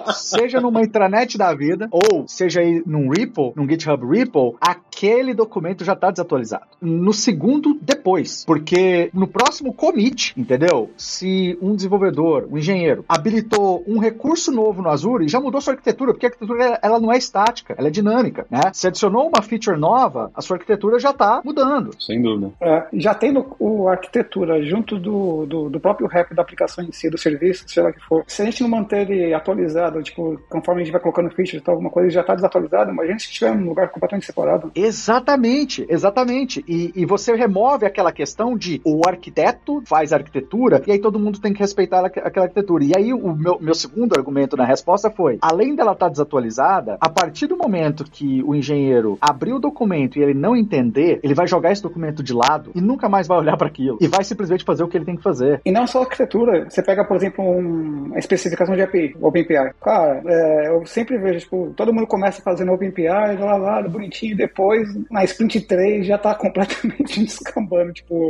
seja 0.13 0.59
numa 0.59 0.81
intranet 0.81 1.37
da 1.37 1.53
vida, 1.53 1.87
ou 1.91 2.27
seja 2.27 2.61
aí 2.61 2.81
num 2.85 3.09
Ripple, 3.09 3.53
num 3.55 3.67
GitHub 3.67 4.05
Ripple, 4.05 4.55
aquele 4.61 5.33
documento 5.33 5.83
já 5.83 5.93
está 5.93 6.09
desatualizado. 6.11 6.65
No 6.81 7.13
segundo 7.13 7.77
depois, 7.81 8.45
porque 8.45 9.09
no 9.13 9.27
próximo 9.27 9.73
commit, 9.73 10.33
entendeu? 10.37 10.89
Se 10.97 11.57
um 11.61 11.75
desenvolvedor, 11.75 12.47
um 12.51 12.57
engenheiro, 12.57 13.03
habilitou 13.07 13.83
um 13.89 13.99
recurso 13.99 14.51
novo 14.51 14.81
no 14.81 14.89
Azure 14.89 15.25
e 15.25 15.29
já 15.29 15.39
mudou 15.39 15.59
sua 15.59 15.73
arquitetura, 15.73 16.13
porque 16.13 16.25
a 16.25 16.29
arquitetura 16.29 16.79
ela 16.81 16.99
não 16.99 17.11
é 17.11 17.17
estática, 17.17 17.73
ela 17.77 17.87
é 17.87 17.91
dinâmica, 17.91 18.45
né? 18.49 18.61
Se 18.73 18.87
adicionou 18.87 19.27
uma 19.27 19.41
feature 19.41 19.77
nova, 19.77 20.31
a 20.35 20.41
sua 20.41 20.57
arquitetura 20.57 20.99
já 20.99 21.09
está 21.09 21.41
mudando. 21.43 21.91
Sem 21.99 22.21
dúvida. 22.21 22.51
É, 22.61 22.87
já 22.93 23.13
tendo 23.15 23.55
o 23.57 23.87
arquitetura 23.87 24.61
junto 24.63 24.99
do, 24.99 25.45
do, 25.45 25.69
do, 25.69 25.79
próprio 25.79 26.07
rap 26.07 26.33
da 26.35 26.41
aplicação 26.41 26.83
em 26.83 26.91
si, 26.91 27.09
do 27.09 27.17
serviço, 27.17 27.65
sei 27.67 27.81
lá 27.81 27.91
que 27.91 27.99
for, 28.01 28.23
se 28.27 28.41
a 28.41 28.45
gente 28.45 28.61
não 28.61 28.69
manter 28.69 29.09
ele 29.09 29.33
atualizado, 29.33 30.01
tipo, 30.03 30.39
conforme 30.49 30.81
a 30.81 30.83
gente 30.85 30.93
vai 30.93 31.01
colocando 31.01 31.29
features 31.31 31.63
e 31.65 31.69
alguma 31.69 31.89
coisa 31.89 32.09
já 32.09 32.21
está 32.21 32.35
desatualizado, 32.35 32.91
imagina 32.91 33.17
se 33.17 33.25
estiver 33.25 33.55
num 33.55 33.69
lugar 33.69 33.89
completamente 33.89 34.25
separado. 34.25 34.71
Exatamente, 34.75 35.85
exatamente. 35.89 36.63
E, 36.67 36.91
e 36.95 37.05
você 37.05 37.33
remove 37.33 37.85
aquela 37.85 38.11
questão 38.11 38.57
de 38.57 38.81
o 38.83 39.01
arquiteto 39.07 39.81
faz 39.85 40.13
a 40.13 40.17
arquitetura 40.17 40.83
e 40.85 40.91
aí 40.91 40.99
todo 40.99 41.19
mundo 41.19 41.39
tem 41.39 41.53
que 41.53 41.59
respeitar 41.59 42.05
aquela 42.05 42.45
arquitetura. 42.45 42.83
E 42.83 42.91
aí 42.95 43.13
o 43.13 43.35
meu, 43.35 43.57
meu 43.59 43.73
segundo 43.79 44.17
argumento 44.17 44.57
na 44.57 44.65
resposta 44.65 45.09
foi, 45.09 45.37
além 45.41 45.75
dela 45.75 45.93
estar 45.93 46.05
tá 46.05 46.11
desatualizada, 46.11 46.97
a 46.99 47.09
partir 47.09 47.47
do 47.47 47.57
momento 47.57 48.03
que 48.03 48.43
o 48.43 48.55
engenheiro 48.55 49.17
abrir 49.21 49.53
o 49.53 49.59
documento 49.59 50.17
e 50.17 50.23
ele 50.23 50.33
não 50.33 50.55
entender, 50.55 51.19
ele 51.23 51.33
vai 51.33 51.47
jogar 51.47 51.71
esse 51.71 51.81
documento 51.81 52.23
de 52.23 52.33
lado 52.33 52.71
e 52.75 52.81
nunca 52.81 53.07
mais 53.07 53.27
vai 53.27 53.37
olhar 53.37 53.57
para 53.57 53.67
aquilo. 53.67 53.97
E 54.01 54.07
vai 54.07 54.23
simplesmente 54.23 54.63
fazer 54.63 54.83
o 54.83 54.87
que 54.87 54.97
ele 54.97 55.05
tem 55.05 55.15
que 55.15 55.23
fazer. 55.23 55.61
E 55.65 55.71
não 55.71 55.87
só 55.87 56.01
arquitetura. 56.01 56.69
Você 56.69 56.81
pega, 56.81 57.05
por 57.05 57.15
exemplo, 57.15 57.43
um, 57.43 58.07
uma 58.07 58.19
especificação 58.19 58.75
de 58.75 58.81
API, 58.81 59.15
OpenAPI. 59.21 59.75
Cara, 59.81 60.21
é, 60.25 60.69
eu 60.69 60.85
sempre 60.85 61.17
vejo, 61.17 61.39
tipo, 61.39 61.73
todo 61.75 61.93
mundo 61.93 62.07
começa 62.07 62.41
fazendo 62.41 62.71
OpenAPI, 62.73 63.37
lá, 63.37 63.55
lá, 63.57 63.81
bonitinho, 63.83 64.35
depois, 64.35 64.87
na 65.09 65.23
sprint 65.23 65.61
3, 65.61 66.05
já 66.05 66.17
tá 66.17 66.33
completamente 66.35 67.23
descambando. 67.23 67.93
Tipo, 67.93 68.29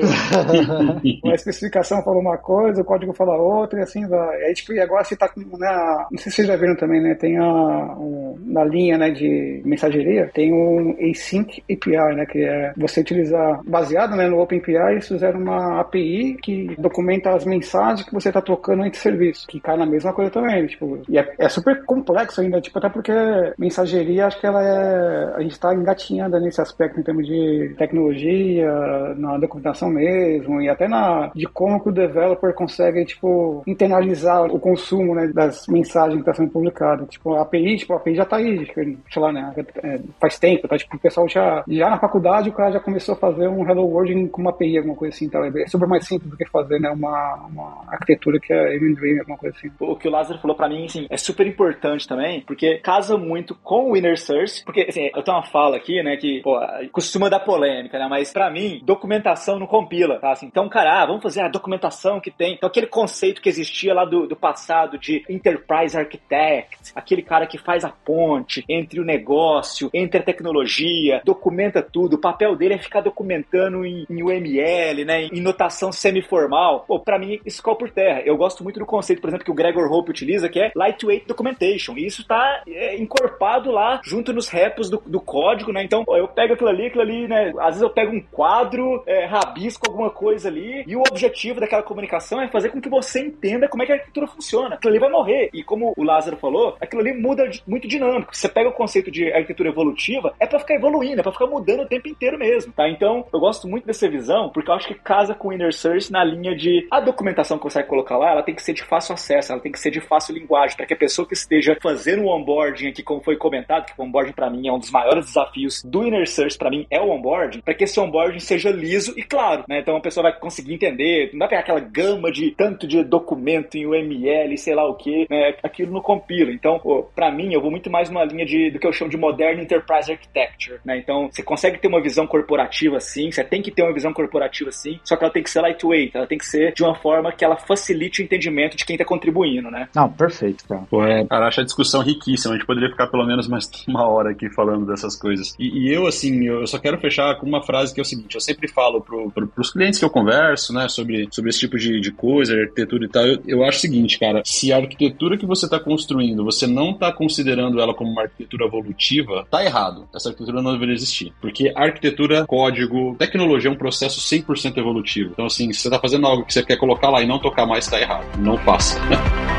uma 1.23 1.33
especificação 1.33 2.03
fala 2.03 2.19
uma 2.19 2.37
coisa, 2.37 2.81
o 2.81 2.85
código 2.85 3.13
fala 3.13 3.37
outra, 3.37 3.79
e 3.79 3.83
assim 3.83 4.07
vai. 4.07 4.43
Aí, 4.43 4.53
tipo, 4.53 4.73
e 4.73 4.79
agora 4.79 5.03
você 5.03 5.15
tá 5.15 5.27
com, 5.33 5.57
né, 5.57 6.05
não 6.11 6.17
sei 6.17 6.31
se 6.31 6.37
vocês 6.37 6.47
já 6.47 6.55
viram 6.55 6.75
também, 6.75 7.01
né, 7.01 7.15
tem 7.15 7.37
a, 7.37 7.43
um, 7.43 8.37
na 8.45 8.63
linha, 8.63 8.97
né, 8.97 9.09
de 9.09 9.61
mensageria, 9.65 10.29
tem 10.33 10.53
um 10.53 10.95
Async 10.99 11.63
API, 11.69 12.15
né, 12.15 12.25
que 12.25 12.43
é 12.43 12.73
você 12.77 13.01
utilizar, 13.01 13.61
baseado, 13.65 14.15
né, 14.15 14.27
no 14.27 14.39
OpenAPI, 14.39 14.91
eles 14.91 15.07
fizeram 15.07 15.39
uma 15.39 15.79
API 15.79 16.37
que 16.41 16.75
documenta 16.77 17.31
as 17.31 17.45
mensagens 17.45 18.07
que 18.07 18.13
você 18.13 18.29
está 18.29 18.41
trocando 18.41 18.85
entre 18.85 18.99
serviços, 18.99 19.45
que 19.45 19.59
cai 19.59 19.77
na 19.77 19.85
mesma 19.85 20.13
coisa 20.13 20.31
também, 20.31 20.65
tipo, 20.67 20.99
e 21.07 21.17
é, 21.17 21.33
é, 21.37 21.49
super 21.49 21.83
complexo 21.85 22.41
ainda, 22.41 22.61
tipo, 22.61 22.77
até 22.77 22.89
porque 22.89 23.11
mensageria, 23.57 24.27
acho 24.27 24.39
que 24.39 24.45
ela 24.45 24.63
é, 24.63 25.35
a 25.35 25.41
gente 25.41 25.51
está 25.51 25.73
engatinhando 25.73 26.39
nesse 26.39 26.61
aspecto 26.61 26.99
em 26.99 27.03
termos 27.03 27.25
de 27.25 27.75
tecnologia, 27.77 28.69
na 29.15 29.37
documentação 29.37 29.89
mesmo, 29.89 30.61
e 30.61 30.69
até 30.69 30.87
na, 30.87 31.31
de 31.35 31.45
como 31.47 31.81
que 31.81 31.89
o 31.89 31.91
developer 31.91 32.53
consegue, 32.53 33.05
tipo, 33.05 33.63
internalizar 33.65 34.45
o 34.45 34.59
consumo, 34.59 35.15
né, 35.15 35.18
das 35.27 35.67
mensagens 35.67 36.13
que 36.13 36.19
estão 36.19 36.33
tá 36.33 36.37
sendo 36.37 36.51
publicadas, 36.51 37.09
tipo, 37.09 37.33
a 37.33 37.41
API, 37.41 37.77
tipo, 37.77 37.93
a 37.93 37.97
API 37.97 38.15
já 38.15 38.23
está 38.23 38.37
aí, 38.37 38.65
sei 39.09 39.21
lá, 39.21 39.31
né, 39.31 39.53
é, 39.83 39.99
faz 40.19 40.39
tempo, 40.39 40.67
tá, 40.67 40.77
tipo, 40.77 40.95
o 40.95 40.99
pessoal 40.99 41.27
já, 41.27 41.63
já 41.67 41.89
na 41.89 41.99
faculdade 41.99 42.49
o 42.49 42.53
cara 42.53 42.71
já 42.71 42.79
começou 42.79 43.13
a 43.15 43.17
fazer 43.17 43.47
um 43.47 43.67
Hello 43.67 43.85
World 43.85 44.27
com 44.29 44.41
uma 44.41 44.51
API, 44.51 44.77
alguma 44.77 44.95
coisa 44.95 45.15
assim, 45.15 45.25
então 45.25 45.43
é 45.43 45.67
super 45.67 45.87
mais 45.87 46.05
simples 46.05 46.29
do 46.29 46.37
que 46.37 46.49
fazer, 46.49 46.79
né, 46.79 46.89
uma, 46.89 47.35
uma 47.47 47.83
arquitetura 47.87 48.39
que 48.39 48.53
é 48.53 48.75
Event 48.75 48.95
Dream, 48.97 49.19
alguma 49.19 49.37
coisa 49.37 49.55
assim. 49.57 49.71
O 49.79 49.95
que 49.95 50.07
o 50.07 50.11
Lázaro 50.11 50.39
falou 50.39 50.55
para 50.55 50.69
mim, 50.69 50.85
assim, 50.85 51.07
é 51.09 51.17
super 51.17 51.45
importante 51.45 52.07
também, 52.07 52.41
porque 52.41 52.77
casa 52.79 53.17
muito 53.17 53.55
com 53.55 53.91
o 53.91 53.97
Inner 53.97 54.19
Source, 54.19 54.63
porque, 54.63 54.85
assim, 54.89 55.09
eu 55.15 55.23
tenho 55.23 55.37
uma 55.37 55.43
fala 55.43 55.77
aqui, 55.77 56.01
né, 56.03 56.17
que, 56.17 56.41
pô, 56.41 56.59
costuma 56.91 57.29
dar 57.29 57.39
polêmica, 57.39 57.97
né, 57.97 58.07
mas 58.09 58.31
para 58.31 58.49
mim, 58.49 58.81
documentação 58.83 59.59
não 59.59 59.67
compila, 59.67 60.19
tá, 60.19 60.31
assim, 60.31 60.47
então, 60.47 60.67
cara, 60.69 61.01
ah, 61.01 61.05
vamos 61.05 61.23
fazer 61.23 61.41
a 61.41 61.47
documentação 61.47 62.19
que 62.19 62.31
tem, 62.31 62.55
então 62.55 62.67
aquele 62.67 62.87
conceito 62.87 63.41
que 63.41 63.49
existia 63.49 63.93
lá 63.93 64.05
do, 64.05 64.27
do 64.27 64.35
passado 64.35 64.97
de 64.97 65.08
Enterprise 65.29 65.97
Architect, 65.97 66.91
aquele 66.95 67.21
cara 67.21 67.45
que 67.45 67.57
faz 67.57 67.83
a 67.83 67.89
ponte 67.89 68.63
entre 68.67 68.99
o 68.99 69.05
negócio, 69.05 69.89
entre 69.93 70.19
a 70.19 70.23
tecnologia, 70.23 71.21
documenta 71.23 71.81
tudo, 71.81 72.15
o 72.15 72.19
papel 72.19 72.55
dele 72.55 72.75
é 72.75 72.77
ficar 72.77 73.01
documentando 73.01 73.85
em, 73.85 74.05
em 74.09 74.23
UML, 74.23 75.05
né, 75.05 75.25
em 75.25 75.41
notação 75.41 75.91
semi-formal, 75.91 76.85
pô, 76.87 76.99
pra 76.99 77.19
mim 77.19 77.39
isso 77.45 77.61
cai 77.63 77.75
por 77.75 77.89
terra. 77.89 78.21
Eu 78.25 78.37
gosto 78.37 78.63
muito 78.63 78.79
do 78.79 78.85
conceito, 78.85 79.21
por 79.21 79.29
exemplo, 79.29 79.45
que 79.45 79.51
o 79.51 79.55
Gregor 79.55 79.91
Hope 79.91 80.11
utiliza, 80.11 80.49
que 80.49 80.59
é 80.59 80.71
lightweight 80.75 81.27
documentation. 81.27 81.95
E 81.97 82.05
isso 82.05 82.25
tá 82.25 82.63
é, 82.67 82.97
encorpado 82.97 83.71
lá 83.71 84.01
junto 84.03 84.33
nos 84.33 84.47
repos 84.47 84.89
do, 84.89 85.01
do 85.05 85.19
código, 85.19 85.71
né? 85.71 85.83
Então, 85.83 86.03
pô, 86.03 86.17
eu 86.17 86.27
pego 86.27 86.53
aquilo 86.53 86.69
ali, 86.69 86.87
aquilo 86.87 87.01
ali, 87.01 87.27
né? 87.27 87.53
Às 87.59 87.75
vezes 87.75 87.81
eu 87.81 87.89
pego 87.89 88.15
um 88.15 88.21
quadro, 88.21 89.03
é, 89.05 89.25
rabisco 89.25 89.87
alguma 89.89 90.09
coisa 90.09 90.49
ali, 90.49 90.83
e 90.87 90.95
o 90.95 91.01
objetivo 91.01 91.59
daquela 91.59 91.83
comunicação 91.83 92.41
é 92.41 92.47
fazer 92.47 92.69
com 92.69 92.81
que 92.81 92.89
você 92.89 93.19
entenda 93.21 93.67
como 93.67 93.83
é 93.83 93.85
que 93.85 93.91
a 93.91 93.95
arquitetura 93.95 94.27
funciona. 94.27 94.75
Aquilo 94.75 94.91
ali 94.91 94.98
vai 94.99 95.09
morrer. 95.09 95.49
E 95.53 95.63
como 95.63 95.93
o 95.95 96.03
Lázaro 96.03 96.37
falou, 96.37 96.75
aquilo 96.79 97.01
ali 97.01 97.13
muda 97.13 97.49
muito 97.67 97.87
dinâmico. 97.87 98.35
Você 98.35 98.49
pega 98.49 98.69
o 98.69 98.73
conceito 98.73 99.11
de 99.11 99.31
arquitetura 99.31 99.69
evolutiva, 99.69 100.33
é 100.39 100.45
para 100.45 100.59
ficar 100.59 100.75
evoluindo, 100.75 101.19
é 101.19 101.23
pra 101.23 101.31
ficar 101.31 101.47
mudando 101.47 101.81
o 101.81 101.87
tempo 101.87 102.07
inteiro 102.07 102.37
mesmo, 102.37 102.73
tá? 102.73 102.87
Então, 102.89 103.25
eu 103.33 103.39
gosto 103.39 103.67
muito 103.67 103.85
dessa 103.85 104.09
visão, 104.09 104.49
porque 104.49 104.69
eu 104.69 104.75
acho 104.75 104.87
que 104.87 104.95
casa 104.95 105.33
com 105.33 105.49
o 105.49 105.53
Inner 105.53 105.69
na 106.11 106.23
linha 106.23 106.55
de 106.55 106.87
a 106.91 106.99
documentação 106.99 107.57
que 107.57 107.63
você 107.63 107.79
vai 107.79 107.87
colocar 107.87 108.17
lá, 108.17 108.31
ela 108.31 108.43
tem 108.43 108.55
que 108.55 108.61
ser 108.61 108.73
de 108.73 108.83
fácil 108.83 109.13
acesso, 109.13 109.51
ela 109.51 109.61
tem 109.61 109.71
que 109.71 109.79
ser 109.79 109.91
de 109.91 110.01
fácil 110.01 110.35
linguagem, 110.35 110.75
para 110.75 110.85
que 110.85 110.93
a 110.93 110.97
pessoa 110.97 111.27
que 111.27 111.33
esteja 111.33 111.77
fazendo 111.81 112.23
o 112.23 112.27
onboarding 112.27 112.87
aqui, 112.89 113.03
como 113.03 113.21
foi 113.21 113.37
comentado, 113.37 113.85
que 113.85 113.93
o 113.97 114.03
onboarding 114.03 114.33
para 114.33 114.49
mim 114.49 114.67
é 114.67 114.71
um 114.71 114.79
dos 114.79 114.91
maiores 114.91 115.25
desafios 115.25 115.83
do 115.83 116.05
Inner 116.05 116.27
Source 116.29 116.57
para 116.57 116.69
mim 116.69 116.85
é 116.89 116.99
o 116.99 117.09
onboarding, 117.09 117.61
para 117.61 117.73
que 117.73 117.83
esse 117.83 117.99
onboarding 117.99 118.39
seja 118.39 118.71
liso 118.71 119.13
e 119.17 119.23
claro, 119.23 119.63
né? 119.67 119.79
Então 119.79 119.95
a 119.95 120.01
pessoa 120.01 120.23
vai 120.23 120.39
conseguir 120.39 120.73
entender, 120.73 121.29
não 121.33 121.39
vai 121.39 121.49
pegar 121.49 121.61
aquela 121.61 121.79
gama 121.79 122.31
de 122.31 122.51
tanto 122.51 122.87
de 122.87 123.03
documento 123.03 123.75
em 123.75 123.85
UML, 123.85 124.57
sei 124.57 124.75
lá 124.75 124.88
o 124.89 124.95
que, 124.95 125.27
né? 125.29 125.55
Aquilo 125.63 125.91
não 125.91 126.01
compila. 126.01 126.51
Então, 126.51 126.79
para 127.15 127.31
mim, 127.31 127.53
eu 127.53 127.61
vou 127.61 127.71
muito 127.71 127.89
mais 127.89 128.09
numa 128.09 128.23
linha 128.23 128.45
de, 128.45 128.71
do 128.71 128.79
que 128.79 128.87
eu 128.87 128.93
chamo 128.93 129.09
de 129.09 129.17
Modern 129.17 129.59
Enterprise 129.59 130.11
Architecture, 130.11 130.79
né? 130.85 130.97
Então, 130.97 131.29
você 131.31 131.43
consegue 131.43 131.79
ter 131.79 131.87
uma 131.87 132.01
visão 132.01 132.27
corporativa 132.27 132.99
sim, 132.99 133.31
você 133.31 133.43
tem 133.43 133.61
que 133.61 133.71
ter 133.71 133.83
uma 133.83 133.93
visão 133.93 134.13
corporativa 134.13 134.71
sim, 134.71 134.99
só 135.03 135.15
que 135.15 135.23
ela 135.23 135.33
tem 135.33 135.43
que 135.43 135.49
ser 135.49 135.61
lightweight, 135.61 136.15
ela 136.15 136.27
tem 136.27 136.37
que 136.37 136.45
ser 136.45 136.73
de 136.73 136.83
uma 136.83 136.95
forma 136.95 137.31
que 137.31 137.43
ela 137.43 137.57
facilite 137.57 138.21
o 138.21 138.23
entendimento 138.23 138.77
de 138.77 138.85
quem 138.85 138.97
tá 138.97 139.05
contribuindo, 139.05 139.69
né? 139.69 139.87
Não, 139.95 140.11
perfeito, 140.11 140.67
cara. 140.67 140.81
Pô, 140.89 141.03
é, 141.03 141.25
cara, 141.25 141.47
acho 141.47 141.61
a 141.61 141.63
discussão 141.63 142.01
riquíssima, 142.01 142.53
a 142.53 142.57
gente 142.57 142.67
poderia 142.67 142.89
ficar 142.89 143.07
pelo 143.07 143.25
menos 143.25 143.47
mais 143.47 143.69
uma 143.87 144.07
hora 144.07 144.31
aqui 144.31 144.49
falando 144.49 144.85
dessas 144.85 145.15
coisas. 145.15 145.55
E, 145.59 145.87
e 145.87 145.93
eu, 145.93 146.07
assim, 146.07 146.45
eu 146.45 146.65
só 146.67 146.79
quero 146.79 146.99
fechar 146.99 147.35
com 147.35 147.45
uma 147.45 147.63
frase 147.63 147.93
que 147.93 147.99
é 147.99 148.03
o 148.03 148.05
seguinte, 148.05 148.35
eu 148.35 148.41
sempre 148.41 148.67
falo 148.67 149.01
pro, 149.01 149.29
pro, 149.31 149.47
pros 149.47 149.71
clientes 149.71 149.99
que 149.99 150.05
eu 150.05 150.09
converso, 150.09 150.73
né, 150.73 150.87
sobre, 150.87 151.27
sobre 151.31 151.49
esse 151.49 151.59
tipo 151.59 151.77
de, 151.77 151.99
de 151.99 152.11
coisa, 152.11 152.55
arquitetura 152.55 153.05
e 153.05 153.09
tal, 153.09 153.25
eu, 153.25 153.41
eu 153.47 153.63
acho 153.63 153.77
o 153.77 153.81
seguinte, 153.81 154.19
cara, 154.19 154.41
se 154.45 154.71
a 154.71 154.78
arquitetura 154.79 155.37
que 155.37 155.45
você 155.45 155.65
está 155.65 155.79
construindo, 155.79 156.43
você 156.43 156.67
não 156.67 156.91
está 156.91 157.11
considerando 157.11 157.79
ela 157.79 157.93
como 157.93 158.11
uma 158.11 158.23
arquitetura 158.23 158.65
evolutiva, 158.65 159.45
tá 159.49 159.63
errado. 159.63 160.07
Essa 160.13 160.29
arquitetura 160.29 160.61
não 160.61 160.73
deveria 160.73 160.95
existir. 160.95 161.33
Porque 161.41 161.71
arquitetura, 161.75 162.45
código, 162.45 163.15
tecnologia 163.17 163.69
é 163.69 163.73
um 163.73 163.77
processo 163.77 164.19
100% 164.19 164.77
evolutivo. 164.77 165.31
Então, 165.31 165.45
assim, 165.45 165.71
se 165.73 165.81
você 165.81 165.87
está 165.87 165.99
fazendo 165.99 166.25
algo 166.25 166.45
que 166.45 166.53
você 166.53 166.63
quer 166.63 166.77
colocar 166.77 167.09
lá 167.09 167.21
e 167.21 167.27
não 167.27 167.39
tocar 167.39 167.65
mais, 167.65 167.87
tá 167.87 167.99
errado. 167.99 168.25
Não 168.39 168.57
faça. 168.57 168.99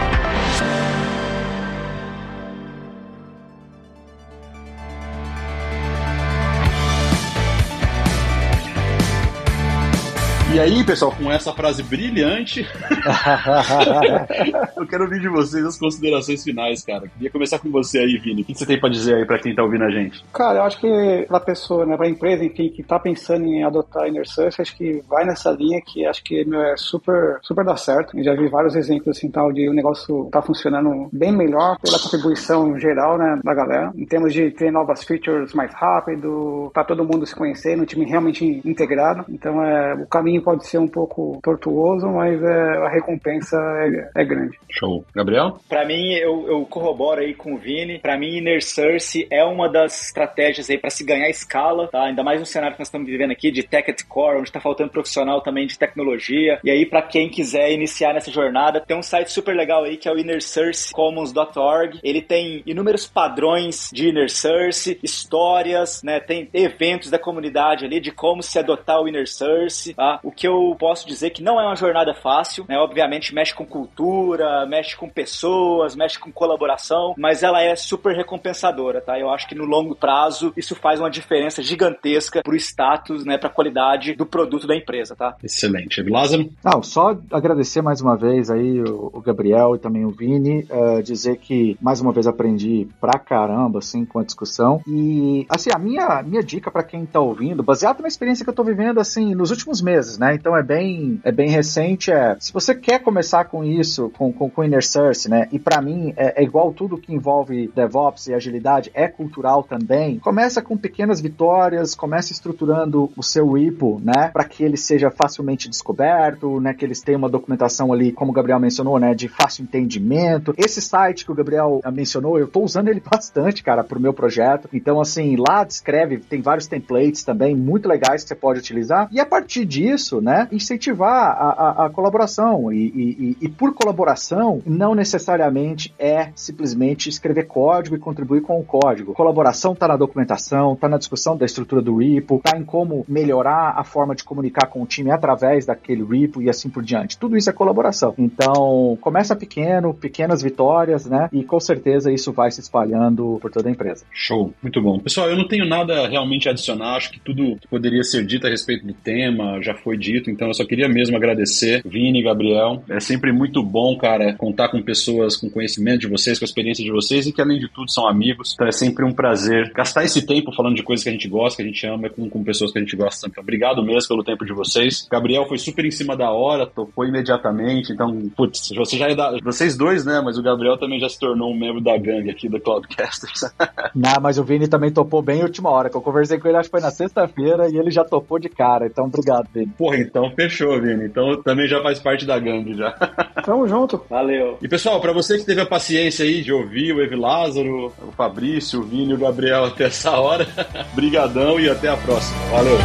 E 10.52 10.58
aí, 10.58 10.82
pessoal, 10.82 11.12
com 11.12 11.30
essa 11.30 11.52
frase 11.52 11.80
brilhante, 11.80 12.66
eu 14.76 14.84
quero 14.84 15.04
ouvir 15.04 15.20
de 15.20 15.28
vocês 15.28 15.64
as 15.64 15.78
considerações 15.78 16.42
finais, 16.42 16.84
cara. 16.84 17.06
Queria 17.06 17.30
começar 17.30 17.60
com 17.60 17.70
você 17.70 18.00
aí, 18.00 18.18
Vini. 18.18 18.42
O 18.42 18.44
que 18.44 18.58
você 18.58 18.66
tem 18.66 18.80
para 18.80 18.90
dizer 18.90 19.14
aí 19.14 19.24
para 19.24 19.38
quem 19.38 19.54
tá 19.54 19.62
ouvindo 19.62 19.84
a 19.84 19.90
gente? 19.90 20.24
Cara, 20.32 20.58
eu 20.58 20.62
acho 20.64 20.80
que 20.80 21.24
pra 21.28 21.38
pessoa, 21.38 21.86
né, 21.86 21.96
pra 21.96 22.08
empresa, 22.08 22.44
enfim, 22.44 22.68
que 22.68 22.82
tá 22.82 22.98
pensando 22.98 23.44
em 23.44 23.62
adotar 23.62 24.08
Inner 24.08 24.28
Surf, 24.28 24.60
acho 24.60 24.76
que 24.76 25.00
vai 25.08 25.24
nessa 25.24 25.52
linha 25.52 25.80
que 25.80 26.04
acho 26.04 26.24
que 26.24 26.44
meu, 26.44 26.60
é 26.60 26.76
super, 26.76 27.38
super 27.42 27.64
dá 27.64 27.76
certo. 27.76 28.18
Eu 28.18 28.24
já 28.24 28.34
vi 28.34 28.48
vários 28.48 28.74
exemplos 28.74 29.16
assim, 29.16 29.30
tal, 29.30 29.52
de 29.52 29.68
o 29.68 29.72
negócio 29.72 30.28
tá 30.32 30.42
funcionando 30.42 31.08
bem 31.12 31.30
melhor 31.30 31.78
pela 31.78 32.00
contribuição 32.00 32.76
geral, 32.76 33.16
né, 33.16 33.38
da 33.44 33.54
galera. 33.54 33.92
Em 33.94 34.04
termos 34.04 34.32
de 34.32 34.50
ter 34.50 34.72
novas 34.72 35.04
features 35.04 35.54
mais 35.54 35.72
rápido, 35.72 36.72
tá 36.74 36.82
todo 36.82 37.04
mundo 37.04 37.24
se 37.24 37.36
conhecendo, 37.36 37.84
um 37.84 37.86
time 37.86 38.04
realmente 38.04 38.60
integrado. 38.64 39.24
Então, 39.28 39.62
é, 39.62 39.94
o 39.94 40.08
caminho 40.08 40.39
pode 40.40 40.66
ser 40.66 40.78
um 40.78 40.88
pouco 40.88 41.38
tortuoso, 41.42 42.06
mas 42.08 42.42
é, 42.42 42.76
a 42.78 42.88
recompensa 42.88 43.56
é, 43.56 44.22
é, 44.22 44.24
grande. 44.24 44.58
Show. 44.68 45.04
Gabriel? 45.14 45.58
Para 45.68 45.84
mim, 45.84 46.12
eu, 46.14 46.48
eu, 46.48 46.64
corroboro 46.66 47.20
aí 47.20 47.34
com 47.34 47.54
o 47.54 47.58
Vini. 47.58 47.98
Para 47.98 48.18
mim, 48.18 48.38
Inner 48.38 48.62
Source 48.62 49.26
é 49.30 49.44
uma 49.44 49.68
das 49.68 50.06
estratégias 50.06 50.70
aí 50.70 50.78
para 50.78 50.90
se 50.90 51.04
ganhar 51.04 51.28
escala, 51.28 51.88
tá? 51.88 52.04
Ainda 52.04 52.22
mais 52.22 52.40
no 52.40 52.46
cenário 52.46 52.74
que 52.74 52.80
nós 52.80 52.88
estamos 52.88 53.08
vivendo 53.08 53.30
aqui 53.30 53.50
de 53.50 53.62
tech 53.62 53.90
at 53.90 54.02
core, 54.08 54.38
onde 54.38 54.48
está 54.48 54.60
faltando 54.60 54.90
profissional 54.90 55.40
também 55.40 55.66
de 55.66 55.78
tecnologia. 55.78 56.58
E 56.62 56.70
aí, 56.70 56.86
para 56.86 57.02
quem 57.02 57.28
quiser 57.28 57.72
iniciar 57.72 58.14
nessa 58.14 58.30
jornada, 58.30 58.80
tem 58.80 58.96
um 58.96 59.02
site 59.02 59.30
super 59.30 59.54
legal 59.54 59.84
aí 59.84 59.96
que 59.96 60.08
é 60.08 60.12
o 60.12 60.18
innersourcecommons.org. 60.18 62.00
Ele 62.02 62.22
tem 62.22 62.62
inúmeros 62.66 63.06
padrões 63.06 63.90
de 63.92 64.08
Inner 64.08 64.30
Source, 64.30 64.98
histórias, 65.02 66.02
né? 66.02 66.20
Tem 66.20 66.48
eventos 66.52 67.10
da 67.10 67.18
comunidade 67.18 67.84
ali 67.84 68.00
de 68.00 68.10
como 68.10 68.42
se 68.42 68.58
adotar 68.58 69.00
o 69.00 69.08
Inner 69.08 69.28
Source, 69.28 69.94
tá? 69.94 70.20
O 70.30 70.32
que 70.32 70.46
eu 70.46 70.76
posso 70.78 71.08
dizer 71.08 71.30
que 71.30 71.42
não 71.42 71.60
é 71.60 71.66
uma 71.66 71.74
jornada 71.74 72.14
fácil, 72.14 72.64
né? 72.68 72.78
Obviamente 72.78 73.34
mexe 73.34 73.52
com 73.52 73.66
cultura, 73.66 74.64
mexe 74.64 74.96
com 74.96 75.08
pessoas, 75.08 75.96
mexe 75.96 76.20
com 76.20 76.30
colaboração, 76.30 77.14
mas 77.18 77.42
ela 77.42 77.60
é 77.60 77.74
super 77.74 78.14
recompensadora, 78.14 79.00
tá? 79.00 79.18
Eu 79.18 79.28
acho 79.28 79.48
que 79.48 79.56
no 79.56 79.64
longo 79.64 79.96
prazo 79.96 80.52
isso 80.56 80.76
faz 80.76 81.00
uma 81.00 81.10
diferença 81.10 81.64
gigantesca 81.64 82.42
pro 82.44 82.54
status, 82.54 83.24
né, 83.24 83.38
pra 83.38 83.50
qualidade 83.50 84.14
do 84.14 84.24
produto 84.24 84.68
da 84.68 84.76
empresa, 84.76 85.16
tá? 85.16 85.36
Excelente. 85.42 86.00
Lázaro? 86.02 86.48
Não, 86.62 86.80
só 86.80 87.18
agradecer 87.32 87.82
mais 87.82 88.00
uma 88.00 88.16
vez 88.16 88.50
aí 88.50 88.80
o, 88.80 89.20
Gabriel 89.20 89.74
e 89.74 89.80
também 89.80 90.04
o 90.04 90.10
Vini, 90.10 90.64
uh, 90.70 91.02
dizer 91.02 91.38
que 91.38 91.76
mais 91.82 92.00
uma 92.00 92.12
vez 92.12 92.28
aprendi 92.28 92.86
pra 93.00 93.18
caramba, 93.18 93.80
assim, 93.80 94.04
com 94.04 94.20
a 94.20 94.24
discussão. 94.24 94.80
E, 94.86 95.44
assim, 95.48 95.70
a 95.74 95.78
minha, 95.78 96.22
minha 96.22 96.42
dica 96.42 96.70
para 96.70 96.84
quem 96.84 97.04
tá 97.04 97.18
ouvindo, 97.18 97.64
baseado 97.64 98.00
na 98.00 98.06
experiência 98.06 98.44
que 98.44 98.50
eu 98.50 98.54
tô 98.54 98.62
vivendo, 98.62 99.00
assim, 99.00 99.34
nos 99.34 99.50
últimos 99.50 99.82
meses, 99.82 100.19
né? 100.20 100.34
Então 100.34 100.54
é 100.54 100.62
bem, 100.62 101.18
é 101.24 101.32
bem 101.32 101.48
recente. 101.48 102.12
É, 102.12 102.36
se 102.38 102.52
você 102.52 102.74
quer 102.74 102.98
começar 102.98 103.46
com 103.46 103.64
isso, 103.64 104.10
com, 104.10 104.30
com, 104.30 104.50
com 104.50 104.62
Inner 104.62 104.86
Source, 104.86 105.30
né? 105.30 105.48
E 105.50 105.58
para 105.58 105.80
mim 105.80 106.12
é, 106.14 106.42
é, 106.42 106.44
igual 106.44 106.74
tudo 106.74 106.98
que 106.98 107.14
envolve 107.14 107.72
DevOps 107.74 108.26
e 108.26 108.34
agilidade, 108.34 108.90
é 108.92 109.08
cultural 109.08 109.62
também. 109.62 110.18
Começa 110.18 110.60
com 110.60 110.76
pequenas 110.76 111.22
vitórias, 111.22 111.94
começa 111.94 112.32
estruturando 112.32 113.10
o 113.16 113.22
seu 113.22 113.50
repo, 113.52 113.98
né? 114.04 114.28
Para 114.30 114.44
que 114.44 114.62
ele 114.62 114.76
seja 114.76 115.10
facilmente 115.10 115.70
descoberto, 115.70 116.60
né? 116.60 116.74
Que 116.74 116.84
eles 116.84 117.00
tenham 117.00 117.20
uma 117.20 117.30
documentação 117.30 117.90
ali, 117.90 118.12
como 118.12 118.30
o 118.30 118.34
Gabriel 118.34 118.60
mencionou, 118.60 118.98
né? 118.98 119.14
De 119.14 119.26
fácil 119.26 119.62
entendimento. 119.62 120.52
Esse 120.58 120.82
site 120.82 121.24
que 121.24 121.32
o 121.32 121.34
Gabriel 121.34 121.80
mencionou, 121.90 122.38
eu 122.38 122.46
tô 122.46 122.60
usando 122.60 122.88
ele 122.88 123.00
bastante, 123.10 123.62
cara, 123.62 123.82
pro 123.82 123.98
meu 123.98 124.12
projeto. 124.12 124.68
Então, 124.70 125.00
assim, 125.00 125.36
lá 125.36 125.64
descreve, 125.64 126.18
tem 126.18 126.42
vários 126.42 126.66
templates 126.66 127.24
também 127.24 127.56
muito 127.56 127.88
legais 127.88 128.22
que 128.22 128.28
você 128.28 128.34
pode 128.34 128.58
utilizar. 128.58 129.08
E 129.10 129.18
a 129.18 129.24
partir 129.24 129.64
disso, 129.64 130.09
né? 130.18 130.48
Incentivar 130.50 131.10
a, 131.12 131.50
a, 131.50 131.86
a 131.86 131.90
colaboração. 131.90 132.72
E, 132.72 132.86
e, 132.86 133.36
e, 133.42 133.48
por 133.48 133.74
colaboração, 133.74 134.62
não 134.64 134.94
necessariamente 134.94 135.92
é 135.98 136.30
simplesmente 136.34 137.10
escrever 137.10 137.46
código 137.46 137.94
e 137.94 137.98
contribuir 137.98 138.40
com 138.40 138.58
o 138.58 138.64
código. 138.64 139.12
Colaboração 139.12 139.72
está 139.72 139.86
na 139.86 139.96
documentação, 139.96 140.72
está 140.72 140.88
na 140.88 140.96
discussão 140.96 141.36
da 141.36 141.44
estrutura 141.44 141.82
do 141.82 141.98
repo, 141.98 142.36
está 142.36 142.56
em 142.56 142.64
como 142.64 143.04
melhorar 143.06 143.74
a 143.76 143.84
forma 143.84 144.14
de 144.14 144.24
comunicar 144.24 144.66
com 144.68 144.82
o 144.82 144.86
time 144.86 145.10
através 145.10 145.66
daquele 145.66 146.02
repo 146.02 146.40
e 146.40 146.48
assim 146.48 146.70
por 146.70 146.82
diante. 146.82 147.18
Tudo 147.18 147.36
isso 147.36 147.50
é 147.50 147.52
colaboração. 147.52 148.14
Então, 148.16 148.96
começa 149.00 149.36
pequeno, 149.36 149.92
pequenas 149.92 150.42
vitórias, 150.42 151.04
né? 151.04 151.28
E 151.32 151.44
com 151.44 151.60
certeza 151.60 152.10
isso 152.10 152.32
vai 152.32 152.50
se 152.50 152.60
espalhando 152.60 153.38
por 153.42 153.50
toda 153.50 153.68
a 153.68 153.72
empresa. 153.72 154.04
Show, 154.12 154.54
muito 154.62 154.80
bom. 154.80 154.98
Pessoal, 154.98 155.28
eu 155.28 155.36
não 155.36 155.46
tenho 155.46 155.66
nada 155.66 156.08
realmente 156.08 156.48
a 156.48 156.52
adicionar, 156.52 156.96
acho 156.96 157.10
que 157.10 157.20
tudo 157.20 157.56
que 157.60 157.68
poderia 157.68 158.02
ser 158.02 158.24
dito 158.24 158.46
a 158.46 158.50
respeito 158.50 158.86
do 158.86 158.94
tema 158.94 159.60
já 159.60 159.74
foi 159.74 159.96
dito, 160.00 160.30
então 160.30 160.48
eu 160.48 160.54
só 160.54 160.64
queria 160.64 160.88
mesmo 160.88 161.16
agradecer, 161.16 161.82
Vini, 161.84 162.22
Gabriel. 162.22 162.82
É 162.88 162.98
sempre 162.98 163.32
muito 163.32 163.62
bom, 163.62 163.96
cara, 163.96 164.34
contar 164.34 164.68
com 164.70 164.82
pessoas 164.82 165.36
com 165.36 165.50
conhecimento 165.50 166.00
de 166.00 166.08
vocês, 166.08 166.38
com 166.38 166.44
a 166.44 166.48
experiência 166.48 166.82
de 166.82 166.90
vocês 166.90 167.26
e 167.26 167.32
que, 167.32 167.40
além 167.40 167.58
de 167.58 167.68
tudo, 167.68 167.90
são 167.90 168.08
amigos. 168.08 168.54
Então 168.54 168.66
é 168.66 168.72
sempre 168.72 169.04
um 169.04 169.12
prazer 169.12 169.70
gastar 169.74 170.04
esse 170.04 170.26
tempo 170.26 170.52
falando 170.52 170.76
de 170.76 170.82
coisas 170.82 171.04
que 171.04 171.10
a 171.10 171.12
gente 171.12 171.28
gosta, 171.28 171.56
que 171.56 171.62
a 171.62 171.66
gente 171.66 171.86
ama, 171.86 172.08
com, 172.08 172.28
com 172.28 172.42
pessoas 172.42 172.72
que 172.72 172.78
a 172.78 172.82
gente 172.82 172.96
gosta. 172.96 173.28
Então, 173.28 173.42
obrigado 173.42 173.84
mesmo 173.84 174.08
pelo 174.08 174.24
tempo 174.24 174.44
de 174.44 174.52
vocês. 174.52 175.06
Gabriel 175.10 175.46
foi 175.46 175.58
super 175.58 175.84
em 175.84 175.90
cima 175.90 176.16
da 176.16 176.30
hora, 176.30 176.66
topou 176.66 177.04
imediatamente. 177.04 177.92
Então, 177.92 178.30
putz, 178.36 178.70
você 178.74 178.96
já 178.96 179.08
é 179.08 179.14
da. 179.14 179.36
Vocês 179.42 179.76
dois, 179.76 180.04
né? 180.04 180.20
Mas 180.24 180.38
o 180.38 180.42
Gabriel 180.42 180.78
também 180.78 180.98
já 180.98 181.08
se 181.08 181.18
tornou 181.18 181.52
um 181.52 181.58
membro 181.58 181.80
da 181.80 181.96
gangue 181.96 182.30
aqui 182.30 182.48
do 182.48 182.60
Cloudcasters. 182.60 183.52
Não, 183.94 184.20
mas 184.20 184.38
o 184.38 184.44
Vini 184.44 184.68
também 184.68 184.90
topou 184.90 185.22
bem 185.22 185.40
em 185.40 185.42
última 185.42 185.70
hora, 185.70 185.90
que 185.90 185.96
eu 185.96 186.00
conversei 186.00 186.38
com 186.38 186.48
ele, 186.48 186.56
acho 186.56 186.68
que 186.68 186.70
foi 186.70 186.80
na 186.80 186.90
sexta-feira, 186.90 187.68
e 187.68 187.76
ele 187.76 187.90
já 187.90 188.04
topou 188.04 188.38
de 188.38 188.48
cara. 188.48 188.86
Então, 188.86 189.04
obrigado, 189.06 189.48
Vini. 189.52 189.72
Porra, 189.90 189.98
então 189.98 190.30
fechou, 190.30 190.80
Vini. 190.80 191.06
Então 191.06 191.42
também 191.42 191.66
já 191.66 191.82
faz 191.82 191.98
parte 191.98 192.24
da 192.24 192.38
gangue 192.38 192.74
já. 192.74 192.92
Tamo 193.44 193.66
junto. 193.66 194.02
Valeu. 194.08 194.56
E 194.62 194.68
pessoal, 194.68 195.00
para 195.00 195.12
você 195.12 195.38
que 195.38 195.44
teve 195.44 195.60
a 195.60 195.66
paciência 195.66 196.24
aí 196.24 196.42
de 196.42 196.52
ouvir 196.52 196.92
o 196.92 197.02
Evi 197.02 197.16
Lázaro, 197.16 197.92
o 198.00 198.12
Fabrício, 198.12 198.80
o 198.80 198.84
Vini 198.84 199.10
e 199.10 199.14
o 199.14 199.18
Gabriel 199.18 199.64
até 199.64 199.86
essa 199.86 200.12
hora, 200.12 200.46
brigadão 200.94 201.58
e 201.58 201.68
até 201.68 201.88
a 201.88 201.96
próxima. 201.96 202.38
Valeu. 202.50 202.78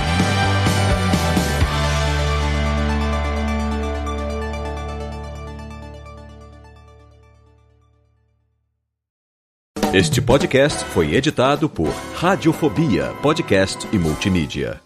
Este 9.94 10.22
podcast 10.22 10.84
foi 10.86 11.16
editado 11.16 11.70
por 11.70 11.88
Radiofobia, 12.16 13.14
podcast 13.22 13.88
e 13.94 13.98
multimídia. 13.98 14.85